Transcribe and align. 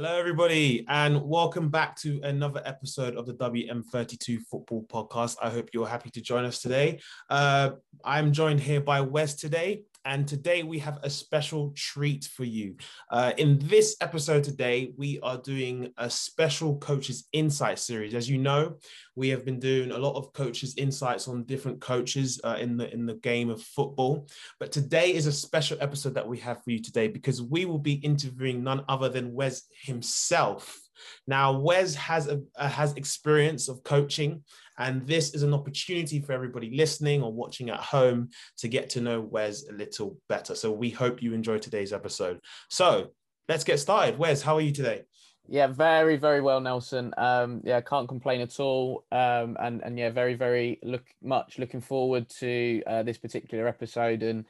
Hello, 0.00 0.16
everybody, 0.16 0.86
and 0.88 1.20
welcome 1.24 1.70
back 1.70 1.96
to 1.96 2.20
another 2.22 2.62
episode 2.64 3.16
of 3.16 3.26
the 3.26 3.34
WM32 3.34 4.38
Football 4.48 4.84
Podcast. 4.84 5.34
I 5.42 5.50
hope 5.50 5.70
you're 5.72 5.88
happy 5.88 6.08
to 6.10 6.20
join 6.20 6.44
us 6.44 6.62
today. 6.62 7.00
Uh, 7.28 7.70
I'm 8.04 8.32
joined 8.32 8.60
here 8.60 8.80
by 8.80 9.00
Wes 9.00 9.34
today, 9.34 9.82
and 10.04 10.26
today 10.26 10.62
we 10.62 10.78
have 10.78 10.98
a 11.02 11.10
special 11.10 11.72
treat 11.76 12.24
for 12.24 12.44
you. 12.44 12.76
Uh, 13.10 13.32
in 13.36 13.58
this 13.58 13.96
episode 14.00 14.44
today, 14.44 14.92
we 14.96 15.20
are 15.20 15.38
doing 15.38 15.92
a 15.98 16.08
special 16.08 16.78
Coaches 16.78 17.28
Insight 17.32 17.78
series. 17.78 18.14
As 18.14 18.28
you 18.28 18.38
know, 18.38 18.76
we 19.16 19.28
have 19.28 19.44
been 19.44 19.58
doing 19.58 19.90
a 19.90 19.98
lot 19.98 20.16
of 20.16 20.32
coaches 20.32 20.74
insights 20.76 21.28
on 21.28 21.44
different 21.44 21.80
coaches 21.80 22.40
uh, 22.44 22.56
in 22.58 22.76
the 22.76 22.92
in 22.92 23.06
the 23.06 23.14
game 23.14 23.50
of 23.50 23.62
football. 23.62 24.28
But 24.60 24.72
today 24.72 25.14
is 25.14 25.26
a 25.26 25.32
special 25.32 25.78
episode 25.80 26.14
that 26.14 26.28
we 26.28 26.38
have 26.38 26.62
for 26.62 26.70
you 26.70 26.80
today 26.80 27.08
because 27.08 27.42
we 27.42 27.64
will 27.64 27.78
be 27.78 27.94
interviewing 27.94 28.62
none 28.62 28.84
other 28.88 29.08
than 29.08 29.34
Wes 29.34 29.62
himself. 29.82 30.78
Now, 31.26 31.58
Wes 31.58 31.94
has 31.94 32.28
a, 32.28 32.40
has 32.58 32.94
experience 32.94 33.68
of 33.68 33.82
coaching 33.84 34.42
and 34.78 35.06
this 35.06 35.34
is 35.34 35.42
an 35.42 35.52
opportunity 35.52 36.20
for 36.20 36.32
everybody 36.32 36.70
listening 36.74 37.22
or 37.22 37.32
watching 37.32 37.70
at 37.70 37.80
home 37.80 38.30
to 38.58 38.68
get 38.68 38.90
to 38.90 39.00
know 39.00 39.20
Wes 39.20 39.68
a 39.68 39.72
little 39.72 40.18
better. 40.28 40.54
So 40.54 40.70
we 40.70 40.90
hope 40.90 41.22
you 41.22 41.34
enjoy 41.34 41.58
today's 41.58 41.92
episode. 41.92 42.40
So 42.70 43.08
let's 43.48 43.64
get 43.64 43.80
started. 43.80 44.18
Wes, 44.18 44.42
how 44.42 44.56
are 44.56 44.60
you 44.60 44.72
today? 44.72 45.02
Yeah, 45.50 45.66
very, 45.68 46.16
very 46.16 46.42
well, 46.42 46.60
Nelson. 46.60 47.14
Um, 47.16 47.62
yeah, 47.64 47.80
can't 47.80 48.06
complain 48.06 48.42
at 48.42 48.60
all. 48.60 49.06
Um, 49.10 49.56
and 49.58 49.82
and 49.82 49.98
yeah, 49.98 50.10
very, 50.10 50.34
very 50.34 50.78
look 50.82 51.04
much 51.22 51.58
looking 51.58 51.80
forward 51.80 52.28
to 52.40 52.82
uh, 52.86 53.02
this 53.02 53.16
particular 53.16 53.66
episode 53.66 54.22
and 54.22 54.44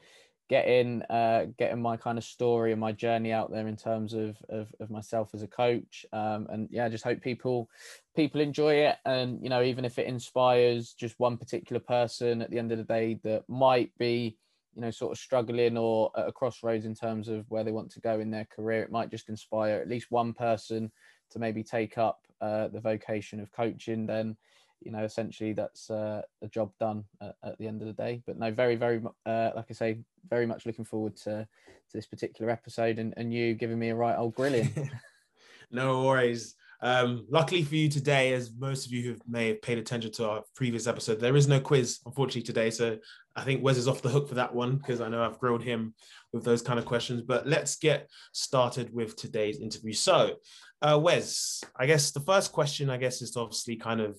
getting 0.48 1.02
uh, 1.02 1.46
getting 1.58 1.80
my 1.80 1.96
kind 1.96 2.18
of 2.18 2.24
story 2.24 2.72
and 2.72 2.80
my 2.80 2.92
journey 2.92 3.32
out 3.32 3.50
there 3.50 3.66
in 3.66 3.76
terms 3.76 4.14
of 4.14 4.36
of, 4.48 4.74
of 4.80 4.90
myself 4.90 5.30
as 5.34 5.42
a 5.42 5.46
coach. 5.46 6.06
Um, 6.12 6.46
and 6.50 6.68
yeah, 6.70 6.86
I 6.86 6.88
just 6.88 7.04
hope 7.04 7.20
people 7.20 7.68
people 8.16 8.40
enjoy 8.40 8.74
it, 8.74 8.96
and 9.04 9.42
you 9.42 9.48
know, 9.48 9.62
even 9.62 9.84
if 9.84 9.98
it 9.98 10.06
inspires 10.06 10.94
just 10.94 11.18
one 11.20 11.36
particular 11.36 11.80
person 11.80 12.42
at 12.42 12.50
the 12.50 12.58
end 12.58 12.72
of 12.72 12.78
the 12.78 12.84
day 12.84 13.18
that 13.24 13.44
might 13.48 13.90
be 13.98 14.36
you 14.74 14.82
know 14.82 14.90
sort 14.90 15.12
of 15.12 15.18
struggling 15.18 15.76
or 15.76 16.10
at 16.16 16.28
a 16.28 16.32
crossroads 16.32 16.84
in 16.84 16.94
terms 16.94 17.28
of 17.28 17.44
where 17.50 17.64
they 17.64 17.72
want 17.72 17.90
to 17.92 18.00
go 18.00 18.20
in 18.20 18.30
their 18.30 18.46
career, 18.46 18.82
it 18.82 18.92
might 18.92 19.10
just 19.10 19.28
inspire 19.28 19.76
at 19.76 19.88
least 19.88 20.10
one 20.10 20.32
person 20.32 20.90
to 21.30 21.38
maybe 21.38 21.62
take 21.62 21.98
up 21.98 22.20
uh, 22.40 22.68
the 22.68 22.80
vocation 22.80 23.40
of 23.40 23.52
coaching. 23.52 24.06
Then 24.06 24.36
you 24.80 24.90
know, 24.90 25.04
essentially 25.04 25.52
that's 25.52 25.90
uh, 25.90 26.22
a 26.42 26.48
job 26.48 26.70
done 26.78 27.04
at, 27.20 27.36
at, 27.42 27.58
the 27.58 27.66
end 27.66 27.82
of 27.82 27.88
the 27.88 27.94
day. 27.94 28.22
But 28.26 28.38
no, 28.38 28.50
very, 28.50 28.76
very, 28.76 29.00
uh, 29.26 29.50
like 29.54 29.66
I 29.70 29.72
say, 29.72 29.98
very 30.28 30.46
much 30.46 30.66
looking 30.66 30.84
forward 30.84 31.16
to 31.18 31.46
to 31.90 31.96
this 31.96 32.06
particular 32.06 32.50
episode 32.50 32.98
and, 32.98 33.14
and 33.16 33.32
you 33.32 33.54
giving 33.54 33.78
me 33.78 33.88
a 33.88 33.94
right 33.94 34.16
old 34.16 34.34
grilling. 34.34 34.90
no 35.70 36.04
worries. 36.04 36.54
Um, 36.80 37.26
luckily 37.28 37.64
for 37.64 37.74
you 37.74 37.88
today, 37.88 38.32
as 38.34 38.52
most 38.56 38.86
of 38.86 38.92
you 38.92 39.10
have 39.10 39.20
may 39.28 39.48
have 39.48 39.62
paid 39.62 39.78
attention 39.78 40.12
to 40.12 40.28
our 40.28 40.42
previous 40.54 40.86
episode, 40.86 41.18
there 41.18 41.34
is 41.34 41.48
no 41.48 41.58
quiz, 41.58 41.98
unfortunately, 42.06 42.42
today. 42.42 42.70
So 42.70 42.98
I 43.34 43.42
think 43.42 43.64
Wes 43.64 43.76
is 43.76 43.88
off 43.88 44.02
the 44.02 44.08
hook 44.08 44.28
for 44.28 44.36
that 44.36 44.54
one 44.54 44.76
because 44.76 45.00
I 45.00 45.08
know 45.08 45.22
I've 45.22 45.40
grilled 45.40 45.62
him 45.62 45.94
with 46.32 46.44
those 46.44 46.62
kind 46.62 46.78
of 46.78 46.84
questions. 46.84 47.22
But 47.22 47.48
let's 47.48 47.76
get 47.76 48.08
started 48.32 48.94
with 48.94 49.16
today's 49.16 49.58
interview. 49.58 49.92
So, 49.92 50.36
uh, 50.80 50.98
Wes, 51.02 51.64
I 51.76 51.86
guess 51.86 52.12
the 52.12 52.20
first 52.20 52.52
question, 52.52 52.90
I 52.90 52.96
guess, 52.96 53.22
is 53.22 53.36
obviously 53.36 53.76
kind 53.76 54.00
of 54.00 54.16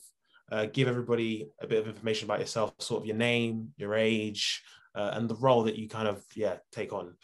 uh, 0.52 0.66
give 0.66 0.88
everybody 0.88 1.50
a 1.62 1.68
bit 1.68 1.80
of 1.80 1.88
information 1.88 2.26
about 2.26 2.40
yourself, 2.40 2.74
sort 2.80 3.02
of 3.04 3.08
your 3.08 3.16
name, 3.16 3.74
your 3.78 3.96
age, 3.96 4.64
uh, 4.96 5.12
and 5.14 5.30
the 5.30 5.36
role 5.36 5.64
that 5.64 5.78
you 5.78 5.88
kind 5.88 6.08
of 6.08 6.24
yeah 6.36 6.58
take 6.72 6.94
on. 6.94 7.16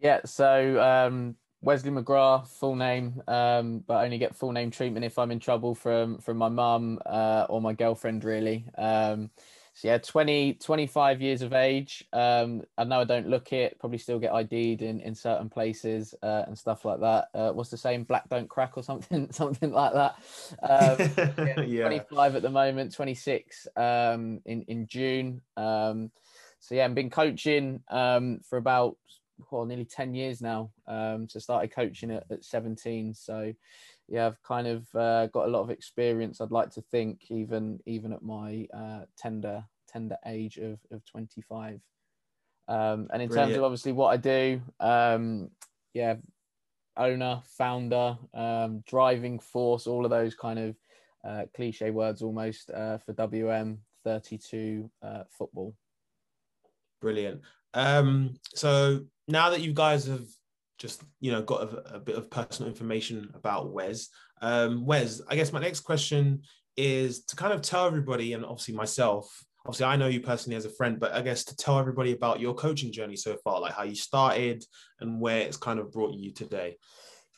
Yeah, 0.00 0.20
so 0.24 0.80
um, 0.80 1.36
Wesley 1.60 1.90
McGrath, 1.90 2.48
full 2.48 2.74
name, 2.74 3.22
um, 3.28 3.84
but 3.86 3.94
I 3.94 4.04
only 4.04 4.18
get 4.18 4.34
full 4.34 4.52
name 4.52 4.70
treatment 4.70 5.04
if 5.04 5.18
I'm 5.18 5.30
in 5.30 5.38
trouble 5.38 5.74
from 5.74 6.18
from 6.18 6.38
my 6.38 6.48
mum 6.48 6.98
uh, 7.06 7.46
or 7.48 7.60
my 7.60 7.74
girlfriend, 7.74 8.24
really. 8.24 8.66
Um, 8.78 9.30
so 9.80 9.88
yeah, 9.88 9.96
20, 9.96 10.54
25 10.54 11.22
years 11.22 11.40
of 11.40 11.54
age. 11.54 12.04
Um, 12.12 12.64
I 12.76 12.84
know 12.84 13.00
I 13.00 13.04
don't 13.04 13.28
look 13.28 13.50
it, 13.54 13.78
probably 13.78 13.96
still 13.96 14.18
get 14.18 14.34
ID'd 14.34 14.82
in, 14.82 15.00
in 15.00 15.14
certain 15.14 15.48
places 15.48 16.14
uh, 16.22 16.42
and 16.46 16.58
stuff 16.58 16.84
like 16.84 17.00
that. 17.00 17.28
Uh, 17.32 17.52
what's 17.52 17.70
the 17.70 17.78
same? 17.78 18.04
Black 18.04 18.28
don't 18.28 18.46
crack 18.46 18.76
or 18.76 18.82
something, 18.82 19.28
something 19.32 19.72
like 19.72 19.94
that. 19.94 20.16
Um, 20.62 21.34
yeah, 21.46 21.60
yeah. 21.62 21.82
25 21.84 22.36
at 22.36 22.42
the 22.42 22.50
moment, 22.50 22.92
26 22.92 23.68
um, 23.74 24.42
in, 24.44 24.64
in 24.68 24.86
June. 24.86 25.40
Um, 25.56 26.10
so 26.58 26.74
yeah, 26.74 26.84
I've 26.84 26.94
been 26.94 27.08
coaching 27.08 27.82
um, 27.88 28.40
for 28.44 28.58
about 28.58 28.98
well, 29.50 29.64
nearly 29.64 29.86
10 29.86 30.14
years 30.14 30.42
now. 30.42 30.72
Um, 30.86 31.26
so 31.26 31.38
started 31.38 31.74
coaching 31.74 32.10
at, 32.10 32.24
at 32.30 32.44
17. 32.44 33.14
So 33.14 33.54
yeah, 34.10 34.26
I've 34.26 34.42
kind 34.42 34.66
of 34.66 34.86
uh, 34.94 35.28
got 35.28 35.46
a 35.46 35.50
lot 35.50 35.62
of 35.62 35.70
experience. 35.70 36.40
I'd 36.40 36.50
like 36.50 36.70
to 36.70 36.82
think, 36.82 37.30
even 37.30 37.78
even 37.86 38.12
at 38.12 38.22
my 38.22 38.66
uh, 38.74 39.02
tender 39.16 39.64
tender 39.88 40.16
age 40.26 40.58
of 40.58 40.78
of 40.90 41.04
25. 41.06 41.80
Um, 42.68 43.08
and 43.12 43.22
in 43.22 43.28
Brilliant. 43.28 43.48
terms 43.48 43.56
of 43.56 43.64
obviously 43.64 43.92
what 43.92 44.08
I 44.08 44.16
do, 44.16 44.60
um, 44.80 45.50
yeah, 45.94 46.16
owner, 46.96 47.40
founder, 47.44 48.16
um, 48.34 48.82
driving 48.86 49.38
force, 49.38 49.86
all 49.86 50.04
of 50.04 50.10
those 50.10 50.34
kind 50.34 50.58
of 50.58 50.76
uh, 51.24 51.42
cliche 51.54 51.90
words 51.90 52.22
almost 52.22 52.70
uh, 52.70 52.98
for 52.98 53.12
WM 53.12 53.78
32 54.04 54.90
uh, 55.02 55.24
football. 55.30 55.74
Brilliant. 57.00 57.42
Um, 57.74 58.34
so 58.54 59.04
now 59.28 59.50
that 59.50 59.60
you 59.60 59.72
guys 59.72 60.06
have 60.06 60.26
just 60.80 61.02
you 61.20 61.30
know 61.30 61.42
got 61.42 61.62
a, 61.62 61.96
a 61.96 62.00
bit 62.00 62.16
of 62.16 62.30
personal 62.30 62.68
information 62.68 63.30
about 63.34 63.72
Wes. 63.72 64.08
Um, 64.40 64.86
Wes, 64.86 65.20
I 65.28 65.36
guess 65.36 65.52
my 65.52 65.60
next 65.60 65.80
question 65.80 66.42
is 66.76 67.24
to 67.26 67.36
kind 67.36 67.52
of 67.52 67.60
tell 67.62 67.86
everybody, 67.86 68.32
and 68.32 68.44
obviously 68.44 68.74
myself. 68.74 69.44
Obviously, 69.66 69.86
I 69.86 69.96
know 69.96 70.08
you 70.08 70.20
personally 70.20 70.56
as 70.56 70.64
a 70.64 70.70
friend, 70.70 70.98
but 70.98 71.12
I 71.12 71.20
guess 71.20 71.44
to 71.44 71.56
tell 71.56 71.78
everybody 71.78 72.12
about 72.12 72.40
your 72.40 72.54
coaching 72.54 72.90
journey 72.90 73.14
so 73.14 73.36
far, 73.44 73.60
like 73.60 73.74
how 73.74 73.82
you 73.82 73.94
started 73.94 74.64
and 75.00 75.20
where 75.20 75.40
it's 75.40 75.58
kind 75.58 75.78
of 75.78 75.92
brought 75.92 76.14
you 76.14 76.32
today. 76.32 76.78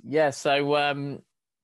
Yeah, 0.04 0.30
so 0.30 0.76
um, 0.76 1.18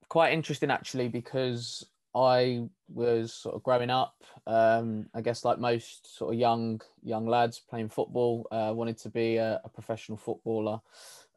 quite 0.09 0.33
interesting 0.33 0.73
actually 0.73 1.07
because 1.07 1.87
I 2.13 2.65
was 2.89 3.33
sort 3.33 3.55
of 3.55 3.63
growing 3.63 3.89
up. 3.89 4.15
Um, 4.49 5.07
I 5.15 5.21
guess 5.21 5.45
like 5.45 5.61
most 5.61 6.17
sort 6.19 6.35
of 6.35 6.41
young 6.41 6.81
young 7.05 7.29
lads 7.29 7.61
playing 7.71 7.91
football, 7.91 8.49
uh, 8.51 8.73
wanted 8.75 8.99
to 8.99 9.11
be 9.11 9.37
a, 9.37 9.61
a 9.65 9.69
professional 9.69 10.19
footballer 10.19 10.81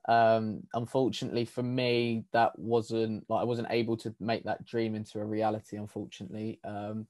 um 0.08 0.62
unfortunately 0.74 1.46
for 1.46 1.62
me 1.62 2.24
that 2.34 2.58
wasn't 2.58 3.24
like 3.30 3.42
i 3.42 3.44
wasn't 3.44 3.68
able 3.70 3.96
to 3.96 4.14
make 4.20 4.44
that 4.44 4.66
dream 4.66 4.96
into 4.96 5.20
a 5.20 5.26
reality 5.26 5.78
unfortunately. 5.78 6.60
Um 6.64 7.08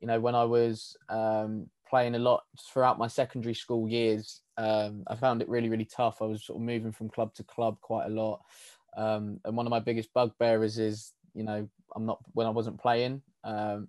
you 0.00 0.06
know 0.06 0.20
when 0.20 0.34
i 0.34 0.44
was 0.44 0.96
um 1.08 1.68
playing 1.88 2.14
a 2.14 2.18
lot 2.18 2.44
throughout 2.60 2.98
my 2.98 3.06
secondary 3.06 3.54
school 3.54 3.88
years 3.88 4.42
um 4.58 5.04
i 5.06 5.14
found 5.14 5.40
it 5.40 5.48
really 5.48 5.68
really 5.70 5.86
tough. 5.86 6.20
I 6.20 6.26
was 6.26 6.44
sort 6.44 6.58
of 6.58 6.62
moving 6.66 6.92
from 6.92 7.08
club 7.08 7.32
to 7.34 7.44
club 7.44 7.78
quite 7.80 8.06
a 8.06 8.10
lot. 8.10 8.40
Um 8.96 9.40
and 9.44 9.56
one 9.56 9.66
of 9.66 9.70
my 9.70 9.80
biggest 9.80 10.12
bugbearers 10.12 10.78
is 10.78 11.12
you 11.34 11.44
know 11.44 11.68
i'm 11.96 12.06
not 12.06 12.18
when 12.32 12.46
i 12.46 12.50
wasn't 12.50 12.80
playing 12.80 13.22
um 13.44 13.88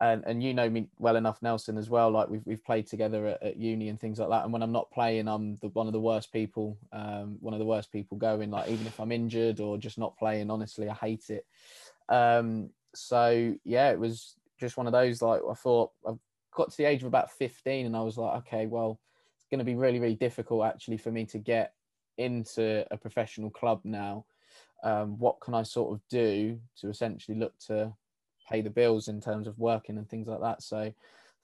and 0.00 0.24
and 0.26 0.42
you 0.42 0.54
know 0.54 0.68
me 0.70 0.88
well 0.98 1.16
enough, 1.16 1.42
Nelson, 1.42 1.76
as 1.76 1.90
well. 1.90 2.10
Like 2.10 2.28
we've 2.28 2.44
we've 2.46 2.64
played 2.64 2.86
together 2.86 3.26
at, 3.26 3.42
at 3.42 3.56
uni 3.56 3.88
and 3.88 4.00
things 4.00 4.18
like 4.18 4.30
that. 4.30 4.44
And 4.44 4.52
when 4.52 4.62
I'm 4.62 4.72
not 4.72 4.90
playing, 4.90 5.28
I'm 5.28 5.56
the, 5.56 5.68
one 5.68 5.86
of 5.86 5.92
the 5.92 6.00
worst 6.00 6.32
people, 6.32 6.78
um, 6.92 7.36
one 7.40 7.52
of 7.52 7.60
the 7.60 7.66
worst 7.66 7.92
people 7.92 8.16
going. 8.16 8.50
Like 8.50 8.70
even 8.70 8.86
if 8.86 8.98
I'm 8.98 9.12
injured 9.12 9.60
or 9.60 9.76
just 9.76 9.98
not 9.98 10.16
playing, 10.16 10.50
honestly, 10.50 10.88
I 10.88 10.94
hate 10.94 11.28
it. 11.28 11.46
Um, 12.08 12.70
so 12.94 13.54
yeah, 13.64 13.90
it 13.90 14.00
was 14.00 14.36
just 14.58 14.78
one 14.78 14.86
of 14.86 14.92
those. 14.92 15.20
Like 15.20 15.42
I 15.48 15.54
thought, 15.54 15.90
I've 16.08 16.18
got 16.54 16.70
to 16.70 16.76
the 16.78 16.86
age 16.86 17.02
of 17.02 17.08
about 17.08 17.30
15, 17.32 17.84
and 17.84 17.96
I 17.96 18.00
was 18.00 18.16
like, 18.16 18.38
okay, 18.38 18.66
well, 18.66 18.98
it's 19.36 19.46
going 19.50 19.58
to 19.58 19.64
be 19.64 19.74
really 19.74 20.00
really 20.00 20.16
difficult 20.16 20.64
actually 20.64 20.96
for 20.96 21.10
me 21.10 21.26
to 21.26 21.38
get 21.38 21.74
into 22.16 22.86
a 22.90 22.96
professional 22.96 23.50
club 23.50 23.80
now. 23.84 24.24
Um, 24.82 25.18
what 25.18 25.40
can 25.42 25.52
I 25.52 25.62
sort 25.62 25.92
of 25.92 26.00
do 26.08 26.58
to 26.80 26.88
essentially 26.88 27.36
look 27.36 27.52
to 27.66 27.92
pay 28.50 28.60
the 28.60 28.70
bills 28.70 29.08
in 29.08 29.20
terms 29.20 29.46
of 29.46 29.58
working 29.58 29.98
and 29.98 30.08
things 30.08 30.26
like 30.26 30.40
that. 30.40 30.62
So 30.62 30.92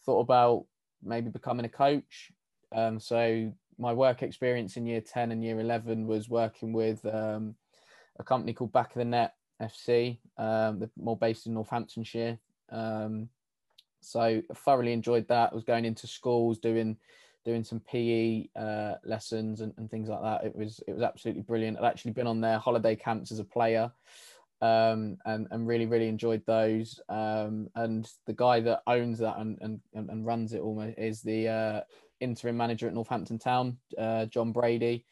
thought 0.05 0.21
about 0.21 0.65
maybe 1.03 1.31
becoming 1.31 1.67
a 1.67 1.71
coach. 1.71 2.33
Um, 2.75 2.99
so 2.99 3.53
my 3.79 3.93
work 3.93 4.23
experience 4.23 4.77
in 4.77 4.87
year 4.87 5.01
10 5.01 5.33
and 5.33 5.45
year 5.45 5.61
11 5.61 6.07
was 6.07 6.29
working 6.29 6.73
with 6.73 7.05
um, 7.07 7.55
a 8.19 8.25
company 8.25 8.53
called 8.53 8.73
Back 8.73 8.95
of 8.95 8.99
the 8.99 9.05
Net 9.05 9.35
FC, 9.61 10.19
um, 10.39 10.91
more 10.97 11.17
based 11.17 11.47
in 11.47 11.55
Northamptonshire. 11.55 12.39
Um, 12.71 13.29
so 14.01 14.43
thoroughly 14.55 14.93
enjoyed 14.93 15.29
that. 15.29 15.51
I 15.53 15.55
was 15.55 15.65
going 15.65 15.85
into 15.85 16.07
schools, 16.07 16.59
doing 16.59 16.97
doing 17.45 17.63
some 17.63 17.79
PE 17.79 18.49
uh, 18.57 18.95
lessons 19.05 19.61
and, 19.61 19.73
and, 19.77 19.89
things 19.89 20.09
like 20.09 20.21
that. 20.21 20.45
It 20.45 20.57
was 20.57 20.81
it 20.89 20.93
was 20.93 21.03
absolutely 21.03 21.43
brilliant. 21.43 21.79
I'd 21.79 21.85
actually 21.85 22.11
been 22.11 22.27
on 22.27 22.41
their 22.41 22.59
holiday 22.59 22.97
camps 22.97 23.31
as 23.31 23.39
a 23.39 23.45
player 23.45 23.91
um, 24.63 25.19
and 25.27 25.47
and 25.51 25.67
really 25.67 25.87
really 25.87 26.09
enjoyed 26.09 26.43
those. 26.47 27.01
Um, 27.09 27.69
and 27.75 28.11
the 28.27 28.33
guy 28.33 28.61
that 28.61 28.83
owns 28.87 29.19
that 29.19 29.39
and 29.39 29.59
and, 29.61 29.81
and 29.95 30.27
runs 30.27 30.53
it 30.53 30.61
almost 30.61 30.99
is 30.99 31.23
the 31.23 31.49
uh, 31.49 31.81
interim 32.21 32.57
manager 32.57 32.87
at 32.87 32.95
Northampton 32.95 33.39
Town, 33.39 33.79
uh, 33.99 34.27
Jon 34.27 34.53
Brady. 34.53 35.05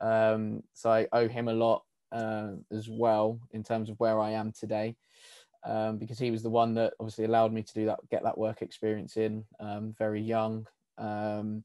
Um, 0.00 0.62
so 0.74 0.90
I 0.90 1.08
owe 1.12 1.28
him 1.28 1.48
a 1.48 1.54
lot 1.54 1.84
uh, 2.10 2.52
as 2.70 2.88
well 2.88 3.40
in 3.52 3.62
terms 3.62 3.88
of 3.88 3.98
where 3.98 4.20
I 4.20 4.32
am 4.32 4.52
today. 4.52 4.96
Um, 5.64 5.98
because 5.98 6.18
he 6.18 6.32
was 6.32 6.42
the 6.42 6.50
one 6.50 6.74
that 6.74 6.94
obviously 6.98 7.24
allowed 7.24 7.52
me 7.52 7.62
to 7.62 7.74
do 7.74 7.86
that, 7.86 8.00
get 8.10 8.24
that 8.24 8.36
work 8.36 8.62
experience 8.62 9.16
in 9.16 9.44
um, 9.60 9.94
very 9.96 10.20
young. 10.20 10.66
Um, 10.98 11.62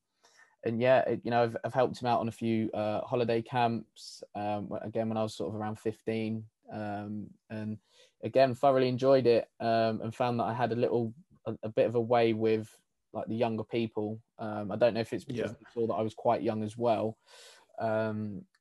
and 0.64 0.80
yeah, 0.80 1.00
it, 1.00 1.22
you 1.24 1.32
know, 1.32 1.44
I've, 1.44 1.58
I've, 1.64 1.74
helped 1.74 2.00
him 2.00 2.08
out 2.08 2.20
on 2.20 2.28
a 2.28 2.32
few 2.32 2.70
uh, 2.74 3.02
holiday 3.02 3.42
camps. 3.42 4.24
Um, 4.36 4.72
again, 4.84 5.10
when 5.10 5.18
I 5.18 5.24
was 5.24 5.34
sort 5.34 5.50
of 5.50 5.60
around 5.60 5.80
15, 5.80 6.44
um, 6.72 7.28
and 7.50 7.78
again, 8.24 8.56
thoroughly 8.56 8.90
enjoyed 8.90 9.28
it 9.28 9.48
um, 9.60 10.02
and 10.02 10.14
found 10.14 10.40
that 10.40 10.46
I 10.46 10.54
had 10.54 10.72
a 10.72 10.76
little, 10.76 11.14
a, 11.46 11.56
a, 11.64 11.70
bit 11.70 11.88
of 11.88 11.96
a 11.96 12.02
way 12.02 12.34
with 12.34 12.70
like 13.14 13.28
the 13.28 13.36
younger 13.36 13.64
people. 13.64 14.20
I 14.40 14.64
don't 14.78 14.94
know 14.94 15.00
if 15.00 15.14
it's 15.14 15.26
because 15.26 15.52
yeah. 15.52 15.68
I 15.68 15.74
saw 15.74 15.88
that 15.88 15.94
I 15.94 16.02
was 16.02 16.14
quite 16.14 16.42
young 16.42 16.64
as 16.64 16.78
well. 16.78 17.18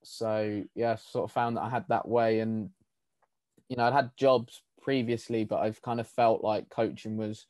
so 0.03 0.63
yeah, 0.75 0.97
sort 0.97 1.25
of 1.25 1.33
found 1.33 1.57
that 1.57 1.63
I 1.63 1.69
had 1.69 1.85
that 1.89 2.09
way, 2.09 2.41
and 2.41 2.71
you 3.69 3.77
know, 3.77 3.85
I'd 3.85 3.93
had 3.93 4.11
jobs 4.17 4.63
previously, 4.81 5.45
but 5.45 5.59
I've 5.59 5.83
kind 5.83 6.01
of 6.01 6.07
felt 6.07 6.45
like 6.45 6.71
coaching 6.71 7.17
was 7.17 7.47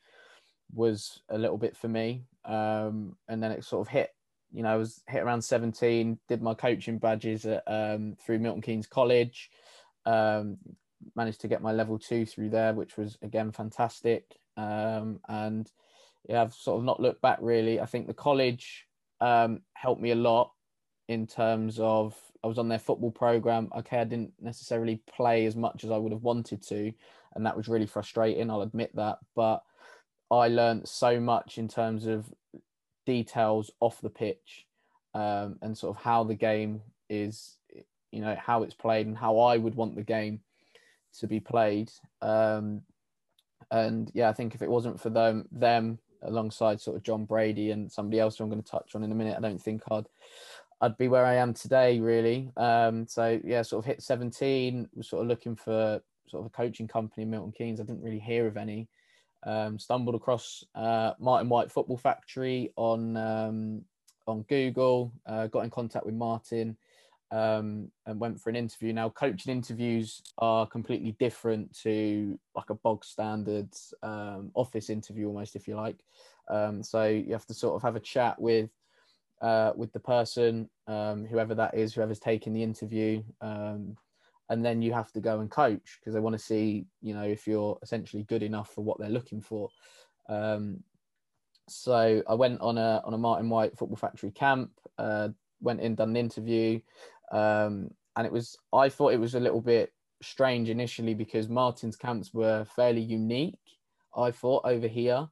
was 0.73 1.21
a 1.29 1.39
little 1.39 1.59
bit 1.59 1.77
for 1.77 1.89
me. 1.89 2.25
Um, 2.45 3.17
and 3.29 3.43
then 3.43 3.53
it 3.53 3.65
sort 3.65 3.87
of 3.87 3.93
hit, 3.93 4.11
you 4.53 4.63
know, 4.63 4.71
I 4.71 4.77
was 4.77 5.03
hit 5.09 5.23
around 5.23 5.43
17, 5.43 6.19
did 6.29 6.43
my 6.43 6.55
coaching 6.55 6.99
badges 6.99 7.45
at, 7.45 7.63
um, 7.67 8.17
through 8.25 8.39
Milton 8.39 8.63
Keynes 8.63 8.87
College, 8.87 9.51
um, 10.07 10.57
managed 11.15 11.41
to 11.43 11.49
get 11.49 11.63
my 11.63 11.73
level 11.73 11.99
two 11.99 12.25
through 12.25 12.51
there, 12.51 12.73
which 12.73 12.97
was 12.97 13.19
again 13.23 13.53
fantastic. 13.53 14.39
Um, 14.57 15.21
and 15.29 15.71
yeah, 16.29 16.43
I've 16.43 16.55
sort 16.55 16.79
of 16.79 16.85
not 16.85 17.01
looked 17.01 17.23
back 17.23 17.39
really. 17.41 17.81
I 17.81 17.87
think 17.87 18.07
the 18.07 18.15
college 18.15 18.87
um, 19.21 19.61
helped 19.75 20.01
me 20.01 20.13
a 20.13 20.17
lot 20.17 20.53
in 21.09 21.27
terms 21.27 21.79
of 21.79 22.15
I 22.43 22.49
was 22.49 22.59
on 22.59 22.69
their 22.69 22.79
football 22.79 23.11
program. 23.11 23.71
Okay, 23.77 23.99
I 23.99 24.05
didn't 24.05 24.33
necessarily 24.41 25.03
play 25.15 25.47
as 25.47 25.57
much 25.57 25.85
as 25.85 25.91
I 25.91 25.97
would 25.97 26.13
have 26.13 26.23
wanted 26.23 26.63
to, 26.69 26.93
and 27.35 27.47
that 27.47 27.57
was 27.57 27.69
really 27.69 27.87
frustrating. 27.87 28.51
I'll 28.51 28.63
admit 28.63 28.95
that, 28.97 29.19
but 29.35 29.63
I 30.31 30.49
learned 30.49 30.89
so 30.89 31.21
much 31.21 31.59
in 31.59 31.69
terms 31.69 32.07
of 32.07 32.33
details 33.05 33.71
off 33.81 34.01
the 34.01 34.11
pitch 34.11 34.67
um, 35.15 35.59
and 35.63 35.77
sort 35.77 35.97
of 35.97 36.03
how 36.03 36.25
the 36.25 36.35
game 36.35 36.83
is, 37.09 37.57
you 38.11 38.21
know, 38.21 38.37
how 38.39 38.63
it's 38.63 38.75
played 38.75 39.07
and 39.07 39.17
how 39.17 39.39
I 39.39 39.57
would 39.57 39.75
want 39.75 39.97
the 39.97 40.03
game 40.03 40.41
to 41.21 41.27
be 41.27 41.41
played. 41.41 41.91
Um, 42.23 42.83
and 43.71 44.11
yeah, 44.15 44.29
I 44.29 44.33
think 44.33 44.55
if 44.55 44.63
it 44.63 44.71
wasn't 44.71 45.01
for 45.01 45.11
them, 45.11 45.47
them 45.51 45.99
alongside 46.23 46.81
sort 46.81 46.97
of 46.97 47.03
Jon 47.03 47.25
Brady 47.25 47.71
and 47.71 47.91
somebody 47.91 48.21
else 48.21 48.37
who 48.37 48.45
I'm 48.45 48.51
going 48.51 48.63
to 48.63 48.71
touch 48.71 48.95
on 48.95 49.03
in 49.03 49.13
a 49.13 49.15
minute, 49.15 49.37
I 49.37 49.41
don't 49.41 49.61
think 49.61 49.83
I'd 49.91 50.07
I'd 50.81 50.99
be 50.99 51.09
where 51.09 51.25
I 51.25 51.37
am 51.37 51.55
today, 51.55 52.01
really. 52.01 52.51
Um, 52.57 53.07
so 53.07 53.41
yeah, 53.45 53.63
sort 53.63 53.85
of 53.85 53.87
hit 53.87 54.03
17, 54.03 54.91
was 54.95 55.09
sort 55.09 55.23
of 55.23 55.29
looking 55.29 55.57
for 55.57 56.01
sort 56.29 56.43
of 56.43 56.47
a 56.47 56.51
coaching 56.51 56.87
company 56.87 57.23
in 57.23 57.31
Milton 57.31 57.53
Keynes. 57.57 57.81
I 57.81 57.85
didn't 57.85 58.03
really 58.03 58.19
hear 58.19 58.47
of 58.47 58.57
any. 58.57 58.89
Um, 59.45 59.79
stumbled 59.79 60.17
across 60.17 60.65
uh, 60.75 61.13
Martin 61.19 61.49
White 61.49 61.73
Football 61.73 61.97
Factory 61.97 62.73
on 62.77 63.17
um, 63.17 63.83
on 64.27 64.43
Google. 64.43 65.13
Uh, 65.25 65.47
got 65.47 65.65
in 65.65 65.71
contact 65.71 66.05
with 66.05 66.15
Martin 66.15 66.77
um, 67.31 67.91
and 68.07 68.21
went 68.21 68.41
for 68.41 68.51
an 68.51 68.57
interview. 68.57 68.93
Now, 68.93 69.09
coaching 69.09 69.53
interviews 69.53 70.23
are 70.39 70.67
completely 70.67 71.13
different 71.19 71.77
to 71.83 72.39
like 72.55 72.71
a 72.71 72.75
bog 72.75 73.05
standard 73.05 73.69
um, 74.03 74.51
office 74.55 74.91
interview, 74.91 75.27
almost 75.27 75.57
if 75.57 75.67
you 75.67 75.77
like. 75.77 76.05
Um, 76.49 76.83
so 76.83 77.05
you 77.07 77.33
have 77.33 77.47
to 77.47 77.55
sort 77.55 77.75
of 77.75 77.83
have 77.83 77.97
a 77.97 78.01
chat 78.01 78.41
with 78.41 78.71
uh, 79.43 79.73
with 79.77 79.93
the 79.93 80.01
person, 80.01 80.69
um, 80.87 81.27
whoever 81.27 81.55
that 81.55 81.75
is, 81.75 81.95
whoever's 81.95 82.19
taking 82.19 82.53
the 82.53 82.63
interview, 82.63 83.23
um, 83.43 83.97
and 84.49 84.65
then 84.65 84.81
you 84.81 84.93
have 84.93 85.13
to 85.13 85.21
go 85.21 85.41
and 85.41 85.51
coach 85.51 85.99
because 86.01 86.15
they 86.15 86.21
want 86.21 86.33
to 86.35 86.43
see, 86.43 86.87
you 87.03 87.13
know, 87.13 87.25
if 87.25 87.47
you're 87.47 87.79
essentially 87.83 88.23
good 88.23 88.43
enough 88.43 88.73
for 88.75 88.83
what 88.83 88.99
they're 88.99 89.11
looking 89.11 89.41
for. 89.41 89.69
Um, 90.29 90.83
so 91.69 92.23
I 92.29 92.35
went 92.35 92.61
on 92.61 92.79
a 92.79 93.03
on 93.05 93.13
a 93.13 93.19
Martin 93.19 93.51
White 93.51 93.77
Football 93.77 93.97
Factory 93.97 94.31
camp, 94.31 94.71
uh, 94.99 95.29
went 95.61 95.81
in, 95.81 95.95
done 95.95 96.11
an 96.11 96.17
interview, 96.17 96.81
um, 97.33 97.91
and 98.17 98.27
it 98.27 98.33
was 98.33 98.57
I 98.73 98.89
thought 98.89 99.13
it 99.13 99.21
was 99.21 99.35
a 99.35 99.41
little 99.41 99.61
bit 99.61 99.93
strange 100.23 100.69
initially 100.71 101.15
because 101.15 101.49
Martin's 101.49 101.97
camps 101.97 102.33
were 102.33 102.65
fairly 102.65 103.03
unique. 103.03 103.59
I 104.17 104.31
thought 104.31 104.63
over 104.65 104.89
here 104.89 105.29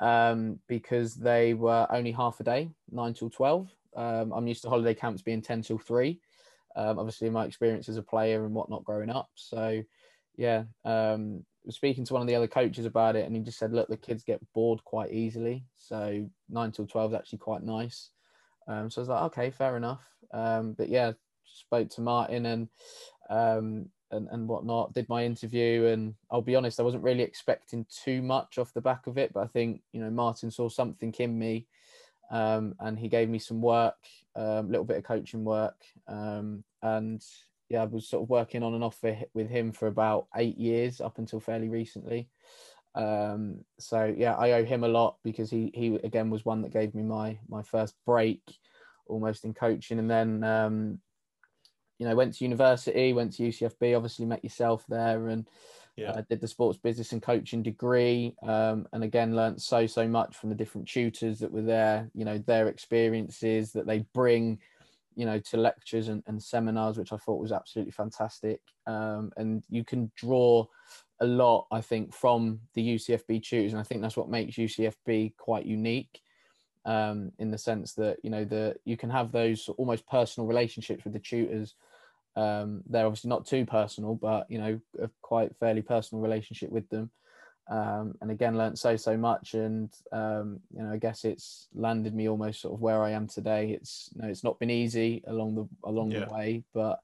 um, 0.00 0.58
because 0.68 1.14
they 1.14 1.54
were 1.54 1.86
only 1.90 2.12
half 2.12 2.40
a 2.40 2.44
day, 2.44 2.70
nine 2.90 3.14
till 3.14 3.30
12. 3.30 3.70
Um, 3.96 4.32
I'm 4.32 4.46
used 4.46 4.62
to 4.62 4.68
holiday 4.68 4.94
camps 4.94 5.22
being 5.22 5.42
10 5.42 5.62
till 5.62 5.78
three. 5.78 6.20
Um, 6.76 6.98
obviously, 6.98 7.30
my 7.30 7.44
experience 7.44 7.88
as 7.88 7.96
a 7.96 8.02
player 8.02 8.44
and 8.44 8.54
whatnot 8.54 8.84
growing 8.84 9.10
up. 9.10 9.30
So, 9.34 9.82
yeah, 10.36 10.64
um, 10.84 11.44
speaking 11.70 12.04
to 12.04 12.12
one 12.12 12.22
of 12.22 12.28
the 12.28 12.34
other 12.34 12.46
coaches 12.46 12.86
about 12.86 13.16
it, 13.16 13.26
and 13.26 13.34
he 13.34 13.42
just 13.42 13.58
said, 13.58 13.72
look, 13.72 13.88
the 13.88 13.96
kids 13.96 14.22
get 14.22 14.40
bored 14.54 14.84
quite 14.84 15.12
easily. 15.12 15.64
So, 15.74 16.28
nine 16.48 16.70
till 16.70 16.86
12 16.86 17.12
is 17.12 17.18
actually 17.18 17.38
quite 17.38 17.62
nice. 17.62 18.10
Um, 18.68 18.90
so 18.90 19.00
I 19.00 19.02
was 19.02 19.08
like, 19.08 19.22
okay, 19.22 19.50
fair 19.50 19.76
enough. 19.76 20.06
Um, 20.32 20.74
but 20.74 20.88
yeah, 20.90 21.12
spoke 21.54 21.90
to 21.90 22.00
Martin 22.00 22.46
and 22.46 22.68
um, 23.30 23.88
and, 24.10 24.28
and 24.30 24.48
whatnot. 24.48 24.94
Did 24.94 25.08
my 25.08 25.24
interview, 25.24 25.86
and 25.86 26.14
I'll 26.30 26.42
be 26.42 26.56
honest, 26.56 26.80
I 26.80 26.84
wasn't 26.84 27.02
really 27.02 27.22
expecting 27.22 27.86
too 28.04 28.22
much 28.22 28.58
off 28.58 28.72
the 28.72 28.80
back 28.80 29.06
of 29.06 29.18
it. 29.18 29.32
But 29.32 29.44
I 29.44 29.46
think 29.46 29.82
you 29.92 30.00
know 30.00 30.10
Martin 30.10 30.50
saw 30.50 30.68
something 30.68 31.14
in 31.18 31.38
me, 31.38 31.66
um, 32.30 32.74
and 32.80 32.98
he 32.98 33.08
gave 33.08 33.28
me 33.28 33.38
some 33.38 33.60
work, 33.60 33.98
a 34.36 34.58
um, 34.58 34.70
little 34.70 34.84
bit 34.84 34.98
of 34.98 35.04
coaching 35.04 35.44
work, 35.44 35.76
um, 36.06 36.64
and 36.82 37.22
yeah, 37.68 37.82
I 37.82 37.84
was 37.84 38.08
sort 38.08 38.22
of 38.22 38.30
working 38.30 38.62
on 38.62 38.74
and 38.74 38.84
off 38.84 39.02
with 39.34 39.50
him 39.50 39.72
for 39.72 39.88
about 39.88 40.26
eight 40.36 40.56
years 40.56 41.00
up 41.00 41.18
until 41.18 41.40
fairly 41.40 41.68
recently. 41.68 42.28
Um, 42.94 43.64
so 43.78 44.12
yeah, 44.16 44.34
I 44.34 44.52
owe 44.52 44.64
him 44.64 44.84
a 44.84 44.88
lot 44.88 45.16
because 45.22 45.50
he 45.50 45.70
he 45.74 45.96
again 46.02 46.30
was 46.30 46.44
one 46.44 46.62
that 46.62 46.72
gave 46.72 46.94
me 46.94 47.02
my 47.02 47.38
my 47.48 47.62
first 47.62 47.94
break 48.06 48.42
almost 49.06 49.44
in 49.44 49.54
coaching, 49.54 49.98
and 49.98 50.10
then 50.10 50.44
um, 50.44 51.00
you 51.98 52.06
know, 52.06 52.14
went 52.14 52.34
to 52.34 52.44
university, 52.44 53.12
went 53.12 53.34
to 53.34 53.42
UCFB, 53.44 53.96
obviously 53.96 54.24
met 54.24 54.44
yourself 54.44 54.84
there 54.88 55.28
and 55.28 55.48
yeah. 55.98 56.12
uh, 56.12 56.22
did 56.28 56.40
the 56.40 56.48
sports 56.48 56.78
business 56.78 57.12
and 57.12 57.20
coaching 57.20 57.62
degree. 57.62 58.34
Um, 58.46 58.86
and 58.92 59.02
again, 59.02 59.34
learned 59.34 59.60
so, 59.60 59.86
so 59.86 60.06
much 60.06 60.36
from 60.36 60.48
the 60.48 60.54
different 60.54 60.88
tutors 60.88 61.40
that 61.40 61.50
were 61.50 61.62
there, 61.62 62.08
you 62.14 62.24
know, 62.24 62.38
their 62.38 62.68
experiences 62.68 63.72
that 63.72 63.86
they 63.86 64.06
bring, 64.14 64.60
you 65.16 65.26
know, 65.26 65.40
to 65.40 65.56
lectures 65.56 66.08
and, 66.08 66.22
and 66.28 66.40
seminars, 66.40 66.98
which 66.98 67.12
I 67.12 67.16
thought 67.16 67.42
was 67.42 67.52
absolutely 67.52 67.92
fantastic. 67.92 68.60
Um, 68.86 69.32
and 69.36 69.64
you 69.68 69.84
can 69.84 70.12
draw 70.16 70.66
a 71.20 71.26
lot, 71.26 71.66
I 71.72 71.80
think, 71.80 72.14
from 72.14 72.60
the 72.74 72.94
UCFB 72.94 73.42
tutors. 73.42 73.72
And 73.72 73.80
I 73.80 73.84
think 73.84 74.00
that's 74.00 74.16
what 74.16 74.30
makes 74.30 74.56
UCFB 74.56 75.36
quite 75.36 75.66
unique. 75.66 76.20
Um, 76.84 77.32
in 77.38 77.50
the 77.50 77.58
sense 77.58 77.92
that 77.94 78.16
you 78.22 78.30
know 78.30 78.46
the 78.46 78.76
you 78.86 78.96
can 78.96 79.10
have 79.10 79.30
those 79.30 79.68
almost 79.76 80.06
personal 80.06 80.46
relationships 80.46 81.04
with 81.04 81.12
the 81.12 81.18
tutors 81.18 81.74
um, 82.38 82.82
they're 82.88 83.04
obviously 83.04 83.30
not 83.30 83.46
too 83.46 83.66
personal, 83.66 84.14
but 84.14 84.48
you 84.48 84.58
know, 84.58 84.80
a 85.00 85.10
quite 85.22 85.56
fairly 85.58 85.82
personal 85.82 86.22
relationship 86.22 86.70
with 86.70 86.88
them. 86.88 87.10
Um, 87.68 88.14
and 88.20 88.30
again, 88.30 88.56
learned 88.56 88.78
so 88.78 88.96
so 88.96 89.16
much, 89.16 89.54
and 89.54 89.92
um, 90.12 90.60
you 90.70 90.82
know, 90.82 90.92
I 90.92 90.98
guess 90.98 91.24
it's 91.24 91.66
landed 91.74 92.14
me 92.14 92.28
almost 92.28 92.60
sort 92.60 92.74
of 92.74 92.80
where 92.80 93.02
I 93.02 93.10
am 93.10 93.26
today. 93.26 93.72
It's 93.72 94.08
you 94.14 94.22
know, 94.22 94.28
it's 94.28 94.44
not 94.44 94.60
been 94.60 94.70
easy 94.70 95.22
along 95.26 95.56
the 95.56 95.68
along 95.88 96.12
yeah. 96.12 96.26
the 96.26 96.32
way, 96.32 96.64
but 96.72 97.00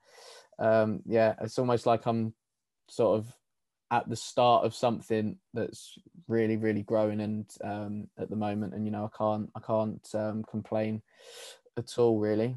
um, 0.61 1.01
yeah, 1.05 1.35
it's 1.41 1.59
almost 1.59 1.85
like 1.85 2.07
I'm 2.07 2.33
sort 2.89 3.19
of 3.19 3.27
at 3.91 4.09
the 4.09 4.17
start 4.17 4.65
of 4.65 4.75
something 4.75 5.37
that's 5.53 5.99
really 6.29 6.57
really 6.57 6.83
growing 6.83 7.21
and 7.21 7.47
um, 7.63 8.09
at 8.19 8.31
the 8.31 8.37
moment 8.37 8.75
and 8.75 8.85
you 8.87 8.91
know 8.91 9.05
i 9.05 9.17
can't 9.17 9.51
i 9.55 9.61
can't 9.61 10.09
um, 10.15 10.43
complain 10.51 11.03
at 11.77 11.99
all 11.99 12.19
really 12.19 12.57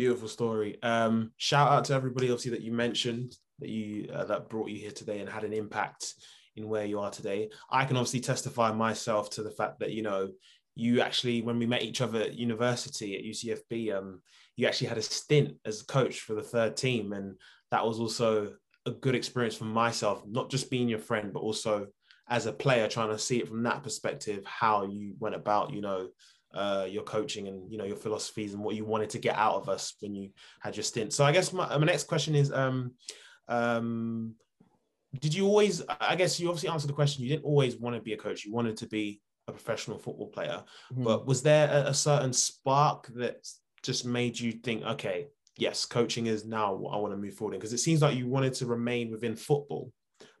Beautiful 0.00 0.28
story. 0.28 0.82
Um, 0.82 1.32
shout 1.36 1.70
out 1.70 1.84
to 1.84 1.92
everybody, 1.92 2.30
obviously, 2.30 2.52
that 2.52 2.62
you 2.62 2.72
mentioned 2.72 3.36
that 3.58 3.68
you 3.68 4.08
uh, 4.10 4.24
that 4.24 4.48
brought 4.48 4.70
you 4.70 4.78
here 4.78 4.92
today 4.92 5.18
and 5.20 5.28
had 5.28 5.44
an 5.44 5.52
impact 5.52 6.14
in 6.56 6.70
where 6.70 6.86
you 6.86 6.98
are 7.00 7.10
today. 7.10 7.50
I 7.70 7.84
can 7.84 7.98
obviously 7.98 8.20
testify 8.20 8.72
myself 8.72 9.28
to 9.32 9.42
the 9.42 9.50
fact 9.50 9.78
that 9.80 9.90
you 9.90 10.00
know 10.00 10.30
you 10.74 11.02
actually, 11.02 11.42
when 11.42 11.58
we 11.58 11.66
met 11.66 11.82
each 11.82 12.00
other 12.00 12.22
at 12.22 12.32
university 12.32 13.14
at 13.14 13.24
UCFB, 13.24 13.94
um, 13.94 14.22
you 14.56 14.66
actually 14.66 14.86
had 14.86 14.96
a 14.96 15.02
stint 15.02 15.56
as 15.66 15.82
a 15.82 15.84
coach 15.84 16.20
for 16.20 16.32
the 16.32 16.42
third 16.42 16.78
team, 16.78 17.12
and 17.12 17.36
that 17.70 17.84
was 17.84 18.00
also 18.00 18.54
a 18.86 18.92
good 18.92 19.14
experience 19.14 19.56
for 19.56 19.64
myself. 19.64 20.22
Not 20.26 20.50
just 20.50 20.70
being 20.70 20.88
your 20.88 20.98
friend, 20.98 21.30
but 21.30 21.40
also 21.40 21.88
as 22.26 22.46
a 22.46 22.54
player, 22.54 22.88
trying 22.88 23.10
to 23.10 23.18
see 23.18 23.38
it 23.38 23.48
from 23.48 23.64
that 23.64 23.82
perspective, 23.82 24.46
how 24.46 24.86
you 24.86 25.12
went 25.18 25.34
about, 25.34 25.74
you 25.74 25.82
know, 25.82 26.08
uh, 26.54 26.86
your 26.88 27.02
coaching 27.04 27.48
and 27.48 27.70
you 27.70 27.78
know 27.78 27.84
your 27.84 27.96
philosophies 27.96 28.54
and 28.54 28.62
what 28.62 28.74
you 28.74 28.84
wanted 28.84 29.10
to 29.10 29.18
get 29.18 29.36
out 29.36 29.54
of 29.54 29.68
us 29.68 29.94
when 30.00 30.14
you 30.14 30.30
had 30.60 30.76
your 30.76 30.82
stint. 30.82 31.12
So 31.12 31.24
I 31.24 31.32
guess 31.32 31.52
my, 31.52 31.76
my 31.76 31.86
next 31.86 32.04
question 32.04 32.34
is, 32.34 32.52
um, 32.52 32.92
um, 33.48 34.34
did 35.20 35.34
you 35.34 35.46
always? 35.46 35.82
I 36.00 36.16
guess 36.16 36.40
you 36.40 36.48
obviously 36.48 36.68
answered 36.68 36.88
the 36.88 36.94
question. 36.94 37.24
You 37.24 37.30
didn't 37.30 37.44
always 37.44 37.76
want 37.76 37.96
to 37.96 38.02
be 38.02 38.12
a 38.12 38.16
coach. 38.16 38.44
You 38.44 38.52
wanted 38.52 38.76
to 38.78 38.88
be 38.88 39.20
a 39.48 39.52
professional 39.52 39.98
football 39.98 40.28
player. 40.28 40.62
Mm-hmm. 40.92 41.04
But 41.04 41.26
was 41.26 41.42
there 41.42 41.68
a, 41.68 41.90
a 41.90 41.94
certain 41.94 42.32
spark 42.32 43.08
that 43.16 43.46
just 43.82 44.04
made 44.04 44.38
you 44.38 44.52
think, 44.52 44.84
okay, 44.84 45.26
yes, 45.56 45.84
coaching 45.84 46.26
is 46.26 46.44
now 46.44 46.74
what 46.74 46.94
I 46.94 46.96
want 46.98 47.12
to 47.12 47.18
move 47.18 47.34
forward 47.34 47.54
in? 47.54 47.60
Because 47.60 47.72
it 47.72 47.78
seems 47.78 48.02
like 48.02 48.16
you 48.16 48.26
wanted 48.26 48.54
to 48.54 48.66
remain 48.66 49.10
within 49.10 49.36
football, 49.36 49.92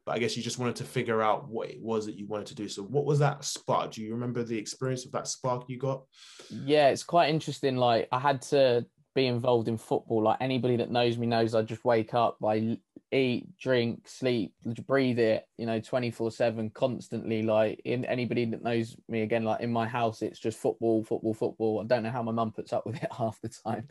but 0.06 0.14
I 0.14 0.18
guess 0.18 0.36
you 0.36 0.42
just 0.42 0.58
wanted 0.58 0.76
to 0.76 0.84
figure 0.84 1.22
out 1.22 1.48
what 1.48 1.70
it 1.70 1.80
was 1.80 2.06
that 2.06 2.16
you 2.16 2.26
wanted 2.26 2.46
to 2.48 2.54
do. 2.54 2.68
So, 2.68 2.82
what 2.82 3.04
was 3.04 3.18
that 3.18 3.44
spark? 3.44 3.92
Do 3.92 4.02
you 4.02 4.12
remember 4.12 4.42
the 4.42 4.58
experience 4.58 5.04
of 5.04 5.12
that 5.12 5.28
spark 5.28 5.64
you 5.68 5.78
got? 5.78 6.02
Yeah, 6.50 6.88
it's 6.88 7.04
quite 7.04 7.28
interesting. 7.28 7.76
Like, 7.76 8.08
I 8.10 8.18
had 8.18 8.42
to 8.42 8.86
be 9.14 9.26
involved 9.26 9.68
in 9.68 9.76
football. 9.76 10.22
Like, 10.22 10.38
anybody 10.40 10.76
that 10.76 10.90
knows 10.90 11.18
me 11.18 11.26
knows 11.26 11.54
I 11.54 11.62
just 11.62 11.84
wake 11.84 12.14
up, 12.14 12.38
I 12.44 12.78
eat, 13.12 13.56
drink, 13.58 14.06
sleep, 14.08 14.54
breathe 14.86 15.18
it, 15.18 15.44
you 15.58 15.66
know, 15.66 15.80
24 15.80 16.30
7 16.30 16.70
constantly. 16.70 17.42
Like, 17.42 17.80
in 17.84 18.04
anybody 18.04 18.44
that 18.46 18.62
knows 18.62 18.96
me 19.08 19.22
again, 19.22 19.44
like 19.44 19.60
in 19.60 19.72
my 19.72 19.86
house, 19.86 20.22
it's 20.22 20.38
just 20.38 20.58
football, 20.58 21.04
football, 21.04 21.34
football. 21.34 21.80
I 21.80 21.84
don't 21.84 22.02
know 22.02 22.10
how 22.10 22.22
my 22.22 22.32
mum 22.32 22.52
puts 22.52 22.72
up 22.72 22.86
with 22.86 23.02
it 23.02 23.12
half 23.16 23.38
the 23.42 23.48
time. 23.48 23.88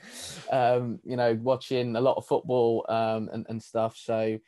Um, 0.52 1.00
you 1.04 1.18
know, 1.18 1.38
watching 1.42 1.96
a 1.96 2.02
lot 2.02 2.18
of 2.18 2.26
football 2.26 2.86
um, 2.90 3.30
and, 3.32 3.46
and 3.50 3.62
stuff. 3.62 3.96
So, 3.98 4.40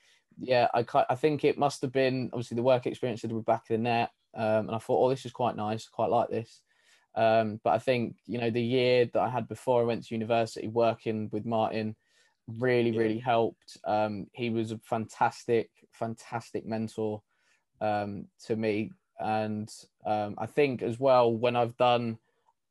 yeah, 0.41 0.67
I 0.74 0.83
I 1.10 1.15
think 1.15 1.45
it 1.45 1.57
must 1.57 1.81
have 1.83 1.91
been 1.91 2.29
obviously 2.33 2.55
the 2.55 2.63
work 2.63 2.88
experience 2.88 3.21
with 3.24 3.45
back 3.45 3.62
of 3.69 3.75
the 3.75 3.77
net, 3.77 4.10
um, 4.36 4.67
and 4.67 4.71
I 4.71 4.79
thought, 4.79 5.05
oh, 5.05 5.10
this 5.10 5.25
is 5.25 5.31
quite 5.31 5.55
nice, 5.55 5.88
quite 5.88 6.10
like 6.10 6.29
this. 6.29 6.62
Um, 7.13 7.60
but 7.63 7.71
I 7.71 7.79
think 7.79 8.15
you 8.25 8.39
know 8.39 8.50
the 8.50 8.62
year 8.62 9.05
that 9.05 9.21
I 9.21 9.29
had 9.29 9.48
before 9.48 9.81
I 9.81 9.86
went 9.86 10.05
to 10.05 10.15
university, 10.15 10.67
working 10.67 11.29
with 11.31 11.45
Martin, 11.45 11.95
really 12.48 12.91
really 12.91 13.19
helped. 13.19 13.77
Um, 13.86 14.27
he 14.33 14.50
was 14.50 14.71
a 14.71 14.79
fantastic, 14.79 15.69
fantastic 15.91 16.65
mentor 16.65 17.21
um, 17.79 18.25
to 18.45 18.55
me, 18.55 18.91
and 19.19 19.69
um, 20.07 20.36
I 20.39 20.48
think 20.48 20.81
as 20.81 21.00
well 21.00 21.31
when 21.31 21.55
I've 21.55 21.77
done 21.77 22.17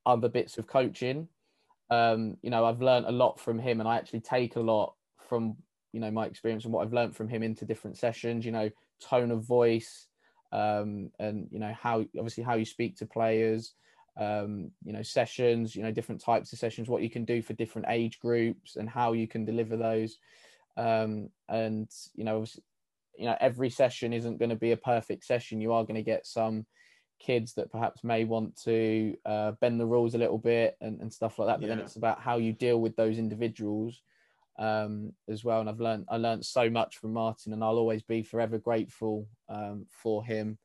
other 0.05 0.29
bits 0.29 0.59
of 0.59 0.67
coaching, 0.67 1.29
um, 1.89 2.37
you 2.43 2.51
know, 2.51 2.65
I've 2.65 2.83
learned 2.83 3.07
a 3.07 3.13
lot 3.13 3.39
from 3.39 3.61
him, 3.61 3.79
and 3.79 3.89
I 3.89 3.97
actually 3.97 4.23
take 4.23 4.57
a 4.57 4.61
lot 4.61 4.95
from 5.29 5.57
you 5.93 6.01
know 6.01 6.11
my 6.11 6.27
experience 6.27 6.65
and 6.65 6.73
what 6.73 6.83
I've 6.85 6.93
learned 6.93 7.17
from 7.17 7.29
him 7.29 7.43
into 7.43 7.65
different 7.65 7.97
sessions. 7.97 8.45
You 8.45 8.53
know, 8.53 8.71
tone 9.01 9.31
of 9.31 9.43
voice, 9.45 10.07
um, 10.53 11.11
and 11.19 11.49
you 11.51 11.59
know 11.59 11.75
how 11.79 12.01
obviously 12.17 12.45
how 12.45 12.55
you 12.55 12.65
speak 12.65 12.97
to 12.97 13.07
players. 13.07 13.75
Um, 14.17 14.73
you 14.85 14.93
know, 14.93 15.03
sessions. 15.03 15.75
You 15.75 15.83
know, 15.83 15.93
different 15.93 16.21
types 16.21 16.53
of 16.53 16.59
sessions. 16.59 16.89
What 16.89 17.03
you 17.03 17.11
can 17.11 17.25
do 17.25 17.43
for 17.43 17.55
different 17.55 17.89
age 17.89 18.19
groups 18.21 18.77
and 18.77 18.89
how 18.89 19.13
you 19.13 19.27
can 19.27 19.45
deliver 19.45 19.77
those. 19.77 20.19
Um, 20.77 21.31
and 21.49 21.89
you 22.15 22.25
know, 22.25 22.45
you 23.17 23.27
know, 23.27 23.37
every 23.41 23.71
session 23.71 24.13
isn't 24.13 24.39
going 24.39 24.51
to 24.51 24.57
be 24.57 24.73
a 24.73 24.77
perfect 24.77 25.25
session. 25.25 25.61
You 25.61 25.73
are 25.73 25.85
going 25.85 25.97
to 25.97 26.03
get 26.03 26.27
some 26.27 26.67
kids 27.19 27.53
that 27.55 27.71
perhaps 27.71 28.03
may 28.03 28.25
want 28.25 28.57
to 28.63 29.15
uh, 29.27 29.53
bend 29.61 29.79
the 29.79 29.87
rules 29.87 30.15
a 30.15 30.19
little 30.19 30.39
bit 30.39 30.77
and, 30.81 31.01
and 31.01 31.13
stuff 31.13 31.39
like 31.39 31.49
that. 31.49 31.61
But 31.61 31.69
yeah. 31.69 31.75
then 31.75 31.85
it's 31.85 31.97
about 31.97 32.21
how 32.21 32.39
you 32.39 32.53
deal 32.53 32.81
with 32.81 32.97
those 32.97 33.19
individuals 33.19 34.01
um, 34.61 35.13
as 35.29 35.43
well. 35.43 35.61
And 35.61 35.69
I've 35.69 35.81
learned 35.81 36.05
I 36.09 36.19
learned 36.19 36.45
so 36.45 36.71
much 36.71 36.99
from 36.99 37.13
Martin, 37.13 37.53
and 37.53 37.65
I'll 37.65 37.79
always 37.79 38.03
be 38.03 38.23
forever 38.23 38.59
grateful 38.59 39.27
um, 39.49 39.87
for 39.91 40.25
him. 40.25 40.59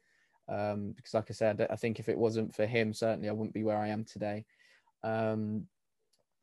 Um, 0.47 0.93
because, 0.95 1.15
like 1.15 1.31
I 1.31 1.33
said, 1.33 1.65
I 1.71 1.75
think 1.75 1.99
if 1.99 2.09
it 2.09 2.17
wasn't 2.17 2.53
for 2.53 2.67
him, 2.67 2.93
certainly 2.93 3.29
I 3.29 3.31
wouldn't 3.31 3.55
be 3.55 3.63
where 3.63 3.77
I 3.77 3.87
am 3.87 4.03
today. 4.03 4.45
Um, 5.03 5.65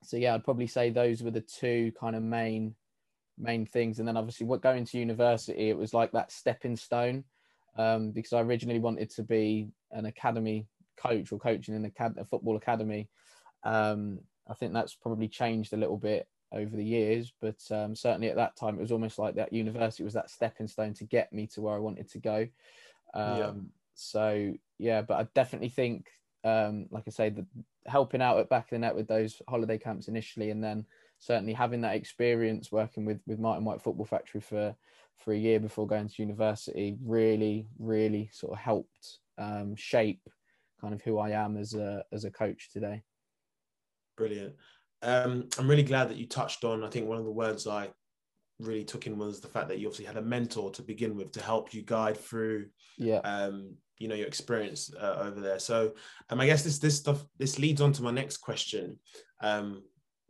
so 0.02 0.16
yeah, 0.16 0.34
I'd 0.34 0.44
probably 0.44 0.66
say 0.66 0.90
those 0.90 1.22
were 1.22 1.30
the 1.30 1.42
two 1.42 1.92
kind 2.00 2.16
of 2.16 2.22
main 2.22 2.74
main 3.38 3.66
things. 3.66 3.98
And 3.98 4.08
then 4.08 4.16
obviously, 4.16 4.46
what 4.46 4.62
going 4.62 4.86
to 4.86 4.98
university, 4.98 5.68
it 5.68 5.76
was 5.76 5.94
like 5.94 6.10
that 6.12 6.32
stepping 6.32 6.76
stone. 6.76 7.24
Um, 7.76 8.10
because 8.10 8.34
I 8.34 8.40
originally 8.40 8.80
wanted 8.80 9.08
to 9.10 9.22
be 9.22 9.68
an 9.92 10.04
academy 10.04 10.66
coach 10.98 11.32
or 11.32 11.38
coaching 11.38 11.74
in 11.74 11.90
a, 11.98 12.24
football 12.24 12.56
academy. 12.56 13.08
Um, 13.64 14.18
I 14.48 14.52
think 14.52 14.74
that's 14.74 14.94
probably 14.94 15.28
changed 15.28 15.72
a 15.72 15.78
little 15.78 15.96
bit 15.96 16.26
over 16.52 16.76
the 16.76 16.84
years, 16.84 17.32
but 17.40 17.60
um, 17.70 17.94
certainly 17.94 18.28
at 18.28 18.36
that 18.36 18.56
time, 18.56 18.76
it 18.76 18.82
was 18.82 18.92
almost 18.92 19.18
like 19.18 19.34
that 19.34 19.52
university 19.52 20.04
was 20.04 20.14
that 20.14 20.30
stepping 20.30 20.68
stone 20.68 20.94
to 20.94 21.04
get 21.04 21.32
me 21.32 21.46
to 21.48 21.60
where 21.60 21.74
I 21.74 21.78
wanted 21.78 22.10
to 22.10 22.18
go. 22.18 22.46
Um, 23.14 23.38
yeah. 23.38 23.52
So 23.94 24.54
yeah, 24.78 25.02
but 25.02 25.18
I 25.18 25.26
definitely 25.34 25.68
think, 25.68 26.08
um, 26.44 26.86
like 26.90 27.04
I 27.06 27.10
say, 27.10 27.30
the 27.30 27.46
helping 27.86 28.22
out 28.22 28.38
at 28.38 28.48
back 28.48 28.64
of 28.64 28.70
the 28.70 28.78
net 28.78 28.94
with 28.94 29.08
those 29.08 29.40
holiday 29.48 29.78
camps 29.78 30.08
initially, 30.08 30.50
and 30.50 30.62
then 30.62 30.86
certainly 31.18 31.52
having 31.52 31.82
that 31.82 31.96
experience 31.96 32.72
working 32.72 33.04
with 33.04 33.20
with 33.26 33.38
Martin 33.38 33.64
White 33.64 33.82
Football 33.82 34.06
Factory 34.06 34.40
for 34.40 34.74
for 35.16 35.32
a 35.32 35.38
year 35.38 35.60
before 35.60 35.86
going 35.86 36.08
to 36.08 36.22
university 36.22 36.96
really, 37.04 37.68
really 37.78 38.28
sort 38.32 38.52
of 38.52 38.58
helped 38.58 39.18
um, 39.38 39.76
shape 39.76 40.28
kind 40.80 40.94
of 40.94 41.02
who 41.02 41.18
I 41.18 41.30
am 41.30 41.56
as 41.56 41.74
a 41.74 42.04
as 42.12 42.24
a 42.24 42.30
coach 42.30 42.70
today. 42.72 43.02
Brilliant 44.16 44.54
um, 45.02 45.48
I'm 45.58 45.68
really 45.68 45.82
glad 45.82 46.08
that 46.08 46.16
you 46.16 46.26
touched 46.26 46.64
on. 46.64 46.84
I 46.84 46.88
think 46.88 47.06
one 47.06 47.18
of 47.18 47.24
the 47.24 47.30
words 47.30 47.66
I 47.66 47.90
really 48.58 48.84
took 48.84 49.06
in 49.06 49.18
was 49.18 49.40
the 49.40 49.48
fact 49.48 49.68
that 49.68 49.78
you 49.78 49.86
obviously 49.86 50.06
had 50.06 50.16
a 50.16 50.22
mentor 50.22 50.70
to 50.72 50.82
begin 50.82 51.16
with 51.16 51.32
to 51.32 51.42
help 51.42 51.74
you 51.74 51.82
guide 51.82 52.16
through, 52.16 52.66
yeah, 52.98 53.18
um, 53.18 53.74
you 53.98 54.08
know, 54.08 54.14
your 54.14 54.26
experience 54.26 54.92
uh, 55.00 55.16
over 55.20 55.40
there. 55.40 55.58
So, 55.58 55.92
um, 56.30 56.40
I 56.40 56.46
guess 56.46 56.62
this 56.62 56.78
this 56.78 56.96
stuff 56.96 57.24
this 57.38 57.58
leads 57.58 57.80
on 57.80 57.92
to 57.94 58.02
my 58.02 58.10
next 58.10 58.38
question. 58.38 58.98
Um, 59.40 59.82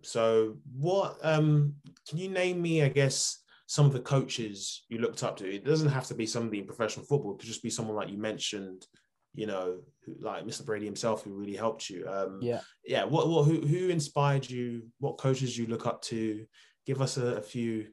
so, 0.03 0.57
what 0.75 1.19
um, 1.23 1.75
can 2.09 2.19
you 2.19 2.29
name 2.29 2.61
me? 2.61 2.83
I 2.83 2.89
guess 2.89 3.43
some 3.67 3.87
of 3.87 3.93
the 3.93 4.01
coaches 4.01 4.85
you 4.89 4.99
looked 4.99 5.23
up 5.23 5.37
to. 5.39 5.51
It 5.51 5.65
doesn't 5.65 5.89
have 5.89 6.07
to 6.09 6.15
be 6.15 6.27
somebody 6.27 6.59
in 6.59 6.67
professional 6.67 7.07
football. 7.07 7.35
It 7.35 7.39
could 7.39 7.49
just 7.49 7.63
be 7.63 7.71
someone 7.71 7.97
like 7.97 8.11
you 8.11 8.19
mentioned 8.19 8.87
you 9.35 9.47
know, 9.47 9.79
like 10.21 10.45
Mr. 10.45 10.65
Brady 10.65 10.87
himself, 10.87 11.25
who 11.25 11.33
really 11.33 11.57
helped 11.57 11.89
you. 11.89 12.07
Um, 12.09 12.39
yeah, 12.43 12.61
yeah. 12.85 13.05
What, 13.05 13.29
what, 13.29 13.45
who, 13.45 13.61
who 13.61 13.89
inspired 13.89 14.49
you? 14.49 14.83
What 14.99 15.19
coaches 15.19 15.57
you 15.57 15.67
look 15.67 15.87
up 15.87 16.03
to? 16.03 16.45
Give 16.87 17.01
us 17.01 17.17
a, 17.17 17.37
a 17.37 17.43
few 17.43 17.87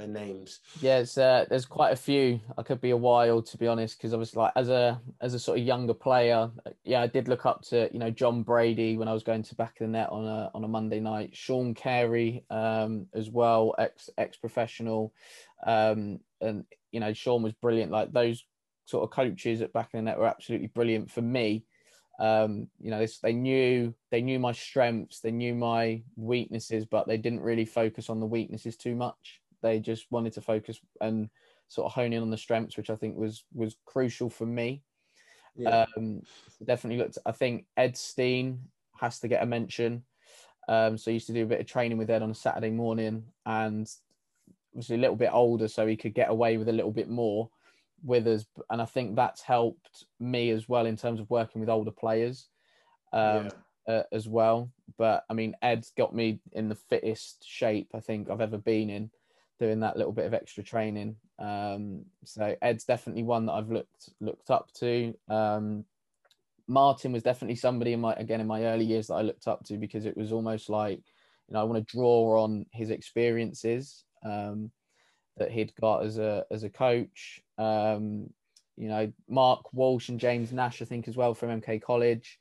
uh, 0.00 0.06
names. 0.06 0.60
Yeah, 0.80 1.04
uh, 1.16 1.44
there's 1.48 1.66
quite 1.66 1.92
a 1.92 1.96
few. 1.96 2.40
I 2.56 2.62
could 2.62 2.80
be 2.80 2.90
a 2.90 2.96
while 2.96 3.42
to 3.42 3.58
be 3.58 3.66
honest, 3.66 3.98
because 3.98 4.12
obviously, 4.12 4.40
like 4.40 4.52
as 4.56 4.68
a 4.68 5.00
as 5.20 5.34
a 5.34 5.38
sort 5.38 5.58
of 5.58 5.64
younger 5.64 5.94
player, 5.94 6.50
yeah, 6.84 7.02
I 7.02 7.06
did 7.06 7.28
look 7.28 7.46
up 7.46 7.62
to 7.68 7.88
you 7.92 7.98
know 7.98 8.10
Jon 8.10 8.42
Brady 8.42 8.96
when 8.96 9.08
I 9.08 9.12
was 9.12 9.22
going 9.22 9.42
to 9.42 9.54
back 9.54 9.80
of 9.80 9.86
the 9.86 9.92
net 9.92 10.10
on 10.10 10.26
a 10.26 10.50
on 10.54 10.64
a 10.64 10.68
Monday 10.68 11.00
night. 11.00 11.36
Sean 11.36 11.74
Carey 11.74 12.44
um, 12.50 13.06
as 13.14 13.30
well, 13.30 13.74
ex 13.78 14.08
ex 14.16 14.36
professional, 14.36 15.12
um, 15.66 16.20
and 16.40 16.64
you 16.90 17.00
know 17.00 17.12
Sean 17.12 17.42
was 17.42 17.52
brilliant. 17.52 17.92
Like 17.92 18.12
those 18.12 18.44
sort 18.84 19.04
of 19.04 19.10
coaches 19.10 19.62
at 19.62 19.72
back 19.72 19.90
in 19.92 19.98
the 19.98 20.10
net 20.10 20.18
were 20.18 20.26
absolutely 20.26 20.68
brilliant 20.68 21.10
for 21.10 21.22
me. 21.22 21.64
Um, 22.18 22.68
you 22.80 22.90
know, 22.90 22.98
this, 22.98 23.18
they 23.18 23.32
knew 23.32 23.94
they 24.10 24.20
knew 24.20 24.38
my 24.38 24.52
strengths, 24.52 25.20
they 25.20 25.30
knew 25.30 25.54
my 25.54 26.02
weaknesses, 26.16 26.84
but 26.84 27.08
they 27.08 27.16
didn't 27.16 27.40
really 27.40 27.64
focus 27.64 28.10
on 28.10 28.20
the 28.20 28.26
weaknesses 28.26 28.76
too 28.76 28.94
much. 28.94 29.40
They 29.62 29.80
just 29.80 30.06
wanted 30.10 30.32
to 30.34 30.40
focus 30.40 30.78
and 31.00 31.30
sort 31.68 31.86
of 31.86 31.92
hone 31.92 32.12
in 32.12 32.22
on 32.22 32.30
the 32.30 32.36
strengths, 32.36 32.76
which 32.76 32.90
I 32.90 32.96
think 32.96 33.16
was 33.16 33.44
was 33.54 33.76
crucial 33.86 34.28
for 34.28 34.46
me. 34.46 34.82
Yeah. 35.56 35.86
Um, 35.96 36.22
definitely 36.64 36.98
looked. 36.98 37.18
I 37.26 37.32
think 37.32 37.66
Ed 37.76 37.96
Steen 37.96 38.60
has 39.00 39.18
to 39.20 39.28
get 39.28 39.42
a 39.42 39.46
mention. 39.46 40.04
Um, 40.68 40.96
so 40.96 41.10
I 41.10 41.14
used 41.14 41.26
to 41.26 41.32
do 41.32 41.42
a 41.42 41.48
bit 41.48 41.60
of 41.60 41.66
training 41.66 41.98
with 41.98 42.10
Ed 42.10 42.22
on 42.22 42.30
a 42.30 42.34
Saturday 42.34 42.70
morning, 42.70 43.24
and 43.46 43.88
was 44.74 44.90
a 44.90 44.96
little 44.96 45.16
bit 45.16 45.30
older, 45.32 45.68
so 45.68 45.86
he 45.86 45.96
could 45.96 46.14
get 46.14 46.30
away 46.30 46.56
with 46.56 46.68
a 46.68 46.72
little 46.72 46.92
bit 46.92 47.08
more 47.08 47.50
with 48.02 48.26
us, 48.26 48.44
and 48.70 48.80
I 48.80 48.84
think 48.84 49.16
that's 49.16 49.42
helped 49.42 50.04
me 50.18 50.50
as 50.50 50.68
well 50.68 50.86
in 50.86 50.96
terms 50.96 51.20
of 51.20 51.30
working 51.30 51.60
with 51.60 51.70
older 51.70 51.90
players 51.90 52.48
um, 53.12 53.48
yeah. 53.88 53.94
uh, 53.94 54.02
as 54.12 54.28
well. 54.28 54.70
But 54.98 55.24
I 55.30 55.34
mean, 55.34 55.54
Ed's 55.62 55.92
got 55.96 56.14
me 56.14 56.40
in 56.52 56.68
the 56.68 56.74
fittest 56.74 57.44
shape 57.46 57.88
I 57.94 58.00
think 58.00 58.30
I've 58.30 58.40
ever 58.40 58.58
been 58.58 58.90
in, 58.90 59.10
doing 59.58 59.80
that 59.80 59.96
little 59.96 60.12
bit 60.12 60.26
of 60.26 60.34
extra 60.34 60.62
training. 60.62 61.16
Um, 61.38 62.04
so 62.24 62.56
Ed's 62.62 62.84
definitely 62.84 63.22
one 63.22 63.46
that 63.46 63.52
I've 63.52 63.70
looked 63.70 64.10
looked 64.20 64.50
up 64.50 64.72
to. 64.74 65.14
Um, 65.28 65.84
Martin 66.68 67.12
was 67.12 67.22
definitely 67.22 67.56
somebody 67.56 67.92
in 67.92 68.00
my 68.00 68.14
again 68.14 68.40
in 68.40 68.46
my 68.46 68.64
early 68.64 68.84
years 68.84 69.08
that 69.08 69.14
I 69.14 69.22
looked 69.22 69.48
up 69.48 69.64
to 69.64 69.76
because 69.76 70.06
it 70.06 70.16
was 70.16 70.32
almost 70.32 70.68
like 70.68 71.00
you 71.48 71.54
know 71.54 71.60
I 71.60 71.64
want 71.64 71.86
to 71.86 71.96
draw 71.96 72.42
on 72.42 72.66
his 72.72 72.90
experiences. 72.90 74.04
Um, 74.24 74.70
that 75.36 75.50
he'd 75.50 75.74
got 75.80 76.04
as 76.04 76.18
a 76.18 76.44
as 76.50 76.62
a 76.62 76.70
coach. 76.70 77.41
Um, 77.58 78.30
you 78.76 78.88
know, 78.88 79.12
Mark 79.28 79.72
Walsh 79.72 80.08
and 80.08 80.18
James 80.18 80.52
Nash, 80.52 80.82
I 80.82 80.84
think, 80.84 81.08
as 81.08 81.16
well 81.16 81.34
from 81.34 81.60
MK 81.60 81.82
College. 81.82 82.38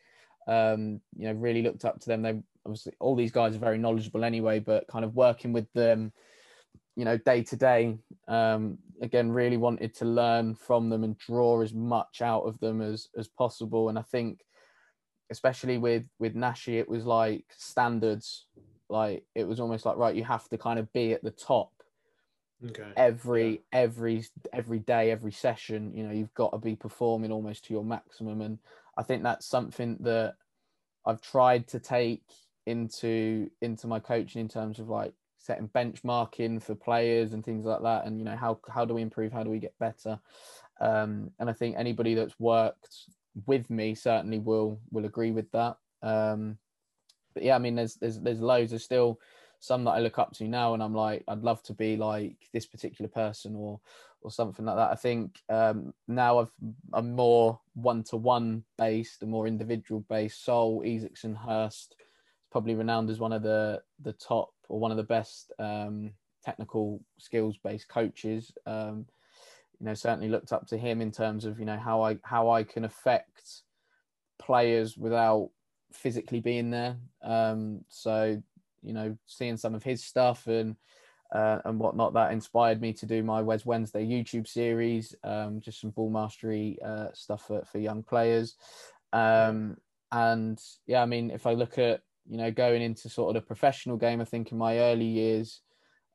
Um, 0.47 1.01
you 1.15 1.27
know, 1.27 1.33
really 1.33 1.61
looked 1.61 1.85
up 1.85 1.99
to 1.99 2.07
them. 2.07 2.21
They 2.21 2.41
obviously 2.65 2.93
all 2.99 3.15
these 3.15 3.31
guys 3.31 3.55
are 3.55 3.59
very 3.59 3.77
knowledgeable 3.77 4.23
anyway, 4.23 4.59
but 4.59 4.87
kind 4.87 5.05
of 5.05 5.15
working 5.15 5.53
with 5.53 5.71
them, 5.73 6.11
you 6.95 7.05
know, 7.05 7.17
day 7.17 7.43
to 7.43 7.55
day. 7.55 7.97
Um, 8.27 8.77
again, 9.01 9.31
really 9.31 9.57
wanted 9.57 9.93
to 9.95 10.05
learn 10.05 10.55
from 10.55 10.89
them 10.89 11.03
and 11.03 11.17
draw 11.17 11.61
as 11.61 11.73
much 11.73 12.21
out 12.21 12.43
of 12.43 12.59
them 12.59 12.81
as 12.81 13.09
as 13.17 13.27
possible. 13.27 13.89
And 13.89 13.99
I 13.99 14.03
think, 14.03 14.39
especially 15.29 15.77
with 15.77 16.03
with 16.19 16.35
Nashi, 16.35 16.79
it 16.79 16.89
was 16.89 17.05
like 17.05 17.45
standards. 17.55 18.47
Like 18.89 19.23
it 19.35 19.47
was 19.47 19.59
almost 19.59 19.85
like 19.85 19.97
right, 19.97 20.15
you 20.15 20.23
have 20.23 20.47
to 20.49 20.57
kind 20.57 20.79
of 20.79 20.91
be 20.91 21.13
at 21.13 21.23
the 21.23 21.31
top 21.31 21.71
okay. 22.69 22.91
every 22.95 23.51
yeah. 23.51 23.57
every 23.73 24.23
every 24.53 24.79
day 24.79 25.11
every 25.11 25.31
session 25.31 25.93
you 25.95 26.03
know 26.03 26.11
you've 26.11 26.33
got 26.33 26.51
to 26.51 26.57
be 26.57 26.75
performing 26.75 27.31
almost 27.31 27.65
to 27.65 27.73
your 27.73 27.83
maximum. 27.83 28.41
And 28.41 28.59
i 28.97 29.03
think 29.03 29.23
that's 29.23 29.45
something 29.45 29.97
that 30.01 30.35
i've 31.05 31.21
tried 31.21 31.67
to 31.69 31.79
take 31.79 32.23
into 32.65 33.49
into 33.61 33.87
my 33.87 33.99
coaching 33.99 34.41
in 34.41 34.47
terms 34.47 34.79
of 34.79 34.89
like 34.89 35.13
setting 35.41 35.67
benchmarking 35.69 36.61
for 36.61 36.75
players 36.75 37.33
and 37.33 37.43
things 37.43 37.65
like 37.65 37.81
that. 37.81 38.05
And 38.05 38.19
you 38.19 38.25
know 38.25 38.35
how 38.35 38.59
how 38.69 38.85
do 38.85 38.93
we 38.93 39.01
improve? 39.01 39.33
How 39.33 39.43
do 39.43 39.49
we 39.49 39.59
get 39.59 39.77
better? 39.79 40.19
Um, 40.79 41.31
and 41.39 41.49
i 41.49 41.53
think 41.53 41.75
anybody 41.77 42.15
that's 42.15 42.39
worked 42.39 42.89
with 43.45 43.69
me 43.69 43.95
certainly 43.95 44.39
will 44.39 44.79
will 44.91 45.05
agree 45.05 45.31
with 45.31 45.51
that. 45.51 45.77
Um, 46.01 46.57
but 47.33 47.43
yeah 47.43 47.55
i 47.55 47.59
mean 47.59 47.75
there's 47.75 47.95
there's 47.95 48.19
there's 48.19 48.39
loads. 48.39 48.71
There's 48.71 48.83
still 48.83 49.19
some 49.61 49.85
that 49.85 49.91
i 49.91 49.99
look 49.99 50.19
up 50.19 50.33
to 50.33 50.47
now 50.47 50.73
and 50.73 50.83
i'm 50.83 50.93
like 50.93 51.23
i'd 51.29 51.43
love 51.43 51.63
to 51.63 51.73
be 51.73 51.95
like 51.95 52.35
this 52.51 52.65
particular 52.65 53.07
person 53.07 53.55
or 53.55 53.79
or 54.23 54.29
something 54.29 54.65
like 54.65 54.75
that 54.75 54.91
i 54.91 54.95
think 54.95 55.39
um, 55.49 55.93
now 56.07 56.39
i've 56.39 56.51
i'm 56.93 57.15
more 57.15 57.59
one-to-one 57.73 58.63
based 58.77 59.21
and 59.21 59.31
more 59.31 59.47
individual 59.47 60.03
based 60.09 60.43
Sol 60.43 60.83
Isaacson 60.85 61.35
Hurst 61.35 61.95
is 61.99 62.47
probably 62.51 62.75
renowned 62.75 63.09
as 63.09 63.19
one 63.19 63.33
of 63.33 63.43
the 63.43 63.81
the 64.01 64.13
top 64.13 64.49
or 64.67 64.79
one 64.79 64.91
of 64.91 64.97
the 64.97 65.03
best 65.03 65.51
um, 65.59 66.11
technical 66.43 67.01
skills 67.17 67.57
based 67.63 67.87
coaches. 67.87 68.51
Um, 68.65 69.05
you 69.79 69.85
know, 69.85 69.93
certainly 69.93 70.29
looked 70.29 70.53
up 70.53 70.67
to 70.67 70.77
him 70.77 71.01
in 71.01 71.11
terms 71.11 71.45
of 71.45 71.59
you 71.59 71.65
know 71.65 71.77
how 71.77 72.01
I 72.01 72.17
how 72.23 72.49
I 72.49 72.63
can 72.63 72.85
affect 72.85 73.61
players 74.39 74.97
without 74.97 75.49
physically 75.93 76.39
being 76.39 76.71
there. 76.71 76.97
Um, 77.21 77.83
so 77.89 78.41
you 78.83 78.93
know, 78.93 79.17
seeing 79.25 79.57
some 79.57 79.75
of 79.75 79.83
his 79.83 80.03
stuff 80.03 80.47
and 80.47 80.75
uh, 81.33 81.59
and 81.63 81.79
whatnot 81.79 82.13
that 82.13 82.33
inspired 82.33 82.81
me 82.81 82.91
to 82.91 83.05
do 83.05 83.23
my 83.23 83.41
Wes 83.41 83.65
Wednesday 83.65 84.05
YouTube 84.05 84.47
series, 84.47 85.15
um, 85.23 85.61
just 85.61 85.79
some 85.79 85.91
ball 85.91 86.09
mastery 86.09 86.77
uh, 86.83 87.07
stuff 87.13 87.47
for, 87.47 87.63
for 87.71 87.79
young 87.79 88.03
players. 88.03 88.55
Um, 89.13 89.77
and 90.11 90.61
yeah, 90.87 91.01
I 91.01 91.05
mean, 91.05 91.31
if 91.31 91.47
I 91.47 91.53
look 91.53 91.77
at 91.77 92.01
you 92.29 92.37
know, 92.37 92.51
going 92.51 92.81
into 92.81 93.09
sort 93.09 93.35
of 93.35 93.41
the 93.41 93.45
professional 93.45 93.97
game, 93.97 94.21
I 94.21 94.25
think 94.25 94.51
in 94.51 94.57
my 94.57 94.79
early 94.79 95.05
years, 95.05 95.61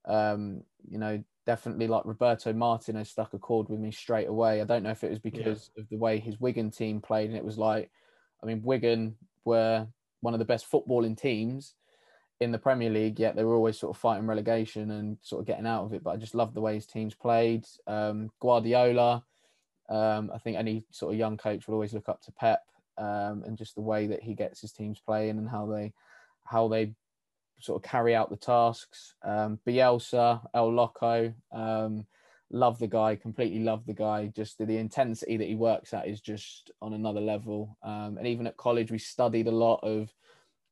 um, 0.06 0.62
you 0.88 0.98
know, 0.98 1.22
definitely 1.44 1.86
like 1.88 2.04
Roberto 2.04 2.52
Martinez 2.52 3.10
stuck 3.10 3.34
a 3.34 3.38
chord 3.38 3.68
with 3.68 3.80
me 3.80 3.90
straight 3.90 4.28
away. 4.28 4.60
I 4.60 4.64
don't 4.64 4.82
know 4.82 4.90
if 4.90 5.04
it 5.04 5.10
was 5.10 5.18
because 5.18 5.70
yeah. 5.76 5.82
of 5.82 5.88
the 5.88 5.98
way 5.98 6.18
his 6.18 6.40
Wigan 6.40 6.70
team 6.70 7.00
played, 7.00 7.28
and 7.28 7.36
it 7.36 7.44
was 7.44 7.58
like, 7.58 7.90
I 8.42 8.46
mean, 8.46 8.62
Wigan 8.62 9.16
were 9.44 9.86
one 10.20 10.34
of 10.34 10.38
the 10.38 10.44
best 10.44 10.70
footballing 10.70 11.20
teams 11.20 11.74
in 12.40 12.52
the 12.52 12.58
Premier 12.58 12.90
League, 12.90 13.18
yet 13.18 13.34
they 13.34 13.44
were 13.44 13.54
always 13.54 13.78
sort 13.78 13.96
of 13.96 14.00
fighting 14.00 14.26
relegation 14.26 14.90
and 14.90 15.16
sort 15.22 15.40
of 15.40 15.46
getting 15.46 15.66
out 15.66 15.84
of 15.84 15.94
it. 15.94 16.02
But 16.02 16.10
I 16.10 16.16
just 16.16 16.34
loved 16.34 16.54
the 16.54 16.60
way 16.60 16.74
his 16.74 16.86
teams 16.86 17.14
played. 17.14 17.64
Um, 17.86 18.30
Guardiola, 18.40 19.24
um, 19.88 20.30
I 20.34 20.38
think 20.38 20.56
any 20.56 20.84
sort 20.90 21.14
of 21.14 21.18
young 21.18 21.36
coach 21.36 21.66
would 21.66 21.74
always 21.74 21.94
look 21.94 22.08
up 22.08 22.20
to 22.22 22.32
Pep 22.32 22.62
um, 22.98 23.42
and 23.46 23.56
just 23.56 23.74
the 23.74 23.80
way 23.80 24.06
that 24.08 24.22
he 24.22 24.34
gets 24.34 24.60
his 24.60 24.72
teams 24.72 25.00
playing 25.00 25.38
and 25.38 25.48
how 25.48 25.66
they 25.66 25.92
how 26.44 26.68
they 26.68 26.94
sort 27.60 27.82
of 27.82 27.90
carry 27.90 28.14
out 28.14 28.30
the 28.30 28.36
tasks. 28.36 29.14
Um, 29.24 29.58
Bielsa, 29.66 30.40
El 30.54 30.72
Loco, 30.72 31.32
um, 31.52 32.06
love 32.50 32.78
the 32.78 32.86
guy, 32.86 33.16
completely 33.16 33.60
love 33.60 33.84
the 33.86 33.94
guy. 33.94 34.26
Just 34.26 34.58
the, 34.58 34.66
the, 34.66 34.76
intensity 34.76 35.36
that 35.36 35.48
he 35.48 35.54
works 35.54 35.92
at 35.94 36.06
is 36.06 36.20
just 36.20 36.70
on 36.80 36.92
another 36.92 37.20
level. 37.20 37.76
Um, 37.82 38.18
and 38.18 38.26
even 38.26 38.46
at 38.46 38.56
college, 38.56 38.90
we 38.90 38.98
studied 38.98 39.48
a 39.48 39.52
lot 39.52 39.80
of 39.82 40.12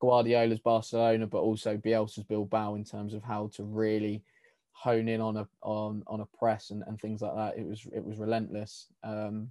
Guardiola's 0.00 0.60
Barcelona, 0.60 1.26
but 1.26 1.38
also 1.40 1.76
Bielsa's 1.76 2.24
Bilbao 2.24 2.74
in 2.74 2.84
terms 2.84 3.14
of 3.14 3.22
how 3.22 3.50
to 3.54 3.64
really 3.64 4.22
hone 4.72 5.08
in 5.08 5.20
on 5.20 5.36
a 5.36 5.48
on 5.62 6.02
on 6.06 6.20
a 6.20 6.26
press 6.38 6.70
and, 6.70 6.82
and 6.86 7.00
things 7.00 7.22
like 7.22 7.34
that. 7.34 7.58
It 7.58 7.66
was 7.66 7.86
it 7.92 8.04
was 8.04 8.18
relentless. 8.18 8.88
Um, 9.02 9.50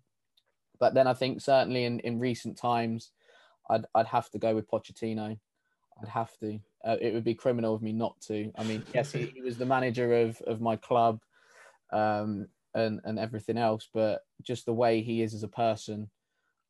but 0.79 0.93
then 0.93 1.07
I 1.07 1.13
think 1.13 1.41
certainly 1.41 1.85
in, 1.85 1.99
in 2.01 2.19
recent 2.19 2.57
times, 2.57 3.11
I'd 3.69 3.85
I'd 3.95 4.07
have 4.07 4.29
to 4.31 4.39
go 4.39 4.53
with 4.53 4.69
Pochettino. 4.69 5.37
I'd 6.01 6.09
have 6.09 6.37
to. 6.39 6.59
Uh, 6.83 6.97
it 6.99 7.13
would 7.13 7.23
be 7.23 7.35
criminal 7.35 7.73
of 7.73 7.81
me 7.81 7.93
not 7.93 8.19
to. 8.27 8.51
I 8.57 8.63
mean, 8.63 8.83
yes, 8.93 9.11
he, 9.11 9.27
he 9.27 9.41
was 9.41 9.57
the 9.57 9.65
manager 9.65 10.21
of 10.21 10.41
of 10.41 10.61
my 10.61 10.75
club, 10.75 11.21
um, 11.91 12.47
and 12.75 12.99
and 13.05 13.17
everything 13.17 13.57
else, 13.57 13.87
but 13.93 14.25
just 14.41 14.65
the 14.65 14.73
way 14.73 15.01
he 15.01 15.21
is 15.21 15.33
as 15.33 15.43
a 15.43 15.47
person, 15.47 16.09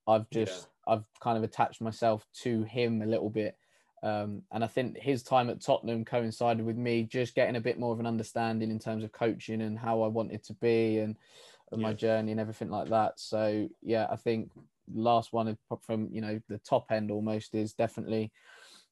I've 0.08 0.30
just 0.30 0.68
yeah. 0.88 0.94
I've 0.94 1.06
kind 1.20 1.38
of 1.38 1.44
attached 1.44 1.82
myself 1.82 2.28
to 2.44 2.64
him 2.64 3.02
a 3.02 3.08
little 3.08 3.30
bit. 3.30 3.58
Um, 4.04 4.42
and 4.52 4.64
I 4.64 4.68
think 4.68 4.98
his 4.98 5.24
time 5.24 5.50
at 5.50 5.62
Tottenham 5.62 6.04
coincided 6.04 6.66
with 6.66 6.78
me 6.78 7.04
just 7.04 7.36
getting 7.36 7.56
a 7.56 7.62
bit 7.62 7.80
more 7.80 7.94
of 7.94 8.02
an 8.02 8.06
understanding 8.06 8.70
in 8.70 8.78
terms 8.78 9.04
of 9.04 9.14
coaching 9.14 9.62
and 9.62 9.80
how 9.80 10.02
I 10.02 10.08
wanted 10.08 10.44
to 10.44 10.54
be 10.56 11.00
and 11.00 11.16
yeah. 11.72 11.78
my 11.78 11.94
journey 11.94 12.32
and 12.32 12.40
everything 12.40 12.70
like 12.70 12.90
that. 12.90 13.14
So 13.18 13.70
yeah, 13.82 14.08
I 14.12 14.18
think 14.18 14.52
last 14.94 15.32
one 15.32 15.58
from 15.82 16.10
you 16.12 16.20
know 16.20 16.42
the 16.50 16.58
top 16.58 16.92
end 16.92 17.10
almost 17.10 17.56
is 17.56 17.74
definitely 17.74 18.34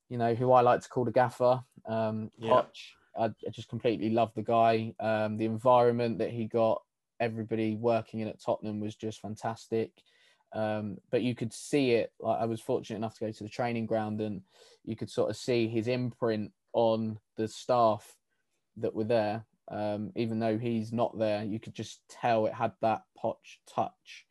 you 0.10 0.18
know 0.18 0.34
who 0.34 0.54
I 0.54 0.62
like 0.62 0.82
to 0.82 0.90
call 0.90 1.06
the 1.06 1.12
gaffer, 1.12 1.62
um, 1.86 2.32
yeah. 2.38 2.64
I, 3.18 3.26
I, 3.26 3.50
just 3.52 3.70
completely 3.70 4.10
love 4.10 4.32
the 4.36 4.42
guy. 4.42 4.94
Um, 5.00 5.38
the 5.38 5.46
environment 5.46 6.20
that 6.20 6.32
he 6.32 6.46
got, 6.46 6.82
everybody 7.20 7.76
working 7.76 8.20
in 8.20 8.28
at 8.28 8.42
Tottenham 8.42 8.80
was 8.80 8.96
just 8.96 9.22
fantastic. 9.22 9.92
Um, 10.54 10.98
but 11.12 11.22
you 11.22 11.36
could 11.36 11.54
see 11.54 11.92
it. 11.92 12.12
Like 12.20 12.42
I 12.42 12.46
was 12.46 12.62
fortunate 12.62 12.98
enough 12.98 13.16
to 13.16 13.26
go 13.26 13.32
to 13.32 13.44
the 13.44 13.50
training 13.50 13.86
ground, 13.86 14.22
and 14.22 14.42
you 14.84 14.96
could 14.96 15.10
sort 15.10 15.30
of 15.30 15.38
see 15.38 15.68
his 15.68 15.88
imprint 15.88 16.52
on 16.74 17.20
the 17.38 17.48
staff 17.48 18.18
that 18.78 18.94
were 18.94 19.04
there 19.04 19.46
um, 19.72 20.12
even 20.16 20.38
though 20.40 20.58
he's 20.58 20.92
not 20.92 21.18
there, 21.18 21.44
you 21.44 21.60
could 21.60 21.74
just 21.74 22.02
tell 22.10 22.46
it 22.46 22.54
had 22.54 22.74
that 22.82 23.04
Poch 23.18 23.36
touch 23.68 24.26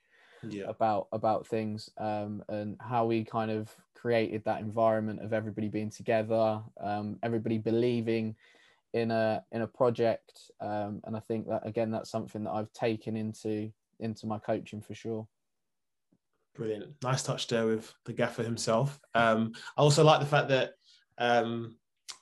yeah. 0.46 0.64
about 0.68 1.08
about 1.12 1.46
things 1.46 1.88
um, 1.98 2.44
and 2.48 2.76
how 2.78 3.08
he 3.08 3.24
kind 3.24 3.50
of 3.50 3.74
created 3.94 4.44
that 4.44 4.60
environment 4.60 5.22
of 5.22 5.32
everybody 5.32 5.68
being 5.68 5.90
together, 5.90 6.60
um, 6.80 7.18
everybody 7.22 7.56
believing 7.56 8.36
in 8.92 9.10
a 9.10 9.42
in 9.52 9.62
a 9.62 9.66
project, 9.66 10.50
um, 10.60 11.00
and 11.04 11.16
I 11.16 11.20
think 11.20 11.48
that 11.48 11.66
again 11.66 11.90
that's 11.90 12.10
something 12.10 12.44
that 12.44 12.52
I've 12.52 12.72
taken 12.74 13.16
into 13.16 13.72
into 13.98 14.26
my 14.26 14.38
coaching 14.38 14.82
for 14.82 14.94
sure. 14.94 15.26
Brilliant, 16.60 16.92
nice 17.02 17.22
touch 17.22 17.46
there 17.46 17.64
with 17.64 17.90
the 18.04 18.12
gaffer 18.12 18.42
himself. 18.42 19.00
Um, 19.14 19.52
I 19.78 19.80
also 19.80 20.04
like 20.04 20.20
the 20.20 20.26
fact 20.26 20.48
that 20.48 20.72
um, 21.16 21.78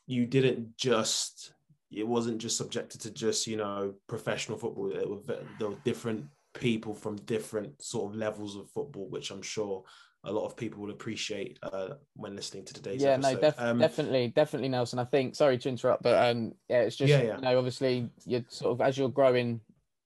you 0.06 0.26
didn't 0.26 0.76
just 0.76 1.54
it 1.90 2.06
wasn't 2.06 2.38
just 2.38 2.56
subjected 2.56 3.00
to 3.00 3.10
just 3.10 3.48
you 3.48 3.56
know 3.56 3.94
professional 4.06 4.56
football. 4.56 4.92
It 4.92 5.10
was, 5.10 5.26
there 5.26 5.68
were 5.68 5.74
different 5.84 6.26
people 6.54 6.94
from 6.94 7.16
different 7.16 7.82
sort 7.82 8.12
of 8.12 8.16
levels 8.16 8.54
of 8.54 8.70
football, 8.70 9.08
which 9.08 9.32
I'm 9.32 9.42
sure 9.42 9.82
a 10.22 10.30
lot 10.30 10.46
of 10.46 10.56
people 10.56 10.82
will 10.82 10.92
appreciate 10.92 11.58
uh, 11.64 11.94
when 12.14 12.36
listening 12.36 12.64
to 12.66 12.74
today's 12.74 13.02
yeah 13.02 13.14
episode. 13.14 13.32
no 13.32 13.40
def- 13.40 13.60
um, 13.60 13.78
definitely 13.80 14.28
definitely 14.28 14.68
nelson 14.68 14.98
i 14.98 15.04
think 15.04 15.36
sorry 15.36 15.56
to 15.56 15.68
interrupt 15.68 16.02
but 16.02 16.28
um 16.28 16.52
yeah 16.68 16.80
it's 16.80 16.96
just 16.96 17.08
yeah, 17.08 17.22
yeah. 17.22 17.36
you 17.36 17.40
know 17.42 17.56
obviously 17.56 18.10
you're 18.26 18.44
sort 18.48 18.72
of 18.72 18.80
as 18.80 18.98
you're 18.98 19.08
growing 19.08 19.60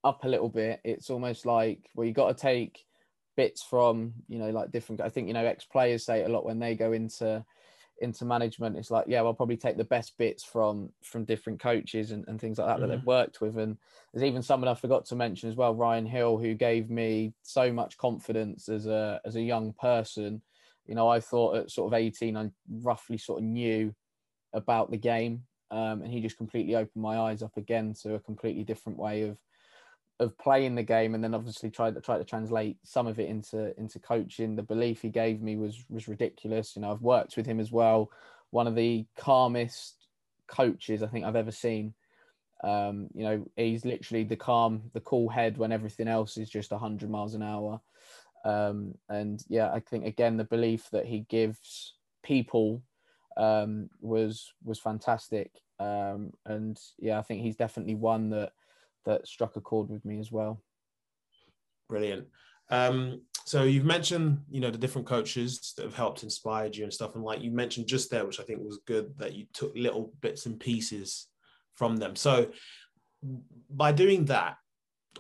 up 0.05 0.25
a 0.25 0.29
little 0.29 0.51
bit 0.51 0.81
it's 0.85 1.09
almost 1.09 1.47
like 1.47 1.89
well 1.95 2.07
you 2.07 2.13
got 2.13 2.29
to 2.29 2.41
take 2.41 2.85
bits 3.43 3.61
from 3.61 4.13
you 4.29 4.39
know 4.39 4.51
like 4.51 4.71
different 4.71 5.01
i 5.01 5.09
think 5.09 5.27
you 5.27 5.35
know 5.35 5.45
ex 5.45 5.65
players 5.65 6.05
say 6.05 6.21
it 6.21 6.31
a 6.31 6.33
lot 6.33 6.45
when 6.45 6.61
they 6.61 6.77
go 6.77 6.93
into 6.93 7.45
into 8.01 8.25
management 8.25 8.77
it's 8.77 8.89
like 8.89 9.05
yeah 9.09 9.19
i'll 9.19 9.35
probably 9.35 9.57
take 9.57 9.77
the 9.77 9.93
best 9.97 10.17
bits 10.17 10.45
from 10.45 10.91
from 11.03 11.25
different 11.25 11.59
coaches 11.59 12.13
and, 12.13 12.25
and 12.29 12.41
things 12.41 12.59
like 12.59 12.69
that 12.69 12.75
mm-hmm. 12.75 12.83
that 12.83 12.87
they've 12.87 12.99
mm-hmm. 13.01 13.09
worked 13.09 13.41
with 13.41 13.59
and 13.59 13.77
there's 14.15 14.23
even 14.23 14.43
someone 14.43 14.69
i 14.69 14.75
forgot 14.75 15.05
to 15.05 15.17
mention 15.17 15.51
as 15.51 15.57
well 15.57 15.75
ryan 15.75 16.07
hill 16.07 16.39
who 16.39 16.55
gave 16.55 16.89
me 16.89 17.33
so 17.43 17.73
much 17.73 17.99
confidence 17.99 18.69
as 18.69 18.87
a 18.87 19.21
as 19.25 19.35
a 19.35 19.43
young 19.43 19.73
person 19.73 20.41
you 20.87 20.95
know 20.95 21.09
i 21.09 21.19
thought 21.19 21.57
at 21.57 21.69
sort 21.69 21.93
of 21.93 21.99
18 21.99 22.37
i 22.37 22.49
roughly 22.81 23.19
sort 23.19 23.41
of 23.41 23.45
knew 23.45 23.93
about 24.53 24.89
the 24.89 24.97
game 24.97 25.43
um, 25.73 26.03
and 26.03 26.13
he 26.13 26.21
just 26.21 26.37
completely 26.37 26.77
opened 26.77 27.03
my 27.03 27.19
eyes 27.19 27.43
up 27.43 27.57
again 27.57 27.93
to 28.03 28.15
a 28.15 28.21
completely 28.21 28.63
different 28.63 28.99
way 28.99 29.23
of 29.23 29.37
of 30.23 30.39
playing 30.39 30.75
the 30.75 30.83
game 30.83 31.15
and 31.15 31.23
then 31.23 31.35
obviously 31.35 31.71
tried 31.71 31.95
to 31.95 32.01
try 32.01 32.19
to 32.19 32.25
translate 32.25 32.77
some 32.85 33.07
of 33.07 33.19
it 33.19 33.29
into 33.29 33.79
into 33.79 33.99
coaching. 33.99 34.57
The 34.57 34.63
belief 34.63 35.03
he 35.03 35.11
gave 35.11 35.43
me 35.43 35.57
was 35.57 35.85
was 35.91 36.09
ridiculous. 36.09 36.75
You 36.75 36.83
know 36.83 36.93
i've 36.93 37.03
worked 37.03 37.37
with 37.37 37.47
him 37.47 37.61
as 37.61 37.71
well. 37.71 38.11
One 38.51 38.67
of 38.67 38.75
the 38.75 39.07
calmest 39.17 39.97
coaches 40.49 41.03
i 41.03 41.07
think 41.07 41.25
i've 41.25 41.37
ever 41.37 41.51
seen. 41.51 41.95
Um, 42.65 43.09
you 43.15 43.25
know 43.25 43.45
he's 43.57 43.85
literally 43.85 44.23
the 44.25 44.37
calm 44.37 44.83
the 44.93 45.01
cool 45.01 45.29
head 45.29 45.59
when 45.59 45.73
everything 45.73 46.07
else 46.07 46.37
is 46.37 46.49
just 46.49 46.71
100 46.71 47.11
miles 47.11 47.35
an 47.35 47.43
hour. 47.43 47.81
Um, 48.45 48.95
and 49.09 49.43
yeah 49.49 49.73
i 49.73 49.81
think 49.81 50.05
again 50.05 50.37
the 50.37 50.45
belief 50.45 50.89
that 50.91 51.07
he 51.07 51.21
gives 51.29 51.95
people 52.23 52.83
um, 53.37 53.89
was 54.01 54.53
was 54.65 54.79
fantastic. 54.79 55.51
Um, 55.81 56.33
and 56.47 56.79
yeah 56.99 57.19
i 57.19 57.23
think 57.23 57.43
he's 57.43 57.57
definitely 57.57 57.97
one 57.97 58.31
that 58.31 58.53
that 59.05 59.27
struck 59.27 59.57
a 59.57 59.61
chord 59.61 59.89
with 59.89 60.05
me 60.05 60.19
as 60.19 60.31
well. 60.31 60.63
Brilliant. 61.89 62.27
Um, 62.71 63.23
so 63.45 63.65
you've 63.65 63.85
mentioned, 63.85 64.41
you 64.51 64.61
know, 64.61 64.71
the 64.71 64.79
different 64.79 65.07
coaches 65.07 65.75
that 65.77 65.83
have 65.83 65.95
helped 65.95 66.23
inspired 66.23 66.75
you 66.77 66.85
and 66.85 66.93
stuff, 66.93 67.15
and 67.15 67.25
like 67.25 67.43
you 67.43 67.51
mentioned 67.51 67.87
just 67.87 68.11
there, 68.11 68.25
which 68.25 68.41
I 68.41 68.45
think 68.45 68.61
was 68.61 68.81
good, 68.87 69.13
that 69.19 69.35
you 69.35 69.47
took 69.53 69.73
little 69.77 70.13
bits 70.21 70.47
and 70.47 70.59
pieces 70.59 71.29
from 71.75 71.97
them. 71.97 72.17
So 72.17 72.51
by 73.71 73.93
doing 73.93 74.27
that, 74.27 74.57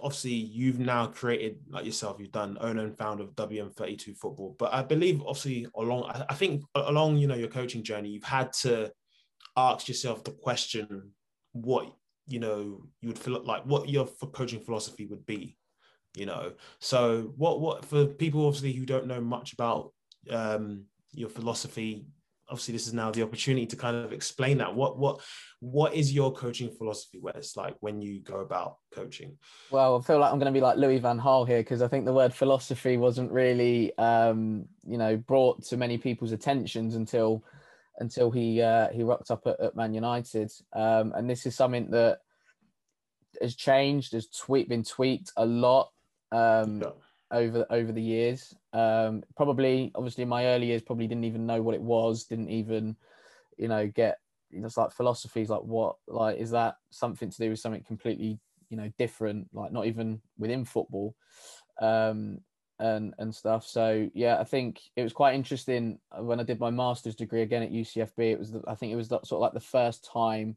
obviously 0.00 0.32
you've 0.32 0.78
now 0.78 1.06
created 1.06 1.58
like 1.68 1.84
yourself 1.84 2.16
you've 2.18 2.32
done 2.32 2.56
owner 2.60 2.82
and 2.82 2.96
founder 2.96 3.24
of 3.24 3.34
wm32 3.34 4.16
football 4.16 4.56
but 4.58 4.72
i 4.72 4.82
believe 4.82 5.20
obviously 5.20 5.66
along 5.76 6.04
i 6.28 6.34
think 6.34 6.62
along 6.74 7.18
you 7.18 7.26
know 7.26 7.34
your 7.34 7.48
coaching 7.48 7.82
journey 7.82 8.08
you've 8.08 8.24
had 8.24 8.52
to 8.52 8.90
ask 9.56 9.88
yourself 9.88 10.24
the 10.24 10.30
question 10.30 11.10
what 11.52 11.92
you 12.26 12.38
know 12.38 12.82
you 13.00 13.08
would 13.08 13.18
feel 13.18 13.42
like 13.42 13.64
what 13.64 13.88
your 13.88 14.06
coaching 14.32 14.60
philosophy 14.60 15.06
would 15.06 15.26
be 15.26 15.56
you 16.14 16.26
know? 16.26 16.52
So 16.78 17.32
what 17.36 17.60
what 17.60 17.84
for 17.84 18.06
people 18.06 18.46
obviously 18.46 18.72
who 18.72 18.86
don't 18.86 19.06
know 19.06 19.20
much 19.20 19.52
about 19.52 19.92
um 20.30 20.84
your 21.12 21.28
philosophy 21.28 22.06
obviously 22.48 22.72
this 22.72 22.86
is 22.86 22.92
now 22.92 23.10
the 23.10 23.22
opportunity 23.22 23.64
to 23.64 23.76
kind 23.76 23.96
of 23.96 24.12
explain 24.12 24.58
that. 24.58 24.74
What 24.74 24.98
what 24.98 25.20
what 25.60 25.94
is 25.94 26.12
your 26.12 26.32
coaching 26.32 26.70
philosophy 26.70 27.18
where 27.18 27.34
it's 27.36 27.56
like 27.56 27.76
when 27.80 28.02
you 28.02 28.20
go 28.20 28.40
about 28.40 28.76
coaching? 28.94 29.38
Well 29.70 29.96
i 29.96 30.06
feel 30.06 30.18
like 30.18 30.32
i'm 30.32 30.38
going 30.38 30.52
to 30.52 30.58
be 30.58 30.60
like 30.60 30.76
louis 30.76 30.98
van 30.98 31.18
gaal 31.18 31.46
here 31.46 31.60
because 31.60 31.80
i 31.80 31.88
think 31.88 32.04
the 32.04 32.12
word 32.12 32.34
philosophy 32.34 32.96
wasn't 32.96 33.30
really 33.32 33.96
um 33.96 34.66
you 34.84 34.98
know 34.98 35.16
brought 35.16 35.62
to 35.64 35.76
many 35.76 35.96
people's 35.96 36.32
attentions 36.32 36.94
until 36.94 37.42
until 37.98 38.30
he 38.30 38.60
uh, 38.62 38.88
he 38.90 39.02
rocked 39.02 39.30
up 39.30 39.46
at, 39.46 39.60
at 39.60 39.76
man 39.76 39.92
united 39.92 40.50
um 40.72 41.12
and 41.14 41.28
this 41.28 41.46
is 41.46 41.54
something 41.54 41.90
that 41.90 42.18
has 43.40 43.54
changed 43.54 44.12
has 44.12 44.28
tweet 44.28 44.68
been 44.68 44.82
tweaked 44.82 45.32
a 45.36 45.44
lot 45.44 45.90
um 46.32 46.80
yeah 46.80 46.90
over 47.32 47.66
over 47.70 47.90
the 47.90 48.02
years. 48.02 48.54
Um, 48.72 49.24
probably, 49.34 49.90
obviously, 49.94 50.22
in 50.22 50.28
my 50.28 50.46
early 50.46 50.66
years, 50.66 50.82
probably 50.82 51.06
didn't 51.08 51.24
even 51.24 51.46
know 51.46 51.62
what 51.62 51.74
it 51.74 51.82
was. 51.82 52.24
Didn't 52.24 52.50
even, 52.50 52.96
you 53.56 53.68
know, 53.68 53.88
get. 53.88 54.18
You 54.50 54.60
know, 54.60 54.66
it's 54.66 54.76
like 54.76 54.92
philosophies. 54.92 55.48
Like, 55.48 55.62
what? 55.62 55.96
Like, 56.06 56.38
is 56.38 56.50
that 56.50 56.76
something 56.90 57.30
to 57.30 57.38
do 57.38 57.50
with 57.50 57.58
something 57.58 57.82
completely, 57.82 58.38
you 58.68 58.76
know, 58.76 58.92
different? 58.98 59.48
Like, 59.52 59.72
not 59.72 59.86
even 59.86 60.20
within 60.38 60.66
football, 60.66 61.16
um, 61.80 62.40
and 62.78 63.14
and 63.18 63.34
stuff. 63.34 63.66
So 63.66 64.08
yeah, 64.14 64.38
I 64.38 64.44
think 64.44 64.80
it 64.96 65.02
was 65.02 65.12
quite 65.12 65.34
interesting 65.34 65.98
when 66.18 66.40
I 66.40 66.42
did 66.42 66.60
my 66.60 66.70
master's 66.70 67.14
degree 67.14 67.42
again 67.42 67.62
at 67.62 67.72
UCFB. 67.72 68.18
It 68.18 68.38
was, 68.38 68.52
the, 68.52 68.62
I 68.66 68.74
think, 68.74 68.92
it 68.92 68.96
was 68.96 69.08
sort 69.08 69.32
of 69.32 69.40
like 69.40 69.54
the 69.54 69.60
first 69.60 70.08
time 70.10 70.56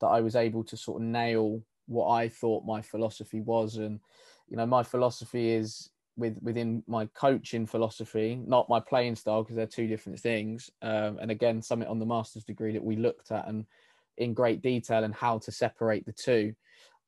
that 0.00 0.06
I 0.06 0.20
was 0.20 0.36
able 0.36 0.64
to 0.64 0.76
sort 0.76 1.02
of 1.02 1.08
nail 1.08 1.62
what 1.86 2.08
I 2.08 2.28
thought 2.28 2.64
my 2.64 2.82
philosophy 2.82 3.40
was, 3.40 3.76
and 3.76 4.00
you 4.48 4.56
know, 4.56 4.66
my 4.66 4.82
philosophy 4.82 5.50
is 5.50 5.90
with 6.16 6.38
within 6.42 6.82
my 6.86 7.06
coaching 7.14 7.66
philosophy, 7.66 8.40
not 8.46 8.68
my 8.68 8.80
playing 8.80 9.16
style, 9.16 9.42
because 9.42 9.56
they're 9.56 9.66
two 9.66 9.86
different 9.86 10.18
things. 10.18 10.70
Um, 10.82 11.18
and 11.20 11.30
again, 11.30 11.62
something 11.62 11.88
on 11.88 11.98
the 11.98 12.06
master's 12.06 12.44
degree 12.44 12.72
that 12.72 12.84
we 12.84 12.96
looked 12.96 13.30
at 13.30 13.48
and 13.48 13.64
in 14.18 14.34
great 14.34 14.60
detail 14.60 15.04
and 15.04 15.14
how 15.14 15.38
to 15.38 15.52
separate 15.52 16.04
the 16.04 16.12
two. 16.12 16.54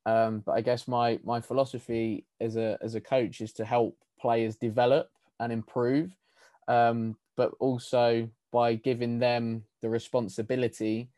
Um, 0.05 0.41
but 0.45 0.53
I 0.53 0.61
guess 0.61 0.87
my 0.87 1.19
my 1.23 1.41
philosophy 1.41 2.25
as 2.39 2.55
a 2.55 2.77
as 2.81 2.95
a 2.95 3.01
coach 3.01 3.41
is 3.41 3.53
to 3.53 3.65
help 3.65 3.97
players 4.21 4.55
develop 4.55 5.09
and 5.39 5.51
improve, 5.51 6.11
um, 6.67 7.15
but 7.35 7.51
also 7.59 8.29
by 8.51 8.75
giving 8.75 9.19
them 9.19 9.63
the 9.81 9.89
responsibility 9.89 11.09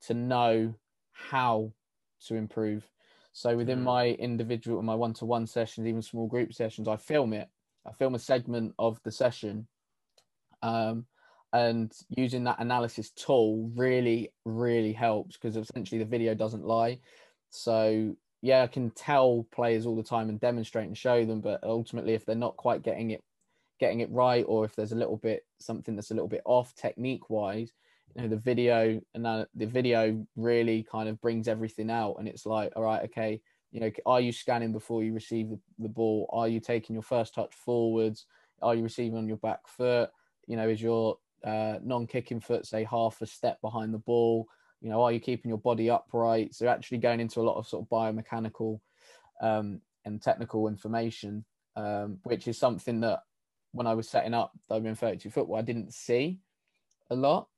to 0.00 0.14
know 0.14 0.74
how 1.12 1.72
to 2.26 2.34
improve 2.34 2.88
so 3.38 3.56
within 3.56 3.78
mm. 3.80 3.84
my 3.84 4.06
individual, 4.08 4.78
and 4.78 4.86
my 4.86 4.96
one-to-one 4.96 5.46
sessions, 5.46 5.86
even 5.86 6.02
small 6.02 6.26
group 6.26 6.52
sessions, 6.52 6.88
I 6.88 6.96
film 6.96 7.32
it. 7.32 7.48
I 7.86 7.92
film 7.92 8.16
a 8.16 8.18
segment 8.18 8.74
of 8.80 9.00
the 9.04 9.12
session, 9.12 9.68
um, 10.60 11.06
and 11.52 11.92
using 12.08 12.42
that 12.44 12.58
analysis 12.58 13.10
tool 13.10 13.70
really, 13.76 14.32
really 14.44 14.92
helps 14.92 15.36
because 15.36 15.56
essentially 15.56 16.00
the 16.00 16.04
video 16.04 16.34
doesn't 16.34 16.64
lie. 16.64 16.98
So 17.50 18.16
yeah, 18.40 18.62
I 18.62 18.66
can 18.66 18.90
tell 18.90 19.46
players 19.52 19.86
all 19.86 19.96
the 19.96 20.02
time 20.02 20.28
and 20.28 20.40
demonstrate 20.40 20.86
and 20.86 20.96
show 20.96 21.24
them, 21.24 21.40
but 21.40 21.62
ultimately, 21.62 22.14
if 22.14 22.24
they're 22.24 22.36
not 22.36 22.56
quite 22.56 22.82
getting 22.82 23.10
it, 23.10 23.22
getting 23.80 24.00
it 24.00 24.10
right, 24.10 24.44
or 24.48 24.64
if 24.64 24.74
there's 24.76 24.92
a 24.92 24.96
little 24.96 25.16
bit 25.16 25.44
something 25.58 25.96
that's 25.96 26.10
a 26.10 26.14
little 26.14 26.28
bit 26.28 26.42
off 26.44 26.74
technique-wise, 26.74 27.72
you 28.14 28.22
know 28.22 28.28
the 28.28 28.36
video 28.36 29.00
and 29.14 29.24
the 29.24 29.66
video 29.66 30.24
really 30.36 30.82
kind 30.90 31.08
of 31.08 31.20
brings 31.20 31.48
everything 31.48 31.90
out 31.90 32.16
and 32.18 32.28
it's 32.28 32.46
like 32.46 32.72
all 32.74 32.82
right 32.82 33.04
okay 33.04 33.40
you 33.70 33.80
know 33.80 33.90
are 34.06 34.20
you 34.20 34.32
scanning 34.32 34.72
before 34.72 35.04
you 35.04 35.12
receive 35.12 35.50
the, 35.50 35.58
the 35.78 35.88
ball? 35.88 36.28
Are 36.32 36.48
you 36.48 36.60
taking 36.60 36.94
your 36.94 37.02
first 37.02 37.34
touch 37.34 37.54
forwards? 37.54 38.26
Are 38.62 38.74
you 38.74 38.82
receiving 38.82 39.18
on 39.18 39.28
your 39.28 39.36
back 39.36 39.68
foot? 39.68 40.10
You 40.46 40.56
know 40.56 40.68
is 40.68 40.80
your 40.80 41.18
uh, 41.44 41.78
non-kicking 41.84 42.40
foot 42.40 42.66
say 42.66 42.84
half 42.84 43.20
a 43.20 43.26
step 43.26 43.60
behind 43.60 43.94
the 43.94 43.98
ball 43.98 44.48
you 44.80 44.88
know 44.88 45.02
are 45.02 45.12
you 45.12 45.20
keeping 45.20 45.48
your 45.48 45.58
body 45.58 45.90
upright 45.90 46.54
so 46.54 46.68
actually 46.68 46.98
going 46.98 47.20
into 47.20 47.40
a 47.40 47.42
lot 47.42 47.56
of 47.56 47.66
sort 47.66 47.84
of 47.84 47.88
biomechanical 47.88 48.80
um, 49.40 49.80
and 50.04 50.22
technical 50.22 50.68
information 50.68 51.44
um, 51.76 52.18
which 52.24 52.48
is 52.48 52.58
something 52.58 53.00
that 53.00 53.20
when 53.72 53.86
i 53.86 53.94
was 53.94 54.08
setting 54.08 54.34
up 54.34 54.52
WM32 54.70 55.32
football 55.32 55.56
i 55.56 55.62
didn't 55.62 55.92
see 55.92 56.40
a 57.10 57.14
lot 57.14 57.48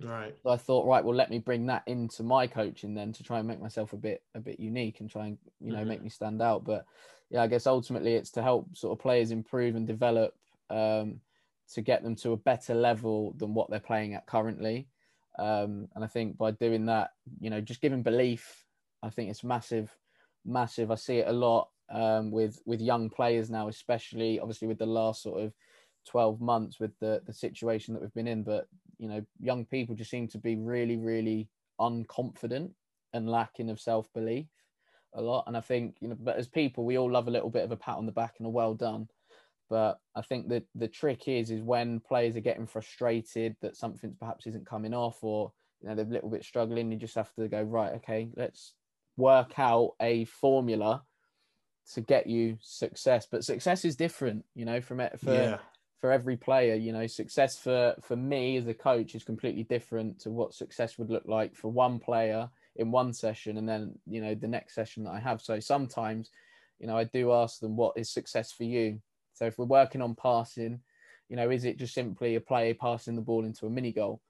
Right. 0.00 0.34
So 0.42 0.50
I 0.50 0.56
thought, 0.56 0.86
right, 0.86 1.04
well, 1.04 1.14
let 1.14 1.30
me 1.30 1.38
bring 1.38 1.66
that 1.66 1.82
into 1.86 2.22
my 2.22 2.46
coaching 2.46 2.94
then 2.94 3.12
to 3.14 3.22
try 3.22 3.38
and 3.38 3.48
make 3.48 3.60
myself 3.60 3.92
a 3.92 3.96
bit 3.96 4.22
a 4.34 4.40
bit 4.40 4.60
unique 4.60 5.00
and 5.00 5.10
try 5.10 5.26
and 5.26 5.38
you 5.60 5.72
know 5.72 5.78
mm-hmm. 5.78 5.88
make 5.88 6.02
me 6.02 6.08
stand 6.08 6.40
out. 6.40 6.64
But 6.64 6.84
yeah, 7.30 7.42
I 7.42 7.46
guess 7.46 7.66
ultimately 7.66 8.14
it's 8.14 8.30
to 8.32 8.42
help 8.42 8.76
sort 8.76 8.92
of 8.92 9.02
players 9.02 9.30
improve 9.30 9.74
and 9.74 9.86
develop 9.86 10.34
um, 10.70 11.20
to 11.74 11.82
get 11.82 12.02
them 12.02 12.14
to 12.16 12.32
a 12.32 12.36
better 12.36 12.74
level 12.74 13.34
than 13.36 13.54
what 13.54 13.70
they're 13.70 13.80
playing 13.80 14.14
at 14.14 14.26
currently. 14.26 14.88
Um, 15.38 15.88
and 15.94 16.04
I 16.04 16.06
think 16.06 16.36
by 16.36 16.50
doing 16.50 16.86
that, 16.86 17.10
you 17.40 17.50
know, 17.50 17.60
just 17.60 17.80
giving 17.80 18.02
belief, 18.02 18.64
I 19.02 19.10
think 19.10 19.30
it's 19.30 19.44
massive, 19.44 19.96
massive. 20.44 20.90
I 20.90 20.96
see 20.96 21.18
it 21.18 21.28
a 21.28 21.32
lot 21.32 21.68
um, 21.90 22.30
with 22.30 22.60
with 22.66 22.80
young 22.80 23.08
players 23.08 23.50
now, 23.50 23.68
especially 23.68 24.40
obviously 24.40 24.68
with 24.68 24.78
the 24.78 24.86
last 24.86 25.22
sort 25.22 25.42
of 25.42 25.52
12 26.08 26.40
months 26.40 26.80
with 26.80 26.98
the 27.00 27.22
the 27.26 27.32
situation 27.32 27.94
that 27.94 28.00
we've 28.00 28.14
been 28.14 28.28
in. 28.28 28.42
But 28.42 28.66
you 28.98 29.08
know 29.08 29.24
young 29.40 29.64
people 29.64 29.94
just 29.94 30.10
seem 30.10 30.28
to 30.28 30.38
be 30.38 30.56
really 30.56 30.96
really 30.96 31.48
unconfident 31.80 32.70
and 33.12 33.28
lacking 33.28 33.70
of 33.70 33.80
self-belief 33.80 34.48
a 35.14 35.22
lot. 35.22 35.44
And 35.46 35.56
i 35.56 35.60
think 35.60 35.96
you 36.00 36.08
know 36.08 36.16
but 36.18 36.36
as 36.36 36.48
people 36.48 36.84
we 36.84 36.98
all 36.98 37.10
love 37.10 37.28
a 37.28 37.30
little 37.30 37.48
bit 37.48 37.64
of 37.64 37.72
a 37.72 37.76
pat 37.76 37.96
on 37.96 38.06
the 38.06 38.12
back 38.12 38.34
and 38.38 38.46
a 38.46 38.50
well 38.50 38.74
done 38.74 39.08
but 39.68 40.00
i 40.14 40.22
think 40.22 40.48
that 40.48 40.64
the 40.74 40.88
trick 40.88 41.28
is 41.28 41.50
is 41.50 41.62
when 41.62 42.00
players 42.00 42.36
are 42.36 42.40
getting 42.40 42.66
frustrated 42.66 43.56
that 43.60 43.76
something 43.76 44.14
perhaps 44.18 44.46
isn't 44.46 44.66
coming 44.66 44.94
off 44.94 45.22
or 45.22 45.52
you 45.80 45.88
know 45.88 45.94
they're 45.94 46.06
a 46.06 46.08
little 46.08 46.30
bit 46.30 46.44
struggling 46.44 46.90
you 46.90 46.98
just 46.98 47.14
have 47.14 47.32
to 47.34 47.48
go 47.48 47.62
right 47.62 47.94
okay 47.94 48.28
let's 48.36 48.74
work 49.16 49.58
out 49.58 49.94
a 50.00 50.24
formula 50.26 51.02
to 51.94 52.00
get 52.00 52.26
you 52.26 52.56
success. 52.60 53.26
But 53.30 53.44
success 53.44 53.84
is 53.84 53.96
different 53.96 54.44
you 54.54 54.64
know 54.64 54.80
from 54.80 55.00
it 55.00 55.18
for 55.20 55.32
yeah. 55.32 55.58
for 56.00 56.12
every 56.12 56.36
player 56.36 56.74
you 56.74 56.92
know. 56.92 57.06
Success 57.06 57.58
for 57.58 57.94
for 58.02 58.16
me 58.16 58.56
as 58.56 58.66
a 58.66 58.74
coach 58.74 59.14
is 59.14 59.24
completely 59.24 59.64
different 59.64 60.20
to 60.20 60.30
what 60.30 60.54
success 60.54 60.98
would 60.98 61.10
look 61.10 61.24
like 61.26 61.54
for 61.54 61.70
one 61.70 61.98
player 61.98 62.48
in 62.76 62.90
one 62.90 63.12
session 63.12 63.58
and 63.58 63.68
then 63.68 63.92
you 64.06 64.20
know 64.20 64.34
the 64.34 64.48
next 64.48 64.74
session 64.74 65.04
that 65.04 65.10
i 65.10 65.20
have. 65.20 65.40
So 65.40 65.60
sometimes 65.60 66.30
you 66.78 66.86
know 66.86 66.96
i 66.96 67.04
do 67.04 67.32
ask 67.32 67.60
them 67.60 67.76
what 67.76 67.96
is 67.96 68.10
success 68.10 68.52
for 68.52 68.64
you 68.64 69.00
so 69.38 69.46
if 69.46 69.58
we're 69.58 69.64
working 69.64 70.02
on 70.02 70.14
passing 70.14 70.80
you 71.28 71.36
know 71.36 71.50
is 71.50 71.64
it 71.64 71.78
just 71.78 71.94
simply 71.94 72.34
a 72.34 72.40
player 72.40 72.74
passing 72.74 73.16
the 73.16 73.22
ball 73.22 73.44
into 73.44 73.66
a 73.66 73.70
mini 73.70 73.92
goal 73.92 74.20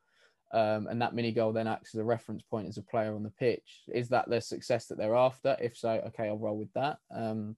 um, 0.52 0.86
and 0.86 1.02
that 1.02 1.14
mini 1.14 1.30
goal 1.30 1.52
then 1.52 1.66
acts 1.66 1.94
as 1.94 2.00
a 2.00 2.04
reference 2.04 2.42
point 2.42 2.68
as 2.68 2.78
a 2.78 2.82
player 2.82 3.14
on 3.14 3.22
the 3.22 3.30
pitch 3.30 3.82
is 3.92 4.08
that 4.08 4.28
the 4.28 4.40
success 4.40 4.86
that 4.86 4.96
they're 4.96 5.16
after 5.16 5.56
if 5.60 5.76
so 5.76 5.90
okay 6.06 6.28
i'll 6.28 6.38
roll 6.38 6.58
with 6.58 6.72
that 6.74 6.98
um, 7.14 7.54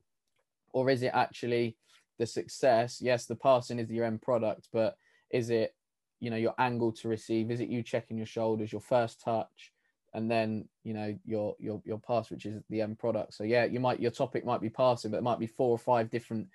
or 0.72 0.90
is 0.90 1.02
it 1.02 1.12
actually 1.14 1.76
the 2.20 2.26
success, 2.26 3.00
yes, 3.00 3.24
the 3.24 3.34
passing 3.34 3.78
is 3.78 3.90
your 3.90 4.04
end 4.04 4.20
product, 4.20 4.68
but 4.72 4.96
is 5.30 5.48
it, 5.48 5.74
you 6.20 6.30
know, 6.30 6.36
your 6.36 6.54
angle 6.58 6.92
to 6.92 7.08
receive? 7.08 7.50
Is 7.50 7.60
it 7.60 7.70
you 7.70 7.82
checking 7.82 8.18
your 8.18 8.26
shoulders, 8.26 8.70
your 8.70 8.82
first 8.82 9.22
touch, 9.22 9.72
and 10.12 10.30
then 10.30 10.68
you 10.84 10.92
know 10.92 11.16
your 11.24 11.56
your 11.58 11.80
your 11.86 11.98
pass, 11.98 12.30
which 12.30 12.44
is 12.44 12.60
the 12.68 12.82
end 12.82 12.98
product? 12.98 13.32
So 13.32 13.42
yeah, 13.42 13.64
you 13.64 13.80
might 13.80 14.00
your 14.00 14.10
topic 14.10 14.44
might 14.44 14.60
be 14.60 14.68
passing, 14.68 15.10
but 15.10 15.16
it 15.16 15.22
might 15.22 15.38
be 15.38 15.46
four 15.46 15.70
or 15.70 15.78
five 15.78 16.10
different 16.10 16.48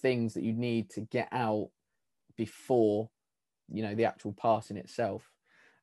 things 0.00 0.34
that 0.34 0.42
you 0.42 0.52
need 0.52 0.90
to 0.90 1.00
get 1.02 1.28
out 1.32 1.70
before 2.36 3.10
you 3.70 3.82
know 3.82 3.94
the 3.94 4.04
actual 4.04 4.32
passing 4.32 4.76
itself. 4.76 5.22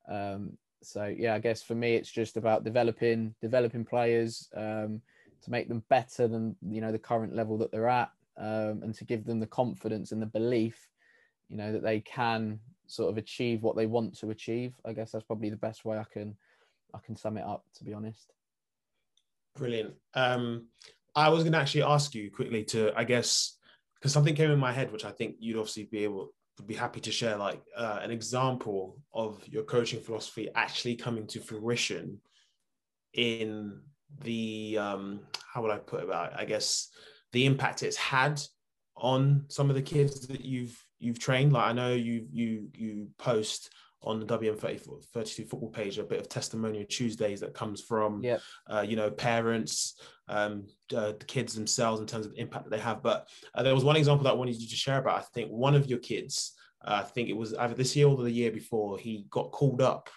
Um, 0.10 0.58
so 0.82 1.06
yeah, 1.06 1.34
I 1.34 1.39
guess 1.39 1.63
for 1.63 1.75
me, 1.75 1.95
it's 1.95 2.12
just 2.12 2.38
about 2.38 2.63
developing 2.63 3.36
developing 3.41 3.86
players 3.86 4.49
um, 4.56 5.01
to 5.43 5.51
make 5.51 5.67
them 5.67 5.84
better 5.89 6.28
than 6.28 6.56
you 6.67 6.82
know 6.82 6.91
the 6.91 6.99
current 6.99 7.36
level 7.36 7.58
that 7.60 7.71
they're 7.71 7.89
at 7.89 8.12
um, 8.38 8.82
and 8.84 8.93
to 8.95 9.06
give 9.06 9.25
them 9.25 9.39
the 9.39 9.47
confidence 9.47 10.12
and 10.12 10.21
the 10.21 10.28
belief, 10.28 10.89
you 11.49 11.58
know, 11.58 11.71
that 11.71 11.84
they 11.84 11.99
can 12.01 12.60
sort 12.88 13.10
of 13.10 13.17
achieve 13.17 13.63
what 13.63 13.75
they 13.75 13.86
want 13.86 14.17
to 14.19 14.30
achieve. 14.30 14.75
I 14.86 14.93
guess 14.93 15.12
that's 15.12 15.25
probably 15.25 15.49
the 15.49 15.58
best 15.58 15.86
way 15.86 15.97
I 15.97 16.06
can 16.12 16.36
I 16.93 16.99
can 17.06 17.15
sum 17.15 17.38
it 17.38 17.45
up. 17.45 17.65
To 17.78 17.84
be 17.84 17.93
honest. 17.93 18.34
Brilliant. 19.56 19.93
Um, 20.13 20.67
I 21.15 21.30
was 21.30 21.43
going 21.43 21.54
to 21.54 21.60
actually 21.60 21.84
ask 21.84 22.13
you 22.13 22.30
quickly 22.30 22.65
to, 22.65 22.91
I 22.93 23.06
guess, 23.06 23.58
because 23.95 24.13
something 24.13 24.36
came 24.36 24.51
in 24.51 24.60
my 24.60 24.71
head, 24.71 24.91
which 24.91 25.05
I 25.05 25.12
think 25.12 25.36
you'd 25.39 25.58
obviously 25.58 25.89
be 25.91 26.03
able 26.03 26.34
would 26.58 26.67
be 26.67 26.73
happy 26.73 27.01
to 27.01 27.12
share, 27.12 27.36
like 27.36 27.62
uh, 27.75 27.99
an 28.01 28.12
example 28.12 28.97
of 29.13 29.45
your 29.47 29.63
coaching 29.63 29.99
philosophy 29.99 30.49
actually 30.55 30.95
coming 30.95 31.27
to 31.27 31.41
fruition 31.41 32.21
in 33.13 33.81
the 34.21 34.77
um, 34.79 35.21
how 35.53 35.62
would 35.62 35.71
I 35.71 35.77
put 35.77 36.01
it 36.01 36.05
about? 36.05 36.38
I 36.39 36.45
guess 36.45 36.89
the 37.34 37.45
impact 37.45 37.84
it's 37.84 37.97
had 37.97 38.41
on 38.95 39.43
some 39.49 39.69
of 39.69 39.75
the 39.75 39.81
kids 39.81 40.27
that 40.27 40.43
you've 40.45 40.81
you've 40.99 41.19
trained 41.19 41.51
like 41.51 41.65
i 41.65 41.73
know 41.73 41.93
you 41.93 42.25
you 42.31 42.69
you 42.73 43.08
post 43.17 43.69
on 44.05 44.19
the 44.19 44.25
WM32 44.25 45.49
football 45.49 45.69
page, 45.69 45.97
a 45.97 46.03
bit 46.03 46.19
of 46.19 46.29
testimonial 46.29 46.85
Tuesdays 46.85 47.39
that 47.39 47.53
comes 47.53 47.81
from, 47.81 48.23
Yep. 48.23 48.41
uh, 48.67 48.85
you 48.87 48.95
know, 48.95 49.09
parents, 49.11 49.99
um, 50.27 50.67
uh, 50.95 51.13
the 51.19 51.25
kids 51.25 51.53
themselves 51.53 51.99
in 52.01 52.07
terms 52.07 52.25
of 52.25 52.33
the 52.33 52.39
impact 52.39 52.65
that 52.65 52.69
they 52.69 52.79
have. 52.81 53.01
But 53.01 53.27
uh, 53.53 53.63
there 53.63 53.75
was 53.75 53.83
one 53.83 53.95
example 53.95 54.23
that 54.23 54.31
I 54.31 54.35
wanted 54.35 54.61
you 54.61 54.67
to 54.67 54.75
share 54.75 54.99
about. 54.99 55.17
I 55.17 55.21
think 55.33 55.49
one 55.49 55.75
of 55.75 55.87
your 55.87 55.99
kids, 55.99 56.53
uh, 56.83 57.01
I 57.03 57.03
think 57.03 57.29
it 57.29 57.37
was 57.37 57.53
either 57.53 57.73
this 57.73 57.95
year 57.95 58.07
or 58.07 58.15
the 58.17 58.31
year 58.31 58.51
before, 58.51 58.97
he 58.97 59.25
got 59.29 59.51
called 59.51 59.81
up 59.81 60.09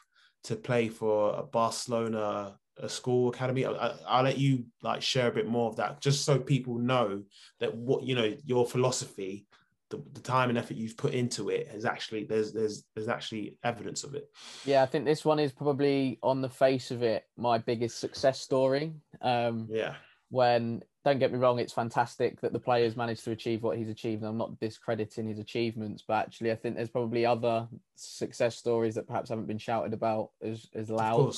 to 0.44 0.56
play 0.56 0.88
for 0.88 1.34
a 1.34 1.42
Barcelona 1.42 2.56
a 2.80 2.88
school 2.88 3.28
academy. 3.28 3.66
I, 3.66 3.92
I'll 4.06 4.22
let 4.22 4.38
you 4.38 4.64
like 4.82 5.02
share 5.02 5.26
a 5.26 5.32
bit 5.32 5.48
more 5.48 5.68
of 5.68 5.76
that, 5.76 6.00
just 6.00 6.24
so 6.24 6.38
people 6.38 6.78
know 6.78 7.24
that 7.58 7.74
what 7.74 8.04
you 8.04 8.14
know 8.14 8.32
your 8.44 8.66
philosophy 8.66 9.47
the, 9.90 10.02
the, 10.12 10.20
time 10.20 10.50
and 10.50 10.58
effort 10.58 10.76
you've 10.76 10.96
put 10.96 11.14
into 11.14 11.48
it 11.48 11.68
is 11.72 11.84
actually 11.84 12.24
there's 12.24 12.52
there's 12.52 12.84
there's 12.94 13.08
actually 13.08 13.56
evidence 13.64 14.04
of 14.04 14.14
it. 14.14 14.30
Yeah 14.64 14.82
i 14.82 14.86
think 14.86 15.04
this 15.04 15.24
one 15.24 15.38
is 15.38 15.52
probably 15.52 16.18
on 16.22 16.42
the 16.42 16.48
face 16.48 16.90
of 16.90 17.02
it 17.02 17.24
my 17.36 17.58
biggest 17.58 17.98
success 17.98 18.40
story. 18.40 18.92
Um 19.22 19.66
yeah. 19.70 19.94
when 20.30 20.82
don't 21.04 21.18
get 21.18 21.32
me 21.32 21.38
wrong 21.38 21.58
it's 21.58 21.72
fantastic 21.72 22.40
that 22.40 22.52
the 22.52 22.58
players 22.58 22.96
managed 22.96 23.24
to 23.24 23.30
achieve 23.30 23.62
what 23.62 23.78
he's 23.78 23.88
achieved 23.88 24.22
i'm 24.22 24.36
not 24.36 24.58
discrediting 24.60 25.26
his 25.26 25.38
achievements 25.38 26.04
but 26.06 26.18
actually 26.18 26.52
i 26.52 26.54
think 26.54 26.76
there's 26.76 26.90
probably 26.90 27.24
other 27.24 27.66
success 27.94 28.56
stories 28.56 28.94
that 28.94 29.06
perhaps 29.06 29.30
haven't 29.30 29.46
been 29.46 29.58
shouted 29.58 29.94
about 29.94 30.30
as 30.42 30.66
as 30.74 30.90
loud. 30.90 31.34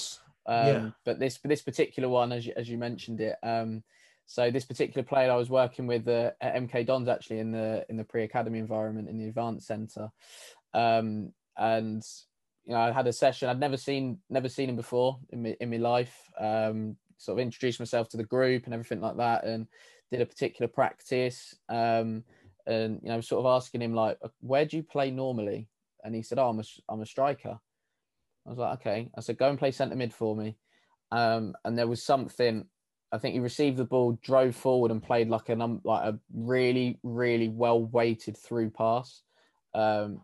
um, 0.47 0.67
yeah. 0.67 0.91
but 1.05 1.21
this 1.21 1.39
this 1.45 1.63
particular 1.63 2.09
one 2.09 2.33
as 2.33 2.47
you, 2.47 2.53
as 2.57 2.69
you 2.69 2.79
mentioned 2.79 3.21
it 3.21 3.37
um 3.45 3.83
so 4.31 4.49
this 4.49 4.65
particular 4.65 5.05
player 5.05 5.33
I 5.33 5.35
was 5.35 5.51
working 5.51 5.89
with 5.89 6.07
uh, 6.07 6.31
at 6.41 6.55
MK 6.55 6.87
Dons 6.87 7.09
actually 7.09 7.41
in 7.41 7.51
the 7.51 7.85
in 7.89 7.97
the 7.97 8.05
pre-academy 8.05 8.61
environment 8.61 9.09
in 9.09 9.19
the 9.19 9.27
advanced 9.27 9.67
center, 9.67 10.09
um, 10.73 11.33
and 11.57 12.01
you 12.65 12.73
know 12.73 12.79
I 12.79 12.93
had 12.93 13.09
a 13.09 13.13
session 13.13 13.49
I'd 13.49 13.59
never 13.59 13.77
seen 13.77 14.19
never 14.31 14.49
seen 14.49 14.69
him 14.69 14.77
before 14.77 15.19
in 15.31 15.43
my, 15.43 15.57
in 15.61 15.69
my 15.69 15.79
life. 15.79 16.17
Um, 16.39 16.97
sort 17.17 17.41
of 17.41 17.43
introduced 17.43 17.81
myself 17.81 18.09
to 18.11 18.17
the 18.17 18.23
group 18.23 18.67
and 18.67 18.73
everything 18.73 19.01
like 19.01 19.17
that, 19.17 19.43
and 19.43 19.67
did 20.13 20.21
a 20.21 20.27
particular 20.27 20.69
practice. 20.69 21.57
Um, 21.69 22.23
and 22.69 23.01
you 23.03 23.09
know, 23.09 23.21
sort 23.21 23.45
of 23.45 23.51
asking 23.51 23.83
him 23.83 23.95
like, 23.95 24.17
"Where 24.43 24.65
do 24.65 24.77
you 24.77 24.85
play 24.85 25.11
normally?" 25.11 25.67
And 26.05 26.15
he 26.15 26.23
said, 26.23 26.39
"Oh, 26.39 26.51
I'm 26.51 26.61
a 26.61 26.65
I'm 26.89 27.01
a 27.01 27.07
striker." 27.07 27.59
I 28.47 28.49
was 28.49 28.59
like, 28.59 28.75
"Okay." 28.75 29.11
I 29.19 29.23
said, 29.23 29.39
"Go 29.39 29.51
and 29.51 29.59
play 29.59 29.73
centre 29.73 29.97
mid 29.97 30.15
for 30.15 30.37
me." 30.37 30.57
Um, 31.11 31.57
and 31.65 31.77
there 31.77 31.89
was 31.89 32.05
something 32.05 32.69
I 33.13 33.19
think 33.19 33.35
he 33.35 33.41
received 33.41 33.77
the 33.77 33.85
ball, 33.85 34.19
drove 34.23 34.55
forward, 34.55 34.91
and 34.91 35.03
played 35.03 35.29
like 35.29 35.49
a 35.49 35.57
num- 35.57 35.81
like 35.85 36.05
a 36.05 36.19
really 36.33 36.99
really 37.03 37.49
well 37.49 37.83
weighted 37.83 38.37
through 38.37 38.71
pass. 38.71 39.23
Um, 39.75 40.21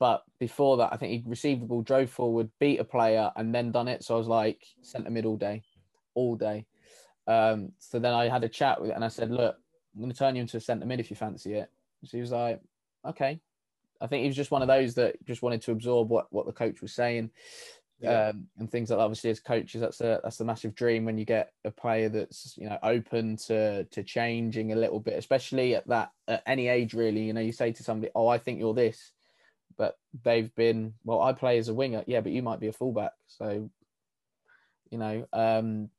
but 0.00 0.24
before 0.40 0.76
that, 0.78 0.92
I 0.92 0.96
think 0.96 1.12
he 1.12 1.22
received 1.28 1.62
the 1.62 1.66
ball, 1.66 1.82
drove 1.82 2.10
forward, 2.10 2.50
beat 2.58 2.80
a 2.80 2.84
player, 2.84 3.30
and 3.36 3.54
then 3.54 3.70
done 3.70 3.88
it. 3.88 4.02
So 4.02 4.16
I 4.16 4.18
was 4.18 4.26
like 4.26 4.64
centre 4.82 5.10
mid 5.10 5.24
all 5.24 5.36
day, 5.36 5.62
all 6.14 6.34
day. 6.34 6.66
Um, 7.26 7.72
so 7.78 7.98
then 7.98 8.12
I 8.12 8.28
had 8.28 8.44
a 8.44 8.48
chat 8.48 8.80
with 8.80 8.90
it, 8.90 8.94
and 8.94 9.04
I 9.04 9.08
said, 9.08 9.30
"Look, 9.30 9.56
I'm 9.94 10.00
going 10.00 10.12
to 10.12 10.18
turn 10.18 10.34
you 10.34 10.42
into 10.42 10.56
a 10.56 10.60
centre 10.60 10.86
mid 10.86 11.00
if 11.00 11.10
you 11.10 11.16
fancy 11.16 11.54
it." 11.54 11.70
So 12.04 12.16
he 12.16 12.20
was 12.20 12.32
like, 12.32 12.60
"Okay." 13.06 13.40
I 14.00 14.06
think 14.08 14.22
he 14.22 14.26
was 14.26 14.36
just 14.36 14.50
one 14.50 14.60
of 14.60 14.68
those 14.68 14.94
that 14.96 15.24
just 15.24 15.42
wanted 15.42 15.62
to 15.62 15.72
absorb 15.72 16.10
what 16.10 16.26
what 16.30 16.46
the 16.46 16.52
coach 16.52 16.82
was 16.82 16.92
saying 16.92 17.30
yeah. 18.04 18.28
um, 18.28 18.46
and 18.58 18.70
things 18.70 18.90
like 18.90 18.98
that. 18.98 19.04
Obviously, 19.04 19.30
as 19.30 19.40
coaches, 19.40 19.80
that's 19.80 20.00
a 20.00 20.20
that's 20.22 20.36
the 20.36 20.44
massive 20.44 20.74
dream 20.74 21.04
when 21.04 21.18
you 21.18 21.24
get 21.24 21.52
a 21.64 21.70
player 21.70 22.08
that's 22.08 22.56
you 22.56 22.68
know 22.68 22.78
open 22.82 23.36
to 23.36 23.84
to 23.84 24.02
changing 24.02 24.72
a 24.72 24.76
little 24.76 25.00
bit, 25.00 25.14
especially 25.14 25.74
at 25.74 25.86
that 25.88 26.10
at 26.28 26.42
any 26.46 26.68
age. 26.68 26.94
Really, 26.94 27.22
you 27.22 27.32
know, 27.32 27.40
you 27.40 27.52
say 27.52 27.72
to 27.72 27.82
somebody, 27.82 28.10
"Oh, 28.14 28.28
I 28.28 28.38
think 28.38 28.58
you're 28.58 28.74
this," 28.74 29.12
but 29.76 29.98
they've 30.22 30.54
been 30.54 30.94
well. 31.04 31.20
I 31.20 31.32
play 31.32 31.58
as 31.58 31.68
a 31.68 31.74
winger, 31.74 32.04
yeah, 32.06 32.20
but 32.20 32.32
you 32.32 32.42
might 32.42 32.60
be 32.60 32.68
a 32.68 32.72
fullback, 32.72 33.12
so 33.26 33.70
you 34.90 34.98
know. 34.98 35.26
Um, 35.32 35.90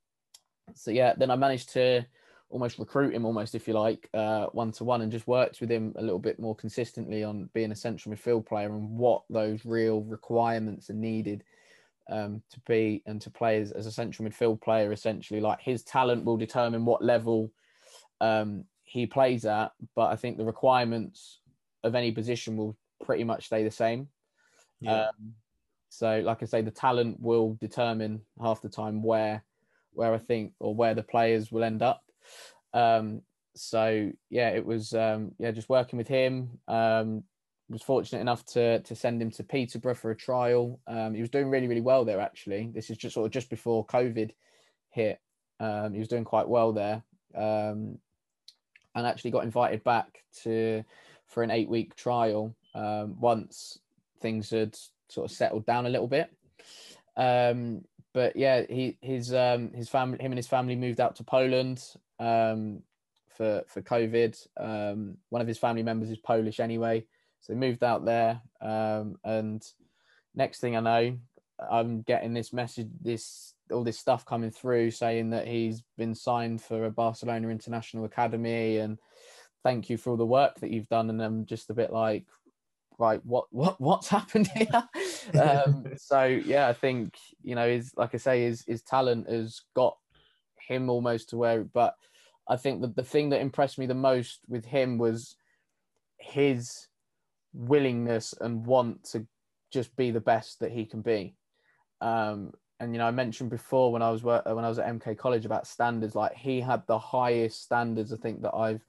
so 0.74 0.90
yeah, 0.90 1.14
then 1.16 1.30
I 1.30 1.36
managed 1.36 1.70
to 1.74 2.06
almost 2.48 2.78
recruit 2.78 3.14
him, 3.14 3.24
almost 3.24 3.54
if 3.54 3.66
you 3.66 3.74
like, 3.74 4.08
one 4.12 4.72
to 4.72 4.84
one, 4.84 5.02
and 5.02 5.12
just 5.12 5.26
worked 5.26 5.60
with 5.60 5.70
him 5.70 5.92
a 5.96 6.02
little 6.02 6.18
bit 6.18 6.38
more 6.38 6.54
consistently 6.54 7.24
on 7.24 7.50
being 7.54 7.72
a 7.72 7.76
central 7.76 8.14
midfield 8.14 8.46
player 8.46 8.68
and 8.68 8.96
what 8.96 9.22
those 9.28 9.64
real 9.64 10.02
requirements 10.02 10.90
are 10.90 10.94
needed 10.94 11.42
um, 12.10 12.42
to 12.50 12.60
be 12.66 13.02
and 13.06 13.20
to 13.22 13.30
play 13.30 13.60
as, 13.60 13.72
as, 13.72 13.86
a 13.86 13.92
central 13.92 14.28
midfield 14.28 14.60
player. 14.60 14.92
Essentially, 14.92 15.40
like 15.40 15.60
his 15.60 15.82
talent 15.82 16.24
will 16.24 16.36
determine 16.36 16.84
what 16.84 17.02
level 17.02 17.50
um, 18.20 18.64
he 18.84 19.06
plays 19.06 19.44
at, 19.44 19.72
but 19.94 20.06
I 20.06 20.16
think 20.16 20.36
the 20.36 20.44
requirements 20.44 21.40
of 21.82 21.94
any 21.94 22.12
position 22.12 22.56
will 22.56 22.76
pretty 23.04 23.24
much 23.24 23.46
stay 23.46 23.64
the 23.64 23.70
same. 23.70 24.08
Yeah. 24.80 25.06
Um, 25.06 25.34
so, 25.88 26.20
like 26.24 26.42
I 26.42 26.46
say, 26.46 26.62
the 26.62 26.70
talent 26.70 27.20
will 27.20 27.56
determine 27.60 28.20
half 28.40 28.60
the 28.62 28.68
time 28.68 29.02
where 29.02 29.44
where 29.92 30.12
I 30.12 30.18
think 30.18 30.52
or 30.60 30.74
where 30.74 30.94
the 30.94 31.02
players 31.02 31.50
will 31.50 31.64
end 31.64 31.82
up. 31.82 32.02
Um, 32.74 33.22
so 33.54 34.12
yeah, 34.28 34.50
it 34.50 34.64
was 34.64 34.92
um, 34.92 35.32
yeah 35.38 35.50
just 35.50 35.68
working 35.68 35.96
with 35.96 36.08
him, 36.08 36.58
um, 36.68 37.24
was 37.68 37.82
fortunate 37.82 38.20
enough 38.20 38.44
to 38.44 38.80
to 38.80 38.94
send 38.94 39.20
him 39.20 39.30
to 39.32 39.42
Peterborough 39.42 39.94
for 39.94 40.10
a 40.10 40.16
trial. 40.16 40.80
Um, 40.86 41.14
he 41.14 41.20
was 41.20 41.30
doing 41.30 41.48
really 41.48 41.66
really 41.66 41.80
well 41.80 42.04
there 42.04 42.20
actually. 42.20 42.70
This 42.72 42.90
is 42.90 42.96
just 42.96 43.14
sort 43.14 43.26
of 43.26 43.32
just 43.32 43.50
before 43.50 43.86
COVID 43.86 44.30
hit. 44.90 45.20
Um, 45.58 45.92
he 45.92 45.98
was 45.98 46.08
doing 46.08 46.24
quite 46.24 46.48
well 46.48 46.72
there, 46.72 47.02
um, 47.34 47.98
and 48.94 49.06
actually 49.06 49.32
got 49.32 49.44
invited 49.44 49.82
back 49.82 50.22
to 50.42 50.84
for 51.26 51.42
an 51.42 51.50
eight 51.50 51.68
week 51.68 51.96
trial 51.96 52.54
um, 52.74 53.18
once 53.20 53.78
things 54.20 54.50
had 54.50 54.76
sort 55.08 55.30
of 55.30 55.36
settled 55.36 55.66
down 55.66 55.86
a 55.86 55.90
little 55.90 56.08
bit. 56.08 56.30
Um, 57.16 57.84
but 58.12 58.36
yeah, 58.36 58.62
he 58.68 58.96
his 59.00 59.34
um, 59.34 59.72
his 59.72 59.88
family 59.88 60.18
him 60.20 60.30
and 60.30 60.38
his 60.38 60.46
family 60.46 60.76
moved 60.76 61.00
out 61.00 61.16
to 61.16 61.24
Poland 61.24 61.82
for 62.18 63.64
for 63.66 63.82
COVID. 63.82 64.46
one 65.30 65.42
of 65.42 65.48
his 65.48 65.58
family 65.58 65.82
members 65.82 66.10
is 66.10 66.18
Polish 66.18 66.60
anyway. 66.60 67.04
So 67.46 67.52
they 67.52 67.58
moved 67.60 67.84
out 67.84 68.04
there, 68.04 68.40
um, 68.60 69.18
and 69.22 69.62
next 70.34 70.58
thing 70.58 70.76
I 70.76 70.80
know, 70.80 71.16
I'm 71.70 72.02
getting 72.02 72.34
this 72.34 72.52
message, 72.52 72.88
this 73.00 73.54
all 73.70 73.84
this 73.84 74.00
stuff 74.00 74.26
coming 74.26 74.50
through 74.50 74.90
saying 74.90 75.30
that 75.30 75.46
he's 75.46 75.84
been 75.96 76.14
signed 76.14 76.60
for 76.60 76.86
a 76.86 76.90
Barcelona 76.90 77.48
International 77.50 78.04
Academy, 78.04 78.78
and 78.78 78.98
thank 79.62 79.88
you 79.88 79.96
for 79.96 80.10
all 80.10 80.16
the 80.16 80.26
work 80.26 80.58
that 80.58 80.72
you've 80.72 80.88
done. 80.88 81.08
And 81.08 81.22
I'm 81.22 81.46
just 81.46 81.70
a 81.70 81.74
bit 81.74 81.92
like, 81.92 82.26
right, 82.98 83.24
what 83.24 83.44
what 83.52 83.80
what's 83.80 84.08
happened 84.08 84.48
here? 84.48 84.88
um, 85.40 85.86
so 85.96 86.24
yeah, 86.24 86.66
I 86.66 86.72
think 86.72 87.14
you 87.44 87.54
know, 87.54 87.68
is 87.68 87.92
like 87.96 88.12
I 88.12 88.18
say, 88.18 88.42
his 88.42 88.64
his 88.66 88.82
talent 88.82 89.30
has 89.30 89.60
got 89.76 89.96
him 90.66 90.90
almost 90.90 91.28
to 91.28 91.36
where, 91.36 91.62
but 91.62 91.94
I 92.48 92.56
think 92.56 92.80
that 92.80 92.96
the 92.96 93.04
thing 93.04 93.28
that 93.28 93.40
impressed 93.40 93.78
me 93.78 93.86
the 93.86 93.94
most 93.94 94.40
with 94.48 94.64
him 94.64 94.98
was 94.98 95.36
his 96.18 96.88
willingness 97.52 98.34
and 98.40 98.66
want 98.66 99.04
to 99.12 99.26
just 99.72 99.96
be 99.96 100.10
the 100.10 100.20
best 100.20 100.60
that 100.60 100.72
he 100.72 100.84
can 100.84 101.02
be. 101.02 101.34
Um, 102.00 102.52
and 102.78 102.92
you 102.92 102.98
know, 102.98 103.06
I 103.06 103.10
mentioned 103.10 103.50
before 103.50 103.90
when 103.90 104.02
I 104.02 104.10
was 104.10 104.22
when 104.22 104.42
I 104.46 104.68
was 104.68 104.78
at 104.78 104.86
MK 104.86 105.16
College 105.16 105.46
about 105.46 105.66
standards. 105.66 106.14
Like 106.14 106.34
he 106.34 106.60
had 106.60 106.82
the 106.86 106.98
highest 106.98 107.62
standards 107.62 108.12
I 108.12 108.16
think 108.16 108.42
that 108.42 108.54
I've 108.54 108.84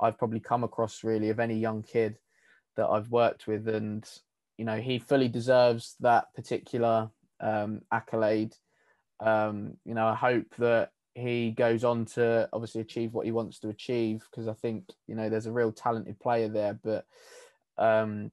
I've 0.00 0.18
probably 0.18 0.40
come 0.40 0.64
across 0.64 1.04
really 1.04 1.30
of 1.30 1.40
any 1.40 1.56
young 1.58 1.82
kid 1.82 2.18
that 2.76 2.86
I've 2.86 3.10
worked 3.10 3.46
with, 3.46 3.68
and 3.68 4.06
you 4.58 4.64
know, 4.64 4.76
he 4.76 4.98
fully 4.98 5.28
deserves 5.28 5.96
that 6.00 6.26
particular 6.34 7.10
um, 7.40 7.80
accolade. 7.90 8.54
Um, 9.20 9.78
you 9.84 9.94
know, 9.94 10.06
I 10.06 10.14
hope 10.14 10.54
that 10.58 10.90
he 11.14 11.50
goes 11.50 11.82
on 11.82 12.04
to 12.04 12.48
obviously 12.52 12.80
achieve 12.80 13.12
what 13.12 13.26
he 13.26 13.32
wants 13.32 13.58
to 13.60 13.68
achieve 13.68 14.22
because 14.30 14.48
I 14.48 14.54
think 14.54 14.84
you 15.06 15.14
know 15.14 15.28
there's 15.28 15.46
a 15.46 15.52
real 15.52 15.72
talented 15.72 16.20
player 16.20 16.48
there, 16.48 16.78
but 16.82 17.06
um, 17.78 18.30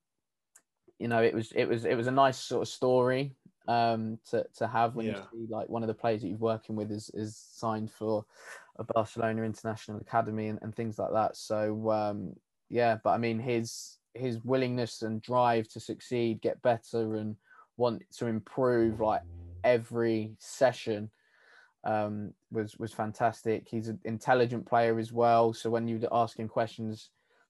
you 0.99 1.07
know, 1.07 1.21
it 1.21 1.33
was 1.33 1.51
it 1.53 1.65
was 1.65 1.85
it 1.85 1.95
was 1.95 2.07
a 2.07 2.11
nice 2.11 2.37
sort 2.37 2.61
of 2.63 2.67
story 2.67 3.35
um, 3.67 4.19
to 4.29 4.45
to 4.57 4.67
have 4.67 4.95
when 4.95 5.07
yeah. 5.07 5.17
you 5.17 5.47
see 5.47 5.53
like 5.53 5.69
one 5.69 5.83
of 5.83 5.87
the 5.87 5.93
players 5.93 6.21
that 6.21 6.27
you're 6.27 6.37
working 6.37 6.75
with 6.75 6.91
is 6.91 7.11
is 7.13 7.37
signed 7.51 7.91
for 7.91 8.25
a 8.79 8.83
Barcelona 8.83 9.43
International 9.43 9.99
Academy 9.99 10.47
and, 10.47 10.59
and 10.61 10.75
things 10.75 10.97
like 10.97 11.11
that. 11.13 11.35
So 11.35 11.91
um, 11.91 12.33
yeah, 12.69 12.97
but 13.03 13.11
I 13.11 13.17
mean 13.17 13.39
his 13.39 13.97
his 14.13 14.43
willingness 14.43 15.01
and 15.03 15.21
drive 15.21 15.67
to 15.69 15.79
succeed, 15.79 16.41
get 16.41 16.61
better, 16.61 17.15
and 17.15 17.35
want 17.77 18.03
to 18.17 18.25
improve 18.25 18.99
like 18.99 19.21
every 19.63 20.33
session 20.39 21.11
um, 21.83 22.33
was 22.51 22.77
was 22.77 22.93
fantastic. 22.93 23.67
He's 23.69 23.89
an 23.89 23.99
intelligent 24.05 24.65
player 24.65 24.97
as 24.97 25.11
well. 25.11 25.53
So 25.53 25.69
when 25.69 25.87
you 25.87 26.05
ask 26.11 26.37
him 26.39 26.47
questions, 26.47 27.09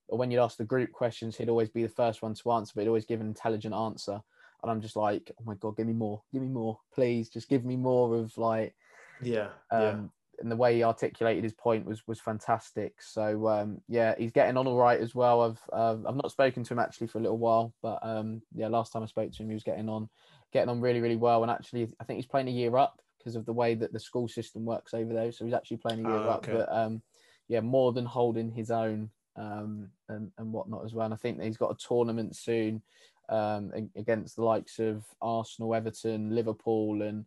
or 0.10 0.18
when 0.18 0.32
you'd 0.32 0.42
ask 0.42 0.58
the 0.58 0.64
group 0.64 0.92
questions, 0.92 1.36
he'd 1.36 1.50
always 1.50 1.70
be 1.70 1.84
the 1.84 1.90
first 1.90 2.22
one 2.22 2.34
to 2.34 2.52
answer, 2.52 2.74
but 2.76 2.82
he'd 2.82 2.88
always 2.88 3.06
give 3.06 3.22
an 3.22 3.28
intelligent 3.28 3.74
answer. 3.74 4.22
And 4.64 4.72
I'm 4.72 4.82
just 4.82 4.96
like, 4.96 5.32
oh 5.40 5.44
my 5.46 5.56
god, 5.56 5.78
give 5.78 5.88
me 5.88 5.94
more, 5.94 6.24
give 6.34 6.42
me 6.42 6.48
more, 6.48 6.80
please, 6.94 7.30
just 7.30 7.50
give 7.50 7.64
me 7.64 7.76
more 7.76 8.16
of 8.16 8.38
like, 8.38 8.76
yeah, 9.22 9.50
um, 9.72 10.12
and 10.40 10.52
the 10.52 10.56
way 10.56 10.76
he 10.76 10.84
articulated 10.84 11.44
his 11.44 11.54
point 11.54 11.86
was 11.86 12.06
was 12.08 12.20
fantastic. 12.20 13.02
So 13.02 13.48
um, 13.48 13.82
yeah, 13.88 14.16
he's 14.18 14.32
getting 14.32 14.58
on 14.58 14.68
all 14.68 14.78
right 14.78 15.00
as 15.00 15.16
well. 15.16 15.42
I've 15.42 15.62
uh, 15.74 15.98
I've 16.08 16.16
not 16.16 16.32
spoken 16.32 16.64
to 16.64 16.74
him 16.74 16.80
actually 16.80 17.08
for 17.08 17.18
a 17.18 17.22
little 17.22 17.38
while, 17.38 17.74
but 17.82 18.00
um, 18.02 18.42
yeah, 18.54 18.68
last 18.68 18.94
time 18.94 19.04
I 19.04 19.08
spoke 19.08 19.32
to 19.32 19.44
him, 19.44 19.50
he 19.50 19.54
was 19.54 19.64
getting 19.64 19.90
on 19.90 20.10
getting 20.54 20.70
on 20.70 20.82
really 20.82 21.02
really 21.02 21.16
well. 21.16 21.42
And 21.44 21.52
actually, 21.52 21.92
I 22.00 22.04
think 22.04 22.18
he's 22.18 22.28
playing 22.28 22.48
a 22.48 22.52
year 22.52 22.78
up 22.78 23.02
because 23.18 23.36
of 23.36 23.46
the 23.46 23.54
way 23.54 23.76
that 23.76 23.94
the 23.94 24.00
school 24.00 24.28
system 24.28 24.66
works 24.66 24.94
over 24.94 25.14
there. 25.14 25.32
So 25.32 25.46
he's 25.46 25.54
actually 25.54 25.78
playing 25.78 26.06
a 26.06 26.10
year 26.10 26.18
oh, 26.18 26.30
okay. 26.34 26.52
up, 26.52 26.58
but 26.68 26.76
um, 26.76 27.02
yeah, 27.48 27.62
more 27.62 27.94
than 27.94 28.06
holding 28.06 28.52
his 28.52 28.72
own 28.72 29.10
um, 29.38 29.90
and 30.10 30.32
and 30.38 30.52
whatnot 30.52 30.84
as 30.86 30.94
well. 30.94 31.06
And 31.06 31.14
I 31.14 31.18
think 31.18 31.42
he's 31.42 31.58
got 31.58 31.72
a 31.72 31.88
tournament 31.88 32.36
soon 32.36 32.82
um, 33.30 33.72
against 33.96 34.36
the 34.36 34.44
likes 34.44 34.80
of 34.80 35.06
Arsenal, 35.22 35.76
Everton, 35.76 36.34
Liverpool, 36.34 37.02
and 37.02 37.26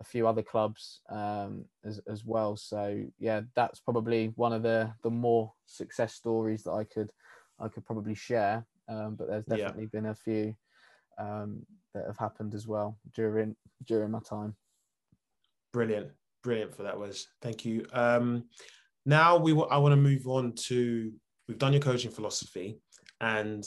a 0.00 0.04
few 0.04 0.26
other 0.26 0.42
clubs 0.42 1.00
um, 1.10 1.64
as 1.84 2.00
as 2.08 2.24
well. 2.24 2.56
So 2.56 3.04
yeah, 3.18 3.42
that's 3.54 3.80
probably 3.80 4.32
one 4.36 4.52
of 4.52 4.62
the 4.62 4.92
the 5.02 5.10
more 5.10 5.52
success 5.66 6.14
stories 6.14 6.64
that 6.64 6.72
I 6.72 6.84
could 6.84 7.10
I 7.60 7.68
could 7.68 7.84
probably 7.84 8.14
share. 8.14 8.66
Um, 8.88 9.14
but 9.14 9.28
there's 9.28 9.46
definitely 9.46 9.84
yeah. 9.84 10.00
been 10.00 10.06
a 10.06 10.14
few 10.14 10.54
um, 11.18 11.64
that 11.94 12.04
have 12.06 12.18
happened 12.18 12.54
as 12.54 12.66
well 12.66 12.98
during 13.14 13.56
during 13.86 14.10
my 14.10 14.20
time. 14.20 14.56
Brilliant, 15.72 16.10
brilliant 16.42 16.74
for 16.74 16.82
that 16.82 16.98
was. 16.98 17.28
Thank 17.40 17.64
you. 17.64 17.86
Um, 17.92 18.44
now 19.06 19.36
we 19.36 19.52
w- 19.52 19.68
I 19.70 19.78
want 19.78 19.92
to 19.92 19.96
move 19.96 20.26
on 20.26 20.52
to 20.66 21.12
we've 21.48 21.58
done 21.58 21.72
your 21.72 21.82
coaching 21.82 22.10
philosophy, 22.10 22.78
and 23.20 23.64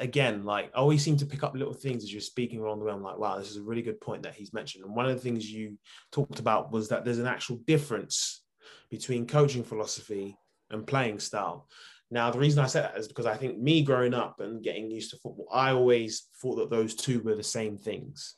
again, 0.00 0.44
like 0.44 0.70
I 0.74 0.78
always 0.78 1.02
seem 1.02 1.16
to 1.18 1.26
pick 1.26 1.42
up 1.42 1.54
little 1.54 1.74
things 1.74 2.04
as 2.04 2.12
you're 2.12 2.20
speaking 2.20 2.60
along 2.60 2.78
the 2.78 2.84
way. 2.84 2.92
I'm 2.92 3.02
like, 3.02 3.18
wow, 3.18 3.38
this 3.38 3.50
is 3.50 3.56
a 3.56 3.62
really 3.62 3.82
good 3.82 4.00
point 4.00 4.22
that 4.22 4.34
he's 4.34 4.52
mentioned. 4.52 4.84
And 4.84 4.94
one 4.94 5.06
of 5.06 5.14
the 5.14 5.20
things 5.20 5.50
you 5.50 5.78
talked 6.12 6.38
about 6.38 6.70
was 6.70 6.88
that 6.88 7.04
there's 7.04 7.18
an 7.18 7.26
actual 7.26 7.56
difference 7.66 8.44
between 8.90 9.26
coaching 9.26 9.64
philosophy 9.64 10.36
and 10.70 10.86
playing 10.86 11.18
style. 11.18 11.68
Now, 12.10 12.30
the 12.30 12.38
reason 12.38 12.62
I 12.62 12.66
said 12.66 12.84
that 12.84 12.98
is 12.98 13.08
because 13.08 13.26
I 13.26 13.34
think 13.34 13.58
me 13.58 13.82
growing 13.82 14.14
up 14.14 14.40
and 14.40 14.62
getting 14.62 14.90
used 14.90 15.10
to 15.10 15.16
football, 15.16 15.48
I 15.50 15.70
always 15.70 16.28
thought 16.40 16.56
that 16.56 16.70
those 16.70 16.94
two 16.94 17.20
were 17.20 17.34
the 17.34 17.42
same 17.42 17.78
things. 17.78 18.36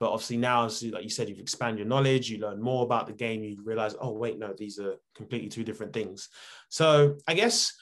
But 0.00 0.10
obviously 0.10 0.36
now, 0.36 0.64
as 0.66 0.82
like 0.82 1.04
you 1.04 1.08
said, 1.08 1.28
you've 1.28 1.38
expanded 1.38 1.78
your 1.78 1.86
knowledge, 1.88 2.28
you 2.28 2.38
learn 2.38 2.60
more 2.60 2.82
about 2.84 3.06
the 3.06 3.12
game, 3.12 3.44
you 3.44 3.56
realize, 3.64 3.94
oh 4.00 4.10
wait, 4.10 4.38
no, 4.38 4.52
these 4.52 4.80
are 4.80 4.96
completely 5.14 5.48
two 5.48 5.62
different 5.62 5.92
things. 5.92 6.28
So 6.68 7.16
I 7.28 7.34
guess 7.34 7.72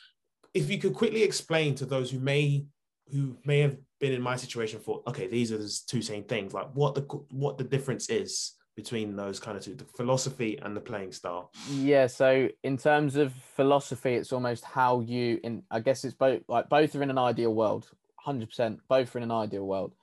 if 0.54 0.70
you 0.70 0.78
could 0.78 0.94
quickly 0.94 1.22
explain 1.22 1.74
to 1.76 1.86
those 1.86 2.10
who 2.10 2.18
may 2.18 2.66
who 3.10 3.36
may 3.44 3.60
have 3.60 3.76
been 4.00 4.12
in 4.12 4.22
my 4.22 4.36
situation 4.36 4.80
thought, 4.80 5.02
okay, 5.06 5.26
these 5.26 5.52
are 5.52 5.58
the 5.58 5.80
two 5.86 6.02
same 6.02 6.24
things. 6.24 6.54
Like 6.54 6.68
what 6.74 6.94
the 6.94 7.02
what 7.30 7.58
the 7.58 7.64
difference 7.64 8.08
is 8.08 8.54
between 8.74 9.16
those 9.16 9.38
kind 9.38 9.56
of 9.56 9.62
two, 9.62 9.74
the 9.74 9.84
philosophy 9.84 10.58
and 10.62 10.74
the 10.74 10.80
playing 10.80 11.12
style. 11.12 11.50
Yeah. 11.70 12.06
So 12.06 12.48
in 12.62 12.78
terms 12.78 13.16
of 13.16 13.32
philosophy, 13.54 14.14
it's 14.14 14.32
almost 14.32 14.64
how 14.64 15.00
you 15.00 15.40
in. 15.42 15.62
I 15.70 15.80
guess 15.80 16.04
it's 16.04 16.14
both 16.14 16.42
like 16.48 16.68
both 16.68 16.94
are 16.94 17.02
in 17.02 17.10
an 17.10 17.18
ideal 17.18 17.54
world, 17.54 17.88
hundred 18.16 18.48
percent. 18.48 18.80
Both 18.88 19.14
are 19.14 19.18
in 19.18 19.24
an 19.24 19.30
ideal 19.30 19.66
world, 19.66 19.94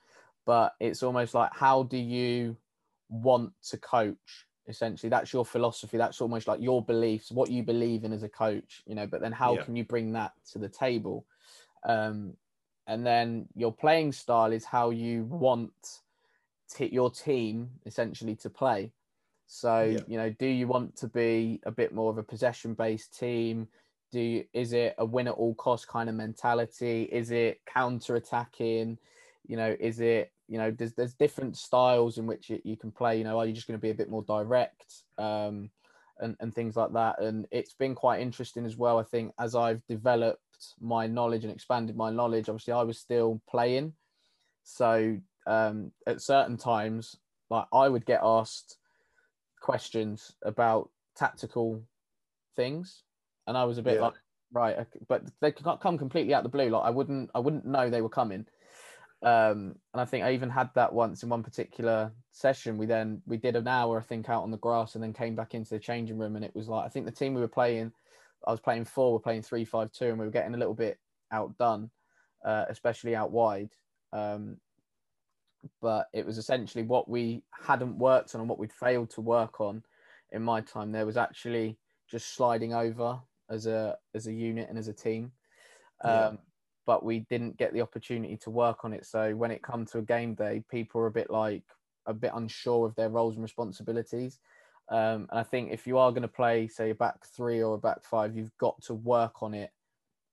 but 0.45 0.73
it's 0.79 1.03
almost 1.03 1.33
like 1.33 1.51
how 1.53 1.83
do 1.83 1.97
you 1.97 2.57
want 3.09 3.53
to 3.69 3.77
coach 3.77 4.45
essentially 4.69 5.09
that's 5.09 5.33
your 5.33 5.43
philosophy 5.43 5.97
that's 5.97 6.21
almost 6.21 6.47
like 6.47 6.61
your 6.61 6.81
beliefs 6.81 7.31
what 7.31 7.49
you 7.49 7.63
believe 7.63 8.05
in 8.05 8.13
as 8.13 8.23
a 8.23 8.29
coach 8.29 8.81
you 8.85 8.95
know 8.95 9.05
but 9.05 9.19
then 9.19 9.31
how 9.31 9.55
yeah. 9.55 9.63
can 9.63 9.75
you 9.75 9.83
bring 9.83 10.13
that 10.13 10.31
to 10.49 10.59
the 10.59 10.69
table 10.69 11.25
um 11.83 12.33
and 12.89 13.05
then 13.05 13.45
your 13.55 13.71
playing 13.71 14.11
style 14.11 14.51
is 14.51 14.65
how 14.65 14.89
you 14.89 15.23
want 15.25 15.99
t- 16.73 16.89
your 16.91 17.11
team 17.11 17.69
essentially 17.85 18.35
to 18.37 18.49
play. 18.49 18.91
So 19.45 19.83
yeah. 19.83 19.99
you 20.07 20.17
know, 20.17 20.31
do 20.31 20.47
you 20.47 20.67
want 20.67 20.95
to 20.97 21.07
be 21.07 21.59
a 21.67 21.71
bit 21.71 21.93
more 21.93 22.09
of 22.09 22.17
a 22.17 22.23
possession 22.23 22.73
based 22.73 23.17
team? 23.17 23.67
Do 24.11 24.19
you, 24.19 24.45
is 24.53 24.73
it 24.73 24.95
a 24.97 25.05
win 25.05 25.27
at 25.27 25.35
all 25.35 25.53
cost 25.53 25.87
kind 25.87 26.09
of 26.09 26.15
mentality? 26.15 27.03
Is 27.11 27.29
it 27.29 27.61
counter 27.65 28.15
attacking? 28.15 28.97
You 29.47 29.57
know, 29.57 29.75
is 29.79 29.99
it 29.99 30.31
you 30.49 30.57
know 30.57 30.71
there's 30.71 30.93
there's 30.93 31.13
different 31.13 31.55
styles 31.55 32.17
in 32.17 32.25
which 32.25 32.49
you, 32.49 32.59
you 32.63 32.75
can 32.75 32.91
play. 32.91 33.17
You 33.17 33.23
know, 33.23 33.39
are 33.39 33.45
you 33.45 33.53
just 33.53 33.67
going 33.67 33.79
to 33.79 33.81
be 33.81 33.91
a 33.91 33.95
bit 33.95 34.09
more 34.09 34.23
direct? 34.23 35.03
Um, 35.17 35.69
and, 36.19 36.35
and 36.39 36.53
things 36.53 36.75
like 36.75 36.93
that. 36.93 37.21
And 37.21 37.47
it's 37.51 37.73
been 37.73 37.95
quite 37.95 38.21
interesting 38.21 38.65
as 38.65 38.75
well. 38.75 38.99
I 38.99 39.03
think 39.03 39.33
as 39.39 39.55
I've 39.55 39.85
developed 39.87 40.41
my 40.79 41.07
knowledge 41.07 41.43
and 41.43 41.53
expanded 41.53 41.95
my 41.95 42.09
knowledge, 42.09 42.49
obviously 42.49 42.73
I 42.73 42.83
was 42.83 42.97
still 42.99 43.41
playing. 43.49 43.93
So 44.63 45.17
um, 45.47 45.91
at 46.05 46.21
certain 46.21 46.57
times, 46.57 47.15
like 47.49 47.65
I 47.73 47.87
would 47.87 48.05
get 48.05 48.21
asked 48.23 48.77
questions 49.61 50.33
about 50.43 50.89
tactical 51.17 51.81
things, 52.55 53.03
and 53.47 53.57
I 53.57 53.63
was 53.63 53.77
a 53.77 53.81
bit 53.81 53.95
yeah. 53.95 54.01
like, 54.01 54.13
right, 54.53 54.77
but 55.07 55.23
they 55.41 55.51
could 55.51 55.65
come 55.81 55.97
completely 55.97 56.33
out 56.33 56.45
of 56.45 56.51
the 56.51 56.57
blue. 56.57 56.69
Like 56.69 56.83
I 56.83 56.91
wouldn't, 56.91 57.31
I 57.33 57.39
wouldn't 57.39 57.65
know 57.65 57.89
they 57.89 58.01
were 58.01 58.09
coming. 58.09 58.45
Um, 59.21 59.75
and 59.93 60.01
I 60.01 60.05
think 60.05 60.23
I 60.23 60.33
even 60.33 60.49
had 60.49 60.69
that 60.75 60.93
once 60.93 61.23
in 61.23 61.29
one 61.29 61.43
particular 61.43 62.11
session. 62.31 62.77
We 62.77 62.85
then 62.85 63.21
we 63.25 63.37
did 63.37 63.55
an 63.55 63.67
hour, 63.67 63.99
I 63.99 64.03
think, 64.03 64.29
out 64.29 64.43
on 64.43 64.51
the 64.51 64.57
grass, 64.57 64.95
and 64.95 65.03
then 65.03 65.13
came 65.13 65.35
back 65.35 65.53
into 65.53 65.71
the 65.71 65.79
changing 65.79 66.17
room, 66.17 66.35
and 66.35 66.45
it 66.45 66.55
was 66.55 66.69
like 66.69 66.85
I 66.85 66.89
think 66.89 67.05
the 67.05 67.11
team 67.11 67.33
we 67.33 67.41
were 67.41 67.47
playing, 67.47 67.91
I 68.47 68.51
was 68.51 68.61
playing 68.61 68.85
four, 68.85 69.13
we're 69.13 69.19
playing 69.19 69.41
three 69.41 69.65
five 69.65 69.91
two, 69.91 70.05
and 70.05 70.17
we 70.17 70.25
were 70.25 70.31
getting 70.31 70.53
a 70.53 70.57
little 70.57 70.73
bit 70.73 70.97
outdone, 71.31 71.89
uh, 72.45 72.65
especially 72.69 73.15
out 73.15 73.31
wide. 73.31 73.71
Um, 74.13 74.57
but 75.81 76.07
it 76.13 76.25
was 76.25 76.37
essentially 76.37 76.85
what 76.85 77.09
we 77.09 77.43
hadn't 77.51 77.97
worked 77.97 78.33
on 78.33 78.41
and 78.41 78.49
what 78.49 78.59
we'd 78.59 78.71
failed 78.71 79.09
to 79.11 79.21
work 79.21 79.59
on 79.59 79.83
in 80.31 80.41
my 80.41 80.61
time. 80.61 80.93
There 80.93 81.05
was 81.05 81.17
actually 81.17 81.77
just 82.09 82.33
sliding 82.33 82.73
over 82.73 83.19
as 83.49 83.65
a 83.65 83.97
as 84.15 84.27
a 84.27 84.33
unit 84.33 84.69
and 84.69 84.77
as 84.77 84.87
a 84.87 84.93
team. 84.93 85.33
Um, 86.05 86.11
yeah 86.11 86.31
but 86.89 87.05
we 87.05 87.19
didn't 87.19 87.55
get 87.55 87.71
the 87.71 87.81
opportunity 87.81 88.35
to 88.35 88.49
work 88.49 88.83
on 88.83 88.93
it. 88.93 89.05
So 89.05 89.35
when 89.35 89.51
it 89.51 89.61
comes 89.61 89.91
to 89.91 89.99
a 89.99 90.01
game 90.01 90.33
day, 90.33 90.63
people 90.71 90.99
are 91.01 91.05
a 91.05 91.11
bit 91.11 91.29
like 91.29 91.61
a 92.07 92.15
bit 92.15 92.31
unsure 92.33 92.87
of 92.87 92.95
their 92.95 93.09
roles 93.09 93.35
and 93.35 93.43
responsibilities. 93.43 94.39
Um, 94.89 95.27
and 95.29 95.39
I 95.39 95.43
think 95.43 95.71
if 95.71 95.85
you 95.85 95.99
are 95.99 96.09
going 96.09 96.23
to 96.23 96.27
play, 96.27 96.67
say, 96.67 96.89
a 96.89 96.95
back 96.95 97.27
three 97.27 97.61
or 97.61 97.75
a 97.75 97.77
back 97.77 98.03
five, 98.03 98.35
you've 98.35 98.57
got 98.57 98.81
to 98.85 98.95
work 98.95 99.43
on 99.43 99.53
it 99.53 99.69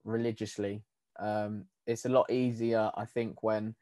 religiously. 0.03 0.83
Um, 1.19 1.67
it's 1.87 2.07
a 2.07 2.09
lot 2.09 2.31
easier, 2.31 2.91
I 2.97 3.05
think, 3.05 3.43
when 3.43 3.75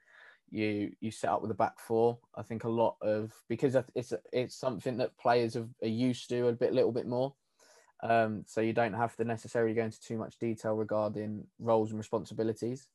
you 0.51 0.91
you 1.01 1.13
set 1.13 1.31
up 1.31 1.43
with 1.43 1.53
a 1.53 1.61
back 1.63 1.79
four. 1.79 2.19
I 2.35 2.43
think 2.43 2.65
a 2.65 2.69
lot 2.69 2.97
of 3.03 3.33
because 3.49 3.77
it's 3.95 4.13
it's 4.33 4.57
something 4.57 4.97
that 4.97 5.17
players 5.17 5.55
are 5.57 5.69
used 5.81 6.29
to 6.31 6.49
a 6.49 6.53
bit, 6.53 6.73
little 6.73 6.91
bit 6.91 7.07
more. 7.07 7.35
Um, 8.05 8.45
so 8.47 8.61
you 8.61 8.75
don't 8.75 8.93
have 8.93 9.17
to 9.17 9.25
necessarily 9.25 9.75
go 9.75 9.85
into 9.85 10.01
too 10.01 10.19
much 10.19 10.39
detail 10.39 10.75
regarding 10.75 11.47
roles 11.59 11.91
and 11.91 11.99
responsibilities. 11.99 12.87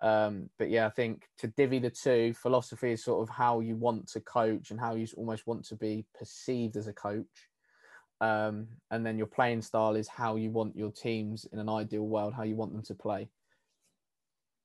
Um, 0.00 0.48
but 0.58 0.70
yeah, 0.70 0.86
I 0.86 0.90
think 0.90 1.24
to 1.38 1.48
divvy 1.48 1.80
the 1.80 1.90
two, 1.90 2.34
philosophy 2.34 2.92
is 2.92 3.02
sort 3.02 3.28
of 3.28 3.34
how 3.34 3.60
you 3.60 3.74
want 3.74 4.06
to 4.08 4.20
coach 4.20 4.70
and 4.70 4.78
how 4.78 4.94
you 4.94 5.06
almost 5.16 5.46
want 5.46 5.64
to 5.66 5.76
be 5.76 6.04
perceived 6.16 6.76
as 6.76 6.86
a 6.86 6.92
coach. 6.92 7.26
Um, 8.20 8.68
and 8.92 9.04
then 9.04 9.18
your 9.18 9.26
playing 9.26 9.62
style 9.62 9.96
is 9.96 10.06
how 10.06 10.36
you 10.36 10.50
want 10.50 10.76
your 10.76 10.92
teams 10.92 11.46
in 11.52 11.58
an 11.58 11.68
ideal 11.68 12.06
world, 12.06 12.32
how 12.32 12.44
you 12.44 12.54
want 12.54 12.72
them 12.72 12.82
to 12.84 12.94
play. 12.94 13.28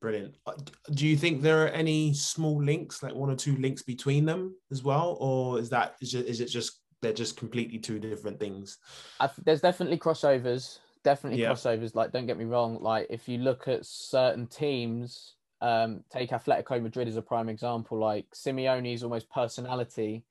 Brilliant. 0.01 0.35
Uh, 0.45 0.53
do 0.93 1.07
you 1.07 1.17
think 1.17 1.41
there 1.41 1.65
are 1.65 1.69
any 1.69 2.13
small 2.13 2.63
links, 2.63 3.01
like 3.01 3.15
one 3.15 3.29
or 3.29 3.35
two 3.35 3.57
links 3.57 3.81
between 3.81 4.25
them 4.25 4.55
as 4.71 4.83
well, 4.83 5.17
or 5.19 5.59
is 5.59 5.69
that 5.71 5.95
is 5.99 6.13
it, 6.13 6.27
is 6.27 6.39
it 6.39 6.47
just 6.47 6.79
they're 7.01 7.13
just 7.13 7.37
completely 7.37 7.79
two 7.79 7.99
different 7.99 8.39
things. 8.39 8.77
I've, 9.19 9.31
there's 9.43 9.61
definitely 9.61 9.97
crossovers. 9.97 10.79
Definitely 11.03 11.41
yeah. 11.41 11.51
crossovers. 11.51 11.95
Like, 11.95 12.11
don't 12.11 12.27
get 12.27 12.37
me 12.37 12.45
wrong. 12.45 12.81
Like, 12.81 13.07
if 13.09 13.29
you 13.29 13.37
look 13.37 13.67
at 13.67 13.85
certain 13.85 14.47
teams, 14.47 15.35
um, 15.61 16.03
take 16.09 16.31
Atletico 16.31 16.81
Madrid 16.81 17.07
as 17.07 17.17
a 17.17 17.21
prime 17.21 17.49
example. 17.49 17.97
Like 17.97 18.25
Simeone's 18.33 19.03
almost 19.03 19.29
personality 19.29 20.23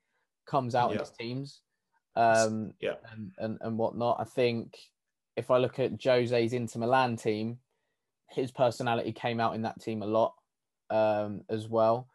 comes 0.47 0.75
out 0.75 0.91
yeah. 0.91 0.95
in 0.95 1.01
his 1.01 1.11
teams, 1.11 1.61
um, 2.17 2.73
yeah, 2.81 2.95
and, 3.13 3.33
and 3.39 3.59
and 3.61 3.79
whatnot. 3.79 4.17
I 4.21 4.25
think 4.25 4.79
if 5.37 5.51
I 5.51 5.59
look 5.59 5.79
at 5.79 6.03
Jose's 6.03 6.53
Inter 6.53 6.81
Milan 6.81 7.17
team, 7.17 7.59
his 8.31 8.51
personality 8.51 9.13
came 9.13 9.41
out 9.41 9.55
in 9.55 9.63
that 9.63 9.81
team 9.81 10.03
a 10.03 10.07
lot 10.07 10.35
um, 10.91 11.43
as 11.49 11.69
well. 11.69 12.09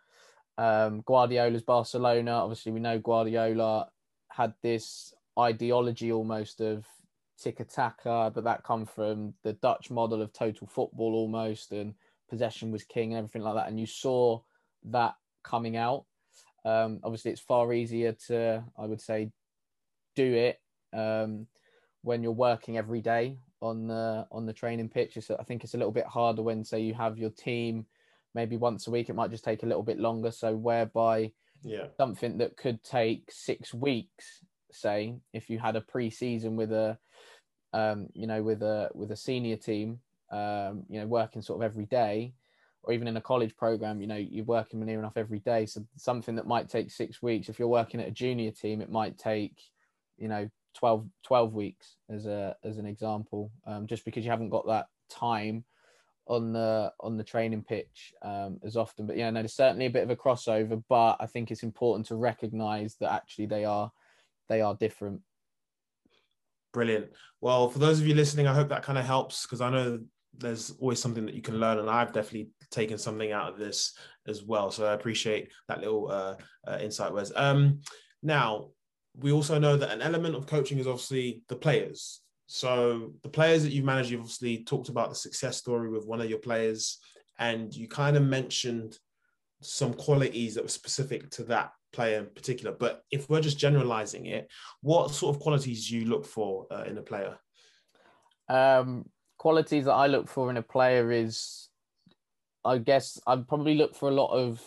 Um, 0.58 1.02
Guardiola's 1.06 1.64
Barcelona, 1.64 2.32
obviously, 2.32 2.72
we 2.72 2.80
know 2.80 3.00
Guardiola 3.00 3.90
had 4.36 4.54
this 4.62 5.14
ideology 5.38 6.12
almost 6.12 6.60
of 6.60 6.86
tiki 7.40 7.64
taka, 7.64 8.32
but 8.34 8.44
that 8.44 8.64
come 8.64 8.86
from 8.86 9.34
the 9.44 9.54
Dutch 9.54 9.92
model 9.92 10.22
of 10.22 10.34
total 10.34 10.68
football 10.68 11.14
almost, 11.14 11.72
and 11.72 11.94
possession 12.30 12.72
was 12.72 12.84
king 12.84 13.12
and 13.12 13.20
everything 13.20 13.44
like 13.44 13.56
that. 13.56 13.68
And 13.68 13.80
you 13.80 13.86
saw 13.86 14.42
that 14.86 15.14
coming 15.44 15.78
out. 15.78 16.06
Um, 16.66 17.00
obviously, 17.04 17.32
it's 17.32 17.42
far 17.42 17.74
easier 17.74 18.16
to, 18.28 18.64
I 18.78 18.86
would 18.86 19.02
say, 19.02 19.32
do 20.16 20.34
it 20.34 20.60
um, 20.94 21.48
when 22.02 22.24
you're 22.24 22.32
working 22.32 22.78
every 22.78 23.02
day 23.02 23.38
on 23.62 23.88
the 23.88 24.26
on 24.32 24.46
the 24.46 24.54
training 24.54 24.90
pitch. 24.90 25.18
So 25.22 25.38
I 25.40 25.44
think 25.44 25.64
it's 25.64 25.76
a 25.76 25.78
little 25.78 25.92
bit 25.92 26.08
harder 26.08 26.42
when, 26.42 26.64
say, 26.64 26.82
you 26.82 26.94
have 26.94 27.18
your 27.18 27.30
team 27.30 27.86
maybe 28.34 28.58
once 28.58 28.88
a 28.88 28.92
week. 28.92 29.10
It 29.10 29.16
might 29.16 29.32
just 29.32 29.44
take 29.44 29.64
a 29.64 29.68
little 29.68 29.84
bit 29.84 30.00
longer. 30.00 30.32
So 30.32 30.56
whereby 30.56 31.32
yeah. 31.64 31.88
something 31.98 32.38
that 32.38 32.58
could 32.58 32.84
take 32.84 33.30
six 33.30 33.74
weeks 33.74 34.44
say 34.72 35.16
if 35.34 35.50
you 35.50 35.60
had 35.60 35.76
a 35.76 35.82
pre-season 35.82 36.56
with 36.56 36.72
a 36.72 36.98
um, 37.74 38.08
you 38.14 38.28
know 38.28 38.44
with 38.44 38.62
a 38.62 38.90
with 38.94 39.12
a 39.12 39.16
senior 39.16 39.56
team 39.56 40.00
um, 40.32 40.84
you 40.90 41.00
know 41.00 41.08
working 41.08 41.42
sort 41.42 41.60
of 41.60 41.64
every 41.64 41.86
day 41.86 42.34
or 42.84 42.94
even 42.94 43.08
in 43.08 43.18
a 43.18 43.22
college 43.22 43.56
program 43.56 44.02
you 44.02 44.08
know 44.08 44.16
you're 44.16 44.46
working 44.46 44.84
near 44.86 45.00
enough 45.00 45.18
every 45.18 45.40
day. 45.40 45.66
So 45.66 45.86
something 45.96 46.36
that 46.36 46.48
might 46.48 46.70
take 46.70 46.92
six 46.92 47.22
weeks 47.22 47.50
if 47.50 47.60
you're 47.60 47.68
working 47.68 48.00
at 48.02 48.08
a 48.08 48.12
junior 48.12 48.52
team 48.52 48.82
it 48.82 48.92
might 48.92 49.18
take 49.18 49.58
you 50.18 50.28
know 50.28 50.50
12, 50.76 51.08
12 51.24 51.54
weeks 51.54 51.96
as 52.10 52.26
a 52.26 52.56
as 52.64 52.78
an 52.78 52.86
example 52.86 53.52
um, 53.66 53.88
just 53.88 54.06
because 54.06 54.26
you 54.26 54.32
haven't 54.32 54.50
got 54.50 54.68
that 54.68 54.88
time 55.10 55.64
on 56.28 56.54
the 56.54 56.92
on 57.00 57.18
the 57.18 57.24
training 57.24 57.64
pitch 57.64 58.14
um, 58.22 58.60
as 58.64 58.78
often. 58.78 59.08
But 59.08 59.18
yeah, 59.18 59.30
no, 59.30 59.42
there's 59.42 59.56
certainly 59.56 59.88
a 59.88 59.92
bit 59.92 60.04
of 60.04 60.10
a 60.10 60.16
crossover. 60.16 60.82
But 60.90 61.18
I 61.20 61.26
think 61.26 61.52
it's 61.52 61.64
important 61.64 62.08
to 62.08 62.16
recognise 62.16 62.96
that 63.00 63.12
actually 63.12 63.48
they 63.48 63.66
are 63.66 63.92
they 64.50 64.62
are 64.62 64.76
different. 64.76 65.22
Brilliant. 66.74 67.08
Well, 67.42 67.70
for 67.70 67.80
those 67.80 68.00
of 68.00 68.08
you 68.08 68.16
listening, 68.16 68.48
I 68.48 68.54
hope 68.54 68.70
that 68.70 68.84
kind 68.84 68.98
of 68.98 69.06
helps 69.06 69.46
because 69.46 69.62
I 69.62 69.70
know 69.70 70.00
there's 70.36 70.72
always 70.80 71.00
something 71.00 71.26
that 71.26 71.36
you 71.36 71.42
can 71.42 71.60
learn, 71.60 71.80
and 71.80 71.90
I've 71.90 72.14
definitely 72.14 72.50
taken 72.72 72.98
something 72.98 73.32
out 73.32 73.54
of 73.54 73.60
this 73.60 73.96
as 74.28 74.44
well. 74.44 74.72
So 74.72 74.86
I 74.86 74.94
appreciate 74.94 75.52
that 75.68 75.80
little 75.80 76.10
uh, 76.10 76.36
uh, 76.68 76.80
insight, 76.82 77.14
Wes. 77.14 77.32
Um, 77.36 77.82
now 78.24 78.70
we 79.20 79.32
also 79.32 79.60
know 79.60 79.78
that 79.78 79.92
an 79.92 80.02
element 80.02 80.36
of 80.36 80.48
coaching 80.48 80.80
is 80.80 80.88
obviously 80.88 81.44
the 81.48 81.56
players. 81.56 82.22
So 82.54 83.14
the 83.24 83.30
players 83.30 83.64
that 83.64 83.72
you've 83.72 83.84
managed, 83.84 84.12
you've 84.12 84.22
obviously 84.22 84.64
talked 84.64 84.90
about 84.90 85.10
the 85.10 85.16
success 85.16 85.58
story 85.58 85.90
with 85.90 86.06
one 86.06 86.22
of 86.22 86.30
your 86.30 86.38
players, 86.38 87.00
and 87.40 87.76
you 87.76 87.88
kind 87.88 88.16
of 88.16 88.22
mentioned 88.22 88.96
some 89.64 89.92
qualities 89.96 90.54
that 90.54 90.62
were 90.62 90.70
specific 90.70 91.32
to 91.32 91.44
that 91.46 91.72
player 91.94 92.20
in 92.20 92.28
particular. 92.28 92.72
But 92.72 93.02
if 93.10 93.28
we're 93.28 93.42
just 93.42 93.58
generalizing 93.58 94.28
it, 94.28 94.52
what 94.82 95.10
sort 95.10 95.36
of 95.36 95.42
qualities 95.42 95.90
do 95.90 95.98
you 95.98 96.06
look 96.06 96.28
for 96.28 96.68
uh, 96.70 96.84
in 96.84 96.96
a 97.00 97.02
player? 97.02 97.40
Um, 98.50 99.10
qualities 99.40 99.86
that 99.86 99.94
I 99.94 100.06
look 100.06 100.28
for 100.28 100.52
in 100.52 100.58
a 100.58 100.62
player 100.62 101.12
is, 101.12 101.70
I 102.64 102.78
guess, 102.78 103.20
I'd 103.26 103.48
probably 103.48 103.74
look 103.74 103.96
for 103.96 104.10
a 104.10 104.14
lot 104.14 104.32
of 104.32 104.62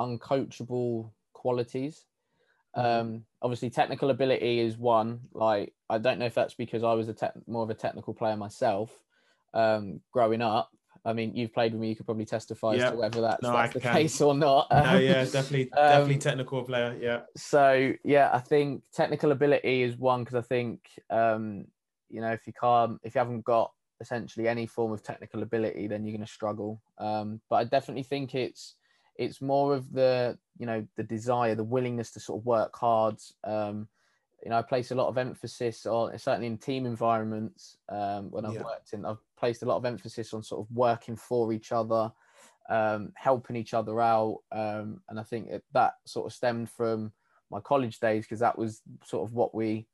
uncoachable 0.00 1.10
qualities. 1.32 2.04
Mm-hmm. 2.76 2.86
Um, 2.86 3.24
obviously, 3.42 3.70
technical 3.70 4.10
ability 4.10 4.60
is 4.60 4.78
one. 4.78 5.22
Like, 5.32 5.72
I 5.88 5.98
don't 5.98 6.18
know 6.18 6.26
if 6.26 6.34
that's 6.34 6.54
because 6.54 6.82
I 6.82 6.94
was 6.94 7.08
a 7.08 7.32
more 7.46 7.62
of 7.62 7.70
a 7.70 7.74
technical 7.74 8.14
player 8.14 8.36
myself 8.36 8.90
um, 9.54 10.00
growing 10.12 10.42
up. 10.42 10.70
I 11.04 11.12
mean, 11.12 11.36
you've 11.36 11.54
played 11.54 11.72
with 11.72 11.80
me. 11.80 11.88
You 11.88 11.96
could 11.96 12.06
probably 12.06 12.24
testify 12.24 12.74
yep. 12.74 12.86
as 12.86 12.90
to 12.90 12.96
whether 12.96 13.20
that's, 13.20 13.42
no, 13.42 13.52
that's 13.52 13.74
the 13.74 13.80
can. 13.80 13.94
case 13.94 14.20
or 14.20 14.34
not. 14.34 14.66
no, 14.72 14.98
yeah, 14.98 15.24
definitely, 15.24 15.72
um, 15.72 15.88
definitely 15.88 16.18
technical 16.18 16.62
player. 16.64 16.96
Yeah. 17.00 17.20
So 17.36 17.92
yeah, 18.02 18.30
I 18.32 18.40
think 18.40 18.82
technical 18.92 19.30
ability 19.30 19.82
is 19.82 19.96
one 19.96 20.24
because 20.24 20.34
I 20.34 20.42
think 20.42 20.80
um, 21.10 21.66
you 22.10 22.20
know 22.20 22.32
if 22.32 22.46
you 22.46 22.52
can't, 22.60 22.98
if 23.04 23.14
you 23.14 23.20
haven't 23.20 23.44
got 23.44 23.70
essentially 24.00 24.48
any 24.48 24.66
form 24.66 24.92
of 24.92 25.02
technical 25.02 25.42
ability, 25.42 25.86
then 25.86 26.04
you're 26.04 26.16
going 26.16 26.26
to 26.26 26.32
struggle. 26.32 26.82
Um, 26.98 27.40
but 27.48 27.56
I 27.56 27.64
definitely 27.64 28.02
think 28.02 28.34
it's 28.34 28.74
it's 29.16 29.40
more 29.40 29.74
of 29.74 29.92
the 29.92 30.36
you 30.58 30.66
know 30.66 30.86
the 30.96 31.04
desire, 31.04 31.54
the 31.54 31.64
willingness 31.64 32.10
to 32.12 32.20
sort 32.20 32.40
of 32.40 32.46
work 32.46 32.76
hard. 32.76 33.16
Um, 33.44 33.88
you 34.42 34.50
know, 34.50 34.58
I 34.58 34.62
place 34.62 34.90
a 34.90 34.94
lot 34.94 35.08
of 35.08 35.18
emphasis 35.18 35.86
on 35.86 36.16
certainly 36.18 36.46
in 36.46 36.58
team 36.58 36.86
environments 36.86 37.76
um, 37.88 38.30
when 38.30 38.44
I've 38.44 38.54
yeah. 38.54 38.62
worked 38.62 38.92
in. 38.92 39.04
I've 39.04 39.18
placed 39.38 39.62
a 39.62 39.66
lot 39.66 39.76
of 39.76 39.84
emphasis 39.84 40.32
on 40.34 40.42
sort 40.42 40.60
of 40.60 40.74
working 40.74 41.16
for 41.16 41.52
each 41.52 41.72
other, 41.72 42.12
um, 42.68 43.12
helping 43.16 43.56
each 43.56 43.74
other 43.74 44.00
out, 44.00 44.40
um, 44.52 45.00
and 45.08 45.18
I 45.18 45.22
think 45.22 45.48
it, 45.48 45.64
that 45.72 45.94
sort 46.04 46.26
of 46.26 46.32
stemmed 46.32 46.70
from 46.70 47.12
my 47.50 47.60
college 47.60 48.00
days 48.00 48.24
because 48.24 48.40
that 48.40 48.58
was 48.58 48.82
sort 49.04 49.28
of 49.28 49.34
what 49.34 49.54
we 49.54 49.86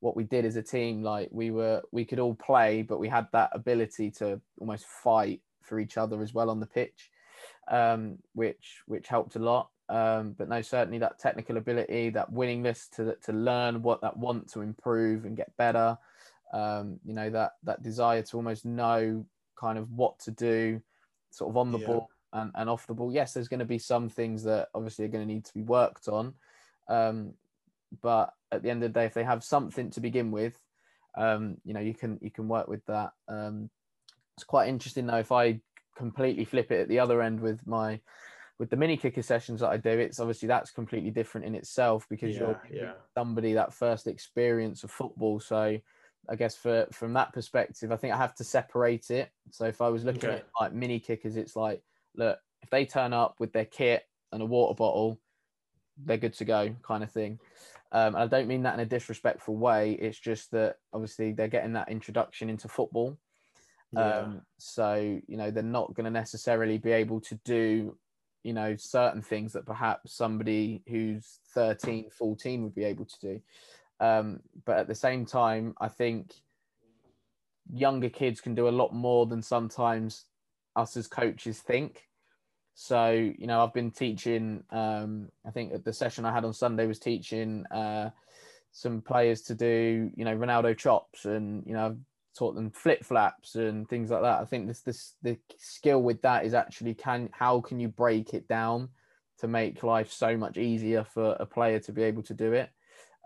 what 0.00 0.16
we 0.16 0.24
did 0.24 0.44
as 0.44 0.56
a 0.56 0.62
team. 0.62 1.02
Like 1.02 1.28
we 1.32 1.50
were, 1.50 1.82
we 1.90 2.04
could 2.04 2.18
all 2.18 2.34
play, 2.34 2.82
but 2.82 2.98
we 2.98 3.08
had 3.08 3.26
that 3.32 3.50
ability 3.52 4.10
to 4.12 4.40
almost 4.58 4.84
fight 4.84 5.40
for 5.62 5.80
each 5.80 5.96
other 5.96 6.20
as 6.22 6.34
well 6.34 6.50
on 6.50 6.60
the 6.60 6.66
pitch, 6.66 7.10
um, 7.70 8.18
which 8.34 8.82
which 8.86 9.08
helped 9.08 9.36
a 9.36 9.38
lot. 9.38 9.70
Um, 9.88 10.34
but 10.36 10.48
no, 10.48 10.62
certainly 10.62 10.98
that 10.98 11.18
technical 11.18 11.56
ability, 11.56 12.10
that 12.10 12.32
willingness 12.32 12.88
to 12.96 13.16
to 13.22 13.32
learn 13.32 13.82
what 13.82 14.00
that 14.00 14.16
want 14.16 14.50
to 14.52 14.60
improve 14.60 15.24
and 15.24 15.36
get 15.36 15.56
better. 15.56 15.98
Um, 16.52 17.00
you 17.04 17.14
know 17.14 17.30
that 17.30 17.52
that 17.64 17.82
desire 17.82 18.22
to 18.22 18.36
almost 18.36 18.64
know 18.64 19.26
kind 19.58 19.78
of 19.78 19.90
what 19.90 20.18
to 20.20 20.30
do, 20.30 20.80
sort 21.30 21.50
of 21.50 21.56
on 21.56 21.72
the 21.72 21.78
yeah. 21.78 21.86
ball 21.86 22.08
and, 22.32 22.50
and 22.54 22.70
off 22.70 22.86
the 22.86 22.94
ball. 22.94 23.12
Yes, 23.12 23.34
there's 23.34 23.48
going 23.48 23.60
to 23.60 23.66
be 23.66 23.78
some 23.78 24.08
things 24.08 24.42
that 24.44 24.68
obviously 24.74 25.04
are 25.04 25.08
going 25.08 25.26
to 25.26 25.32
need 25.32 25.44
to 25.44 25.54
be 25.54 25.62
worked 25.62 26.08
on, 26.08 26.34
um, 26.88 27.34
but 28.00 28.32
at 28.52 28.62
the 28.62 28.70
end 28.70 28.82
of 28.82 28.92
the 28.92 29.00
day, 29.00 29.06
if 29.06 29.14
they 29.14 29.24
have 29.24 29.44
something 29.44 29.90
to 29.90 30.00
begin 30.00 30.30
with, 30.30 30.58
um, 31.16 31.58
you 31.64 31.74
know 31.74 31.80
you 31.80 31.94
can 31.94 32.18
you 32.22 32.30
can 32.30 32.48
work 32.48 32.68
with 32.68 32.84
that. 32.86 33.12
Um, 33.28 33.68
it's 34.36 34.44
quite 34.44 34.68
interesting 34.68 35.06
though 35.06 35.18
if 35.18 35.30
I 35.30 35.60
completely 35.94 36.44
flip 36.44 36.72
it 36.72 36.80
at 36.80 36.88
the 36.88 36.98
other 36.98 37.22
end 37.22 37.40
with 37.40 37.66
my 37.66 38.00
with 38.58 38.70
the 38.70 38.76
mini 38.76 38.96
kicker 38.96 39.22
sessions 39.22 39.60
that 39.60 39.70
I 39.70 39.76
do, 39.76 39.90
it's 39.90 40.20
obviously 40.20 40.46
that's 40.46 40.70
completely 40.70 41.10
different 41.10 41.46
in 41.46 41.54
itself 41.54 42.06
because 42.08 42.34
yeah, 42.34 42.40
you're 42.40 42.62
yeah. 42.72 42.92
somebody 43.14 43.54
that 43.54 43.74
first 43.74 44.06
experience 44.06 44.84
of 44.84 44.90
football. 44.90 45.40
So 45.40 45.78
I 46.28 46.36
guess 46.36 46.54
for 46.54 46.86
from 46.92 47.12
that 47.14 47.32
perspective, 47.32 47.90
I 47.90 47.96
think 47.96 48.14
I 48.14 48.16
have 48.16 48.34
to 48.36 48.44
separate 48.44 49.10
it. 49.10 49.30
So 49.50 49.64
if 49.66 49.80
I 49.80 49.88
was 49.88 50.04
looking 50.04 50.30
okay. 50.30 50.38
at 50.38 50.46
like 50.60 50.72
mini 50.72 51.00
kickers, 51.00 51.36
it's 51.36 51.56
like, 51.56 51.82
look, 52.16 52.38
if 52.62 52.70
they 52.70 52.84
turn 52.84 53.12
up 53.12 53.36
with 53.40 53.52
their 53.52 53.64
kit 53.64 54.04
and 54.32 54.40
a 54.40 54.46
water 54.46 54.74
bottle, 54.74 55.20
they're 56.04 56.16
good 56.16 56.34
to 56.34 56.44
go, 56.44 56.74
kind 56.82 57.02
of 57.02 57.10
thing. 57.10 57.38
Um, 57.92 58.16
I 58.16 58.26
don't 58.26 58.48
mean 58.48 58.62
that 58.62 58.74
in 58.74 58.80
a 58.80 58.86
disrespectful 58.86 59.56
way. 59.56 59.92
It's 59.92 60.18
just 60.18 60.50
that 60.52 60.76
obviously 60.92 61.32
they're 61.32 61.48
getting 61.48 61.74
that 61.74 61.90
introduction 61.90 62.50
into 62.50 62.68
football. 62.68 63.18
Yeah. 63.92 64.18
Um, 64.18 64.42
so 64.58 65.20
you 65.26 65.36
know 65.36 65.50
they're 65.50 65.62
not 65.62 65.94
going 65.94 66.04
to 66.04 66.10
necessarily 66.10 66.78
be 66.78 66.92
able 66.92 67.20
to 67.22 67.38
do 67.44 67.96
you 68.44 68.52
know 68.52 68.76
certain 68.76 69.22
things 69.22 69.52
that 69.54 69.66
perhaps 69.66 70.14
somebody 70.14 70.82
who's 70.88 71.40
13 71.54 72.10
14 72.10 72.62
would 72.62 72.74
be 72.74 72.84
able 72.84 73.06
to 73.06 73.20
do. 73.20 73.40
Um, 74.00 74.40
but 74.64 74.78
at 74.78 74.88
the 74.88 74.94
same 74.94 75.24
time 75.24 75.74
i 75.80 75.88
think 75.88 76.32
younger 77.72 78.10
kids 78.10 78.40
can 78.40 78.54
do 78.54 78.68
a 78.68 78.70
lot 78.70 78.92
more 78.92 79.26
than 79.26 79.42
sometimes 79.42 80.26
us 80.76 80.96
as 80.96 81.06
coaches 81.06 81.60
think. 81.60 82.08
So 82.74 83.10
you 83.10 83.46
know 83.46 83.62
i've 83.62 83.72
been 83.72 83.92
teaching 83.92 84.64
um, 84.70 85.30
i 85.46 85.50
think 85.50 85.84
the 85.84 85.92
session 85.92 86.24
i 86.24 86.32
had 86.32 86.44
on 86.44 86.52
sunday 86.52 86.86
was 86.86 86.98
teaching 86.98 87.64
uh, 87.66 88.10
some 88.72 89.00
players 89.00 89.42
to 89.42 89.54
do 89.54 90.10
you 90.16 90.24
know 90.24 90.36
ronaldo 90.36 90.76
chops 90.76 91.24
and 91.24 91.64
you 91.66 91.72
know 91.72 91.96
taught 92.36 92.54
them 92.54 92.70
flip 92.70 93.04
flaps 93.04 93.54
and 93.54 93.88
things 93.88 94.10
like 94.10 94.22
that. 94.22 94.40
I 94.40 94.44
think 94.44 94.66
this 94.66 94.80
this 94.80 95.14
the 95.22 95.38
skill 95.58 96.02
with 96.02 96.20
that 96.22 96.44
is 96.44 96.54
actually 96.54 96.94
can 96.94 97.28
how 97.32 97.60
can 97.60 97.80
you 97.80 97.88
break 97.88 98.34
it 98.34 98.48
down 98.48 98.88
to 99.38 99.48
make 99.48 99.82
life 99.82 100.12
so 100.12 100.36
much 100.36 100.56
easier 100.56 101.04
for 101.04 101.36
a 101.40 101.46
player 101.46 101.80
to 101.80 101.92
be 101.92 102.02
able 102.02 102.22
to 102.22 102.34
do 102.34 102.52
it. 102.52 102.70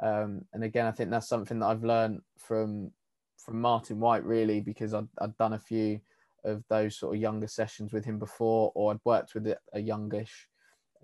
Um, 0.03 0.43
and 0.53 0.65
again, 0.65 0.87
I 0.87 0.93
think 0.93 1.11
that's 1.11 1.29
something 1.29 1.59
that 1.59 1.67
I've 1.67 1.85
learned 1.85 2.21
from 2.39 2.93
from 3.37 3.61
Martin 3.61 4.01
White 4.01 4.25
really 4.25 4.61
because 4.61 4.95
I'd, 4.95 5.09
I'd 5.21 5.37
done 5.37 5.55
a 5.55 5.59
few 5.59 6.01
of 6.45 6.65
those 6.69 6.97
sort 6.97 7.15
of 7.15 7.21
younger 7.21 7.47
sessions 7.47 7.93
with 7.93 8.05
him 8.05 8.19
before, 8.19 8.73
or 8.75 8.93
I'd 8.93 9.01
worked 9.05 9.35
with 9.35 9.47
a 9.73 9.81
youngish 9.81 10.49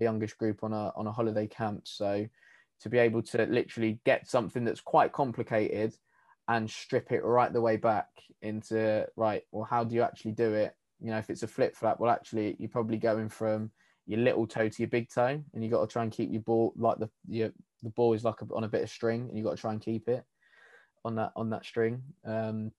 a 0.01 0.05
youngish 0.05 0.35
group 0.35 0.63
on 0.63 0.73
a 0.73 0.93
on 0.97 1.07
a 1.07 1.13
holiday 1.13 1.47
camp. 1.47 1.83
So 1.85 2.27
to 2.81 2.89
be 2.89 2.99
able 2.99 3.23
to 3.23 3.47
literally 3.47 4.01
get 4.05 4.29
something 4.29 4.65
that's 4.65 4.81
quite 4.81 5.13
complicated 5.13 5.95
and 6.49 6.71
strip 6.71 7.13
it 7.13 7.25
right 7.25 7.53
the 7.53 7.61
way 7.61 7.77
back 7.77 8.09
into 8.43 9.07
right 9.17 9.43
well 9.53 9.65
how 9.65 9.85
do 9.85 9.95
you 9.95 10.03
actually 10.03 10.33
do 10.33 10.53
it? 10.53 10.75
You 11.01 11.11
know 11.11 11.19
if 11.19 11.31
it's 11.31 11.43
a 11.43 11.49
flip 11.49 11.77
flap 11.77 11.99
well 12.01 12.11
actually 12.11 12.57
you're 12.59 12.69
probably 12.69 12.99
going 12.99 13.29
from 13.29 13.71
your 14.07 14.21
little 14.21 14.47
toe 14.47 14.69
to 14.69 14.83
your 14.83 14.89
big 14.89 15.09
toe 15.09 15.43
and 15.55 15.65
you 15.65 15.71
got 15.71 15.81
to 15.81 15.93
try 15.93 16.03
and 16.03 16.13
keep 16.13 16.31
your 16.31 16.43
ball 16.43 16.75
like 16.77 16.99
the 16.99 17.09
your, 17.29 17.51
the 17.83 17.91
ball 17.91 18.13
is 18.13 18.25
like 18.25 18.41
a, 18.43 18.55
on 18.55 18.65
a 18.65 18.69
bit 18.69 18.83
of 18.83 18.91
string 18.91 19.27
and 19.29 19.39
you 19.39 19.45
got 19.45 19.57
to 19.57 19.61
try 19.61 19.73
and 19.73 19.81
keep 19.81 20.09
it 20.09 20.25
on 21.05 21.17
that 21.17 21.33
on 21.37 21.51
that 21.51 21.65
string. 21.65 22.03
Um 22.25 22.73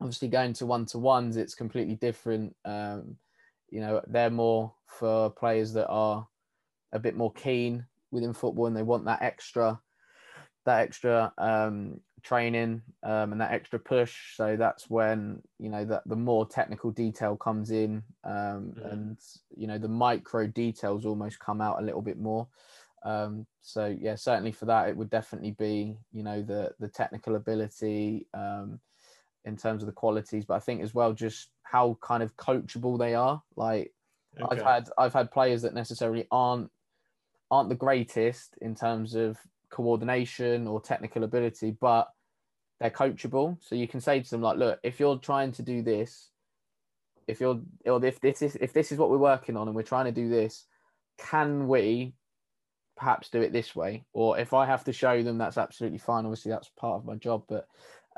obviously 0.00 0.28
going 0.28 0.52
to 0.52 0.66
one 0.66 0.84
to 0.86 0.98
ones 0.98 1.36
it's 1.36 1.54
completely 1.54 1.94
different. 1.94 2.54
Um 2.64 3.16
you 3.70 3.80
know 3.80 4.00
they're 4.08 4.30
more 4.30 4.74
for 4.86 5.30
players 5.30 5.72
that 5.74 5.88
are 5.88 6.26
a 6.92 6.98
bit 6.98 7.16
more 7.16 7.32
keen 7.32 7.84
within 8.10 8.32
football 8.32 8.66
and 8.66 8.76
they 8.76 8.82
want 8.82 9.04
that 9.04 9.22
extra 9.22 9.80
that 10.64 10.80
extra 10.80 11.32
um, 11.38 12.00
training 12.26 12.82
um, 13.04 13.32
and 13.32 13.40
that 13.40 13.52
extra 13.52 13.78
push. 13.78 14.36
So 14.36 14.56
that's 14.56 14.90
when 14.90 15.40
you 15.58 15.70
know 15.70 15.84
that 15.84 16.02
the 16.06 16.16
more 16.16 16.46
technical 16.46 16.90
detail 16.90 17.36
comes 17.36 17.70
in, 17.70 18.02
um, 18.24 18.74
mm. 18.76 18.92
and 18.92 19.18
you 19.56 19.66
know 19.66 19.78
the 19.78 19.88
micro 19.88 20.46
details 20.46 21.06
almost 21.06 21.38
come 21.38 21.60
out 21.60 21.80
a 21.80 21.84
little 21.84 22.02
bit 22.02 22.18
more. 22.18 22.48
Um, 23.04 23.46
so 23.62 23.96
yeah, 23.98 24.16
certainly 24.16 24.52
for 24.52 24.64
that, 24.66 24.88
it 24.88 24.96
would 24.96 25.10
definitely 25.10 25.52
be 25.52 25.96
you 26.12 26.22
know 26.22 26.42
the 26.42 26.72
the 26.80 26.88
technical 26.88 27.36
ability 27.36 28.26
um, 28.34 28.80
in 29.44 29.56
terms 29.56 29.82
of 29.82 29.86
the 29.86 29.92
qualities, 29.92 30.44
but 30.44 30.54
I 30.54 30.60
think 30.60 30.82
as 30.82 30.92
well 30.92 31.12
just 31.12 31.50
how 31.62 31.96
kind 32.02 32.22
of 32.22 32.36
coachable 32.36 32.98
they 32.98 33.14
are. 33.14 33.40
Like 33.54 33.92
okay. 34.40 34.48
I've 34.50 34.62
had 34.62 34.88
I've 34.98 35.14
had 35.14 35.30
players 35.30 35.62
that 35.62 35.74
necessarily 35.74 36.26
aren't 36.30 36.70
aren't 37.50 37.68
the 37.68 37.76
greatest 37.76 38.58
in 38.60 38.74
terms 38.74 39.14
of 39.14 39.38
coordination 39.70 40.66
or 40.66 40.80
technical 40.80 41.22
ability, 41.22 41.76
but 41.80 42.08
they're 42.80 42.90
coachable. 42.90 43.58
So 43.62 43.74
you 43.74 43.88
can 43.88 44.00
say 44.00 44.20
to 44.20 44.30
them 44.30 44.42
like, 44.42 44.58
look, 44.58 44.78
if 44.82 45.00
you're 45.00 45.18
trying 45.18 45.52
to 45.52 45.62
do 45.62 45.82
this, 45.82 46.30
if 47.26 47.40
you're 47.40 47.60
or 47.84 48.04
if 48.04 48.20
this 48.20 48.42
is 48.42 48.56
if 48.56 48.72
this 48.72 48.92
is 48.92 48.98
what 48.98 49.10
we're 49.10 49.18
working 49.18 49.56
on 49.56 49.66
and 49.66 49.76
we're 49.76 49.82
trying 49.82 50.04
to 50.06 50.12
do 50.12 50.28
this, 50.28 50.64
can 51.18 51.66
we 51.68 52.14
perhaps 52.96 53.28
do 53.30 53.42
it 53.42 53.52
this 53.52 53.74
way? 53.74 54.04
Or 54.12 54.38
if 54.38 54.54
I 54.54 54.66
have 54.66 54.84
to 54.84 54.92
show 54.92 55.22
them, 55.22 55.38
that's 55.38 55.58
absolutely 55.58 55.98
fine. 55.98 56.24
Obviously, 56.24 56.50
that's 56.50 56.70
part 56.78 56.98
of 56.98 57.04
my 57.04 57.16
job, 57.16 57.44
but 57.48 57.66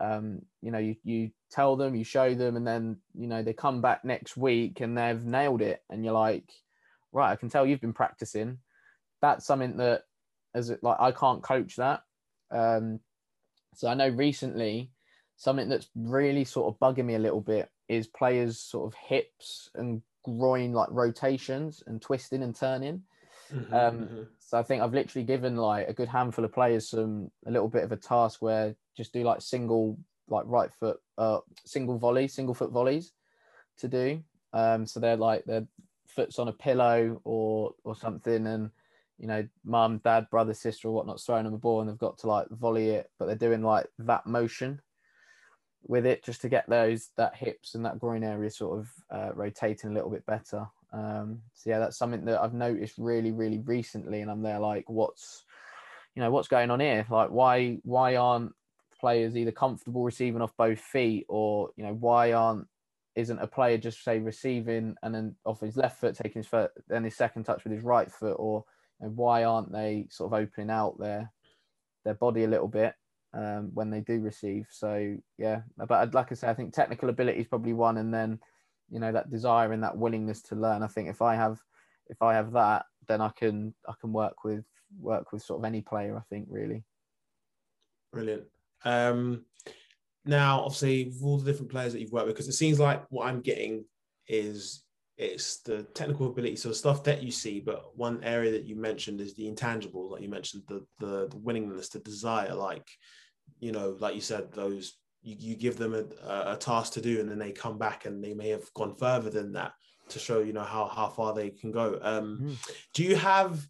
um, 0.01 0.43
you 0.63 0.71
know, 0.71 0.79
you 0.79 0.97
you 1.05 1.31
tell 1.51 1.77
them, 1.77 1.95
you 1.95 2.05
show 2.05 2.35
them, 2.35 2.57
and 2.57 2.67
then 2.67 2.99
you 3.15 3.27
know 3.27 3.43
they 3.43 3.53
come 3.53 3.81
back 3.81 4.05
next 4.05 4.37
week 4.37 4.81
and 4.81 4.97
they've 4.97 5.25
nailed 5.25 5.63
it, 5.63 5.83
and 5.91 6.05
you're 6.05 6.13
like, 6.13 6.51
right, 7.13 7.31
I 7.31 7.37
can 7.37 7.49
tell 7.49 7.67
you've 7.67 7.81
been 7.81 7.93
practicing. 7.93 8.59
That's 9.21 9.47
something 9.47 9.79
that, 9.79 10.03
as 10.55 10.71
it 10.71 10.83
like, 10.83 11.01
I 11.01 11.13
can't 11.13 11.43
coach 11.43 11.77
that. 11.77 12.03
Um, 12.51 13.01
so 13.75 13.89
I 13.89 13.95
know 13.95 14.09
recently 14.09 14.91
something 15.37 15.69
that's 15.69 15.89
really 15.95 16.45
sort 16.45 16.73
of 16.73 16.79
bugging 16.81 17.05
me 17.05 17.15
a 17.15 17.21
little 17.21 17.41
bit 17.41 17.71
is 17.89 18.07
players 18.07 18.59
sort 18.59 18.93
of 18.93 18.99
hips 18.99 19.71
and 19.75 20.03
groin 20.25 20.73
like 20.73 20.89
rotations 20.91 21.83
and 21.87 22.03
twisting 22.03 22.43
and 22.43 22.55
turning. 22.55 23.03
Mm-hmm, 23.53 23.75
um, 23.75 23.99
mm-hmm. 23.99 24.23
So 24.41 24.59
I 24.59 24.63
think 24.63 24.83
I've 24.83 24.93
literally 24.93 25.25
given 25.25 25.57
like 25.57 25.89
a 25.89 25.93
good 25.93 26.09
handful 26.09 26.45
of 26.45 26.53
players 26.53 26.91
some 26.91 27.31
a 27.47 27.51
little 27.51 27.69
bit 27.69 27.85
of 27.85 27.93
a 27.93 27.97
task 27.97 28.43
where 28.43 28.75
just 28.97 29.13
do 29.13 29.23
like 29.23 29.41
single 29.41 29.99
like 30.31 30.45
right 30.47 30.71
foot 30.79 30.99
uh 31.17 31.39
single 31.65 31.97
volley 31.97 32.29
single 32.29 32.55
foot 32.55 32.71
volleys 32.71 33.13
to 33.79 33.89
do. 33.89 34.23
Um, 34.53 34.87
so 34.87 35.01
they're 35.01 35.17
like 35.17 35.45
their 35.45 35.67
foot's 36.07 36.39
on 36.39 36.49
a 36.49 36.53
pillow 36.53 37.21
or 37.25 37.75
or 37.85 37.95
something 37.95 38.47
and 38.47 38.71
you 39.19 39.27
know, 39.27 39.47
mum, 39.65 40.01
dad, 40.05 40.29
brother, 40.31 40.55
sister, 40.55 40.89
or 40.89 40.93
whatnot, 40.93 41.21
throwing 41.21 41.45
them 41.45 41.55
a 41.55 41.59
ball 41.59 41.81
and 41.81 41.89
they've 41.89 41.99
got 41.99 42.19
to 42.19 42.27
like 42.27 42.49
volley 42.51 42.91
it, 42.91 43.11
but 43.19 43.27
they're 43.27 43.35
doing 43.35 43.63
like 43.63 43.87
that 43.99 44.27
motion 44.27 44.81
with 45.83 46.07
it 46.07 46.25
just 46.25 46.41
to 46.43 46.49
get 46.49 46.69
those 46.69 47.11
that 47.17 47.37
hips 47.37 47.75
and 47.75 47.85
that 47.85 47.99
groin 47.99 48.25
area 48.25 48.51
sort 48.51 48.79
of 48.79 48.91
uh, 49.11 49.31
rotating 49.35 49.91
a 49.91 49.95
little 49.95 50.11
bit 50.11 50.27
better. 50.27 50.67
Um, 50.93 51.41
so 51.55 51.71
yeah, 51.71 51.79
that's 51.79 51.99
something 51.99 52.25
that 52.27 52.41
I've 52.41 52.55
noticed 52.55 52.95
really, 52.99 53.33
really 53.33 53.59
recently, 53.59 54.21
and 54.21 54.31
I'm 54.31 54.43
there 54.43 54.59
like, 54.59 54.89
what's, 54.89 55.45
you 56.15 56.23
know, 56.23 56.31
what's 56.31 56.49
going 56.49 56.71
on 56.71 56.81
here? 56.81 57.07
Like, 57.11 57.31
why, 57.31 57.79
why 57.83 58.17
aren't 58.17 58.53
players 59.01 59.37
either 59.37 59.53
comfortable 59.53 60.03
receiving 60.03 60.43
off 60.43 60.57
both 60.57 60.81
feet, 60.81 61.27
or 61.29 61.71
you 61.77 61.85
know, 61.85 61.95
why 61.95 62.33
aren't 62.33 62.67
isn't 63.15 63.41
a 63.41 63.47
player 63.47 63.77
just 63.77 64.05
say 64.05 64.21
receiving 64.21 64.95
and 65.03 65.13
then 65.13 65.35
off 65.45 65.61
his 65.61 65.77
left 65.77 65.99
foot 66.01 66.15
taking 66.15 66.41
his 66.41 66.47
foot, 66.47 66.71
then 66.89 67.05
his 67.05 67.17
second 67.17 67.45
touch 67.45 67.65
with 67.65 67.73
his 67.73 67.83
right 67.83 68.11
foot, 68.11 68.37
or 68.39 68.65
know, 69.07 69.13
why 69.15 69.45
aren't 69.45 69.73
they 69.73 70.07
sort 70.11 70.33
of 70.33 70.39
opening 70.39 70.71
out 70.71 70.99
their 70.99 71.33
their 72.05 72.15
body 72.15 72.45
a 72.45 72.49
little 72.49 72.69
bit 72.69 72.95
um, 73.35 73.71
when 73.75 73.91
they 73.91 74.01
do 74.01 74.21
receive? 74.21 74.67
So 74.71 75.17
yeah, 75.39 75.63
but 75.77 76.15
like 76.15 76.33
I 76.33 76.35
say, 76.35 76.49
I 76.49 76.55
think 76.55 76.73
technical 76.73 77.09
ability 77.09 77.41
is 77.41 77.49
probably 77.49 77.73
one, 77.73 77.99
and 77.99 78.13
then 78.13 78.39
you 78.91 79.01
know 79.01 79.13
that 79.13 79.31
desire 79.31 79.73
and 79.73 79.83
that 79.83 79.97
willingness 79.97 80.43
to 80.43 80.55
learn. 80.55 80.83
I 80.83 80.89
think 80.89 81.09
if 81.09 81.23
I 81.23 81.35
have 81.35 81.59
if 82.09 82.23
I 82.23 82.35
have 82.35 82.53
that, 82.53 82.87
then 83.07 83.21
I 83.21 83.31
can 83.31 83.75
I 83.89 83.93
can 84.01 84.13
work 84.13 84.45
with 84.45 84.65
work 85.01 85.33
with 85.33 85.43
sort 85.43 85.61
of 85.61 85.65
any 85.65 85.81
player. 85.81 86.17
I 86.17 86.23
think 86.31 86.47
really. 86.49 86.85
Brilliant. 88.13 88.45
Um, 88.85 89.45
now, 90.25 90.61
obviously, 90.61 91.05
with 91.05 91.23
all 91.23 91.39
the 91.39 91.51
different 91.51 91.71
players 91.71 91.93
that 91.93 92.01
you've 92.01 92.13
worked 92.13 92.27
with, 92.27 92.37
because 92.37 92.49
it 92.49 92.53
seems 92.53 92.79
like 92.79 93.05
what 93.11 93.27
I'm 93.27 93.41
getting 93.41 93.85
is 94.29 94.83
it's 95.19 95.59
the 95.63 95.83
technical 95.95 96.29
ability, 96.29 96.57
so 96.57 96.73
stuff 96.73 97.03
that 97.05 97.23
you 97.23 97.33
see. 97.33 97.61
But 97.61 97.97
one 97.97 98.23
area 98.23 98.53
that 98.53 98.65
you 98.65 98.77
mentioned 98.77 99.21
is 99.21 99.35
the 99.35 99.49
intangible, 99.49 100.13
like 100.13 100.23
you 100.23 100.29
mentioned, 100.29 100.63
the 100.69 100.87
the, 101.01 101.29
the 101.29 101.37
willingness, 101.39 101.89
the 101.89 101.99
desire, 101.99 102.55
like 102.55 102.89
you 103.59 103.73
know, 103.73 103.97
like 103.99 104.15
you 104.15 104.21
said, 104.21 104.53
those 104.53 104.97
you, 105.23 105.37
you 105.39 105.57
give 105.57 105.77
them 105.77 105.95
a, 105.95 106.53
a 106.53 106.57
task 106.57 106.93
to 106.95 107.01
do, 107.01 107.21
and 107.21 107.29
then 107.29 107.39
they 107.39 107.51
come 107.51 107.79
back 107.79 108.07
and 108.07 108.23
they 108.23 108.33
may 108.33 108.49
have 108.49 108.73
gone 108.75 108.95
further 108.95 109.29
than 109.29 109.53
that 109.53 109.73
to 110.11 110.19
show 110.19 110.39
you 110.39 110.53
know 110.53 110.63
how 110.63 110.87
how 110.87 111.09
far 111.09 111.35
they 111.35 111.51
can 111.51 111.73
go. 111.73 111.99
Um, 112.01 112.39
mm. 112.41 112.73
Do 112.95 113.03
you 113.03 113.17
have 113.17 113.67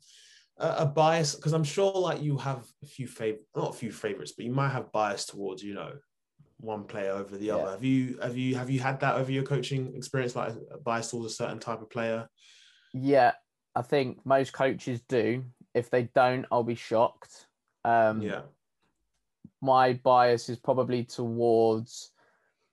a, 0.58 0.68
a 0.80 0.86
bias? 0.86 1.34
Because 1.34 1.54
I'm 1.54 1.64
sure 1.64 1.92
like 1.92 2.22
you 2.22 2.36
have 2.36 2.66
a 2.82 2.86
few 2.86 3.06
favorite, 3.06 3.46
not 3.56 3.70
a 3.70 3.78
few 3.78 3.90
favorites, 3.90 4.32
but 4.36 4.44
you 4.44 4.52
might 4.52 4.68
have 4.68 4.92
bias 4.92 5.24
towards 5.24 5.62
you 5.62 5.72
know 5.72 5.92
one 6.60 6.84
player 6.84 7.12
over 7.12 7.36
the 7.36 7.46
yeah. 7.46 7.56
other. 7.56 7.70
Have 7.72 7.84
you 7.84 8.18
have 8.20 8.36
you 8.36 8.54
have 8.56 8.70
you 8.70 8.80
had 8.80 9.00
that 9.00 9.16
over 9.16 9.30
your 9.30 9.44
coaching 9.44 9.94
experience, 9.94 10.36
like 10.36 10.52
bias 10.84 11.10
towards 11.10 11.32
a 11.32 11.34
certain 11.34 11.58
type 11.58 11.80
of 11.80 11.90
player? 11.90 12.28
Yeah, 12.92 13.32
I 13.74 13.82
think 13.82 14.24
most 14.24 14.52
coaches 14.52 15.00
do. 15.08 15.44
If 15.74 15.90
they 15.90 16.04
don't, 16.14 16.46
I'll 16.50 16.64
be 16.64 16.74
shocked. 16.74 17.46
Um, 17.84 18.20
yeah. 18.20 18.42
My 19.60 19.94
bias 19.94 20.48
is 20.48 20.58
probably 20.58 21.04
towards. 21.04 22.10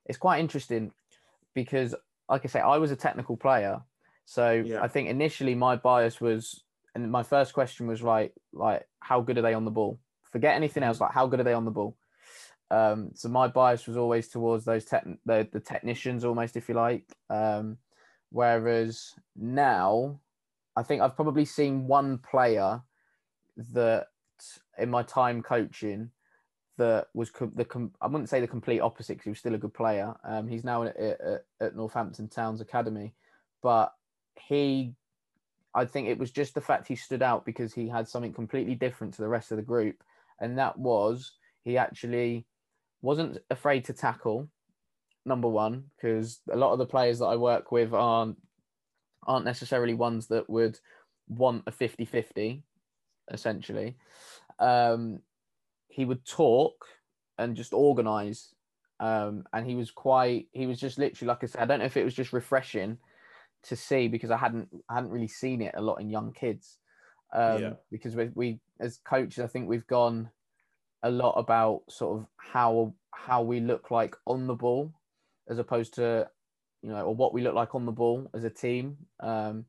It's 0.05 0.17
quite 0.17 0.39
interesting 0.39 0.91
because, 1.53 1.95
like 2.29 2.45
I 2.45 2.47
say, 2.47 2.59
I 2.59 2.77
was 2.77 2.91
a 2.91 2.95
technical 2.95 3.37
player, 3.37 3.81
so 4.25 4.51
yeah. 4.51 4.81
I 4.81 4.87
think 4.87 5.09
initially 5.09 5.55
my 5.55 5.75
bias 5.75 6.19
was, 6.19 6.63
and 6.93 7.11
my 7.11 7.23
first 7.23 7.53
question 7.53 7.87
was 7.87 8.01
right, 8.01 8.31
like 8.53 8.87
how 8.99 9.21
good 9.21 9.37
are 9.37 9.41
they 9.41 9.53
on 9.53 9.65
the 9.65 9.71
ball? 9.71 9.99
Forget 10.31 10.55
anything 10.55 10.83
else. 10.83 10.99
Like 10.99 11.11
how 11.11 11.27
good 11.27 11.39
are 11.39 11.43
they 11.43 11.53
on 11.53 11.65
the 11.65 11.71
ball? 11.71 11.95
Um, 12.71 13.11
so 13.13 13.29
my 13.29 13.47
bias 13.47 13.87
was 13.87 13.97
always 13.97 14.27
towards 14.27 14.65
those 14.65 14.85
tech, 14.85 15.05
the, 15.25 15.47
the 15.51 15.59
technicians, 15.59 16.25
almost 16.25 16.57
if 16.57 16.67
you 16.67 16.75
like. 16.75 17.05
Um, 17.29 17.77
whereas 18.31 19.13
now, 19.35 20.19
I 20.75 20.83
think 20.83 21.01
I've 21.01 21.15
probably 21.15 21.45
seen 21.45 21.87
one 21.87 22.17
player 22.17 22.81
that 23.71 24.07
in 24.77 24.89
my 24.89 25.03
time 25.03 25.41
coaching 25.41 26.11
that 26.77 27.07
was 27.13 27.29
com- 27.29 27.53
the 27.55 27.63
com- 27.63 27.93
I 28.01 28.07
wouldn't 28.07 28.29
say 28.29 28.41
the 28.41 28.47
complete 28.47 28.81
opposite 28.81 29.13
because 29.13 29.23
he 29.23 29.29
was 29.29 29.39
still 29.39 29.55
a 29.55 29.59
good 29.59 29.73
player. 29.73 30.13
Um, 30.23 30.47
he's 30.47 30.63
now 30.63 30.83
at, 30.83 30.97
at, 30.97 31.45
at 31.61 31.75
Northampton 31.75 32.27
Town's 32.27 32.61
academy, 32.61 33.13
but 33.63 33.93
he, 34.37 34.93
I 35.73 35.85
think 35.85 36.09
it 36.09 36.17
was 36.17 36.31
just 36.31 36.53
the 36.53 36.61
fact 36.61 36.87
he 36.87 36.95
stood 36.95 37.21
out 37.21 37.45
because 37.45 37.73
he 37.73 37.87
had 37.87 38.07
something 38.07 38.33
completely 38.33 38.75
different 38.75 39.13
to 39.13 39.21
the 39.21 39.29
rest 39.29 39.51
of 39.51 39.57
the 39.57 39.63
group, 39.63 40.03
and 40.41 40.57
that 40.57 40.77
was 40.77 41.31
he 41.63 41.77
actually 41.77 42.45
wasn't 43.05 43.37
afraid 43.49 43.85
to 43.85 43.93
tackle. 43.93 44.49
Number 45.27 45.47
one, 45.47 45.85
because 45.95 46.41
a 46.51 46.55
lot 46.55 46.73
of 46.73 46.79
the 46.79 46.85
players 46.85 47.19
that 47.19 47.25
I 47.25 47.35
work 47.35 47.71
with 47.71 47.93
aren't 47.93 48.37
aren't 49.25 49.45
necessarily 49.45 49.93
ones 49.93 50.27
that 50.27 50.47
would 50.47 50.79
want 51.27 51.63
a 51.65 51.71
50-50, 51.71 52.61
essentially. 53.31 53.97
Um, 54.59 55.19
he 55.87 56.05
would 56.05 56.23
talk 56.25 56.85
and 57.39 57.55
just 57.55 57.73
organize. 57.73 58.53
Um, 58.99 59.45
and 59.51 59.65
he 59.65 59.75
was 59.75 59.91
quite 59.91 60.47
he 60.51 60.67
was 60.67 60.79
just 60.79 60.97
literally 60.97 61.27
like 61.27 61.43
I 61.43 61.47
said, 61.47 61.61
I 61.61 61.65
don't 61.65 61.79
know 61.79 61.85
if 61.85 61.97
it 61.97 62.05
was 62.05 62.13
just 62.13 62.33
refreshing 62.33 62.97
to 63.63 63.75
see 63.75 64.07
because 64.07 64.31
I 64.31 64.37
hadn't 64.37 64.69
I 64.89 64.95
hadn't 64.95 65.11
really 65.11 65.27
seen 65.27 65.61
it 65.61 65.75
a 65.75 65.81
lot 65.81 66.01
in 66.01 66.09
young 66.09 66.33
kids. 66.33 66.77
Um, 67.33 67.61
yeah. 67.61 67.73
because 67.91 68.15
we, 68.15 68.29
we 68.35 68.59
as 68.79 68.99
coaches 69.03 69.43
I 69.43 69.47
think 69.47 69.67
we've 69.67 69.87
gone 69.87 70.29
a 71.05 71.11
lot 71.11 71.33
about 71.33 71.83
sort 71.87 72.19
of 72.19 72.25
how 72.35 72.93
how 73.11 73.43
we 73.43 73.59
look 73.59 73.91
like 73.91 74.15
on 74.25 74.47
the 74.47 74.55
ball 74.55 74.91
as 75.47 75.59
opposed 75.59 75.93
to 75.93 76.27
you 76.81 76.89
know 76.89 77.05
or 77.05 77.15
what 77.15 77.31
we 77.31 77.41
look 77.41 77.53
like 77.53 77.75
on 77.75 77.85
the 77.85 77.91
ball 77.91 78.29
as 78.33 78.43
a 78.43 78.49
team. 78.49 78.97
Um, 79.19 79.65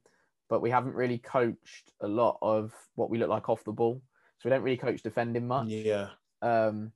but 0.49 0.63
we 0.63 0.71
haven't 0.71 0.95
really 0.95 1.19
coached 1.19 1.93
a 2.01 2.09
lot 2.09 2.39
of 2.41 2.73
what 2.95 3.11
we 3.11 3.19
look 3.19 3.29
like 3.29 3.49
off 3.49 3.65
the 3.65 3.73
ball. 3.73 4.01
So 4.39 4.49
we 4.49 4.51
don't 4.51 4.63
really 4.63 4.77
coach 4.79 5.03
defending 5.03 5.47
much. 5.47 5.69
Yeah. 5.69 6.09
Um, 6.41 6.93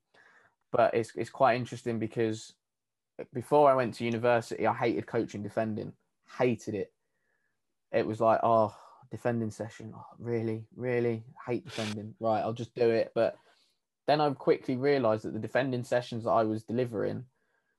but 0.72 0.94
it's 0.94 1.12
it's 1.16 1.30
quite 1.30 1.56
interesting 1.56 1.98
because 1.98 2.54
before 3.34 3.70
I 3.70 3.74
went 3.74 3.94
to 3.94 4.04
university 4.04 4.66
I 4.66 4.74
hated 4.74 5.06
coaching 5.06 5.42
defending. 5.42 5.92
Hated 6.38 6.74
it. 6.74 6.92
It 7.92 8.06
was 8.06 8.20
like 8.20 8.40
oh 8.42 8.74
defending 9.10 9.50
session. 9.50 9.92
Oh, 9.94 10.06
really? 10.18 10.64
Really? 10.76 11.24
Hate 11.46 11.66
defending. 11.66 12.14
Right 12.20 12.40
I'll 12.40 12.54
just 12.54 12.74
do 12.74 12.88
it. 12.88 13.12
But 13.14 13.36
then 14.10 14.20
I 14.20 14.28
quickly 14.30 14.76
realised 14.76 15.22
that 15.22 15.34
the 15.34 15.38
defending 15.38 15.84
sessions 15.84 16.24
that 16.24 16.30
I 16.30 16.42
was 16.42 16.64
delivering 16.64 17.26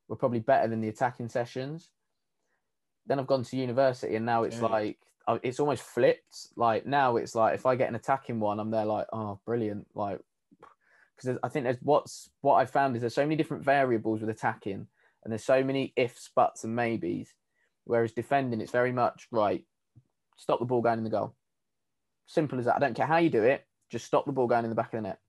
were 0.08 0.16
probably 0.16 0.40
better 0.40 0.70
than 0.70 0.80
the 0.80 0.88
attacking 0.88 1.28
sessions. 1.28 1.90
Then 3.06 3.20
I've 3.20 3.28
gone 3.28 3.44
to 3.44 3.58
university, 3.58 4.16
and 4.16 4.26
now 4.26 4.44
it's 4.44 4.62
yeah. 4.62 4.68
like 4.68 4.98
uh, 5.28 5.40
it's 5.44 5.60
almost 5.60 5.84
flipped. 5.84 6.48
Like 6.56 6.86
now 6.86 7.18
it's 7.18 7.36
like 7.36 7.56
if 7.56 7.66
I 7.66 7.76
get 7.76 7.90
an 7.90 7.96
attacking 7.96 8.40
one, 8.40 8.62
I'm 8.62 8.72
there 8.72 8.86
like, 8.86 9.08
oh, 9.12 9.40
brilliant. 9.46 9.88
Like 9.94 10.22
because 11.18 11.38
I 11.44 11.50
think 11.50 11.66
there's 11.66 11.82
what's 11.82 12.30
what 12.40 12.56
I 12.56 12.66
found 12.66 12.96
is 12.96 13.02
there's 13.02 13.14
so 13.14 13.26
many 13.26 13.36
different 13.36 13.66
variables 13.66 14.22
with 14.22 14.30
attacking, 14.30 14.88
and 15.24 15.32
there's 15.32 15.44
so 15.44 15.66
many 15.66 15.92
ifs, 15.98 16.30
buts, 16.34 16.64
and 16.64 16.74
maybes. 16.74 17.34
Whereas 17.84 18.14
defending, 18.14 18.62
it's 18.62 18.72
very 18.72 18.94
much 18.94 19.28
right. 19.32 19.66
Stop 20.38 20.60
the 20.60 20.66
ball 20.66 20.82
going 20.82 21.00
in 21.00 21.04
the 21.04 21.10
goal. 21.10 21.36
Simple 22.26 22.58
as 22.58 22.66
that. 22.66 22.78
I 22.78 22.80
don't 22.80 22.96
care 22.96 23.06
how 23.06 23.18
you 23.18 23.30
do 23.30 23.44
it. 23.44 23.66
Just 23.90 24.06
stop 24.06 24.26
the 24.26 24.32
ball 24.32 24.48
going 24.48 24.64
in 24.64 24.70
the 24.70 24.76
back 24.76 24.94
of 24.94 25.04
the 25.04 25.10
net. 25.10 25.20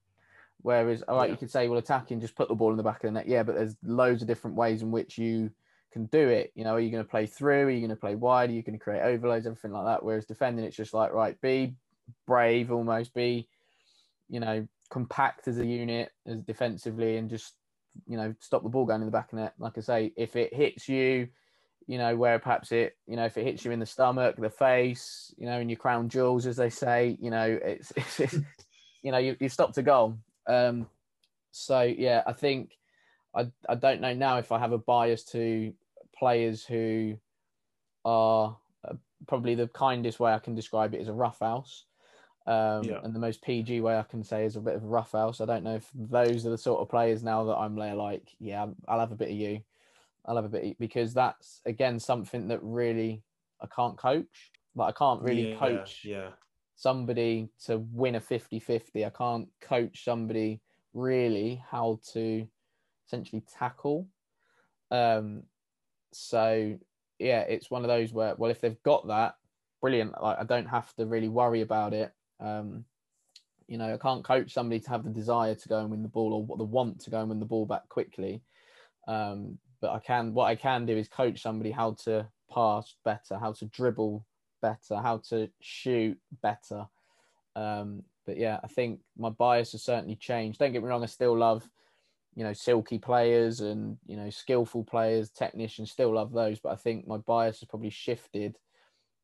Whereas, 0.62 1.02
uh, 1.02 1.12
all 1.12 1.18
right, 1.18 1.26
yeah. 1.26 1.32
you 1.32 1.36
could 1.36 1.50
say, 1.50 1.68
well, 1.68 1.78
attacking, 1.78 2.20
just 2.20 2.36
put 2.36 2.48
the 2.48 2.54
ball 2.54 2.70
in 2.70 2.76
the 2.76 2.82
back 2.82 3.02
of 3.04 3.08
the 3.08 3.12
net. 3.12 3.28
Yeah, 3.28 3.42
but 3.42 3.56
there's 3.56 3.76
loads 3.84 4.22
of 4.22 4.28
different 4.28 4.56
ways 4.56 4.82
in 4.82 4.90
which 4.90 5.18
you 5.18 5.50
can 5.92 6.06
do 6.06 6.28
it. 6.28 6.52
You 6.54 6.64
know, 6.64 6.74
are 6.74 6.80
you 6.80 6.90
going 6.90 7.04
to 7.04 7.10
play 7.10 7.26
through? 7.26 7.66
Are 7.66 7.70
you 7.70 7.80
going 7.80 7.90
to 7.90 7.96
play 7.96 8.14
wide? 8.14 8.50
Are 8.50 8.52
you 8.52 8.62
going 8.62 8.78
to 8.78 8.82
create 8.82 9.02
overloads? 9.02 9.46
Everything 9.46 9.72
like 9.72 9.86
that. 9.86 10.04
Whereas 10.04 10.24
defending, 10.24 10.64
it's 10.64 10.76
just 10.76 10.94
like, 10.94 11.12
right, 11.12 11.40
be 11.40 11.74
brave 12.26 12.70
almost, 12.70 13.14
be, 13.14 13.48
you 14.28 14.40
know, 14.40 14.66
compact 14.92 15.48
as 15.48 15.58
a 15.58 15.66
unit 15.66 16.10
as 16.26 16.42
defensively 16.42 17.16
and 17.16 17.30
just 17.30 17.54
you 18.06 18.18
know 18.18 18.34
stop 18.40 18.62
the 18.62 18.68
ball 18.68 18.84
going 18.84 19.00
in 19.00 19.06
the 19.06 19.12
back 19.12 19.32
of 19.32 19.36
the 19.38 19.44
net. 19.44 19.54
Like 19.58 19.78
I 19.78 19.80
say, 19.80 20.12
if 20.16 20.36
it 20.36 20.52
hits 20.52 20.86
you, 20.86 21.28
you 21.86 21.96
know 21.98 22.14
where 22.14 22.38
perhaps 22.38 22.72
it 22.72 22.96
you 23.06 23.16
know 23.16 23.24
if 23.24 23.36
it 23.38 23.44
hits 23.44 23.64
you 23.64 23.70
in 23.70 23.80
the 23.80 23.86
stomach, 23.86 24.36
the 24.38 24.50
face, 24.50 25.34
you 25.38 25.46
know 25.46 25.58
in 25.58 25.70
your 25.70 25.78
crown 25.78 26.10
jewels 26.10 26.46
as 26.46 26.56
they 26.56 26.68
say, 26.70 27.16
you 27.20 27.30
know 27.30 27.58
it's, 27.62 27.90
it's, 27.96 28.20
it's 28.20 28.38
you 29.02 29.12
know 29.12 29.18
you 29.18 29.36
you 29.40 29.48
stopped 29.48 29.78
a 29.78 29.82
goal. 29.82 30.18
Um, 30.46 30.86
so 31.50 31.82
yeah, 31.82 32.22
I 32.26 32.32
think 32.32 32.78
I 33.34 33.50
I 33.68 33.74
don't 33.74 34.00
know 34.00 34.14
now 34.14 34.38
if 34.38 34.52
I 34.52 34.58
have 34.58 34.72
a 34.72 34.78
bias 34.78 35.24
to 35.32 35.72
players 36.16 36.64
who 36.64 37.16
are 38.04 38.56
uh, 38.88 38.94
probably 39.26 39.54
the 39.54 39.68
kindest 39.68 40.20
way 40.20 40.32
I 40.32 40.38
can 40.38 40.54
describe 40.54 40.94
it 40.94 41.00
is 41.00 41.08
a 41.08 41.12
rough 41.12 41.40
house. 41.40 41.84
Um, 42.46 42.84
yeah. 42.84 42.98
And 43.04 43.14
the 43.14 43.20
most 43.20 43.42
PG 43.42 43.80
way 43.80 43.96
I 43.96 44.02
can 44.02 44.24
say 44.24 44.44
is 44.44 44.56
a 44.56 44.60
bit 44.60 44.74
of 44.74 44.82
a 44.82 44.88
rough 44.88 45.12
house. 45.12 45.40
I 45.40 45.44
don't 45.44 45.62
know 45.62 45.76
if 45.76 45.88
those 45.94 46.44
are 46.44 46.50
the 46.50 46.58
sort 46.58 46.80
of 46.80 46.88
players 46.88 47.22
now 47.22 47.44
that 47.44 47.56
I'm 47.56 47.76
like, 47.76 48.34
yeah, 48.40 48.66
I'll 48.88 49.00
have 49.00 49.12
a 49.12 49.16
bit 49.16 49.30
of 49.30 49.36
you. 49.36 49.60
I'll 50.26 50.36
have 50.36 50.44
a 50.44 50.48
bit 50.48 50.64
of, 50.64 50.78
because 50.78 51.14
that's 51.14 51.60
again 51.66 51.98
something 51.98 52.48
that 52.48 52.60
really 52.62 53.22
I 53.60 53.66
can't 53.74 53.96
coach. 53.96 54.50
Like 54.74 54.94
I 54.94 54.98
can't 54.98 55.22
really 55.22 55.50
yeah, 55.50 55.58
coach 55.58 56.00
yeah. 56.04 56.30
Somebody 56.82 57.48
to 57.66 57.78
win 57.92 58.16
a 58.16 58.20
50-50. 58.20 59.06
I 59.06 59.10
can't 59.10 59.48
coach 59.60 60.04
somebody 60.04 60.60
really 60.94 61.62
how 61.70 62.00
to 62.12 62.46
essentially 63.06 63.44
tackle. 63.58 64.08
Um, 64.90 65.44
so 66.12 66.76
yeah, 67.18 67.40
it's 67.40 67.70
one 67.70 67.82
of 67.82 67.88
those 67.88 68.12
where 68.12 68.34
well, 68.36 68.50
if 68.50 68.60
they've 68.60 68.82
got 68.82 69.06
that, 69.08 69.36
brilliant. 69.80 70.20
Like 70.20 70.38
I 70.38 70.44
don't 70.44 70.66
have 70.66 70.92
to 70.94 71.06
really 71.06 71.28
worry 71.28 71.60
about 71.60 71.94
it. 71.94 72.12
Um, 72.40 72.84
you 73.68 73.78
know, 73.78 73.94
I 73.94 73.96
can't 73.96 74.24
coach 74.24 74.52
somebody 74.52 74.80
to 74.80 74.90
have 74.90 75.04
the 75.04 75.10
desire 75.10 75.54
to 75.54 75.68
go 75.68 75.78
and 75.78 75.90
win 75.90 76.02
the 76.02 76.08
ball 76.08 76.46
or 76.48 76.56
the 76.56 76.64
want 76.64 77.00
to 77.02 77.10
go 77.10 77.20
and 77.20 77.28
win 77.28 77.40
the 77.40 77.46
ball 77.46 77.64
back 77.64 77.88
quickly. 77.88 78.42
Um, 79.06 79.58
but 79.80 79.92
I 79.92 80.00
can, 80.00 80.34
what 80.34 80.46
I 80.46 80.56
can 80.56 80.84
do 80.84 80.96
is 80.96 81.08
coach 81.08 81.40
somebody 81.40 81.70
how 81.70 81.96
to 82.04 82.28
pass 82.52 82.94
better, 83.04 83.38
how 83.38 83.52
to 83.52 83.66
dribble 83.66 84.26
better, 84.62 84.96
how 84.96 85.18
to 85.28 85.50
shoot 85.60 86.18
better. 86.42 86.86
Um, 87.54 88.04
but 88.24 88.36
yeah, 88.38 88.60
I 88.62 88.68
think 88.68 89.00
my 89.18 89.30
bias 89.30 89.72
has 89.72 89.82
certainly 89.82 90.16
changed. 90.16 90.58
Don't 90.58 90.72
get 90.72 90.82
me 90.82 90.88
wrong, 90.88 91.02
I 91.02 91.06
still 91.06 91.36
love, 91.36 91.68
you 92.34 92.44
know, 92.44 92.52
silky 92.52 92.98
players 92.98 93.60
and, 93.60 93.98
you 94.06 94.16
know, 94.16 94.30
skillful 94.30 94.84
players, 94.84 95.30
technicians, 95.30 95.90
still 95.90 96.14
love 96.14 96.32
those. 96.32 96.60
But 96.60 96.72
I 96.72 96.76
think 96.76 97.06
my 97.06 97.18
bias 97.18 97.60
has 97.60 97.68
probably 97.68 97.90
shifted 97.90 98.56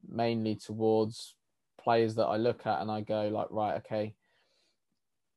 mainly 0.07 0.57
towards 0.57 1.35
players 1.81 2.17
that 2.17 2.27
I 2.27 2.37
look 2.37 2.67
at 2.67 2.81
and 2.81 2.91
I 2.91 3.01
go 3.01 3.29
like, 3.29 3.49
right, 3.51 3.77
okay, 3.77 4.15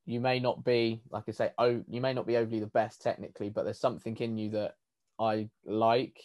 you 0.05 0.19
may 0.19 0.39
not 0.39 0.65
be, 0.65 1.01
like 1.11 1.23
I 1.27 1.31
say, 1.31 1.51
oh, 1.57 1.83
you 1.87 2.01
may 2.01 2.13
not 2.13 2.27
be 2.27 2.37
overly 2.37 2.59
the 2.59 2.67
best 2.67 3.01
technically, 3.01 3.49
but 3.49 3.63
there's 3.63 3.79
something 3.79 4.17
in 4.17 4.37
you 4.37 4.49
that 4.51 4.75
I 5.19 5.47
like, 5.65 6.19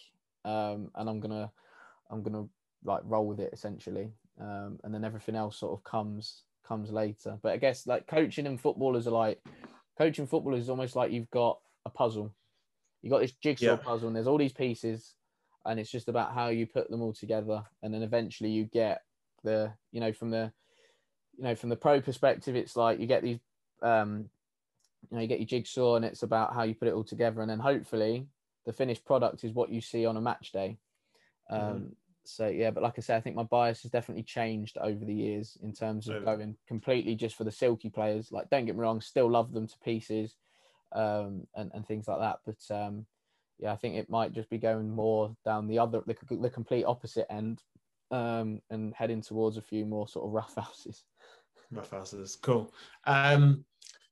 um, 0.44 0.90
and 0.94 1.08
I'm 1.08 1.20
gonna, 1.20 1.50
I'm 2.10 2.22
gonna 2.22 2.46
like 2.86 3.02
roll 3.04 3.26
with 3.26 3.40
it 3.40 3.50
essentially, 3.52 4.10
um, 4.40 4.78
and 4.84 4.94
then 4.94 5.04
everything 5.04 5.36
else 5.36 5.58
sort 5.58 5.72
of 5.72 5.84
comes 5.84 6.42
comes 6.66 6.90
later. 6.90 7.38
But 7.42 7.52
I 7.52 7.56
guess 7.56 7.86
like 7.86 8.06
coaching 8.06 8.46
and 8.46 8.60
footballers 8.60 9.06
are 9.06 9.12
like, 9.12 9.40
coaching 9.98 10.26
footballers 10.26 10.62
is 10.62 10.70
almost 10.70 10.96
like 10.96 11.12
you've 11.12 11.30
got 11.30 11.58
a 11.84 11.90
puzzle, 11.90 12.34
you 13.02 13.10
got 13.10 13.20
this 13.20 13.32
jigsaw 13.32 13.64
yeah. 13.64 13.76
puzzle, 13.76 14.08
and 14.08 14.16
there's 14.16 14.26
all 14.26 14.38
these 14.38 14.52
pieces, 14.52 15.14
and 15.64 15.78
it's 15.78 15.90
just 15.90 16.08
about 16.08 16.32
how 16.32 16.48
you 16.48 16.66
put 16.66 16.90
them 16.90 17.02
all 17.02 17.12
together, 17.12 17.62
and 17.82 17.92
then 17.92 18.02
eventually 18.02 18.50
you 18.50 18.64
get 18.64 19.02
the 19.46 19.72
you 19.92 20.00
know 20.00 20.12
from 20.12 20.30
the 20.30 20.52
you 21.36 21.44
know 21.44 21.54
from 21.54 21.70
the 21.70 21.76
pro 21.76 22.00
perspective 22.00 22.56
it's 22.56 22.76
like 22.76 23.00
you 23.00 23.06
get 23.06 23.22
these 23.22 23.38
um 23.82 24.28
you 25.10 25.16
know 25.16 25.22
you 25.22 25.28
get 25.28 25.38
your 25.38 25.46
jigsaw 25.46 25.96
and 25.96 26.04
it's 26.04 26.22
about 26.22 26.52
how 26.52 26.64
you 26.64 26.74
put 26.74 26.88
it 26.88 26.94
all 26.94 27.04
together 27.04 27.40
and 27.40 27.50
then 27.50 27.58
hopefully 27.58 28.26
the 28.66 28.72
finished 28.72 29.04
product 29.04 29.44
is 29.44 29.52
what 29.52 29.70
you 29.70 29.80
see 29.80 30.04
on 30.04 30.16
a 30.16 30.20
match 30.20 30.52
day 30.52 30.76
um 31.50 31.60
mm-hmm. 31.60 31.84
So 32.28 32.48
yeah 32.48 32.70
but 32.70 32.82
like 32.82 32.94
i 32.96 33.00
say 33.00 33.16
i 33.16 33.20
think 33.20 33.36
my 33.36 33.42
bias 33.42 33.82
has 33.82 33.90
definitely 33.90 34.22
changed 34.22 34.78
over 34.80 35.04
the 35.04 35.14
years 35.14 35.56
in 35.62 35.72
terms 35.72 36.08
of 36.08 36.24
going 36.24 36.56
completely 36.66 37.14
just 37.14 37.36
for 37.36 37.44
the 37.44 37.50
silky 37.50 37.90
players 37.90 38.32
like 38.32 38.48
don't 38.50 38.66
get 38.66 38.74
me 38.74 38.82
wrong 38.82 39.00
still 39.00 39.30
love 39.30 39.52
them 39.52 39.66
to 39.66 39.78
pieces 39.84 40.36
um 40.92 41.46
and, 41.54 41.70
and 41.74 41.86
things 41.86 42.08
like 42.08 42.20
that 42.20 42.38
but 42.44 42.74
um 42.74 43.06
yeah 43.58 43.72
i 43.72 43.76
think 43.76 43.94
it 43.94 44.10
might 44.10 44.32
just 44.32 44.50
be 44.50 44.58
going 44.58 44.90
more 44.90 45.34
down 45.44 45.66
the 45.66 45.78
other 45.78 46.02
the, 46.06 46.16
the 46.36 46.50
complete 46.50 46.84
opposite 46.84 47.30
end 47.30 47.62
um, 48.10 48.60
and 48.70 48.94
heading 48.94 49.20
towards 49.20 49.56
a 49.56 49.62
few 49.62 49.84
more 49.84 50.08
sort 50.08 50.26
of 50.26 50.32
rough 50.32 50.54
houses. 50.56 51.04
Rough 51.70 51.90
houses, 51.90 52.36
cool. 52.40 52.72
Um, 53.06 53.64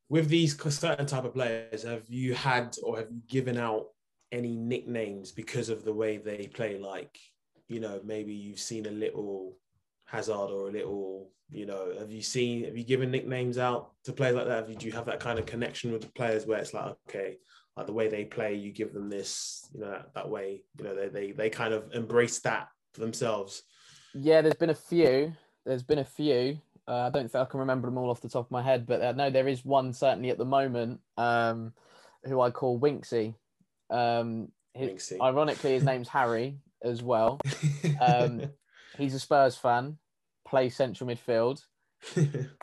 with 0.08 0.28
these 0.28 0.60
certain 0.74 1.06
type 1.06 1.24
of 1.24 1.34
players, 1.34 1.82
have 1.84 2.08
you 2.08 2.34
had 2.34 2.76
or 2.82 2.98
have 2.98 3.10
you 3.10 3.22
given 3.28 3.56
out 3.56 3.86
any 4.32 4.56
nicknames 4.56 5.32
because 5.32 5.68
of 5.68 5.84
the 5.84 5.92
way 5.92 6.16
they 6.16 6.48
play? 6.48 6.78
Like, 6.78 7.18
you 7.68 7.80
know, 7.80 8.00
maybe 8.04 8.32
you've 8.34 8.60
seen 8.60 8.86
a 8.86 8.90
little 8.90 9.56
Hazard 10.04 10.50
or 10.50 10.68
a 10.68 10.72
little, 10.72 11.30
you 11.50 11.66
know, 11.66 11.92
have 11.98 12.10
you 12.10 12.22
seen, 12.22 12.64
have 12.64 12.76
you 12.76 12.84
given 12.84 13.10
nicknames 13.10 13.58
out 13.58 13.92
to 14.04 14.12
players 14.12 14.36
like 14.36 14.46
that? 14.46 14.56
Have 14.56 14.70
you, 14.70 14.76
do 14.76 14.86
you 14.86 14.92
have 14.92 15.06
that 15.06 15.20
kind 15.20 15.38
of 15.38 15.46
connection 15.46 15.92
with 15.92 16.02
the 16.02 16.08
players 16.08 16.46
where 16.46 16.58
it's 16.58 16.74
like, 16.74 16.94
okay, 17.08 17.38
like 17.76 17.86
the 17.86 17.92
way 17.92 18.08
they 18.08 18.24
play, 18.24 18.54
you 18.54 18.70
give 18.70 18.92
them 18.92 19.08
this, 19.08 19.68
you 19.74 19.80
know, 19.80 19.90
that, 19.90 20.14
that 20.14 20.28
way, 20.28 20.62
you 20.78 20.84
know, 20.84 20.94
they, 20.94 21.08
they, 21.08 21.32
they 21.32 21.50
kind 21.50 21.74
of 21.74 21.92
embrace 21.92 22.38
that 22.40 22.68
for 22.92 23.00
themselves. 23.00 23.62
Yeah, 24.14 24.42
there's 24.42 24.54
been 24.54 24.70
a 24.70 24.74
few. 24.74 25.32
There's 25.64 25.82
been 25.82 25.98
a 25.98 26.04
few. 26.04 26.60
Uh, 26.86 27.06
I 27.06 27.10
don't 27.10 27.30
think 27.30 27.42
I 27.42 27.46
can 27.46 27.60
remember 27.60 27.88
them 27.88 27.96
all 27.96 28.10
off 28.10 28.20
the 28.20 28.28
top 28.28 28.44
of 28.44 28.50
my 28.50 28.62
head, 28.62 28.86
but 28.86 29.00
uh, 29.00 29.12
no, 29.12 29.30
there 29.30 29.48
is 29.48 29.64
one 29.64 29.92
certainly 29.92 30.30
at 30.30 30.38
the 30.38 30.44
moment 30.44 31.00
um, 31.16 31.72
who 32.24 32.40
I 32.40 32.50
call 32.50 32.78
Winksy. 32.78 33.34
Um, 33.90 34.48
his, 34.74 34.90
Winksy. 34.90 35.20
Ironically, 35.20 35.72
his 35.72 35.82
name's 35.82 36.08
Harry 36.08 36.58
as 36.84 37.02
well. 37.02 37.40
Um, 38.00 38.42
he's 38.98 39.14
a 39.14 39.20
Spurs 39.20 39.56
fan, 39.56 39.98
plays 40.46 40.76
central 40.76 41.08
midfield. 41.08 41.62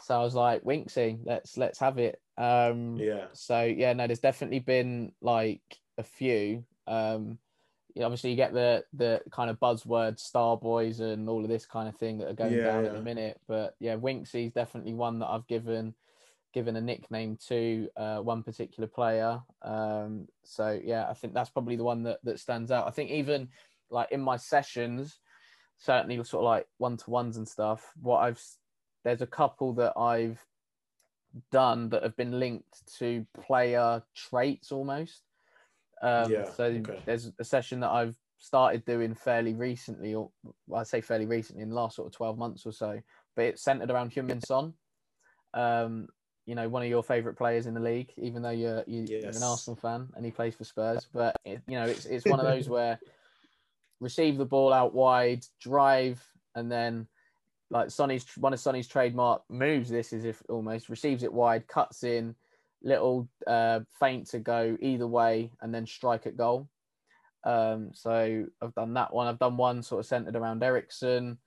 so 0.01 0.19
I 0.19 0.23
was 0.23 0.35
like, 0.35 0.63
Winksy, 0.63 1.19
let's 1.23 1.57
let's 1.57 1.79
have 1.79 1.97
it. 1.97 2.21
Um, 2.37 2.97
yeah. 2.97 3.25
So 3.33 3.63
yeah, 3.63 3.93
no, 3.93 4.07
there's 4.07 4.19
definitely 4.19 4.59
been 4.59 5.13
like 5.21 5.61
a 5.97 6.03
few. 6.03 6.63
Um, 6.87 7.39
obviously 7.99 8.29
you 8.29 8.35
get 8.35 8.53
the 8.53 8.83
the 8.93 9.21
kind 9.31 9.49
of 9.49 9.59
buzzword 9.59 10.19
star 10.19 10.55
boys 10.57 10.99
and 10.99 11.27
all 11.27 11.43
of 11.43 11.49
this 11.49 11.65
kind 11.65 11.89
of 11.89 11.95
thing 11.95 12.17
that 12.17 12.29
are 12.29 12.33
going 12.33 12.53
yeah, 12.53 12.63
down 12.63 12.83
yeah. 12.83 12.89
in 12.91 12.95
a 12.95 13.01
minute 13.01 13.39
but 13.47 13.75
yeah 13.79 13.95
Winksy's 13.95 14.53
definitely 14.53 14.93
one 14.93 15.19
that 15.19 15.27
I've 15.27 15.47
given 15.47 15.93
given 16.53 16.75
a 16.75 16.81
nickname 16.81 17.37
to 17.47 17.89
uh, 17.97 18.17
one 18.17 18.43
particular 18.43 18.87
player 18.87 19.41
um, 19.61 20.27
so 20.43 20.79
yeah 20.83 21.09
I 21.09 21.13
think 21.13 21.33
that's 21.33 21.49
probably 21.49 21.75
the 21.75 21.83
one 21.83 22.03
that 22.03 22.19
that 22.23 22.39
stands 22.39 22.71
out 22.71 22.87
I 22.87 22.91
think 22.91 23.11
even 23.11 23.49
like 23.91 24.11
in 24.11 24.21
my 24.21 24.37
sessions 24.37 25.19
certainly 25.77 26.15
sort 26.23 26.41
of 26.41 26.45
like 26.45 26.67
one-to-ones 26.77 27.37
and 27.37 27.47
stuff 27.47 27.91
what 28.01 28.19
I've 28.19 28.41
there's 29.03 29.21
a 29.21 29.27
couple 29.27 29.73
that 29.73 29.93
I've 29.97 30.39
done 31.51 31.89
that 31.89 32.03
have 32.03 32.15
been 32.17 32.39
linked 32.39 32.97
to 32.99 33.25
player 33.45 34.03
traits 34.15 34.71
almost 34.71 35.21
um, 36.01 36.31
yeah, 36.31 36.49
so 36.51 36.63
okay. 36.65 36.99
there's 37.05 37.31
a 37.39 37.43
session 37.43 37.79
that 37.81 37.91
I've 37.91 38.15
started 38.39 38.83
doing 38.85 39.13
fairly 39.13 39.53
recently, 39.53 40.15
or 40.15 40.31
well, 40.67 40.81
I 40.81 40.83
say 40.83 40.99
fairly 40.99 41.27
recently 41.27 41.61
in 41.61 41.69
the 41.69 41.75
last 41.75 41.95
sort 41.95 42.07
of 42.07 42.13
12 42.13 42.37
months 42.37 42.65
or 42.65 42.73
so, 42.73 42.99
but 43.35 43.45
it's 43.45 43.63
centered 43.63 43.91
around 43.91 44.11
Heung-min 44.11 44.41
Son. 44.41 44.73
Um, 45.53 46.07
you 46.47 46.55
know, 46.55 46.67
one 46.67 46.81
of 46.81 46.89
your 46.89 47.03
favorite 47.03 47.37
players 47.37 47.67
in 47.67 47.75
the 47.75 47.79
league, 47.79 48.11
even 48.17 48.41
though 48.41 48.49
you're, 48.49 48.83
you, 48.87 49.05
yes. 49.07 49.21
you're 49.21 49.31
an 49.31 49.43
Arsenal 49.43 49.75
fan 49.75 50.07
and 50.15 50.25
he 50.25 50.31
plays 50.31 50.55
for 50.55 50.63
Spurs. 50.63 51.07
But, 51.13 51.35
it, 51.45 51.61
you 51.67 51.79
know, 51.79 51.85
it's, 51.85 52.05
it's 52.05 52.25
one 52.25 52.39
of 52.39 52.45
those 52.47 52.67
where 52.69 52.99
receive 54.01 54.37
the 54.37 54.45
ball 54.45 54.73
out 54.73 54.93
wide, 54.93 55.45
drive, 55.61 56.21
and 56.55 56.69
then 56.69 57.07
like 57.69 57.89
Sonny's 57.89 58.25
one 58.35 58.51
of 58.51 58.59
Sonny's 58.59 58.87
trademark 58.87 59.43
moves. 59.49 59.89
This 59.89 60.11
is 60.11 60.25
if 60.25 60.43
almost 60.49 60.89
receives 60.89 61.23
it 61.23 61.31
wide, 61.31 61.67
cuts 61.67 62.03
in, 62.03 62.35
little 62.83 63.29
uh, 63.47 63.79
feint 63.97 64.27
to 64.31 64.39
go 64.39 64.75
either 64.81 65.07
way 65.07 65.51
and 65.61 65.73
then 65.73 65.85
strike 65.85 66.27
at 66.27 66.35
goal. 66.35 66.67
Um, 67.45 67.91
so 67.93 68.45
I've 68.61 68.75
done 68.75 68.93
that 68.95 69.13
one. 69.13 69.27
I've 69.27 69.39
done 69.39 69.55
one 69.55 69.81
sort 69.81 70.01
of 70.01 70.05
centered 70.05 70.35
around 70.35 70.61
Eriksen, 70.61 71.37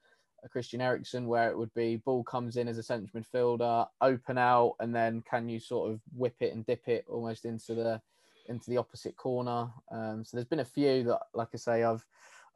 a 0.44 0.48
Christian 0.48 0.80
Eriksen, 0.80 1.26
where 1.26 1.50
it 1.50 1.58
would 1.58 1.72
be 1.74 1.96
ball 1.96 2.24
comes 2.24 2.56
in 2.56 2.68
as 2.68 2.78
a 2.78 2.82
central 2.82 3.22
midfielder, 3.22 3.86
open 4.00 4.38
out, 4.38 4.74
and 4.80 4.94
then 4.94 5.22
can 5.28 5.48
you 5.48 5.60
sort 5.60 5.90
of 5.90 6.00
whip 6.16 6.36
it 6.40 6.54
and 6.54 6.64
dip 6.66 6.88
it 6.88 7.04
almost 7.08 7.44
into 7.44 7.74
the 7.74 8.00
into 8.48 8.70
the 8.70 8.76
opposite 8.76 9.16
corner. 9.16 9.68
Um, 9.90 10.24
so 10.24 10.36
there's 10.36 10.46
been 10.46 10.60
a 10.60 10.64
few 10.64 11.02
that, 11.04 11.20
like 11.32 11.48
I 11.54 11.56
say, 11.56 11.82
I've 11.82 12.04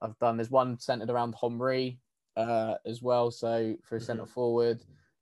I've 0.00 0.18
done. 0.18 0.36
There's 0.36 0.50
one 0.50 0.78
centered 0.78 1.10
around 1.10 1.34
Henry 1.40 1.98
uh, 2.36 2.74
as 2.86 3.02
well. 3.02 3.30
So 3.30 3.76
for 3.82 3.96
a 3.96 4.00
centre 4.00 4.22
mm-hmm. 4.22 4.32
forward, 4.32 4.80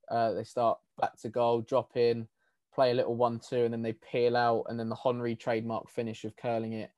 uh, 0.09 0.33
they 0.33 0.43
start 0.43 0.79
back 0.99 1.17
to 1.21 1.29
goal, 1.29 1.61
drop 1.61 1.97
in, 1.97 2.27
play 2.73 2.91
a 2.91 2.93
little 2.93 3.15
one-two, 3.15 3.63
and 3.63 3.73
then 3.73 3.81
they 3.81 3.93
peel 3.93 4.37
out, 4.37 4.65
and 4.69 4.79
then 4.79 4.89
the 4.89 4.95
Henry 4.95 5.35
trademark 5.35 5.89
finish 5.89 6.23
of 6.23 6.35
curling 6.37 6.73
it 6.73 6.91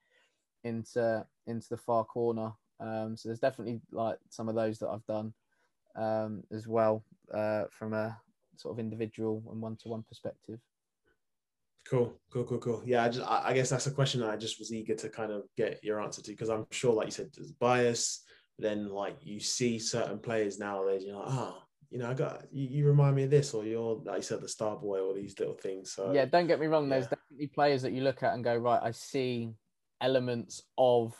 into 0.64 1.26
into 1.48 1.70
the 1.70 1.78
far 1.78 2.04
corner. 2.04 2.52
Um, 2.80 3.16
so 3.18 3.30
there's 3.30 3.40
definitely 3.40 3.82
like 3.92 4.18
some 4.30 4.50
of 4.50 4.56
those 4.56 4.80
that 4.80 4.90
I've 4.90 5.06
done 5.06 5.34
um, 5.96 6.44
as 6.52 6.68
well 6.68 7.04
uh, 7.34 7.64
from 7.72 7.94
a 7.94 8.18
sort 8.56 8.74
of 8.74 8.80
individual 8.80 9.44
and 9.52 9.62
one-to-one 9.62 10.04
perspective. 10.04 10.60
Cool, 11.88 12.20
cool, 12.32 12.44
cool, 12.44 12.60
cool. 12.60 12.84
Yeah, 12.86 13.04
I 13.04 13.10
just 13.10 13.28
I, 13.28 13.54
guess 13.54 13.70
that's 13.70 13.88
a 13.88 13.92
question 13.92 14.22
that 14.22 14.30
I 14.30 14.38
just 14.38 14.60
was 14.60 14.72
eager 14.72 14.96
to 14.96 15.10
kind 15.10 15.32
of 15.32 15.44
get 15.58 15.80
your 15.84 16.02
answer 16.02 16.22
to 16.22 16.32
because 16.32 16.50
I'm 16.50 16.66
sure, 16.72 16.94
like 16.94 17.08
you 17.08 17.12
said, 17.12 17.30
there's 17.36 17.52
bias. 17.52 18.24
Then 18.60 18.90
like 18.90 19.18
you 19.22 19.40
see 19.40 19.80
certain 19.80 20.20
players 20.20 20.60
nowadays, 20.60 21.04
you're 21.06 21.16
like, 21.16 21.30
oh, 21.30 21.58
you 21.90 21.98
know, 21.98 22.10
I 22.10 22.14
got 22.14 22.44
you, 22.52 22.68
you, 22.68 22.88
remind 22.88 23.16
me 23.16 23.24
of 23.24 23.32
this, 23.32 23.54
or 23.54 23.66
you're 23.66 24.02
like 24.06 24.18
you 24.18 24.22
said, 24.22 24.42
the 24.42 24.48
star 24.48 24.76
boy, 24.76 25.00
or 25.00 25.16
these 25.16 25.40
little 25.40 25.56
things. 25.56 25.92
So 25.94 26.12
yeah, 26.14 26.26
don't 26.26 26.48
get 26.48 26.60
me 26.60 26.68
wrong. 26.68 26.84
Yeah. 26.84 26.90
There's 26.90 27.08
definitely 27.08 27.48
players 27.48 27.82
that 27.82 27.94
you 27.94 28.02
look 28.02 28.22
at 28.22 28.34
and 28.34 28.44
go, 28.44 28.56
right, 28.56 28.82
I 28.84 28.92
see 28.92 29.54
elements 30.02 30.62
of 30.78 31.16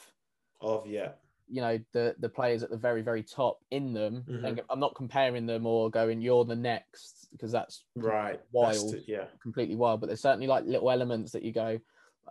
of 0.62 0.86
yeah 0.86 1.12
you 1.50 1.62
know 1.62 1.80
the 1.94 2.16
the 2.20 2.30
players 2.30 2.64
at 2.64 2.70
the 2.70 2.78
very 2.78 3.02
very 3.02 3.24
top 3.24 3.60
in 3.72 3.94
them 3.94 4.24
mm-hmm. 4.30 4.60
i'm 4.70 4.80
not 4.80 4.96
comparing 4.96 5.46
them 5.46 5.66
or 5.66 5.90
going 5.90 6.22
you're 6.22 6.46
the 6.46 6.56
next 6.56 7.20
because 7.32 7.52
that's 7.52 7.84
right. 7.96 8.40
Wild 8.52 8.92
to, 8.92 9.04
yeah. 9.08 9.26
completely 9.42 9.76
wild. 9.76 10.02
But 10.02 10.08
there's 10.08 10.22
certainly 10.22 10.48
like 10.48 10.66
little 10.66 10.92
elements 10.92 11.32
that 11.32 11.44
you 11.44 11.52
go 11.52 11.80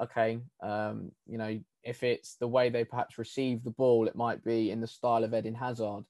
okay 0.00 0.38
um 0.62 1.10
you 1.26 1.38
know 1.38 1.58
if 1.82 2.04
it's 2.04 2.36
the 2.36 2.46
way 2.46 2.68
they 2.68 2.84
perhaps 2.84 3.18
receive 3.18 3.64
the 3.64 3.70
ball 3.70 4.06
it 4.06 4.14
might 4.14 4.44
be 4.44 4.70
in 4.70 4.80
the 4.80 4.86
style 4.86 5.24
of 5.24 5.34
Eden 5.34 5.54
Hazard 5.54 6.04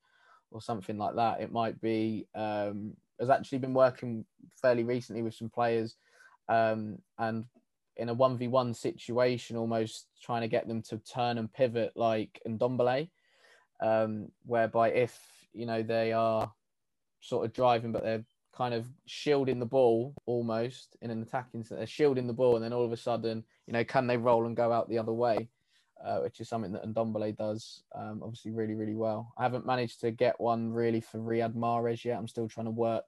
or 0.51 0.61
something 0.63 0.99
like 0.99 1.15
that. 1.17 1.41
It 1.41 1.53
might 1.53 1.81
be 1.81 2.27
um 2.35 2.95
has 3.21 3.31
actually 3.31 3.59
been 3.59 3.75
working 3.75 4.25
fairly 4.61 4.85
recently 4.85 5.23
with 5.23 5.35
some 5.35 5.49
players 5.49 5.97
um 6.49 6.99
and 7.19 7.45
in 7.99 8.09
a 8.09 8.15
1v1 8.15 8.75
situation, 8.75 9.57
almost 9.57 10.07
trying 10.23 10.43
to 10.43 10.49
get 10.49 10.69
them 10.69 10.83
to 10.83 10.99
turn 10.99 11.39
and 11.39 11.53
pivot 11.53 11.93
like 11.97 12.41
Ndombele, 12.47 13.11
um, 13.81 14.31
whereby 14.47 14.91
if, 14.91 15.19
you 15.53 15.67
know, 15.67 15.83
they 15.83 16.13
are 16.13 16.53
sort 17.21 17.45
of 17.45 17.53
driving, 17.53 17.93
but 17.93 18.05
they're 18.05 18.25
kind 18.57 18.73
of 18.73 18.87
shielding 19.07 19.59
the 19.59 19.67
ball 19.67 20.15
almost 20.27 20.97
in 21.03 21.11
an 21.11 21.23
attacking 21.23 21.65
they're 21.69 21.87
shielding 21.87 22.27
the 22.27 22.33
ball, 22.33 22.57
and 22.57 22.65
then 22.65 22.73
all 22.73 22.85
of 22.85 22.93
a 22.93 22.97
sudden, 22.97 23.45
you 23.67 23.73
know, 23.73 23.85
can 23.85 24.07
they 24.07 24.17
roll 24.17 24.47
and 24.47 24.57
go 24.57 24.73
out 24.73 24.89
the 24.89 24.99
other 24.99 25.13
way? 25.13 25.49
Uh, 26.05 26.21
which 26.21 26.39
is 26.39 26.49
something 26.49 26.71
that 26.71 26.87
Ndombele 26.87 27.37
does 27.37 27.83
um, 27.93 28.21
obviously 28.23 28.53
really, 28.53 28.77
really 28.77 28.95
well. 28.95 29.33
I 29.37 29.43
haven't 29.43 29.67
managed 29.67 30.01
to 30.03 30.13
get 30.13 30.41
one 30.41 30.71
really 30.71 31.01
for 31.01 31.19
Riyad 31.19 31.55
Mahrez 31.57 32.05
yet. 32.05 32.17
I'm 32.17 32.29
still 32.29 32.47
trying 32.47 32.67
to 32.67 32.71
work 32.71 33.05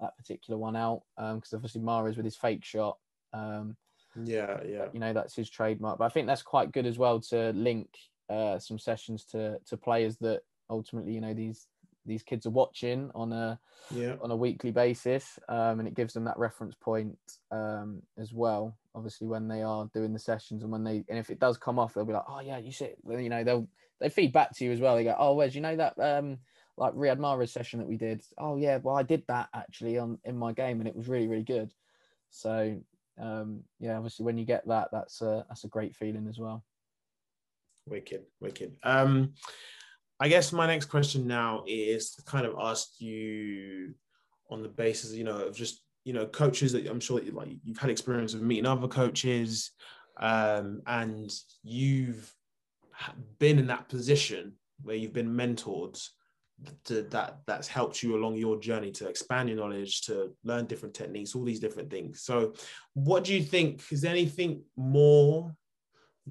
that 0.00 0.16
particular 0.16 0.58
one 0.58 0.74
out 0.74 1.02
because 1.16 1.52
um, 1.52 1.58
obviously 1.58 1.82
Mahrez 1.82 2.16
with 2.16 2.24
his 2.24 2.34
fake 2.34 2.64
shot 2.64 2.98
um, 3.32 3.76
yeah, 4.24 4.60
yeah. 4.66 4.86
You 4.92 5.00
know, 5.00 5.12
that's 5.12 5.34
his 5.34 5.50
trademark. 5.50 5.98
But 5.98 6.06
I 6.06 6.08
think 6.08 6.26
that's 6.26 6.42
quite 6.42 6.72
good 6.72 6.86
as 6.86 6.98
well 6.98 7.20
to 7.20 7.50
link 7.52 7.88
uh, 8.28 8.58
some 8.58 8.78
sessions 8.78 9.24
to 9.32 9.58
to 9.66 9.76
players 9.76 10.16
that 10.18 10.42
ultimately, 10.70 11.12
you 11.12 11.20
know, 11.20 11.34
these 11.34 11.66
these 12.06 12.22
kids 12.22 12.46
are 12.46 12.50
watching 12.50 13.10
on 13.14 13.32
a 13.32 13.58
yeah. 13.90 14.14
on 14.22 14.30
a 14.30 14.36
weekly 14.36 14.70
basis, 14.70 15.38
um, 15.48 15.80
and 15.80 15.88
it 15.88 15.94
gives 15.94 16.14
them 16.14 16.24
that 16.24 16.38
reference 16.38 16.74
point 16.74 17.18
um, 17.50 18.02
as 18.18 18.32
well. 18.32 18.76
Obviously, 18.94 19.26
when 19.26 19.48
they 19.48 19.62
are 19.62 19.90
doing 19.92 20.12
the 20.12 20.18
sessions, 20.18 20.62
and 20.62 20.72
when 20.72 20.84
they 20.84 21.04
and 21.08 21.18
if 21.18 21.30
it 21.30 21.40
does 21.40 21.58
come 21.58 21.78
off, 21.78 21.94
they'll 21.94 22.04
be 22.04 22.12
like, 22.12 22.24
"Oh 22.28 22.40
yeah, 22.40 22.58
you 22.58 22.72
see," 22.72 22.90
you 23.08 23.28
know, 23.28 23.44
they'll 23.44 23.68
they 24.00 24.08
feed 24.08 24.32
back 24.32 24.56
to 24.56 24.64
you 24.64 24.72
as 24.72 24.80
well. 24.80 24.96
They 24.96 25.04
go, 25.04 25.16
"Oh, 25.18 25.34
where's 25.34 25.54
you 25.54 25.60
know 25.60 25.76
that 25.76 25.98
um, 25.98 26.38
like 26.76 26.94
Riyad 26.94 27.18
Mahrez 27.18 27.50
session 27.50 27.80
that 27.80 27.88
we 27.88 27.96
did? 27.96 28.22
Oh 28.38 28.56
yeah, 28.56 28.78
well 28.82 28.96
I 28.96 29.02
did 29.02 29.24
that 29.28 29.48
actually 29.54 29.98
on 29.98 30.18
in 30.24 30.36
my 30.36 30.52
game, 30.52 30.80
and 30.80 30.88
it 30.88 30.96
was 30.96 31.08
really 31.08 31.28
really 31.28 31.44
good." 31.44 31.72
So 32.30 32.78
um, 33.18 33.62
yeah, 33.78 33.96
obviously 33.96 34.24
when 34.24 34.38
you 34.38 34.44
get 34.44 34.66
that, 34.68 34.88
that's 34.92 35.22
a 35.22 35.44
that's 35.48 35.64
a 35.64 35.68
great 35.68 35.94
feeling 35.94 36.26
as 36.28 36.38
well. 36.38 36.64
Wicked, 37.88 38.22
wicked. 38.40 38.76
Um, 38.82 39.34
I 40.18 40.28
guess 40.28 40.52
my 40.52 40.66
next 40.66 40.86
question 40.86 41.26
now 41.26 41.64
is 41.66 42.14
to 42.14 42.22
kind 42.24 42.46
of 42.46 42.56
ask 42.60 43.00
you 43.00 43.94
on 44.50 44.62
the 44.62 44.68
basis, 44.68 45.12
you 45.12 45.24
know, 45.24 45.46
of 45.46 45.56
just 45.56 45.82
you 46.04 46.12
know 46.12 46.26
coaches 46.26 46.72
that 46.72 46.86
I'm 46.86 47.00
sure 47.00 47.18
that 47.18 47.26
you, 47.26 47.32
like 47.32 47.48
you've 47.64 47.78
had 47.78 47.90
experience 47.90 48.34
of 48.34 48.42
meeting 48.42 48.66
other 48.66 48.88
coaches, 48.88 49.72
um, 50.18 50.82
and 50.86 51.30
you've 51.62 52.32
been 53.38 53.58
in 53.58 53.66
that 53.66 53.88
position 53.88 54.54
where 54.82 54.96
you've 54.96 55.12
been 55.12 55.34
mentored 55.34 56.00
to, 56.84 57.02
that 57.02 57.38
that's 57.46 57.68
helped 57.68 58.02
you 58.02 58.16
along 58.16 58.36
your 58.36 58.58
journey 58.58 58.90
to 58.90 59.08
expand 59.08 59.48
your 59.48 59.58
knowledge 59.58 60.02
to 60.02 60.32
learn 60.44 60.66
different 60.66 60.94
techniques 60.94 61.34
all 61.34 61.44
these 61.44 61.60
different 61.60 61.90
things. 61.90 62.22
So 62.22 62.54
what 62.94 63.24
do 63.24 63.34
you 63.34 63.42
think 63.42 63.82
is 63.90 64.00
there 64.00 64.10
anything 64.10 64.62
more 64.76 65.54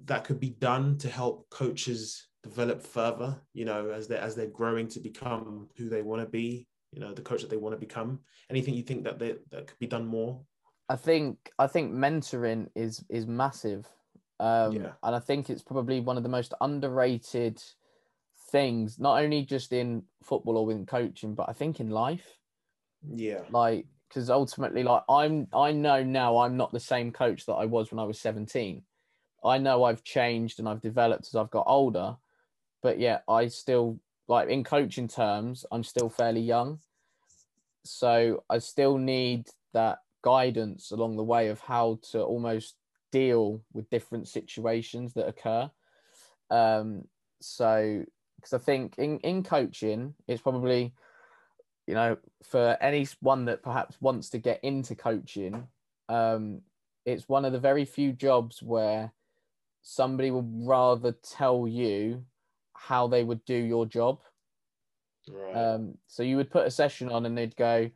that 0.05 0.23
could 0.23 0.39
be 0.39 0.49
done 0.49 0.97
to 0.97 1.09
help 1.09 1.49
coaches 1.49 2.27
develop 2.43 2.83
further 2.83 3.41
you 3.53 3.65
know 3.65 3.89
as 3.89 4.07
they 4.07 4.17
as 4.17 4.35
they're 4.35 4.47
growing 4.47 4.87
to 4.87 4.99
become 4.99 5.67
who 5.77 5.89
they 5.89 6.01
want 6.01 6.21
to 6.21 6.27
be 6.27 6.67
you 6.91 6.99
know 7.01 7.13
the 7.13 7.21
coach 7.21 7.41
that 7.41 7.49
they 7.49 7.57
want 7.57 7.73
to 7.73 7.79
become? 7.79 8.19
Anything 8.49 8.73
you 8.73 8.83
think 8.83 9.03
that 9.03 9.19
they, 9.19 9.35
that 9.51 9.67
could 9.67 9.79
be 9.79 9.87
done 9.87 10.05
more? 10.05 10.41
I 10.87 10.95
think 10.95 11.51
i 11.59 11.67
think 11.67 11.91
mentoring 11.91 12.67
is 12.75 13.03
is 13.09 13.27
massive. 13.27 13.87
Um 14.39 14.73
yeah. 14.73 14.91
and 15.03 15.15
i 15.15 15.19
think 15.19 15.49
it's 15.49 15.63
probably 15.63 15.99
one 15.99 16.17
of 16.17 16.23
the 16.23 16.29
most 16.29 16.53
underrated 16.61 17.61
things, 18.55 18.97
not 18.97 19.21
only 19.21 19.43
just 19.43 19.73
in 19.73 20.01
football 20.23 20.55
or 20.55 20.71
in 20.71 20.85
coaching, 20.85 21.35
but 21.35 21.49
I 21.49 21.51
think 21.51 21.81
in 21.81 21.89
life. 21.89 22.37
Yeah. 23.05 23.41
Like, 23.49 23.85
because 24.07 24.29
ultimately, 24.29 24.81
like, 24.81 25.03
I'm, 25.09 25.47
I 25.53 25.73
know 25.73 26.03
now 26.03 26.37
I'm 26.37 26.55
not 26.55 26.71
the 26.71 26.79
same 26.79 27.11
coach 27.11 27.45
that 27.47 27.55
I 27.55 27.65
was 27.65 27.91
when 27.91 27.99
I 27.99 28.05
was 28.05 28.17
17. 28.21 28.81
I 29.43 29.57
know 29.57 29.83
I've 29.83 30.05
changed 30.05 30.59
and 30.59 30.69
I've 30.69 30.79
developed 30.79 31.27
as 31.27 31.35
I've 31.35 31.51
got 31.51 31.65
older, 31.67 32.15
but 32.81 32.97
yeah, 32.97 33.19
I 33.27 33.49
still, 33.49 33.99
like, 34.29 34.47
in 34.47 34.63
coaching 34.63 35.09
terms, 35.09 35.65
I'm 35.69 35.83
still 35.83 36.07
fairly 36.07 36.39
young. 36.39 36.79
So 37.83 38.45
I 38.49 38.59
still 38.59 38.97
need 38.97 39.49
that 39.73 39.97
guidance 40.23 40.91
along 40.91 41.17
the 41.17 41.25
way 41.25 41.49
of 41.49 41.59
how 41.59 41.99
to 42.11 42.23
almost 42.23 42.75
deal 43.11 43.61
with 43.73 43.89
different 43.89 44.29
situations 44.29 45.13
that 45.15 45.27
occur. 45.27 45.69
Um, 46.49 47.03
so 47.41 48.05
because 48.35 48.53
I 48.53 48.57
think 48.57 48.95
in 48.97 49.19
in 49.19 49.43
coaching, 49.43 50.13
it's 50.27 50.41
probably 50.41 50.93
you 51.87 51.93
know 51.93 52.17
for 52.43 52.77
anyone 52.81 53.45
that 53.45 53.63
perhaps 53.63 53.95
wants 54.01 54.29
to 54.31 54.37
get 54.37 54.59
into 54.63 54.95
coaching, 54.95 55.67
um, 56.09 56.61
it's 57.05 57.29
one 57.29 57.45
of 57.45 57.53
the 57.53 57.59
very 57.59 57.85
few 57.85 58.11
jobs 58.11 58.61
where 58.61 59.11
somebody 59.81 60.31
would 60.31 60.49
rather 60.65 61.11
tell 61.11 61.67
you 61.67 62.25
how 62.73 63.07
they 63.07 63.23
would 63.23 63.43
do 63.45 63.55
your 63.55 63.85
job. 63.85 64.19
Right. 65.29 65.55
Um, 65.55 65.97
so 66.07 66.23
you 66.23 66.37
would 66.37 66.51
put 66.51 66.67
a 66.67 66.71
session 66.71 67.09
on 67.09 67.25
and 67.25 67.37
they'd 67.37 67.55
go, 67.55 67.89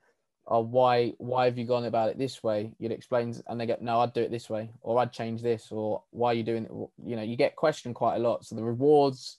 oh, 0.48 0.62
why 0.62 1.14
why 1.18 1.46
have 1.46 1.58
you 1.58 1.66
gone 1.66 1.86
about 1.86 2.10
it 2.10 2.18
this 2.18 2.44
way? 2.44 2.74
You'd 2.80 2.92
explain, 2.92 3.36
and 3.48 3.60
they 3.60 3.66
go, 3.66 3.78
no, 3.80 4.00
I'd 4.00 4.14
do 4.14 4.22
it 4.22 4.32
this 4.32 4.50
way, 4.50 4.72
or 4.82 5.00
I'd 5.00 5.14
change 5.14 5.42
this, 5.42 5.72
or 5.72 6.04
why 6.12 6.32
are 6.32 6.34
you 6.34 6.44
doing 6.44 6.66
it? 6.66 6.72
You 7.08 7.16
know, 7.16 7.22
you 7.22 7.36
get 7.36 7.56
questioned 7.56 7.96
quite 7.96 8.16
a 8.16 8.20
lot. 8.20 8.46
So 8.46 8.56
the 8.56 8.64
rewards 8.64 9.38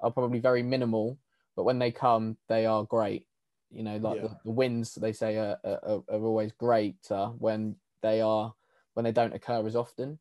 are 0.00 0.10
probably 0.10 0.38
very 0.38 0.62
minimal, 0.62 1.18
but 1.56 1.64
when 1.64 1.78
they 1.78 1.90
come, 1.90 2.36
they 2.48 2.66
are 2.66 2.84
great. 2.84 3.26
You 3.70 3.82
know, 3.82 3.96
like 3.98 4.16
yeah. 4.16 4.28
the, 4.28 4.38
the, 4.46 4.50
wins 4.50 4.94
they 4.94 5.12
say 5.12 5.36
are, 5.36 5.58
are, 5.62 6.02
are 6.08 6.24
always 6.24 6.52
great 6.52 6.96
uh, 7.10 7.28
when 7.28 7.76
they 8.02 8.20
are 8.22 8.54
when 8.94 9.04
they 9.04 9.12
don't 9.12 9.34
occur 9.34 9.66
as 9.66 9.76
often. 9.76 10.18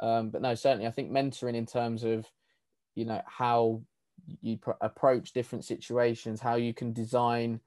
Um, 0.00 0.30
but 0.30 0.42
no, 0.42 0.54
certainly, 0.54 0.86
I 0.86 0.90
think 0.90 1.10
mentoring 1.10 1.54
in 1.54 1.64
terms 1.64 2.04
of 2.04 2.26
you 2.94 3.06
know 3.06 3.22
how 3.24 3.82
you 4.42 4.58
pr- 4.58 4.72
approach 4.80 5.32
different 5.32 5.64
situations, 5.64 6.40
how 6.40 6.56
you 6.56 6.74
can 6.74 6.92
design 6.92 7.60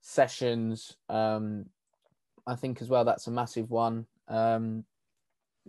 sessions. 0.00 0.96
Um, 1.08 1.66
I 2.46 2.56
think 2.56 2.80
as 2.80 2.88
well 2.88 3.04
that's 3.04 3.26
a 3.26 3.30
massive 3.30 3.70
one. 3.70 4.06
Um, 4.28 4.84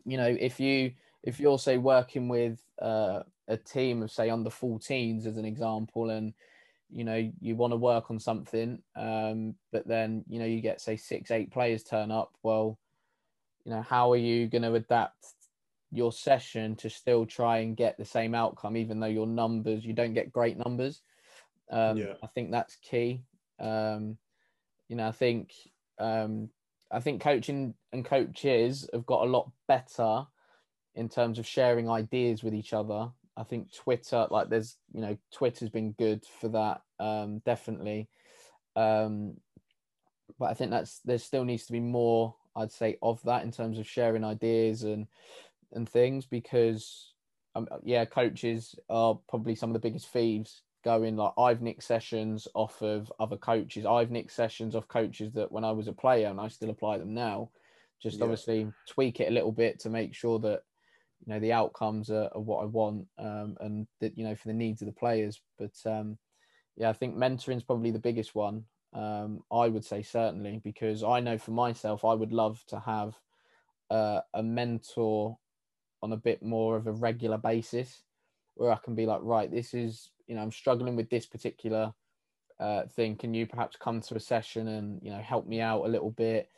you 0.06 0.18
know, 0.18 0.36
if 0.40 0.60
you 0.60 0.94
if 1.24 1.40
you're 1.40 1.60
say 1.60 1.78
working 1.78 2.28
with 2.28 2.60
uh, 2.82 3.24
a 3.52 3.58
team 3.58 4.02
of 4.02 4.10
say 4.10 4.30
under 4.30 4.50
14s 4.50 5.26
as 5.26 5.38
an 5.38 5.46
example 5.46 6.10
and 6.10 6.34
you 6.90 7.04
know 7.04 7.32
you 7.40 7.56
want 7.56 7.72
to 7.72 7.78
work 7.78 8.10
on 8.10 8.20
something 8.20 8.80
um, 8.96 9.54
but 9.72 9.88
then 9.88 10.24
you 10.28 10.40
know 10.40 10.46
you 10.46 10.62
get 10.62 10.82
say 10.82 10.96
six 10.96 11.32
eight 11.32 11.52
players 11.52 11.84
turn 11.84 12.12
up 12.12 12.34
well 12.44 12.80
you 13.66 13.72
know 13.72 13.82
how 13.82 14.12
are 14.12 14.18
you 14.18 14.48
going 14.48 14.62
to 14.62 14.74
adapt 14.74 15.26
your 15.92 16.12
session 16.12 16.76
to 16.78 16.90
still 16.90 17.26
try 17.26 17.60
and 17.60 17.76
get 17.76 17.98
the 17.98 18.06
same 18.06 18.34
outcome 18.34 18.78
even 18.78 19.00
though 19.00 19.08
your 19.08 19.28
numbers 19.28 19.86
you 19.86 19.94
don't 19.94 20.14
get 20.14 20.32
great 20.32 20.58
numbers 20.58 21.02
um, 21.72 21.98
yeah. 21.98 22.14
i 22.24 22.28
think 22.28 22.52
that's 22.52 22.78
key 22.78 23.22
um, 23.60 24.18
you 24.88 24.96
know 24.96 25.08
i 25.08 25.12
think 25.12 25.52
um, 26.00 26.50
i 26.90 27.00
think 27.02 27.22
coaching 27.22 27.74
and 27.92 28.06
coaches 28.06 28.90
have 28.94 29.06
got 29.06 29.26
a 29.26 29.30
lot 29.30 29.52
better 29.68 30.26
in 30.96 31.10
terms 31.10 31.40
of 31.40 31.48
sharing 31.48 31.90
ideas 31.90 32.44
with 32.44 32.54
each 32.54 32.74
other. 32.74 33.10
I 33.38 33.44
think 33.44 33.74
Twitter, 33.74 34.28
like 34.30 34.50
there's, 34.50 34.78
you 34.94 35.02
know, 35.02 35.18
Twitter's 35.34 35.70
been 35.70 35.94
good 35.94 36.26
for 36.26 36.50
that, 36.50 36.82
um, 37.00 37.40
definitely. 37.40 38.10
Um, 38.76 39.38
but 40.40 40.50
I 40.50 40.54
think 40.54 40.72
that's 40.72 41.00
there 41.02 41.18
still 41.18 41.46
needs 41.46 41.66
to 41.66 41.72
be 41.74 41.80
more, 41.80 42.36
I'd 42.56 42.72
say, 42.72 42.98
of 43.02 43.22
that 43.24 43.44
in 43.44 43.52
terms 43.52 43.78
of 43.78 43.88
sharing 43.88 44.24
ideas 44.24 44.84
and 44.84 45.08
and 45.74 45.88
things 45.88 46.26
because, 46.26 47.14
um, 47.56 47.68
yeah, 47.84 48.06
coaches 48.06 48.76
are 48.90 49.20
probably 49.30 49.56
some 49.56 49.70
of 49.70 49.74
the 49.74 49.80
biggest 49.88 50.08
thieves 50.10 50.64
going. 50.84 51.16
Like 51.16 51.34
I've 51.38 51.62
nicked 51.62 51.84
sessions 51.84 52.48
off 52.56 52.82
of 52.82 53.12
other 53.20 53.38
coaches. 53.38 53.86
I've 53.86 54.12
nicked 54.12 54.32
sessions 54.32 54.76
off 54.76 54.88
coaches 54.88 55.34
that 55.34 55.52
when 55.52 55.64
I 55.64 55.72
was 55.72 55.88
a 55.88 55.94
player 55.94 56.28
and 56.30 56.40
I 56.40 56.48
still 56.50 56.70
apply 56.70 56.98
them 56.98 57.14
now 57.14 57.52
Just 58.02 58.20
Yeah. 58.20 58.26
obviously 58.26 58.74
tweak 58.88 59.20
it 59.20 59.30
a 59.30 59.34
little 59.34 59.52
bit 59.52 59.80
to 59.82 59.90
make 59.90 60.16
sure 60.16 60.40
that 60.40 60.64
you 61.26 61.34
know 61.34 61.40
the 61.40 61.54
outcomes 61.54 62.10
are, 62.10 62.30
are 62.34 62.42
what 62.42 62.64
I 62.64 62.66
want 62.66 63.08
um, 63.18 63.58
and 63.60 63.88
that 64.00 64.18
you 64.18 64.24
know 64.24 64.36
for 64.36 64.48
the 64.48 64.54
needs 64.54 64.82
of 64.82 64.88
the 64.88 64.94
players. 64.94 65.42
But 65.58 65.74
um, 65.86 66.18
yeah, 66.78 66.90
I 66.90 66.94
think 66.94 67.16
mentoring 67.16 67.58
is 67.58 67.64
probably 67.64 67.92
the 67.92 68.00
biggest 68.00 68.36
one. 68.36 68.66
Um, 68.94 69.42
I 69.52 69.68
would 69.68 69.86
say 69.86 70.02
certainly 70.02 70.60
because 70.64 71.04
I 71.04 71.20
know 71.20 71.38
for 71.38 71.52
myself, 71.52 72.04
I 72.04 72.14
would 72.14 72.34
love 72.34 72.64
to 72.68 72.80
have 72.80 73.16
uh, 73.90 74.22
a 74.34 74.44
mentor 74.44 75.38
on 76.02 76.14
a 76.14 76.18
bit 76.18 76.42
more 76.42 76.76
of 76.76 76.88
a 76.88 76.92
regular 76.92 77.38
basis 77.38 78.04
where 78.56 78.72
I 78.72 78.78
can 78.84 78.96
be 78.96 79.06
like, 79.06 79.22
right, 79.22 79.50
this 79.50 79.74
is, 79.74 80.10
you 80.28 80.36
know, 80.36 80.42
I'm 80.42 80.52
struggling 80.52 80.96
with 80.96 81.10
this 81.10 81.26
particular 81.26 81.94
uh, 82.60 82.84
thing. 82.96 83.16
Can 83.16 83.34
you 83.34 83.46
perhaps 83.46 83.78
come 83.78 84.02
to 84.02 84.16
a 84.16 84.20
session 84.20 84.68
and, 84.68 85.00
you 85.02 85.12
know, 85.12 85.20
help 85.20 85.48
me 85.48 85.62
out 85.62 85.86
a 85.86 85.90
little 85.90 86.12
bit 86.12 86.50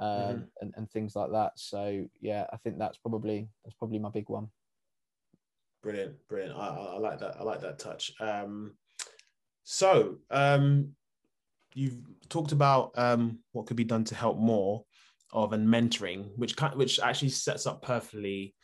um, 0.00 0.08
Mhm. 0.08 0.48
and, 0.60 0.74
and 0.76 0.90
things 0.90 1.14
like 1.16 1.30
that. 1.32 1.52
So, 1.56 2.06
yeah, 2.20 2.46
I 2.52 2.56
think 2.58 2.78
that's 2.78 2.98
probably, 2.98 3.48
that's 3.64 3.76
probably 3.76 3.98
my 3.98 4.10
big 4.10 4.28
one. 4.28 4.48
Brilliant, 5.82 6.16
brilliant. 6.28 6.56
I, 6.56 6.68
I, 6.68 6.84
I 6.94 6.98
like 6.98 7.18
that. 7.20 7.36
I 7.38 7.42
like 7.42 7.60
that 7.60 7.78
touch. 7.78 8.12
Um, 8.20 8.76
so 9.64 10.18
um, 10.30 10.94
you've 11.74 11.98
talked 12.28 12.52
about 12.52 12.92
um, 12.96 13.40
what 13.52 13.66
could 13.66 13.76
be 13.76 13.84
done 13.84 14.04
to 14.04 14.14
help 14.14 14.38
more 14.38 14.84
of 15.32 15.52
and 15.52 15.66
mentoring, 15.68 16.30
which 16.36 16.56
kind, 16.56 16.74
which 16.76 17.00
actually 17.00 17.30
sets 17.30 17.66
up 17.66 17.82
perfectly 17.82 18.54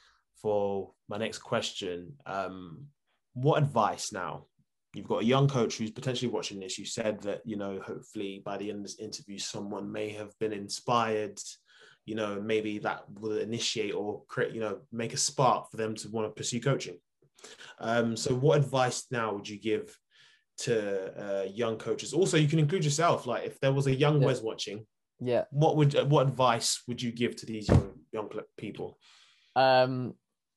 for 0.41 0.93
my 1.09 1.19
next 1.19 1.39
question. 1.39 2.15
Um, 2.27 2.87
what 3.35 3.63
advice 3.63 4.13
now? 4.13 4.47
You've 4.93 5.07
got 5.07 5.23
a 5.23 5.25
young 5.25 5.47
coach 5.49 5.77
who's 5.79 5.93
potentially 5.93 6.31
watching 6.31 6.59
this. 6.59 6.79
You 6.79 6.85
said 6.85 7.21
that 7.23 7.43
you 7.45 7.57
know, 7.57 7.81
hopefully 7.85 8.43
by 8.45 8.57
the 8.57 8.71
end 8.71 8.79
of 8.79 8.85
this 8.85 8.99
interview, 8.99 9.39
someone 9.39 9.91
may 9.91 10.11
have 10.11 10.37
been 10.41 10.53
inspired. 10.53 11.39
You 12.07 12.17
know, 12.17 12.41
maybe 12.41 12.79
that 12.79 13.05
will 13.21 13.39
initiate 13.39 13.95
or 13.95 14.25
create, 14.27 14.53
you 14.53 14.61
know, 14.61 14.81
make 14.91 15.13
a 15.15 15.17
spark 15.19 15.71
for 15.71 15.77
them 15.77 15.95
to 15.97 16.09
want 16.09 16.27
to 16.27 16.33
pursue 16.35 16.61
coaching. 16.61 16.99
Um, 17.79 18.17
so, 18.17 18.35
what 18.35 18.59
advice 18.59 19.07
now 19.13 19.33
would 19.35 19.49
you 19.49 19.61
give 19.61 19.97
to 20.59 21.43
uh, 21.43 21.45
young 21.45 21.77
coaches? 21.77 22.13
Also, 22.13 22.37
you 22.37 22.49
can 22.49 22.59
include 22.59 22.85
yourself. 22.85 23.27
Like, 23.27 23.47
if 23.47 23.61
there 23.61 23.73
was 23.73 23.87
a 23.87 23.95
young 23.95 24.21
Yeah. 24.21 24.27
Wes 24.27 24.43
watching, 24.43 24.87
Yeah. 25.21 25.45
what 25.51 25.77
would 25.77 25.95
what 26.11 26.27
advice 26.27 26.83
would 26.89 27.01
you 27.01 27.13
give 27.13 27.37
to 27.37 27.47
these 27.47 27.69
young 27.69 27.93
young 28.13 28.29
people? 28.57 28.99
Um, 29.55 30.15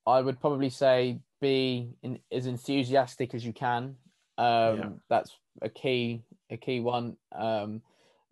I 0.08 0.22
would 0.22 0.40
probably 0.42 0.70
say 0.70 1.20
be 1.40 1.94
in, 2.02 2.20
as 2.32 2.48
enthusiastic 2.48 3.36
as 3.36 3.46
you 3.46 3.54
can. 3.54 3.96
Um, 4.38 4.78
Yeah. 4.78 4.90
That's 5.10 5.38
a 5.62 5.70
key 5.70 6.24
a 6.50 6.58
key 6.58 6.80
one. 6.80 7.18
Um, 7.32 7.82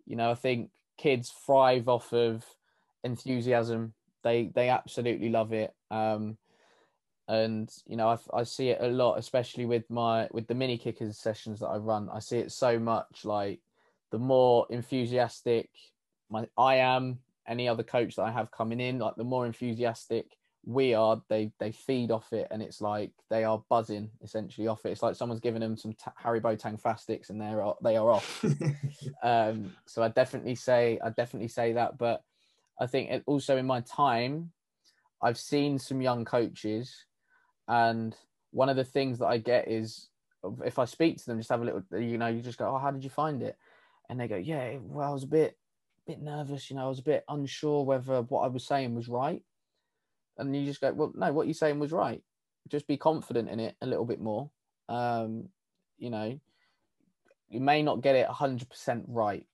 you 0.06 0.16
know, 0.16 0.30
I 0.30 0.34
think 0.34 0.70
kids 0.96 1.30
thrive 1.30 1.88
off 1.88 2.12
of 2.12 2.44
enthusiasm. 3.04 3.94
They 4.22 4.50
they 4.54 4.68
absolutely 4.68 5.30
love 5.30 5.52
it. 5.52 5.74
Um, 5.90 6.38
and 7.28 7.72
you 7.86 7.96
know, 7.96 8.08
I, 8.08 8.18
I 8.40 8.42
see 8.42 8.70
it 8.70 8.78
a 8.80 8.88
lot, 8.88 9.18
especially 9.18 9.64
with 9.66 9.88
my 9.88 10.28
with 10.32 10.46
the 10.46 10.54
mini 10.54 10.78
kickers 10.78 11.18
sessions 11.18 11.60
that 11.60 11.68
I 11.68 11.76
run. 11.76 12.08
I 12.12 12.18
see 12.18 12.38
it 12.38 12.52
so 12.52 12.78
much. 12.78 13.24
Like 13.24 13.60
the 14.10 14.18
more 14.18 14.66
enthusiastic 14.70 15.70
my 16.30 16.48
I 16.56 16.76
am, 16.76 17.18
any 17.46 17.68
other 17.68 17.82
coach 17.82 18.16
that 18.16 18.22
I 18.22 18.30
have 18.30 18.50
coming 18.50 18.80
in, 18.80 18.98
like 18.98 19.16
the 19.16 19.24
more 19.24 19.46
enthusiastic 19.46 20.26
we 20.64 20.94
are, 20.94 21.20
they 21.28 21.50
they 21.58 21.72
feed 21.72 22.10
off 22.10 22.32
it, 22.32 22.48
and 22.50 22.62
it's 22.62 22.80
like 22.80 23.10
they 23.30 23.44
are 23.44 23.62
buzzing 23.68 24.10
essentially 24.22 24.68
off 24.68 24.84
it. 24.84 24.90
It's 24.90 25.02
like 25.02 25.16
someone's 25.16 25.40
giving 25.40 25.60
them 25.60 25.76
some 25.76 25.92
ta- 25.94 26.14
Haribo 26.22 26.58
Tangfastics, 26.58 27.30
and 27.30 27.40
they're 27.40 27.64
they 27.82 27.96
are 27.96 28.10
off. 28.10 28.44
um, 29.22 29.72
so 29.86 30.02
I 30.02 30.08
definitely 30.08 30.54
say 30.54 30.98
I 31.02 31.10
definitely 31.10 31.48
say 31.48 31.72
that, 31.72 31.98
but 31.98 32.22
I 32.80 32.86
think 32.86 33.10
it, 33.10 33.22
also 33.26 33.56
in 33.56 33.66
my 33.66 33.80
time, 33.80 34.52
I've 35.20 35.38
seen 35.38 35.78
some 35.78 36.00
young 36.00 36.24
coaches, 36.24 37.06
and 37.66 38.14
one 38.52 38.68
of 38.68 38.76
the 38.76 38.84
things 38.84 39.18
that 39.18 39.26
I 39.26 39.38
get 39.38 39.68
is 39.68 40.08
if 40.64 40.78
I 40.78 40.84
speak 40.84 41.18
to 41.18 41.26
them, 41.26 41.38
just 41.38 41.50
have 41.50 41.62
a 41.62 41.64
little, 41.64 41.82
you 41.98 42.18
know, 42.18 42.28
you 42.28 42.40
just 42.40 42.58
go, 42.58 42.74
oh, 42.74 42.78
how 42.78 42.90
did 42.90 43.04
you 43.04 43.10
find 43.10 43.42
it? 43.42 43.56
And 44.08 44.18
they 44.18 44.28
go, 44.28 44.36
yeah, 44.36 44.76
well, 44.82 45.08
I 45.08 45.12
was 45.12 45.22
a 45.22 45.28
bit, 45.28 45.56
bit 46.06 46.20
nervous, 46.20 46.68
you 46.68 46.76
know, 46.76 46.86
I 46.86 46.88
was 46.88 46.98
a 46.98 47.04
bit 47.04 47.24
unsure 47.28 47.84
whether 47.84 48.22
what 48.22 48.42
I 48.42 48.48
was 48.48 48.64
saying 48.64 48.94
was 48.94 49.08
right. 49.08 49.42
And 50.38 50.54
you 50.56 50.64
just 50.64 50.80
go, 50.80 50.92
well, 50.92 51.12
no, 51.14 51.32
what 51.32 51.46
you're 51.46 51.54
saying 51.54 51.78
was 51.78 51.92
right. 51.92 52.22
Just 52.68 52.86
be 52.86 52.96
confident 52.96 53.48
in 53.48 53.60
it 53.60 53.76
a 53.82 53.86
little 53.86 54.04
bit 54.04 54.20
more. 54.20 54.50
Um, 54.88 55.48
you 55.98 56.10
know, 56.10 56.38
you 57.48 57.60
may 57.60 57.82
not 57.82 58.00
get 58.00 58.16
it 58.16 58.26
100% 58.28 59.04
right, 59.08 59.46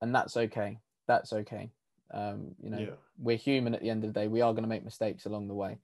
and 0.00 0.14
that's 0.14 0.36
okay. 0.36 0.78
That's 1.06 1.32
okay. 1.32 1.70
Um, 2.12 2.54
you 2.62 2.70
know, 2.70 2.78
yeah, 2.78 2.94
we're 3.18 3.36
human 3.36 3.74
at 3.74 3.82
the 3.82 3.90
end 3.90 4.04
of 4.04 4.12
the 4.12 4.20
day. 4.20 4.28
We 4.28 4.40
are 4.40 4.52
going 4.52 4.62
to 4.62 4.68
make 4.68 4.84
mistakes 4.84 5.26
along 5.26 5.48
the 5.48 5.54
way. 5.54 5.78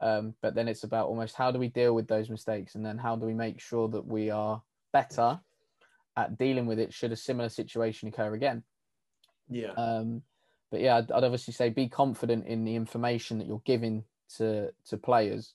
Um, 0.00 0.34
but 0.42 0.54
then 0.54 0.66
it's 0.66 0.82
about 0.82 1.06
almost 1.06 1.36
how 1.36 1.52
do 1.52 1.58
we 1.58 1.68
deal 1.68 1.94
with 1.94 2.08
those 2.08 2.28
mistakes 2.28 2.74
and 2.74 2.84
then 2.84 2.98
how 2.98 3.14
do 3.14 3.24
we 3.24 3.34
make 3.34 3.60
sure 3.60 3.88
that 3.88 4.04
we 4.04 4.30
are 4.30 4.60
better 4.92 5.40
at 6.16 6.36
dealing 6.36 6.66
with 6.66 6.80
it 6.80 6.92
should 6.92 7.12
a 7.12 7.16
similar 7.16 7.48
situation 7.48 8.08
occur 8.08 8.34
again. 8.34 8.64
yeah, 9.48 9.70
Um, 9.76 10.22
but 10.72 10.80
yeah, 10.80 10.96
I'd, 10.96 11.12
I'd 11.12 11.22
obviously 11.22 11.52
say 11.52 11.68
be 11.68 11.88
confident 11.88 12.46
in 12.46 12.64
the 12.64 12.74
information 12.74 13.38
that 13.38 13.46
you're 13.46 13.62
giving 13.64 14.04
to 14.38 14.72
to 14.88 14.96
players, 14.96 15.52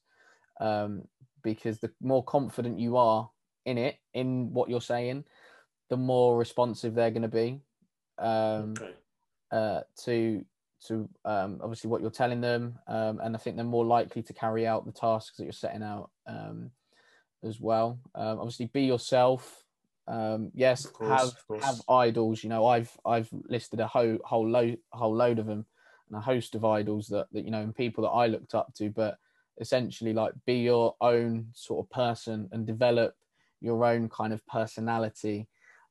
um, 0.62 1.08
because 1.44 1.80
the 1.80 1.92
more 2.02 2.24
confident 2.24 2.80
you 2.80 2.96
are 2.96 3.30
in 3.66 3.80
it, 3.80 3.98
in 4.14 4.54
what 4.54 4.70
you're 4.70 4.80
saying, 4.80 5.26
the 5.90 5.98
more 5.98 6.38
responsive 6.38 6.94
they're 6.94 7.12
going 7.12 7.24
to 7.24 7.28
be 7.28 7.60
um, 8.20 8.76
okay. 8.78 8.94
uh, 9.52 9.82
to 10.06 10.46
to 10.86 11.10
um, 11.26 11.60
obviously 11.64 11.90
what 11.90 12.02
you're 12.02 12.12
telling 12.12 12.40
them, 12.40 12.78
um, 12.88 13.20
and 13.24 13.36
I 13.36 13.40
think 13.40 13.56
they're 13.56 13.66
more 13.66 13.86
likely 13.86 14.22
to 14.22 14.34
carry 14.34 14.68
out 14.68 14.86
the 14.86 14.92
tasks 14.92 15.38
that 15.38 15.46
you're 15.46 15.52
setting 15.52 15.82
out 15.82 16.12
um, 16.28 16.70
as 17.44 17.60
well. 17.60 18.00
Um, 18.14 18.38
obviously, 18.40 18.68
be 18.68 18.84
yourself. 18.84 19.64
Um, 20.08 20.52
yes, 20.54 20.86
course, 20.86 21.10
have 21.10 21.62
have 21.62 21.82
idols. 21.90 22.44
You 22.44 22.50
know, 22.50 22.66
I've 22.66 22.92
I've 23.06 23.30
listed 23.50 23.80
a 23.80 23.88
whole 23.88 24.18
whole 24.24 24.48
load 24.50 24.78
whole 24.92 25.16
load 25.16 25.40
of 25.40 25.48
them 25.48 25.66
and 26.10 26.18
a 26.18 26.22
host 26.22 26.56
of 26.56 26.64
idols 26.64 27.08
that, 27.08 27.28
that 27.34 27.44
you 27.44 27.52
know 27.52 27.62
and 27.62 27.76
people 27.76 28.04
that 28.04 28.12
I 28.12 28.28
looked 28.28 28.56
up 28.56 28.74
to. 28.76 28.90
But 28.90 29.18
essentially, 29.60 30.14
like 30.14 30.34
be 30.46 30.60
your 30.60 30.96
own 31.02 31.48
sort 31.54 31.86
of 31.86 31.90
person 31.90 32.48
and 32.52 32.66
develop 32.66 33.16
your 33.60 33.86
own 33.86 34.08
kind 34.08 34.34
of 34.34 34.46
personality 34.48 35.48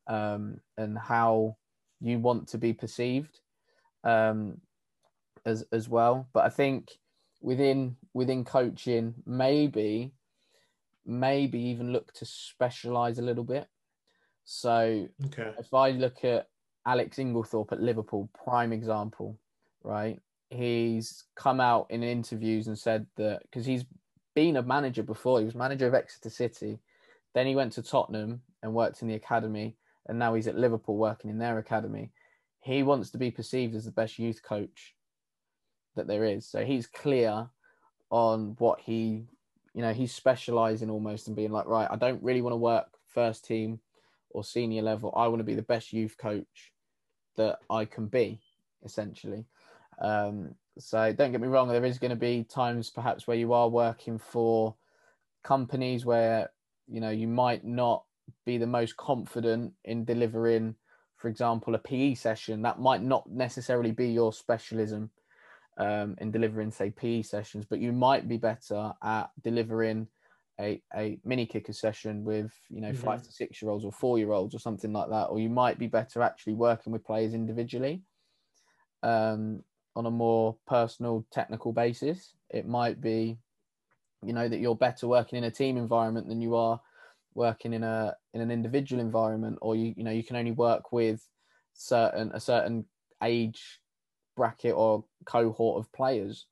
um, 0.06 0.60
and 0.76 0.96
how 0.98 1.56
you 2.00 2.18
want 2.18 2.48
to 2.48 2.58
be 2.58 2.72
perceived 2.72 3.40
um, 4.04 4.60
as 5.44 5.64
as 5.72 5.88
well. 5.88 6.28
But 6.32 6.44
I 6.44 6.48
think 6.48 6.92
within 7.40 7.96
within 8.14 8.44
coaching, 8.44 9.14
maybe 9.26 10.12
maybe 11.04 11.60
even 11.60 11.92
look 11.92 12.12
to 12.14 12.24
specialize 12.24 13.18
a 13.18 13.22
little 13.22 13.44
bit. 13.44 13.68
So 14.46 15.08
Okay. 15.26 15.52
if 15.58 15.74
I 15.74 15.90
look 15.90 16.24
at 16.24 16.48
Alex 16.86 17.18
Inglethorpe 17.18 17.72
at 17.72 17.82
Liverpool, 17.82 18.30
prime 18.44 18.72
example, 18.72 19.38
right? 19.82 20.20
He's 20.50 21.24
come 21.34 21.60
out 21.60 21.88
in 21.90 22.02
interviews 22.04 22.68
and 22.68 22.78
said 22.78 23.06
that 23.16 23.42
because 23.42 23.66
he's 23.66 23.84
been 24.34 24.56
a 24.56 24.62
manager 24.62 25.02
before, 25.02 25.40
he 25.40 25.44
was 25.44 25.56
manager 25.56 25.88
of 25.88 25.94
Exeter 25.94 26.30
City, 26.30 26.78
then 27.34 27.46
he 27.46 27.56
went 27.56 27.72
to 27.72 27.82
Tottenham 27.82 28.40
and 28.62 28.72
worked 28.72 29.02
in 29.02 29.08
the 29.08 29.14
academy, 29.14 29.76
and 30.06 30.16
now 30.18 30.34
he's 30.34 30.46
at 30.46 30.56
Liverpool 30.56 30.96
working 30.96 31.28
in 31.28 31.38
their 31.38 31.58
academy. 31.58 32.12
He 32.60 32.84
wants 32.84 33.10
to 33.10 33.18
be 33.18 33.32
perceived 33.32 33.74
as 33.74 33.84
the 33.84 33.90
best 33.90 34.16
youth 34.16 34.42
coach 34.44 34.94
that 35.96 36.06
there 36.06 36.24
is. 36.24 36.46
So 36.46 36.64
he's 36.64 36.86
clear 36.86 37.48
on 38.10 38.54
what 38.58 38.78
he, 38.78 39.26
you 39.74 39.82
know, 39.82 39.92
he's 39.92 40.14
specializing 40.14 40.88
almost 40.88 41.26
and 41.26 41.34
being 41.34 41.50
like, 41.50 41.66
right, 41.66 41.88
I 41.90 41.96
don't 41.96 42.22
really 42.22 42.42
want 42.42 42.52
to 42.52 42.58
work 42.58 42.86
first 43.08 43.44
team 43.44 43.80
or 44.36 44.44
senior 44.44 44.82
level. 44.82 45.12
I 45.16 45.28
want 45.28 45.40
to 45.40 45.44
be 45.44 45.54
the 45.54 45.62
best 45.62 45.94
youth 45.94 46.16
coach 46.18 46.72
that 47.36 47.58
I 47.70 47.86
can 47.86 48.06
be, 48.06 48.40
essentially. 48.84 49.46
Um, 49.98 50.54
so 50.78 51.10
don't 51.14 51.32
get 51.32 51.40
me 51.40 51.48
wrong, 51.48 51.68
there 51.68 51.84
is 51.86 51.98
going 51.98 52.10
to 52.10 52.16
be 52.16 52.44
times 52.44 52.90
perhaps 52.90 53.26
where 53.26 53.36
you 53.36 53.54
are 53.54 53.68
working 53.68 54.18
for 54.18 54.76
companies 55.42 56.04
where 56.04 56.50
you 56.86 57.00
know 57.00 57.10
you 57.10 57.26
might 57.26 57.64
not 57.64 58.04
be 58.44 58.58
the 58.58 58.66
most 58.66 58.96
confident 58.98 59.72
in 59.84 60.04
delivering, 60.04 60.74
for 61.16 61.28
example, 61.28 61.74
a 61.74 61.78
PE 61.78 62.14
session. 62.14 62.60
That 62.60 62.78
might 62.78 63.02
not 63.02 63.26
necessarily 63.30 63.92
be 63.92 64.08
your 64.08 64.34
specialism 64.34 65.10
um, 65.78 66.16
in 66.18 66.30
delivering, 66.30 66.72
say, 66.72 66.90
PE 66.90 67.22
sessions, 67.22 67.64
but 67.64 67.78
you 67.78 67.92
might 67.92 68.28
be 68.28 68.36
better 68.36 68.92
at 69.02 69.30
delivering 69.42 70.08
a, 70.60 70.80
a 70.96 71.18
mini 71.24 71.46
kicker 71.46 71.72
session 71.72 72.24
with 72.24 72.52
you 72.70 72.80
know 72.80 72.92
5 72.92 73.22
to 73.22 73.32
six 73.32 73.60
year 73.60 73.70
olds 73.70 73.84
or 73.84 73.92
four 73.92 74.18
year 74.18 74.32
olds 74.32 74.54
or 74.54 74.58
something 74.58 74.92
like 74.92 75.08
that 75.10 75.24
or 75.24 75.38
you 75.38 75.50
might 75.50 75.78
be 75.78 75.86
better 75.86 76.22
actually 76.22 76.54
working 76.54 76.92
with 76.92 77.04
players 77.04 77.34
individually 77.34 78.02
um, 79.02 79.62
on 79.94 80.06
a 80.06 80.10
more 80.10 80.56
personal 80.66 81.26
technical 81.30 81.72
basis 81.72 82.34
it 82.50 82.66
might 82.66 83.00
be 83.00 83.38
you 84.24 84.32
know 84.32 84.48
that 84.48 84.58
you're 84.58 84.74
better 84.76 85.06
working 85.06 85.36
in 85.36 85.44
a 85.44 85.50
team 85.50 85.76
environment 85.76 86.28
than 86.28 86.40
you 86.40 86.54
are 86.54 86.80
working 87.34 87.74
in 87.74 87.82
a 87.82 88.14
in 88.32 88.40
an 88.40 88.50
individual 88.50 89.00
environment 89.00 89.58
or 89.60 89.76
you 89.76 89.92
you 89.96 90.04
know 90.04 90.10
you 90.10 90.24
can 90.24 90.36
only 90.36 90.52
work 90.52 90.90
with 90.90 91.28
certain 91.74 92.30
a 92.32 92.40
certain 92.40 92.84
age 93.22 93.80
bracket 94.36 94.74
or 94.74 95.04
cohort 95.24 95.80
of 95.80 95.92
players. 95.92 96.46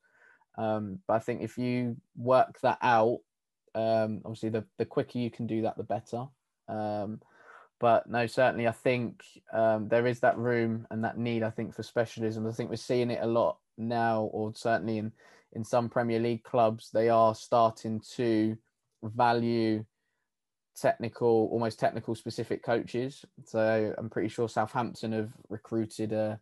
Um, 0.57 0.99
but 1.07 1.13
I 1.15 1.19
think 1.19 1.41
if 1.41 1.57
you 1.57 1.97
work 2.17 2.59
that 2.61 2.79
out, 2.81 3.19
um, 3.75 4.21
obviously 4.25 4.49
the, 4.49 4.63
the 4.77 4.85
quicker 4.85 5.19
you 5.19 5.29
can 5.29 5.45
do 5.45 5.61
that, 5.63 5.77
the 5.77 5.83
better. 5.83 6.25
Um, 6.67 7.21
but 7.79 8.09
no, 8.09 8.25
certainly 8.25 8.67
I 8.67 8.71
think 8.71 9.21
um, 9.53 9.89
there 9.89 10.07
is 10.07 10.21
that 10.21 10.37
room 10.37 10.87
and 10.89 11.03
that 11.03 11.17
need. 11.17 11.43
I 11.43 11.49
think 11.49 11.75
for 11.75 11.83
specialism. 11.83 12.47
I 12.47 12.51
think 12.51 12.69
we're 12.69 12.77
seeing 12.77 13.11
it 13.11 13.19
a 13.21 13.27
lot 13.27 13.57
now, 13.77 14.23
or 14.31 14.53
certainly 14.55 14.97
in 14.97 15.11
in 15.53 15.63
some 15.63 15.89
Premier 15.89 16.19
League 16.19 16.43
clubs, 16.43 16.89
they 16.91 17.09
are 17.09 17.33
starting 17.35 18.01
to 18.15 18.57
value 19.03 19.85
technical, 20.75 21.49
almost 21.51 21.79
technical 21.79 22.15
specific 22.15 22.63
coaches. 22.63 23.23
So 23.45 23.93
I'm 23.97 24.09
pretty 24.09 24.29
sure 24.29 24.49
Southampton 24.49 25.13
have 25.13 25.31
recruited 25.49 26.11
a, 26.11 26.39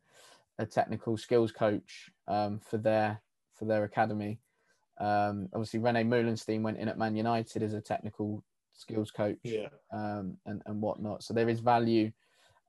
a 0.57 0.65
technical 0.65 1.17
skills 1.17 1.51
coach 1.51 2.09
um, 2.27 2.59
for 2.59 2.77
their 2.77 3.21
for 3.57 3.65
their 3.65 3.83
academy. 3.83 4.39
Um, 4.99 5.49
obviously, 5.53 5.79
Rene 5.79 6.03
Meulensteen 6.03 6.61
went 6.61 6.77
in 6.77 6.87
at 6.87 6.97
Man 6.97 7.15
United 7.15 7.63
as 7.63 7.73
a 7.73 7.81
technical 7.81 8.43
skills 8.73 9.11
coach 9.11 9.37
yeah. 9.43 9.67
um, 9.91 10.37
and, 10.45 10.61
and 10.65 10.81
whatnot. 10.81 11.23
So 11.23 11.33
there 11.33 11.49
is 11.49 11.59
value 11.59 12.11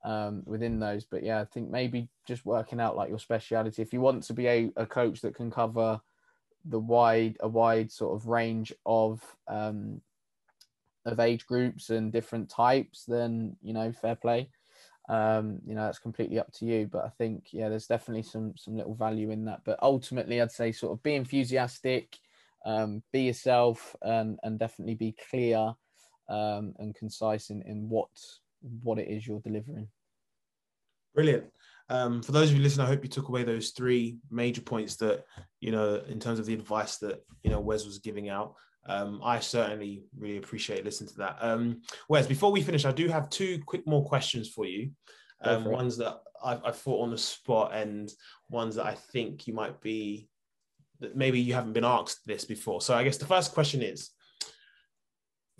um, 0.04 0.42
within 0.46 0.78
those. 0.78 1.04
But 1.04 1.22
yeah, 1.22 1.40
I 1.40 1.44
think 1.44 1.70
maybe 1.70 2.08
just 2.26 2.46
working 2.46 2.80
out 2.80 2.96
like 2.96 3.08
your 3.08 3.18
speciality. 3.18 3.82
If 3.82 3.92
you 3.92 4.00
want 4.00 4.22
to 4.24 4.34
be 4.34 4.46
a, 4.46 4.70
a 4.76 4.86
coach 4.86 5.20
that 5.22 5.34
can 5.34 5.50
cover 5.50 6.00
the 6.66 6.78
wide 6.78 7.36
a 7.40 7.48
wide 7.48 7.92
sort 7.92 8.14
of 8.14 8.26
range 8.26 8.72
of 8.86 9.22
um, 9.48 10.00
of 11.04 11.20
age 11.20 11.46
groups 11.46 11.90
and 11.90 12.12
different 12.12 12.48
types, 12.48 13.04
then 13.06 13.56
you 13.62 13.72
know, 13.72 13.92
fair 13.92 14.14
play. 14.14 14.48
Um, 15.08 15.60
you 15.66 15.74
know, 15.74 15.82
that's 15.82 15.98
completely 15.98 16.38
up 16.38 16.50
to 16.54 16.64
you. 16.64 16.88
But 16.90 17.04
I 17.04 17.10
think 17.10 17.48
yeah, 17.52 17.68
there's 17.68 17.86
definitely 17.86 18.22
some 18.22 18.54
some 18.56 18.76
little 18.76 18.94
value 18.94 19.30
in 19.30 19.44
that. 19.46 19.60
But 19.64 19.78
ultimately, 19.82 20.40
I'd 20.40 20.52
say 20.52 20.72
sort 20.72 20.92
of 20.92 21.02
be 21.02 21.14
enthusiastic, 21.14 22.18
um, 22.64 23.02
be 23.12 23.22
yourself, 23.22 23.94
and 24.02 24.38
and 24.42 24.58
definitely 24.58 24.94
be 24.94 25.16
clear 25.30 25.74
um, 26.28 26.74
and 26.78 26.94
concise 26.94 27.50
in, 27.50 27.62
in 27.62 27.88
what 27.88 28.08
what 28.82 28.98
it 28.98 29.08
is 29.08 29.26
you're 29.26 29.40
delivering. 29.40 29.88
Brilliant. 31.14 31.44
Um, 31.90 32.22
for 32.22 32.32
those 32.32 32.50
of 32.50 32.56
you 32.56 32.62
listening, 32.62 32.86
I 32.86 32.88
hope 32.88 33.04
you 33.04 33.10
took 33.10 33.28
away 33.28 33.44
those 33.44 33.70
three 33.70 34.16
major 34.30 34.62
points 34.62 34.96
that 34.96 35.24
you 35.60 35.70
know 35.70 36.02
in 36.08 36.18
terms 36.18 36.38
of 36.38 36.46
the 36.46 36.54
advice 36.54 36.96
that 36.98 37.22
you 37.42 37.50
know 37.50 37.60
Wes 37.60 37.84
was 37.84 37.98
giving 37.98 38.28
out. 38.28 38.54
Um, 38.86 39.20
I 39.24 39.40
certainly 39.40 40.04
really 40.18 40.38
appreciate 40.38 40.84
listening 40.84 41.10
to 41.10 41.16
that. 41.16 41.38
Um, 41.40 41.82
Wes, 42.08 42.26
before 42.26 42.52
we 42.52 42.62
finish, 42.62 42.84
I 42.84 42.92
do 42.92 43.08
have 43.08 43.30
two 43.30 43.60
quick 43.64 43.86
more 43.86 44.04
questions 44.04 44.50
for 44.50 44.66
you. 44.66 44.90
Um, 45.42 45.64
ones 45.64 45.96
that 45.98 46.20
I've, 46.42 46.64
I've 46.64 46.76
thought 46.78 47.02
on 47.02 47.10
the 47.10 47.18
spot 47.18 47.74
and 47.74 48.10
ones 48.48 48.76
that 48.76 48.86
I 48.86 48.94
think 48.94 49.46
you 49.46 49.52
might 49.52 49.80
be 49.80 50.28
that 51.00 51.16
maybe 51.16 51.40
you 51.40 51.54
haven't 51.54 51.72
been 51.72 51.84
asked 51.84 52.20
this 52.26 52.44
before. 52.44 52.80
So 52.80 52.94
I 52.94 53.04
guess 53.04 53.18
the 53.18 53.26
first 53.26 53.52
question 53.52 53.82
is 53.82 54.10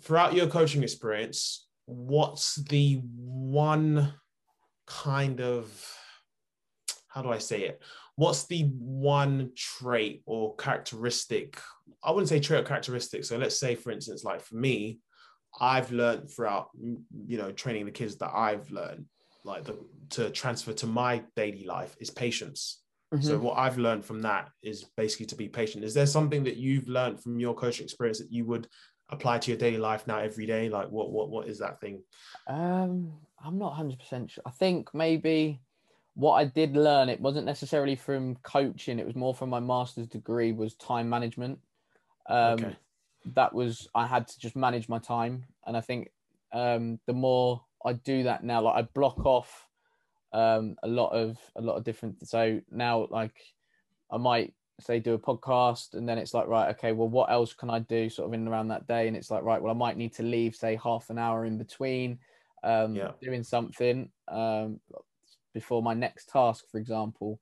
throughout 0.01 0.33
your 0.33 0.47
coaching 0.47 0.81
experience, 0.81 1.67
what's 1.85 2.55
the 2.55 3.01
one 3.03 4.13
kind 4.87 5.41
of 5.41 5.71
how 7.07 7.21
do 7.21 7.29
I 7.29 7.37
say 7.37 7.61
it? 7.61 7.81
What's 8.17 8.45
the 8.45 8.63
one 8.63 9.51
trait 9.55 10.23
or 10.25 10.55
characteristic? 10.55 11.59
I 12.03 12.11
wouldn't 12.11 12.29
say 12.29 12.39
trait 12.39 12.61
or 12.61 12.67
characteristic. 12.67 13.25
So 13.25 13.37
let's 13.37 13.59
say, 13.59 13.75
for 13.75 13.91
instance, 13.91 14.23
like 14.23 14.41
for 14.41 14.55
me, 14.55 14.99
I've 15.59 15.91
learned 15.91 16.29
throughout, 16.31 16.69
you 17.27 17.37
know, 17.37 17.51
training 17.51 17.85
the 17.85 17.91
kids 17.91 18.17
that 18.17 18.31
I've 18.33 18.69
learned, 18.71 19.05
like 19.43 19.63
the, 19.63 19.77
to 20.11 20.29
transfer 20.29 20.73
to 20.73 20.87
my 20.87 21.23
daily 21.35 21.65
life 21.65 21.95
is 21.99 22.09
patience. 22.09 22.81
Mm-hmm. 23.13 23.25
So 23.25 23.37
what 23.37 23.57
I've 23.57 23.77
learned 23.77 24.03
from 24.03 24.21
that 24.23 24.49
is 24.63 24.85
basically 24.97 25.27
to 25.27 25.35
be 25.35 25.47
patient. 25.47 25.83
Is 25.83 25.93
there 25.93 26.05
something 26.05 26.43
that 26.45 26.57
you've 26.57 26.87
learned 26.87 27.21
from 27.21 27.39
your 27.39 27.53
coaching 27.53 27.83
experience 27.83 28.19
that 28.19 28.31
you 28.31 28.45
would 28.45 28.67
apply 29.09 29.37
to 29.37 29.51
your 29.51 29.57
daily 29.57 29.77
life 29.77 30.07
now 30.07 30.19
every 30.19 30.45
day? 30.45 30.69
Like 30.69 30.89
what 30.89 31.11
what 31.11 31.29
what 31.29 31.47
is 31.47 31.59
that 31.59 31.79
thing? 31.79 32.01
Um, 32.47 33.13
I'm 33.43 33.57
not 33.57 33.71
100 33.71 33.99
percent 33.99 34.31
sure. 34.31 34.43
I 34.45 34.51
think 34.51 34.93
maybe 34.93 35.61
what 36.15 36.35
I 36.35 36.45
did 36.45 36.75
learn, 36.75 37.09
it 37.09 37.19
wasn't 37.19 37.45
necessarily 37.45 37.95
from 37.95 38.35
coaching, 38.37 38.99
it 38.99 39.05
was 39.05 39.15
more 39.15 39.35
from 39.35 39.49
my 39.49 39.59
master's 39.59 40.07
degree, 40.07 40.53
was 40.53 40.73
time 40.75 41.09
management. 41.09 41.59
Um, 42.27 42.53
okay. 42.53 42.75
That 43.33 43.53
was, 43.53 43.87
I 43.93 44.07
had 44.07 44.27
to 44.27 44.39
just 44.39 44.55
manage 44.55 44.87
my 44.87 44.99
time. 44.99 45.45
And 45.67 45.75
I 45.75 45.81
think 45.81 46.11
um, 46.53 46.99
the 47.05 47.13
more 47.13 47.61
I 47.85 47.93
do 47.93 48.23
that 48.23 48.43
now, 48.43 48.61
like 48.61 48.75
I 48.75 48.87
block 48.93 49.25
off 49.25 49.67
um, 50.31 50.77
a 50.83 50.87
lot 50.87 51.09
of, 51.09 51.37
a 51.55 51.61
lot 51.61 51.75
of 51.75 51.83
different, 51.83 52.27
so 52.27 52.61
now 52.71 53.07
like 53.11 53.35
I 54.09 54.17
might 54.17 54.53
say 54.79 54.99
do 54.99 55.13
a 55.13 55.19
podcast 55.19 55.95
and 55.95 56.07
then 56.07 56.17
it's 56.17 56.33
like, 56.33 56.47
right, 56.47 56.69
okay, 56.75 56.93
well, 56.93 57.09
what 57.09 57.29
else 57.29 57.53
can 57.53 57.69
I 57.69 57.79
do 57.79 58.09
sort 58.09 58.27
of 58.27 58.33
in 58.33 58.47
around 58.47 58.69
that 58.69 58.87
day? 58.87 59.07
And 59.07 59.17
it's 59.17 59.31
like, 59.31 59.43
right, 59.43 59.61
well, 59.61 59.73
I 59.73 59.77
might 59.77 59.97
need 59.97 60.13
to 60.15 60.23
leave, 60.23 60.55
say 60.55 60.79
half 60.81 61.09
an 61.09 61.17
hour 61.17 61.45
in 61.45 61.57
between 61.57 62.19
um, 62.63 62.95
yeah. 62.95 63.11
doing 63.21 63.43
something. 63.43 64.09
Um, 64.27 64.79
before 65.55 65.81
my 65.81 65.95
next 65.95 66.29
task, 66.29 66.65
for 66.69 66.77
example, 66.77 67.39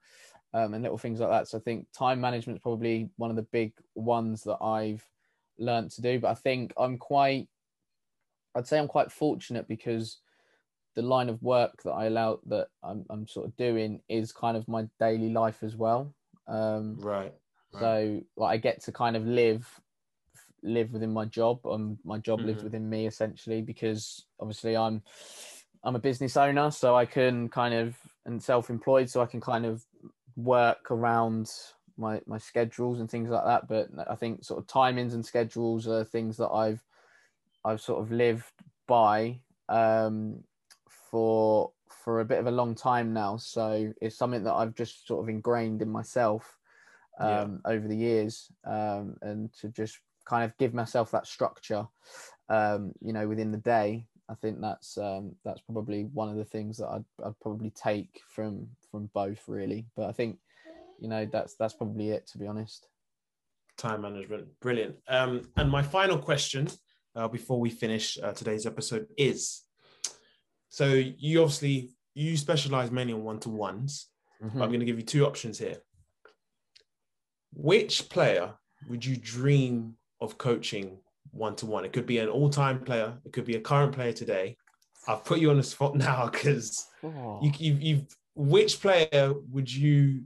um, 0.53 0.73
and 0.73 0.83
little 0.83 0.97
things 0.97 1.19
like 1.19 1.31
that. 1.31 1.49
So 1.49 1.57
I 1.57 1.61
think 1.61 1.87
time 1.91 2.21
management 2.21 2.59
is 2.59 2.61
probably 2.61 3.09
one 3.17 3.29
of 3.29 3.35
the 3.35 3.41
big 3.51 3.73
ones 3.95 4.43
that 4.43 4.59
I've 4.63 5.03
learned 5.57 5.91
to 5.91 6.01
do. 6.01 6.19
But 6.19 6.29
I 6.29 6.35
think 6.35 6.71
I'm 6.77 6.97
quite, 6.97 7.49
I'd 8.55 8.67
say 8.67 8.79
I'm 8.79 8.87
quite 8.87 9.11
fortunate 9.11 9.67
because 9.67 10.19
the 10.95 11.01
line 11.01 11.27
of 11.27 11.41
work 11.41 11.81
that 11.83 11.91
I 11.91 12.05
allow 12.05 12.39
that 12.45 12.67
I'm, 12.83 13.03
I'm 13.09 13.27
sort 13.27 13.47
of 13.47 13.57
doing 13.57 13.99
is 14.07 14.31
kind 14.31 14.55
of 14.55 14.67
my 14.67 14.87
daily 14.99 15.29
life 15.29 15.63
as 15.63 15.75
well. 15.75 16.13
Um, 16.47 16.97
right, 16.99 17.33
right. 17.73 17.79
So 17.79 18.21
like 18.37 18.53
I 18.53 18.57
get 18.57 18.83
to 18.83 18.91
kind 18.91 19.17
of 19.17 19.25
live 19.25 19.67
live 20.61 20.93
within 20.93 21.11
my 21.11 21.25
job 21.25 21.59
and 21.65 21.97
my 22.05 22.17
job 22.19 22.39
mm-hmm. 22.39 22.49
lives 22.49 22.63
within 22.63 22.89
me 22.89 23.05
essentially 23.05 23.61
because 23.61 24.25
obviously 24.39 24.77
I'm 24.77 25.01
I'm 25.83 25.95
a 25.95 25.99
business 25.99 26.37
owner, 26.37 26.71
so 26.71 26.95
I 26.95 27.05
can 27.05 27.49
kind 27.49 27.73
of 27.73 27.97
and 28.25 28.41
self-employed, 28.41 29.09
so 29.09 29.21
I 29.21 29.25
can 29.25 29.41
kind 29.41 29.65
of 29.65 29.85
work 30.35 30.91
around 30.91 31.51
my 31.97 32.21
my 32.25 32.37
schedules 32.37 32.99
and 32.99 33.09
things 33.09 33.29
like 33.29 33.45
that. 33.45 33.67
But 33.67 33.89
I 34.09 34.15
think 34.15 34.43
sort 34.43 34.59
of 34.59 34.67
timings 34.67 35.13
and 35.13 35.25
schedules 35.25 35.87
are 35.87 36.03
things 36.03 36.37
that 36.37 36.49
I've 36.49 36.81
I've 37.65 37.81
sort 37.81 38.01
of 38.01 38.11
lived 38.11 38.51
by 38.87 39.39
um, 39.69 40.43
for 41.11 41.71
for 41.87 42.19
a 42.19 42.25
bit 42.25 42.39
of 42.39 42.47
a 42.47 42.51
long 42.51 42.75
time 42.75 43.13
now. 43.13 43.37
So 43.37 43.93
it's 44.01 44.17
something 44.17 44.43
that 44.43 44.53
I've 44.53 44.75
just 44.75 45.07
sort 45.07 45.23
of 45.23 45.29
ingrained 45.29 45.81
in 45.81 45.89
myself 45.89 46.57
um, 47.19 47.61
yeah. 47.65 47.71
over 47.71 47.87
the 47.87 47.95
years, 47.95 48.51
um, 48.65 49.17
and 49.21 49.53
to 49.61 49.69
just 49.69 49.99
kind 50.25 50.43
of 50.43 50.57
give 50.57 50.73
myself 50.73 51.11
that 51.11 51.27
structure, 51.27 51.85
um, 52.49 52.93
you 53.01 53.13
know, 53.13 53.27
within 53.27 53.51
the 53.51 53.57
day 53.57 54.05
I 54.29 54.35
think 54.35 54.61
that's 54.61 54.97
um, 54.97 55.35
that's 55.43 55.61
probably 55.61 56.03
one 56.13 56.29
of 56.29 56.37
the 56.37 56.45
things 56.45 56.77
that 56.77 56.87
I'd, 56.87 57.05
I'd 57.23 57.39
probably 57.41 57.71
take 57.71 58.21
from 58.29 58.67
from 58.89 59.09
both 59.13 59.43
really. 59.47 59.85
But 59.95 60.09
I 60.09 60.11
think 60.13 60.37
you 60.99 61.09
know 61.09 61.25
that's 61.25 61.55
that's 61.55 61.73
probably 61.73 62.11
it 62.11 62.27
to 62.27 62.37
be 62.37 62.47
honest. 62.47 62.87
Time 63.77 64.01
management, 64.01 64.47
brilliant. 64.61 64.95
Um, 65.07 65.49
and 65.57 65.69
my 65.69 65.81
final 65.81 66.17
question 66.17 66.67
uh, 67.15 67.27
before 67.27 67.59
we 67.59 67.69
finish 67.69 68.17
uh, 68.21 68.31
today's 68.31 68.65
episode 68.65 69.07
is: 69.17 69.63
so 70.69 70.85
you 70.85 71.41
obviously 71.41 71.91
you 72.13 72.37
specialize 72.37 72.91
mainly 72.91 73.13
on 73.13 73.23
one 73.23 73.39
to 73.39 73.49
ones. 73.49 74.07
Mm-hmm. 74.43 74.61
I'm 74.61 74.69
going 74.69 74.79
to 74.79 74.85
give 74.85 74.97
you 74.97 75.05
two 75.05 75.25
options 75.25 75.59
here. 75.59 75.77
Which 77.53 78.09
player 78.09 78.53
would 78.89 79.05
you 79.05 79.15
dream 79.17 79.95
of 80.21 80.37
coaching 80.37 80.99
one 81.31 81.55
to 81.57 81.65
one. 81.65 81.85
It 81.85 81.93
could 81.93 82.05
be 82.05 82.19
an 82.19 82.29
all 82.29 82.49
time 82.49 82.83
player. 82.83 83.13
It 83.25 83.33
could 83.33 83.45
be 83.45 83.55
a 83.55 83.61
current 83.61 83.93
player 83.93 84.13
today. 84.13 84.57
I've 85.07 85.25
put 85.25 85.39
you 85.39 85.49
on 85.49 85.57
the 85.57 85.63
spot 85.63 85.95
now 86.09 86.29
because 86.29 86.85
oh. 87.03 87.39
you, 87.41 87.51
you've, 87.57 87.81
you've. 87.81 88.05
Which 88.35 88.81
player 88.81 89.33
would 89.51 89.71
you 89.71 90.23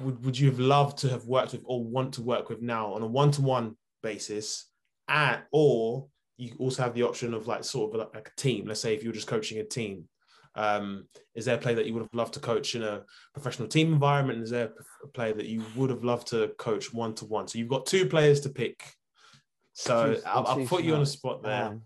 would 0.00 0.24
would 0.24 0.36
you 0.36 0.48
have 0.48 0.58
loved 0.58 0.98
to 0.98 1.08
have 1.08 1.26
worked 1.26 1.52
with 1.52 1.62
or 1.64 1.84
want 1.84 2.14
to 2.14 2.22
work 2.22 2.48
with 2.48 2.60
now 2.60 2.92
on 2.92 3.02
a 3.02 3.06
one 3.06 3.30
to 3.32 3.42
one 3.42 3.76
basis, 4.02 4.66
at 5.08 5.46
or 5.52 6.08
you 6.36 6.52
also 6.58 6.82
have 6.82 6.94
the 6.94 7.04
option 7.04 7.34
of 7.34 7.46
like 7.46 7.62
sort 7.62 7.94
of 7.94 8.10
like 8.14 8.28
a 8.28 8.40
team. 8.40 8.66
Let's 8.66 8.80
say 8.80 8.94
if 8.94 9.02
you 9.02 9.10
were 9.10 9.14
just 9.14 9.28
coaching 9.28 9.58
a 9.58 9.64
team, 9.64 10.08
um, 10.56 11.06
is 11.34 11.44
there 11.44 11.56
a 11.56 11.60
player 11.60 11.76
that 11.76 11.86
you 11.86 11.94
would 11.94 12.02
have 12.02 12.14
loved 12.14 12.34
to 12.34 12.40
coach 12.40 12.74
in 12.74 12.82
a 12.82 13.02
professional 13.32 13.68
team 13.68 13.92
environment? 13.92 14.42
Is 14.42 14.50
there 14.50 14.72
a 15.02 15.08
player 15.08 15.34
that 15.34 15.46
you 15.46 15.64
would 15.76 15.90
have 15.90 16.04
loved 16.04 16.28
to 16.28 16.48
coach 16.58 16.92
one 16.92 17.14
to 17.16 17.24
one? 17.26 17.48
So 17.48 17.58
you've 17.58 17.68
got 17.68 17.86
two 17.86 18.06
players 18.06 18.40
to 18.40 18.48
pick 18.48 18.84
so 19.74 20.16
I'll, 20.24 20.46
I'll 20.46 20.66
put 20.66 20.84
you 20.84 20.94
on 20.94 21.02
a 21.02 21.06
spot 21.06 21.42
there. 21.42 21.78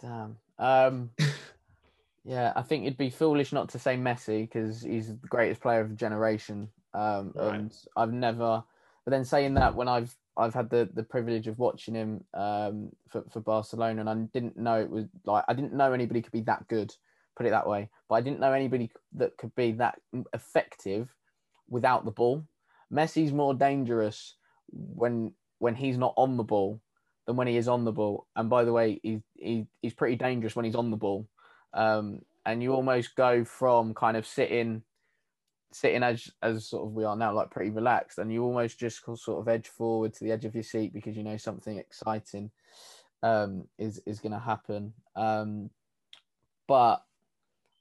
Damn. 0.00 0.36
Damn. 0.58 0.58
Um, 0.58 1.10
yeah, 2.24 2.52
I 2.54 2.62
think 2.62 2.84
it'd 2.84 2.98
be 2.98 3.10
foolish 3.10 3.52
not 3.52 3.68
to 3.70 3.78
say 3.78 3.96
Messi 3.96 4.42
because 4.42 4.82
he's 4.82 5.08
the 5.08 5.28
greatest 5.28 5.60
player 5.60 5.80
of 5.80 5.88
the 5.88 5.96
generation. 5.96 6.68
Um, 6.92 7.32
right. 7.34 7.54
And 7.54 7.74
I've 7.96 8.12
never, 8.12 8.62
but 9.04 9.10
then 9.10 9.24
saying 9.24 9.54
that 9.54 9.74
when 9.74 9.88
I've 9.88 10.14
I've 10.36 10.54
had 10.54 10.70
the, 10.70 10.88
the 10.94 11.02
privilege 11.02 11.46
of 11.46 11.58
watching 11.58 11.94
him 11.94 12.24
um, 12.34 12.90
for, 13.08 13.22
for 13.30 13.40
Barcelona, 13.40 14.00
and 14.00 14.10
I 14.10 14.14
didn't 14.32 14.56
know 14.56 14.80
it 14.80 14.90
was 14.90 15.06
like 15.24 15.44
I 15.46 15.54
didn't 15.54 15.74
know 15.74 15.92
anybody 15.92 16.22
could 16.22 16.32
be 16.32 16.42
that 16.42 16.66
good, 16.68 16.94
put 17.36 17.46
it 17.46 17.50
that 17.50 17.68
way. 17.68 17.88
But 18.08 18.16
I 18.16 18.20
didn't 18.22 18.40
know 18.40 18.52
anybody 18.52 18.90
that 19.14 19.36
could 19.36 19.54
be 19.54 19.72
that 19.72 20.00
effective 20.34 21.14
without 21.68 22.04
the 22.04 22.10
ball. 22.10 22.44
Messi's 22.92 23.32
more 23.32 23.54
dangerous 23.54 24.36
when 24.70 25.32
when 25.58 25.74
he's 25.74 25.98
not 25.98 26.14
on 26.16 26.36
the 26.36 26.42
ball 26.42 26.80
than 27.26 27.36
when 27.36 27.46
he 27.46 27.56
is 27.56 27.68
on 27.68 27.84
the 27.84 27.92
ball. 27.92 28.26
And 28.36 28.50
by 28.50 28.64
the 28.64 28.72
way, 28.72 29.00
he, 29.02 29.22
he 29.34 29.66
he's 29.80 29.94
pretty 29.94 30.16
dangerous 30.16 30.56
when 30.56 30.64
he's 30.64 30.74
on 30.74 30.90
the 30.90 30.96
ball. 30.96 31.26
Um, 31.74 32.20
and 32.44 32.62
you 32.62 32.74
almost 32.74 33.14
go 33.14 33.44
from 33.44 33.94
kind 33.94 34.16
of 34.16 34.26
sitting 34.26 34.82
sitting 35.74 36.02
as 36.02 36.30
as 36.42 36.66
sort 36.66 36.86
of 36.86 36.92
we 36.92 37.04
are 37.04 37.16
now, 37.16 37.32
like 37.32 37.50
pretty 37.50 37.70
relaxed, 37.70 38.18
and 38.18 38.32
you 38.32 38.44
almost 38.44 38.78
just 38.78 39.04
sort 39.04 39.40
of 39.40 39.48
edge 39.48 39.68
forward 39.68 40.12
to 40.14 40.24
the 40.24 40.32
edge 40.32 40.44
of 40.44 40.54
your 40.54 40.64
seat 40.64 40.92
because 40.92 41.16
you 41.16 41.22
know 41.22 41.36
something 41.36 41.78
exciting 41.78 42.50
um, 43.22 43.64
is 43.78 44.00
is 44.06 44.20
going 44.20 44.32
to 44.32 44.38
happen. 44.38 44.92
Um, 45.16 45.70
but 46.68 47.02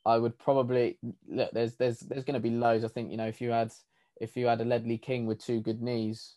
I 0.06 0.18
would 0.18 0.38
probably 0.38 0.98
look. 1.28 1.52
There's 1.52 1.76
there's 1.76 2.00
there's 2.00 2.24
going 2.24 2.36
to 2.36 2.40
be 2.40 2.50
loads. 2.50 2.84
I 2.84 2.88
think 2.88 3.12
you 3.12 3.18
know 3.18 3.28
if 3.28 3.42
you 3.42 3.52
had 3.52 3.72
if 4.20 4.36
you 4.36 4.48
had 4.48 4.62
a 4.62 4.66
Ledley 4.66 4.98
King 4.98 5.26
with 5.26 5.44
two 5.44 5.60
good 5.60 5.82
knees, 5.82 6.36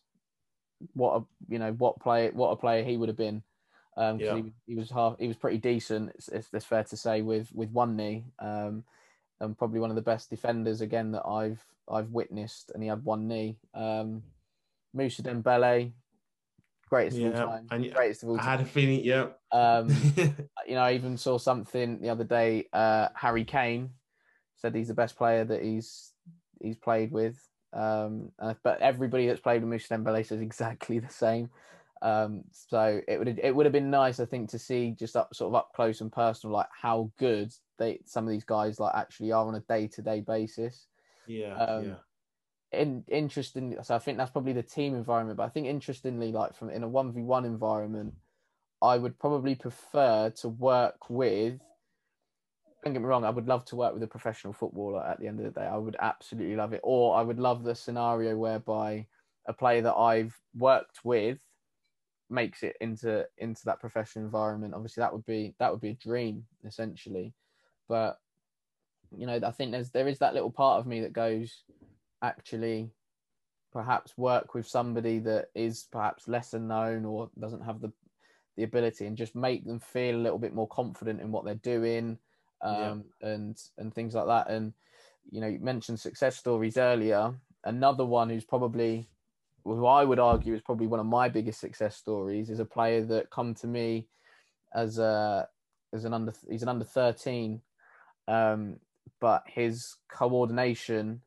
what 0.92 1.16
a 1.16 1.24
you 1.52 1.58
know 1.58 1.72
what 1.72 2.00
play 2.00 2.30
what 2.30 2.50
a 2.50 2.56
player 2.56 2.84
he 2.84 2.96
would 2.96 3.08
have 3.08 3.18
been. 3.18 3.42
Um, 3.96 4.18
yeah. 4.18 4.34
he, 4.34 4.52
he, 4.66 4.74
was 4.74 4.90
half 4.90 5.16
he 5.20 5.28
was 5.28 5.36
pretty 5.36 5.58
decent. 5.58 6.10
It's, 6.16 6.28
it's, 6.28 6.48
it's, 6.52 6.64
fair 6.64 6.82
to 6.82 6.96
say 6.96 7.22
with 7.22 7.52
with 7.54 7.70
one 7.70 7.96
knee. 7.96 8.24
Um, 8.40 8.82
and 9.40 9.56
probably 9.56 9.80
one 9.80 9.90
of 9.90 9.96
the 9.96 10.02
best 10.02 10.30
defenders 10.30 10.80
again 10.80 11.12
that 11.12 11.26
I've 11.26 11.64
I've 11.88 12.10
witnessed, 12.10 12.70
and 12.74 12.82
he 12.82 12.88
had 12.88 13.04
one 13.04 13.28
knee. 13.28 13.56
Um, 13.74 14.22
Mousa 14.94 15.22
Dembele, 15.22 15.92
greatest 16.88 17.18
yeah, 17.18 17.28
of 17.28 17.34
all 17.34 17.46
time. 17.46 17.66
And 17.70 17.92
greatest 17.92 18.22
of 18.22 18.28
all 18.30 18.36
time. 18.36 18.46
I 18.46 18.50
had 18.50 18.60
a 18.60 18.64
feeling, 18.64 19.00
yeah. 19.04 19.26
Um, 19.52 19.88
you 20.66 20.74
know, 20.74 20.82
I 20.82 20.92
even 20.94 21.16
saw 21.16 21.38
something 21.38 22.00
the 22.00 22.10
other 22.10 22.24
day. 22.24 22.68
Uh, 22.72 23.08
Harry 23.14 23.44
Kane 23.44 23.90
said 24.56 24.74
he's 24.74 24.88
the 24.88 24.94
best 24.94 25.16
player 25.16 25.44
that 25.44 25.62
he's 25.62 26.12
he's 26.60 26.76
played 26.76 27.10
with. 27.10 27.38
Um, 27.74 28.30
but 28.62 28.80
everybody 28.80 29.26
that's 29.26 29.40
played 29.40 29.62
with 29.64 29.70
Mousa 29.70 29.88
Dembele 29.88 30.24
says 30.24 30.40
exactly 30.40 31.00
the 31.00 31.08
same. 31.08 31.50
Um, 32.02 32.44
so 32.52 33.00
it 33.08 33.18
would 33.18 33.40
it 33.42 33.54
would 33.54 33.66
have 33.66 33.72
been 33.72 33.90
nice, 33.90 34.20
I 34.20 34.26
think, 34.26 34.50
to 34.50 34.58
see 34.58 34.94
just 34.96 35.16
up 35.16 35.34
sort 35.34 35.48
of 35.48 35.54
up 35.54 35.72
close 35.74 36.00
and 36.00 36.12
personal, 36.12 36.54
like 36.54 36.68
how 36.70 37.10
good 37.18 37.52
they 37.78 38.00
some 38.04 38.24
of 38.24 38.30
these 38.30 38.44
guys 38.44 38.78
like 38.78 38.94
actually 38.94 39.32
are 39.32 39.46
on 39.46 39.54
a 39.54 39.60
day 39.60 39.88
to 39.88 40.02
day 40.02 40.20
basis. 40.20 40.86
Yeah, 41.26 41.54
um, 41.56 41.84
yeah. 41.84 42.78
In, 42.78 43.04
interesting. 43.08 43.76
So 43.82 43.94
I 43.94 43.98
think 43.98 44.18
that's 44.18 44.30
probably 44.30 44.52
the 44.52 44.62
team 44.62 44.94
environment. 44.94 45.38
But 45.38 45.44
I 45.44 45.48
think 45.48 45.66
interestingly, 45.66 46.30
like 46.30 46.54
from 46.54 46.70
in 46.70 46.82
a 46.82 46.88
one 46.88 47.12
v 47.12 47.22
one 47.22 47.44
environment, 47.44 48.14
I 48.82 48.98
would 48.98 49.18
probably 49.18 49.54
prefer 49.54 50.30
to 50.30 50.48
work 50.48 51.08
with. 51.08 51.60
Don't 52.84 52.92
get 52.92 53.00
me 53.00 53.08
wrong. 53.08 53.24
I 53.24 53.30
would 53.30 53.48
love 53.48 53.64
to 53.66 53.76
work 53.76 53.94
with 53.94 54.02
a 54.02 54.06
professional 54.06 54.52
footballer. 54.52 55.02
At 55.02 55.18
the 55.18 55.26
end 55.26 55.40
of 55.40 55.46
the 55.46 55.58
day, 55.58 55.66
I 55.66 55.78
would 55.78 55.96
absolutely 56.00 56.54
love 56.54 56.74
it. 56.74 56.82
Or 56.84 57.16
I 57.16 57.22
would 57.22 57.38
love 57.38 57.64
the 57.64 57.74
scenario 57.74 58.36
whereby 58.36 59.06
a 59.48 59.54
player 59.54 59.80
that 59.82 59.94
I've 59.94 60.38
worked 60.54 61.00
with 61.02 61.38
makes 62.28 62.62
it 62.62 62.76
into 62.82 63.26
into 63.38 63.62
that 63.64 63.80
professional 63.80 64.26
environment. 64.26 64.74
Obviously, 64.74 65.00
that 65.00 65.14
would 65.14 65.24
be 65.24 65.54
that 65.58 65.70
would 65.72 65.80
be 65.80 65.90
a 65.90 65.94
dream 65.94 66.44
essentially. 66.66 67.32
But 67.88 68.18
you 69.16 69.26
know, 69.26 69.40
I 69.42 69.50
think 69.50 69.72
there's 69.72 69.90
there 69.90 70.08
is 70.08 70.18
that 70.18 70.34
little 70.34 70.50
part 70.50 70.78
of 70.78 70.86
me 70.86 71.00
that 71.02 71.14
goes, 71.14 71.64
actually, 72.22 72.90
perhaps 73.72 74.18
work 74.18 74.52
with 74.52 74.68
somebody 74.68 75.20
that 75.20 75.46
is 75.54 75.88
perhaps 75.90 76.28
lesser 76.28 76.58
known 76.58 77.06
or 77.06 77.30
doesn't 77.40 77.64
have 77.64 77.80
the 77.80 77.92
the 78.58 78.64
ability, 78.64 79.06
and 79.06 79.16
just 79.16 79.34
make 79.34 79.66
them 79.66 79.80
feel 79.80 80.16
a 80.16 80.20
little 80.20 80.38
bit 80.38 80.54
more 80.54 80.68
confident 80.68 81.22
in 81.22 81.32
what 81.32 81.46
they're 81.46 81.54
doing, 81.54 82.18
um, 82.64 83.04
yeah. 83.20 83.28
and 83.28 83.56
and 83.78 83.94
things 83.94 84.14
like 84.14 84.26
that. 84.26 84.50
And 84.50 84.72
you 85.30 85.40
know, 85.40 85.46
you 85.46 85.60
mentioned 85.60 86.00
success 86.00 86.36
stories 86.36 86.76
earlier. 86.76 87.34
Another 87.64 88.04
one 88.04 88.28
who's 88.28 88.44
probably 88.44 89.08
who 89.64 89.86
I 89.86 90.04
would 90.04 90.18
argue 90.18 90.54
is 90.54 90.60
probably 90.60 90.86
one 90.86 91.00
of 91.00 91.06
my 91.06 91.28
biggest 91.28 91.60
success 91.60 91.96
stories 91.96 92.50
is 92.50 92.60
a 92.60 92.64
player 92.64 93.02
that 93.04 93.30
come 93.30 93.54
to 93.56 93.66
me 93.66 94.08
as 94.74 94.98
a 94.98 95.48
as 95.92 96.04
an 96.04 96.12
under 96.12 96.32
he's 96.50 96.62
an 96.62 96.68
under 96.68 96.84
13 96.84 97.62
um, 98.26 98.76
but 99.20 99.44
his 99.46 99.96
coordination 100.08 101.22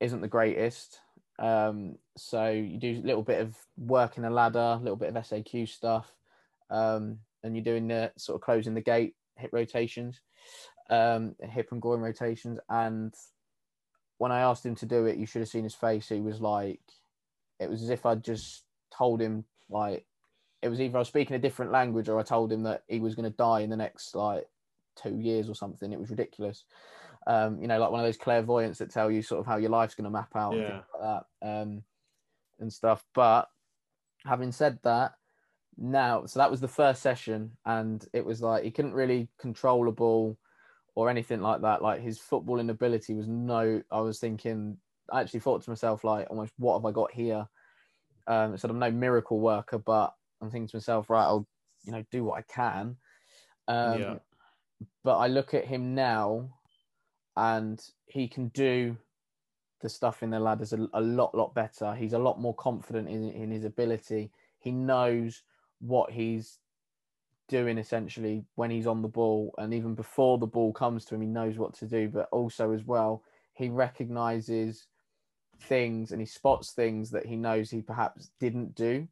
isn't 0.00 0.20
the 0.20 0.28
greatest. 0.28 0.98
Um, 1.38 1.96
so 2.16 2.50
you 2.50 2.78
do 2.78 3.00
a 3.02 3.06
little 3.06 3.22
bit 3.22 3.40
of 3.40 3.56
work 3.78 4.18
in 4.18 4.24
a 4.24 4.30
ladder, 4.30 4.58
a 4.58 4.82
little 4.82 4.96
bit 4.96 5.14
of 5.14 5.24
SAQ 5.24 5.68
stuff, 5.68 6.12
um, 6.70 7.18
and 7.42 7.54
you're 7.54 7.64
doing 7.64 7.88
the 7.88 8.12
sort 8.16 8.36
of 8.36 8.42
closing 8.42 8.74
the 8.74 8.80
gate 8.80 9.14
hip 9.42 9.50
rotations, 9.52 10.20
um, 10.90 11.34
hip 11.42 11.68
and 11.72 11.82
groin 11.82 12.00
rotations. 12.00 12.58
And 12.68 13.14
when 14.18 14.32
I 14.32 14.40
asked 14.40 14.64
him 14.64 14.76
to 14.76 14.86
do 14.86 15.06
it, 15.06 15.18
you 15.18 15.26
should 15.26 15.42
have 15.42 15.48
seen 15.48 15.64
his 15.64 15.74
face. 15.74 16.08
He 16.08 16.20
was 16.20 16.40
like, 16.40 16.80
it 17.60 17.68
was 17.68 17.82
as 17.82 17.90
if 17.90 18.06
I'd 18.06 18.24
just 18.24 18.64
told 18.96 19.20
him 19.20 19.44
like 19.68 20.06
it 20.62 20.68
was 20.68 20.80
either 20.80 20.96
I 20.96 21.00
was 21.00 21.08
speaking 21.08 21.34
a 21.34 21.40
different 21.40 21.72
language 21.72 22.08
or 22.08 22.18
I 22.18 22.22
told 22.22 22.52
him 22.52 22.62
that 22.62 22.84
he 22.88 23.00
was 23.00 23.14
going 23.14 23.30
to 23.30 23.36
die 23.36 23.60
in 23.60 23.70
the 23.70 23.76
next 23.76 24.14
like 24.14 24.46
two 24.96 25.18
years 25.18 25.48
or 25.48 25.54
something. 25.54 25.92
It 25.92 25.98
was 25.98 26.10
ridiculous. 26.10 26.64
Um, 27.26 27.60
you 27.60 27.68
know, 27.68 27.78
like 27.78 27.90
one 27.90 28.00
of 28.00 28.06
those 28.06 28.16
clairvoyants 28.16 28.78
that 28.78 28.90
tell 28.90 29.10
you 29.10 29.22
sort 29.22 29.40
of 29.40 29.46
how 29.46 29.56
your 29.56 29.70
life's 29.70 29.94
going 29.94 30.04
to 30.04 30.10
map 30.10 30.34
out 30.34 30.54
yeah. 30.54 30.62
and 30.62 30.74
like 30.74 30.84
that 31.40 31.48
um, 31.48 31.82
and 32.60 32.72
stuff. 32.72 33.04
But 33.14 33.48
having 34.24 34.52
said 34.52 34.78
that, 34.84 35.12
now, 35.76 36.26
so 36.26 36.38
that 36.38 36.50
was 36.50 36.60
the 36.60 36.68
first 36.68 37.02
session, 37.02 37.52
and 37.64 38.06
it 38.12 38.24
was 38.24 38.42
like 38.42 38.64
he 38.64 38.70
couldn't 38.70 38.94
really 38.94 39.28
control 39.38 39.88
a 39.88 39.92
ball 39.92 40.38
or 40.94 41.08
anything 41.08 41.40
like 41.40 41.62
that. 41.62 41.82
Like 41.82 42.00
his 42.00 42.18
footballing 42.18 42.70
ability 42.70 43.14
was 43.14 43.28
no. 43.28 43.82
I 43.90 44.00
was 44.00 44.18
thinking, 44.18 44.76
I 45.10 45.20
actually 45.20 45.40
thought 45.40 45.62
to 45.62 45.70
myself, 45.70 46.04
like, 46.04 46.28
almost, 46.30 46.52
what 46.58 46.78
have 46.78 46.84
I 46.84 46.92
got 46.92 47.12
here? 47.12 47.46
Um, 48.26 48.56
so 48.56 48.68
I'm 48.68 48.78
no 48.78 48.90
miracle 48.90 49.40
worker, 49.40 49.78
but 49.78 50.14
I'm 50.40 50.50
thinking 50.50 50.68
to 50.68 50.76
myself, 50.76 51.10
right, 51.10 51.24
I'll, 51.24 51.46
you 51.84 51.92
know, 51.92 52.04
do 52.10 52.24
what 52.24 52.38
I 52.38 52.42
can. 52.42 52.96
Um, 53.68 54.00
yeah 54.00 54.14
but 55.04 55.18
I 55.18 55.26
look 55.26 55.54
at 55.54 55.66
him 55.66 55.94
now, 55.94 56.50
and 57.36 57.82
he 58.06 58.28
can 58.28 58.48
do 58.48 58.96
the 59.80 59.88
stuff 59.88 60.22
in 60.22 60.30
the 60.30 60.40
ladders 60.40 60.72
a, 60.72 60.88
a 60.94 61.00
lot, 61.00 61.34
lot 61.34 61.54
better. 61.54 61.94
He's 61.94 62.12
a 62.12 62.18
lot 62.18 62.40
more 62.40 62.54
confident 62.54 63.08
in, 63.08 63.30
in 63.30 63.50
his 63.50 63.64
ability. 63.64 64.30
He 64.58 64.70
knows 64.70 65.42
what 65.82 66.10
he's 66.10 66.58
doing 67.48 67.76
essentially 67.76 68.44
when 68.54 68.70
he's 68.70 68.86
on 68.86 69.02
the 69.02 69.08
ball, 69.08 69.54
and 69.58 69.74
even 69.74 69.94
before 69.94 70.38
the 70.38 70.46
ball 70.46 70.72
comes 70.72 71.04
to 71.04 71.14
him, 71.14 71.20
he 71.20 71.26
knows 71.26 71.58
what 71.58 71.74
to 71.74 71.86
do. 71.86 72.08
But 72.08 72.28
also 72.32 72.72
as 72.72 72.84
well, 72.84 73.22
he 73.52 73.68
recognizes 73.68 74.86
things 75.60 76.12
and 76.12 76.20
he 76.20 76.26
spots 76.26 76.72
things 76.72 77.10
that 77.10 77.26
he 77.26 77.36
knows 77.36 77.70
he 77.70 77.82
perhaps 77.82 78.30
didn't 78.40 78.74
do. 78.74 79.06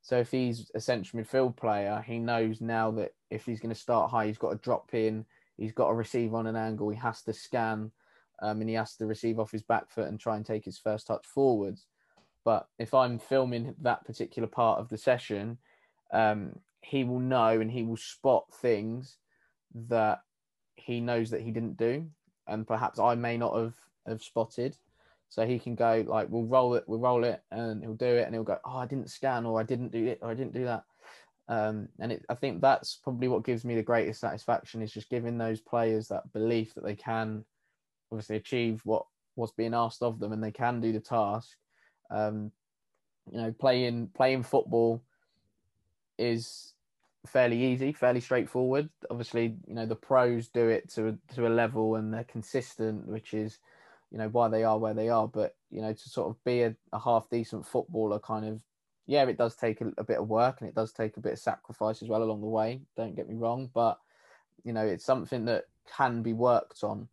So 0.00 0.18
if 0.18 0.30
he's 0.30 0.70
a 0.74 0.80
central 0.80 1.22
midfield 1.22 1.56
player, 1.56 2.02
he 2.06 2.18
knows 2.18 2.60
now 2.60 2.92
that 2.92 3.14
if 3.30 3.44
he's 3.44 3.60
going 3.60 3.74
to 3.74 3.80
start 3.80 4.10
high, 4.10 4.26
he's 4.26 4.38
got 4.38 4.50
to 4.50 4.58
drop 4.58 4.94
in, 4.94 5.26
he's 5.56 5.72
got 5.72 5.88
to 5.88 5.94
receive 5.94 6.32
on 6.32 6.46
an 6.46 6.56
angle, 6.56 6.88
he 6.88 6.96
has 6.98 7.22
to 7.22 7.32
scan, 7.32 7.90
um, 8.40 8.60
and 8.60 8.70
he 8.70 8.76
has 8.76 8.94
to 8.96 9.06
receive 9.06 9.40
off 9.40 9.50
his 9.50 9.62
back 9.62 9.90
foot 9.90 10.08
and 10.08 10.20
try 10.20 10.36
and 10.36 10.46
take 10.46 10.64
his 10.64 10.78
first 10.78 11.08
touch 11.08 11.26
forwards. 11.26 11.86
But 12.44 12.68
if 12.78 12.94
I'm 12.94 13.18
filming 13.18 13.74
that 13.82 14.04
particular 14.04 14.46
part 14.46 14.78
of 14.78 14.88
the 14.88 14.98
session, 14.98 15.58
um, 16.12 16.58
he 16.82 17.04
will 17.04 17.20
know 17.20 17.60
and 17.60 17.70
he 17.70 17.82
will 17.82 17.96
spot 17.96 18.46
things 18.60 19.16
that 19.88 20.20
he 20.76 21.00
knows 21.00 21.30
that 21.30 21.42
he 21.42 21.50
didn't 21.50 21.76
do, 21.76 22.06
and 22.46 22.66
perhaps 22.66 22.98
I 22.98 23.14
may 23.14 23.36
not 23.36 23.56
have 23.56 23.74
have 24.06 24.22
spotted. 24.22 24.76
So 25.28 25.44
he 25.44 25.58
can 25.58 25.74
go 25.74 26.04
like, 26.06 26.28
we'll 26.30 26.44
roll 26.44 26.76
it, 26.76 26.84
we'll 26.86 27.00
roll 27.00 27.24
it, 27.24 27.42
and 27.50 27.82
he'll 27.82 27.94
do 27.94 28.06
it, 28.06 28.26
and 28.26 28.34
he'll 28.34 28.44
go, 28.44 28.58
oh, 28.64 28.76
I 28.78 28.86
didn't 28.86 29.10
scan, 29.10 29.44
or 29.44 29.58
I 29.60 29.64
didn't 29.64 29.90
do 29.90 30.06
it, 30.06 30.20
or 30.22 30.30
I 30.30 30.34
didn't 30.34 30.54
do 30.54 30.64
that. 30.64 30.84
Um, 31.48 31.88
and 32.00 32.12
it, 32.12 32.24
I 32.28 32.34
think 32.34 32.60
that's 32.60 32.96
probably 33.02 33.28
what 33.28 33.44
gives 33.44 33.64
me 33.64 33.74
the 33.74 33.82
greatest 33.82 34.20
satisfaction 34.20 34.82
is 34.82 34.92
just 34.92 35.10
giving 35.10 35.38
those 35.38 35.60
players 35.60 36.08
that 36.08 36.32
belief 36.32 36.74
that 36.74 36.84
they 36.84 36.96
can 36.96 37.44
obviously 38.10 38.36
achieve 38.36 38.80
what 38.84 39.04
what's 39.34 39.52
being 39.52 39.74
asked 39.74 40.02
of 40.02 40.18
them 40.18 40.32
and 40.32 40.42
they 40.42 40.50
can 40.50 40.80
do 40.80 40.92
the 40.92 41.00
task. 41.00 41.56
Um, 42.10 42.50
you 43.30 43.38
know, 43.38 43.52
playing 43.52 44.10
playing 44.14 44.44
football 44.44 45.02
is 46.18 46.74
fairly 47.26 47.62
easy, 47.62 47.92
fairly 47.92 48.20
straightforward. 48.20 48.88
Obviously, 49.10 49.56
you 49.66 49.74
know 49.74 49.86
the 49.86 49.96
pros 49.96 50.48
do 50.48 50.68
it 50.68 50.88
to 50.94 51.18
to 51.34 51.46
a 51.46 51.48
level 51.48 51.96
and 51.96 52.12
they're 52.12 52.24
consistent, 52.24 53.06
which 53.06 53.34
is 53.34 53.58
you 54.10 54.18
know 54.18 54.28
why 54.28 54.48
they 54.48 54.64
are 54.64 54.78
where 54.78 54.94
they 54.94 55.08
are. 55.08 55.28
But 55.28 55.56
you 55.70 55.82
know 55.82 55.92
to 55.92 56.08
sort 56.08 56.28
of 56.28 56.42
be 56.44 56.62
a, 56.62 56.74
a 56.92 56.98
half 56.98 57.28
decent 57.30 57.66
footballer, 57.66 58.18
kind 58.18 58.46
of 58.46 58.60
yeah, 59.06 59.24
it 59.24 59.38
does 59.38 59.54
take 59.54 59.80
a, 59.80 59.92
a, 59.98 60.04
bit 60.04 60.18
of 60.18 60.28
work 60.28 60.60
and 60.60 60.68
it 60.68 60.74
does 60.74 60.92
take 60.92 61.16
a 61.16 61.20
bit 61.20 61.34
of 61.34 61.38
sacrifice 61.38 62.02
as 62.02 62.08
well 62.08 62.24
along 62.24 62.40
the 62.40 62.46
way. 62.48 62.80
Don't 62.96 63.14
get 63.14 63.28
me 63.28 63.36
wrong, 63.36 63.70
but 63.72 63.98
you 64.64 64.72
know 64.72 64.86
it's 64.86 65.04
something 65.04 65.44
that 65.46 65.64
can 65.96 66.22
be 66.22 66.32
worked 66.32 66.82
on, 66.82 67.08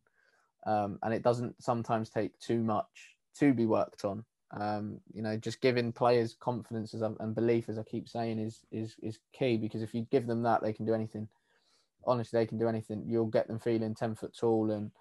um, 0.66 1.00
and 1.04 1.14
it 1.14 1.24
doesn't 1.24 1.62
sometimes 1.62 2.10
take 2.10 2.38
too 2.40 2.62
much 2.62 3.16
to 3.40 3.54
be 3.54 3.66
worked 3.66 4.06
on. 4.06 4.24
Um, 4.60 5.00
you 5.14 5.24
know, 5.24 5.36
just 5.36 5.62
giving 5.62 5.92
players 5.92 6.36
confidence 6.40 6.94
and 6.94 7.36
belief, 7.36 7.70
as 7.70 7.80
I 7.80 7.84
keep 7.84 8.08
saying, 8.08 8.40
is 8.40 8.62
is 8.72 8.96
is 9.02 9.20
key 9.34 9.58
because 9.58 9.82
if 9.82 9.94
you 9.94 10.06
give 10.12 10.28
them 10.28 10.44
that, 10.44 10.62
they 10.62 10.74
can 10.74 10.86
do 10.86 10.94
anything. 10.94 11.28
Honestly, 12.06 12.40
they 12.40 12.46
can 12.46 12.60
do 12.60 12.68
anything. 12.68 13.04
You'll 13.08 13.26
get 13.26 13.48
them 13.48 13.60
feeling 13.60 13.96
ten 13.96 14.16
foot 14.16 14.36
tall 14.38 14.72
and 14.72 14.92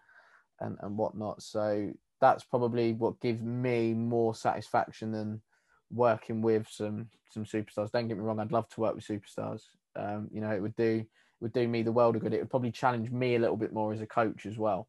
and 0.60 0.78
and 0.80 0.96
whatnot. 0.96 1.42
So 1.42 1.92
that's 2.20 2.44
probably 2.44 2.92
what 2.92 3.20
gives 3.20 3.42
me 3.42 3.92
more 3.92 4.34
satisfaction 4.34 5.12
than 5.12 5.42
working 5.90 6.40
with 6.40 6.66
some 6.70 7.08
some 7.30 7.44
superstars. 7.44 7.90
Don't 7.90 8.08
get 8.08 8.16
me 8.16 8.24
wrong, 8.24 8.40
I'd 8.40 8.52
love 8.52 8.68
to 8.70 8.80
work 8.80 8.94
with 8.94 9.06
superstars. 9.06 9.62
Um, 9.96 10.28
you 10.32 10.40
know, 10.40 10.50
it 10.50 10.62
would 10.62 10.76
do 10.76 11.04
it 11.04 11.06
would 11.40 11.52
do 11.52 11.68
me 11.68 11.82
the 11.82 11.92
world 11.92 12.16
of 12.16 12.22
good. 12.22 12.32
It 12.32 12.40
would 12.40 12.50
probably 12.50 12.70
challenge 12.70 13.10
me 13.10 13.34
a 13.34 13.38
little 13.38 13.56
bit 13.56 13.72
more 13.72 13.92
as 13.92 14.00
a 14.00 14.06
coach 14.06 14.46
as 14.46 14.56
well. 14.56 14.86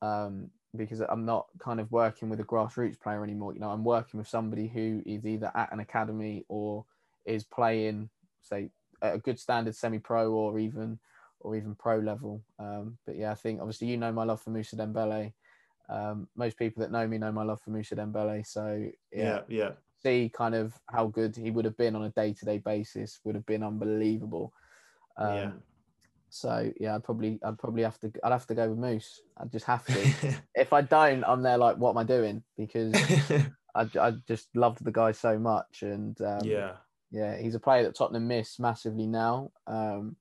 Um, 0.00 0.50
because 0.76 1.00
I'm 1.00 1.24
not 1.24 1.46
kind 1.58 1.80
of 1.80 1.90
working 1.90 2.28
with 2.28 2.40
a 2.40 2.44
grassroots 2.44 3.00
player 3.00 3.24
anymore. 3.24 3.54
You 3.54 3.60
know, 3.60 3.70
I'm 3.70 3.84
working 3.84 4.18
with 4.18 4.28
somebody 4.28 4.68
who 4.68 5.02
is 5.04 5.26
either 5.26 5.50
at 5.54 5.72
an 5.72 5.80
academy 5.80 6.44
or 6.48 6.84
is 7.26 7.44
playing, 7.44 8.08
say, 8.42 8.70
at 9.02 9.14
a 9.14 9.18
good 9.18 9.38
standard 9.38 9.74
semi-pro 9.74 10.30
or 10.30 10.58
even 10.58 10.98
or 11.40 11.56
even 11.56 11.74
pro 11.74 11.98
level. 11.98 12.42
Um, 12.58 12.98
but 13.06 13.16
yeah, 13.16 13.32
I 13.32 13.34
think 13.34 13.60
obviously 13.60 13.88
you 13.88 13.96
know 13.96 14.12
my 14.12 14.24
love 14.24 14.40
for 14.42 14.50
Mousa 14.50 14.76
Dembele. 14.76 15.32
Um, 15.88 16.28
most 16.36 16.56
people 16.56 16.82
that 16.82 16.92
know 16.92 17.06
me 17.06 17.18
know 17.18 17.32
my 17.32 17.42
love 17.42 17.60
for 17.60 17.70
Mousa 17.70 17.96
Dembele. 17.96 18.46
So 18.46 18.90
yeah, 19.12 19.24
yeah, 19.24 19.40
yeah. 19.48 19.70
See 20.02 20.30
kind 20.32 20.54
of 20.54 20.74
how 20.86 21.06
good 21.06 21.36
he 21.36 21.50
would 21.50 21.64
have 21.64 21.76
been 21.76 21.96
on 21.96 22.04
a 22.04 22.10
day-to-day 22.10 22.58
basis 22.58 23.20
would 23.24 23.34
have 23.34 23.46
been 23.46 23.62
unbelievable. 23.62 24.52
Um, 25.16 25.34
yeah. 25.36 25.50
So 26.30 26.72
yeah, 26.78 26.94
I'd 26.94 27.04
probably 27.04 27.38
I'd 27.44 27.58
probably 27.58 27.82
have 27.82 27.98
to 28.00 28.12
I'd 28.22 28.32
have 28.32 28.46
to 28.46 28.54
go 28.54 28.68
with 28.68 28.78
Moose. 28.78 29.20
I'd 29.36 29.52
just 29.52 29.66
have 29.66 29.84
to. 29.86 30.34
if 30.54 30.72
I 30.72 30.80
don't, 30.80 31.24
I'm 31.24 31.42
there 31.42 31.58
like, 31.58 31.76
what 31.76 31.90
am 31.90 31.98
I 31.98 32.04
doing? 32.04 32.42
Because 32.56 32.94
I, 33.74 33.88
I 34.00 34.12
just 34.26 34.48
loved 34.54 34.84
the 34.84 34.92
guy 34.92 35.12
so 35.12 35.38
much, 35.38 35.82
and 35.82 36.20
um, 36.22 36.44
yeah, 36.44 36.72
yeah, 37.10 37.36
he's 37.36 37.54
a 37.54 37.60
player 37.60 37.82
that 37.82 37.96
Tottenham 37.96 38.28
miss 38.28 38.58
massively 38.58 39.06
now. 39.06 39.50
Um, 39.66 40.16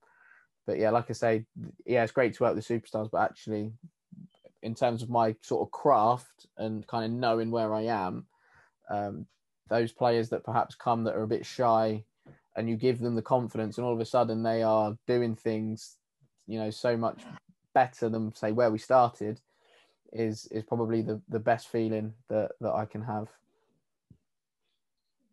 but 0.65 0.77
yeah, 0.77 0.91
like 0.91 1.10
I 1.10 1.14
say, 1.14 1.45
yeah, 1.86 2.03
it's 2.03 2.11
great 2.11 2.36
to 2.36 2.44
work 2.44 2.56
with 2.56 2.68
superstars, 2.68 3.10
but 3.11 3.22
actually, 3.22 3.72
in 4.61 4.76
terms 4.76 5.02
of 5.02 5.10
my 5.10 5.36
sort 5.41 5.68
of 5.68 5.72
craft 5.72 6.48
and 6.57 6.86
kind 6.86 7.06
of 7.06 7.11
knowing 7.11 7.49
where 7.49 7.73
I 7.73 7.84
am, 7.84 8.26
um, 8.90 9.26
those 9.69 9.91
players 9.91 10.30
that 10.30 10.44
perhaps 10.44 10.76
come 10.76 11.03
that 11.06 11.15
are 11.15 11.23
a 11.23 11.27
bit 11.27 11.45
shy, 11.45 12.03
and 12.56 12.69
you 12.69 12.76
give 12.76 12.99
them 12.99 13.15
the 13.15 13.22
confidence, 13.22 13.77
and 13.77 13.86
all 13.86 13.94
of 13.94 13.99
a 13.99 14.06
sudden 14.06 14.44
they 14.44 14.64
are 14.64 14.98
doing 15.07 15.36
things, 15.36 15.98
you 16.50 16.60
know, 16.60 16.72
so 16.72 16.98
much 16.98 17.22
better 17.76 18.10
than 18.10 18.34
say 18.34 18.52
where 18.52 18.72
we 18.72 18.80
started, 18.80 19.40
is 20.12 20.48
is 20.48 20.64
probably 20.64 21.02
the 21.02 21.22
the 21.30 21.40
best 21.40 21.68
feeling 21.68 22.14
that 22.28 22.52
that 22.60 22.74
I 22.74 22.86
can 22.86 23.04
have. 23.04 23.28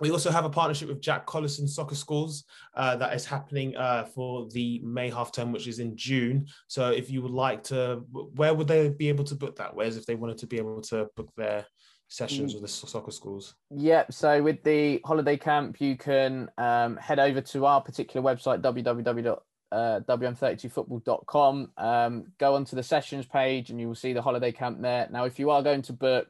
we 0.00 0.10
also 0.10 0.30
have 0.30 0.44
a 0.44 0.50
partnership 0.50 0.88
with 0.88 1.00
Jack 1.00 1.26
Collison 1.26 1.68
Soccer 1.68 1.94
Schools 1.94 2.44
uh, 2.74 2.96
that 2.96 3.14
is 3.14 3.24
happening 3.24 3.76
uh, 3.76 4.04
for 4.04 4.48
the 4.50 4.80
May 4.84 5.10
half 5.10 5.32
term, 5.32 5.52
which 5.52 5.66
is 5.66 5.78
in 5.78 5.96
June. 5.96 6.46
So 6.68 6.90
if 6.90 7.10
you 7.10 7.22
would 7.22 7.32
like 7.32 7.62
to, 7.64 8.02
where 8.12 8.54
would 8.54 8.68
they 8.68 8.88
be 8.90 9.08
able 9.08 9.24
to 9.24 9.34
book 9.34 9.56
that? 9.56 9.74
Whereas 9.74 9.96
if 9.96 10.06
they 10.06 10.14
wanted 10.14 10.38
to 10.38 10.46
be 10.46 10.56
able 10.58 10.80
to 10.82 11.08
book 11.16 11.30
their 11.36 11.66
sessions 12.08 12.54
with 12.54 12.62
the 12.62 12.68
soccer 12.68 13.10
schools? 13.10 13.54
Yep. 13.70 14.12
So 14.12 14.42
with 14.42 14.62
the 14.62 15.00
holiday 15.04 15.36
camp, 15.36 15.80
you 15.80 15.96
can 15.96 16.50
um, 16.58 16.96
head 16.96 17.18
over 17.18 17.40
to 17.40 17.66
our 17.66 17.80
particular 17.80 18.22
website, 18.34 18.62
www 18.62 19.38
uh, 19.72 20.00
wm32football.com. 20.08 21.70
Um, 21.76 22.32
go 22.38 22.54
onto 22.54 22.76
the 22.76 22.82
sessions 22.82 23.26
page 23.26 23.70
and 23.70 23.80
you 23.80 23.88
will 23.88 23.94
see 23.94 24.12
the 24.12 24.22
holiday 24.22 24.52
camp 24.52 24.80
there. 24.80 25.08
Now, 25.10 25.24
if 25.24 25.38
you 25.38 25.50
are 25.50 25.62
going 25.62 25.82
to 25.82 25.92
book 25.92 26.28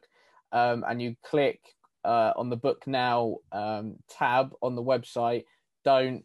um, 0.51 0.83
and 0.87 1.01
you 1.01 1.15
click 1.23 1.61
uh, 2.07 2.33
on 2.35 2.49
the 2.49 2.55
book 2.55 2.87
now 2.87 3.35
um, 3.51 3.97
tab 4.09 4.53
on 4.61 4.75
the 4.75 4.83
website, 4.83 5.43
don't 5.83 6.23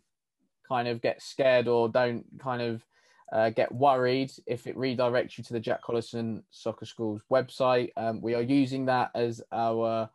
kind 0.69 0.89
of 0.89 1.03
get 1.03 1.21
scared 1.21 1.69
or 1.69 1.89
don't 1.89 2.25
kind 2.41 2.63
of 2.63 2.87
uh, 3.33 3.51
get 3.51 3.75
worried 3.75 4.31
if 4.47 4.67
it 4.67 4.77
redirects 4.77 5.37
you 5.37 5.45
to 5.45 5.53
the 5.53 5.61
Jack 5.61 5.83
Collison 5.83 6.43
Soccer 6.51 6.87
School's 6.87 7.23
website. 7.31 7.91
Um, 7.97 8.21
we 8.21 8.35
are 8.35 8.43
using 8.43 8.87
that 8.87 9.11
as 9.15 9.43
our 9.51 10.09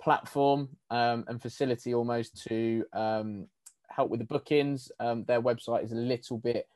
platform 0.00 0.68
um, 0.90 1.24
and 1.28 1.40
facility 1.40 1.94
almost 1.94 2.42
to 2.48 2.84
um, 2.92 3.46
help 3.88 4.10
with 4.10 4.20
the 4.20 4.26
bookings. 4.26 4.90
Um, 4.98 5.24
their 5.24 5.40
website 5.40 5.84
is 5.84 5.92
a 5.92 5.96
little 5.96 6.38
bit 6.38 6.66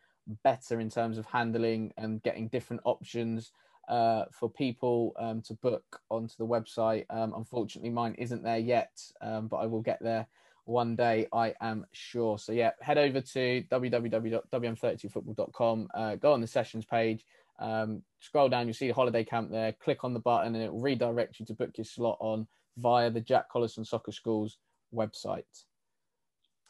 better 0.45 0.81
in 0.81 0.91
terms 0.91 1.19
of 1.19 1.27
handling 1.27 1.93
and 1.97 2.23
getting 2.23 2.49
different 2.49 2.83
options 2.85 3.51
uh, 3.89 4.25
for 4.33 4.51
people 4.51 5.15
um, 5.19 5.43
to 5.43 5.55
book 5.55 6.01
onto 6.11 6.35
the 6.39 6.47
website. 6.47 7.05
Um, 7.11 7.35
unfortunately, 7.37 7.91
mine 7.91 8.15
isn't 8.19 8.43
there 8.43 8.59
yet, 8.59 9.01
um, 9.21 9.49
but 9.49 9.59
I 9.59 9.67
will 9.67 9.83
get 9.83 10.03
there 10.03 10.27
one 10.67 10.95
day, 10.97 11.27
I 11.33 11.55
am 11.61 11.87
sure. 11.93 12.39
So, 12.39 12.53
yeah, 12.53 12.73
head 12.81 12.99
over 12.99 13.21
to 13.21 13.65
www.wm32football.com, 13.71 15.89
uh, 15.95 16.17
go 16.17 16.33
on 16.33 16.41
the 16.41 16.47
sessions 16.47 16.85
page, 16.85 17.25
um, 17.61 18.03
scroll 18.21 18.49
down, 18.49 18.67
you'll 18.67 18.75
see 18.75 18.89
the 18.89 18.95
holiday 18.95 19.25
camp 19.25 19.51
there, 19.51 19.73
click 19.73 20.05
on 20.05 20.13
the 20.13 20.21
button, 20.21 20.55
and 20.55 20.65
it 20.65 20.73
will 20.73 20.81
redirect 20.81 21.41
you 21.41 21.47
to 21.47 21.55
book 21.55 21.71
your 21.79 21.85
slot 21.85 22.19
on 22.21 22.47
via 22.77 23.11
the 23.11 23.21
Jack 23.21 23.51
Collison 23.51 23.87
Soccer 23.87 24.13
Schools 24.13 24.59
website. 24.95 25.65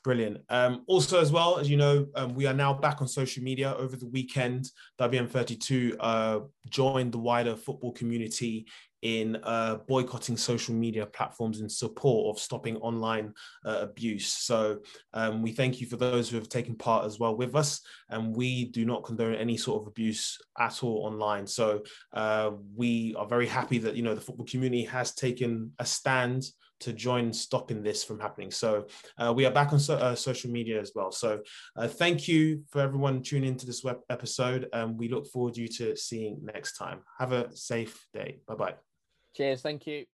Brilliant. 0.07 0.39
Um, 0.51 0.85
also, 0.87 1.21
as 1.21 1.33
well 1.33 1.59
as 1.59 1.69
you 1.69 1.77
know, 1.77 2.07
um, 2.15 2.33
we 2.37 2.47
are 2.47 2.55
now 2.55 2.73
back 2.73 3.01
on 3.01 3.09
social 3.09 3.43
media. 3.43 3.75
Over 3.77 3.97
the 3.97 4.07
weekend, 4.07 4.71
WM32 5.01 5.97
uh, 5.99 6.41
joined 6.71 7.11
the 7.11 7.19
wider 7.19 7.57
football 7.57 7.91
community 7.91 8.69
in 9.03 9.37
uh, 9.43 9.79
boycotting 9.89 10.37
social 10.37 10.77
media 10.77 11.07
platforms 11.07 11.61
in 11.61 11.69
support 11.69 12.33
of 12.37 12.41
stopping 12.41 12.77
online 12.77 13.33
uh, 13.65 13.79
abuse. 13.81 14.29
So 14.29 14.79
um, 15.13 15.43
we 15.43 15.51
thank 15.51 15.81
you 15.81 15.89
for 15.89 15.97
those 15.97 16.29
who 16.29 16.37
have 16.37 16.49
taken 16.49 16.77
part 16.77 17.05
as 17.05 17.19
well 17.19 17.35
with 17.35 17.57
us, 17.57 17.81
and 18.09 18.33
we 18.33 18.67
do 18.67 18.85
not 18.85 19.03
condone 19.03 19.35
any 19.35 19.57
sort 19.57 19.83
of 19.83 19.89
abuse 19.89 20.39
at 20.57 20.85
all 20.85 21.05
online. 21.05 21.49
So 21.49 21.83
uh, 22.13 22.53
we 22.77 23.17
are 23.19 23.27
very 23.27 23.49
happy 23.49 23.79
that 23.79 23.97
you 23.97 24.05
know 24.05 24.15
the 24.15 24.21
football 24.21 24.47
community 24.47 24.85
has 24.85 25.17
taken 25.17 25.73
a 25.81 25.85
stand 25.85 26.45
to 26.81 26.93
join 26.93 27.33
stopping 27.33 27.83
this 27.83 28.05
from 28.05 28.21
happening. 28.21 28.51
So 28.51 28.87
uh, 29.19 29.33
we 29.35 29.47
are 29.47 29.51
back 29.51 29.73
on 29.73 29.79
so, 29.79 29.97
uh, 29.97 30.15
social 30.15 30.51
media 30.51 30.81
as 30.81 30.93
well. 30.95 31.11
So 31.11 31.41
uh, 31.77 31.89
thank 31.89 32.29
you 32.29 32.63
for 32.71 32.81
everyone 32.81 33.23
tuning 33.23 33.49
into 33.49 33.67
this 33.67 33.83
web 33.83 33.99
episode. 34.11 34.69
And 34.73 34.99
we 34.99 35.09
look 35.09 35.27
forward 35.27 35.55
to 35.55 35.63
you 35.63 35.69
to 35.69 35.97
seeing 35.97 36.39
next 36.43 36.77
time. 36.77 37.01
Have 37.19 37.33
a 37.33 37.55
safe 37.57 38.07
day. 38.13 38.41
Bye 38.47 38.55
bye. 38.55 38.75
Cheers. 39.35 39.63
Thank 39.63 39.87
you. 39.87 40.05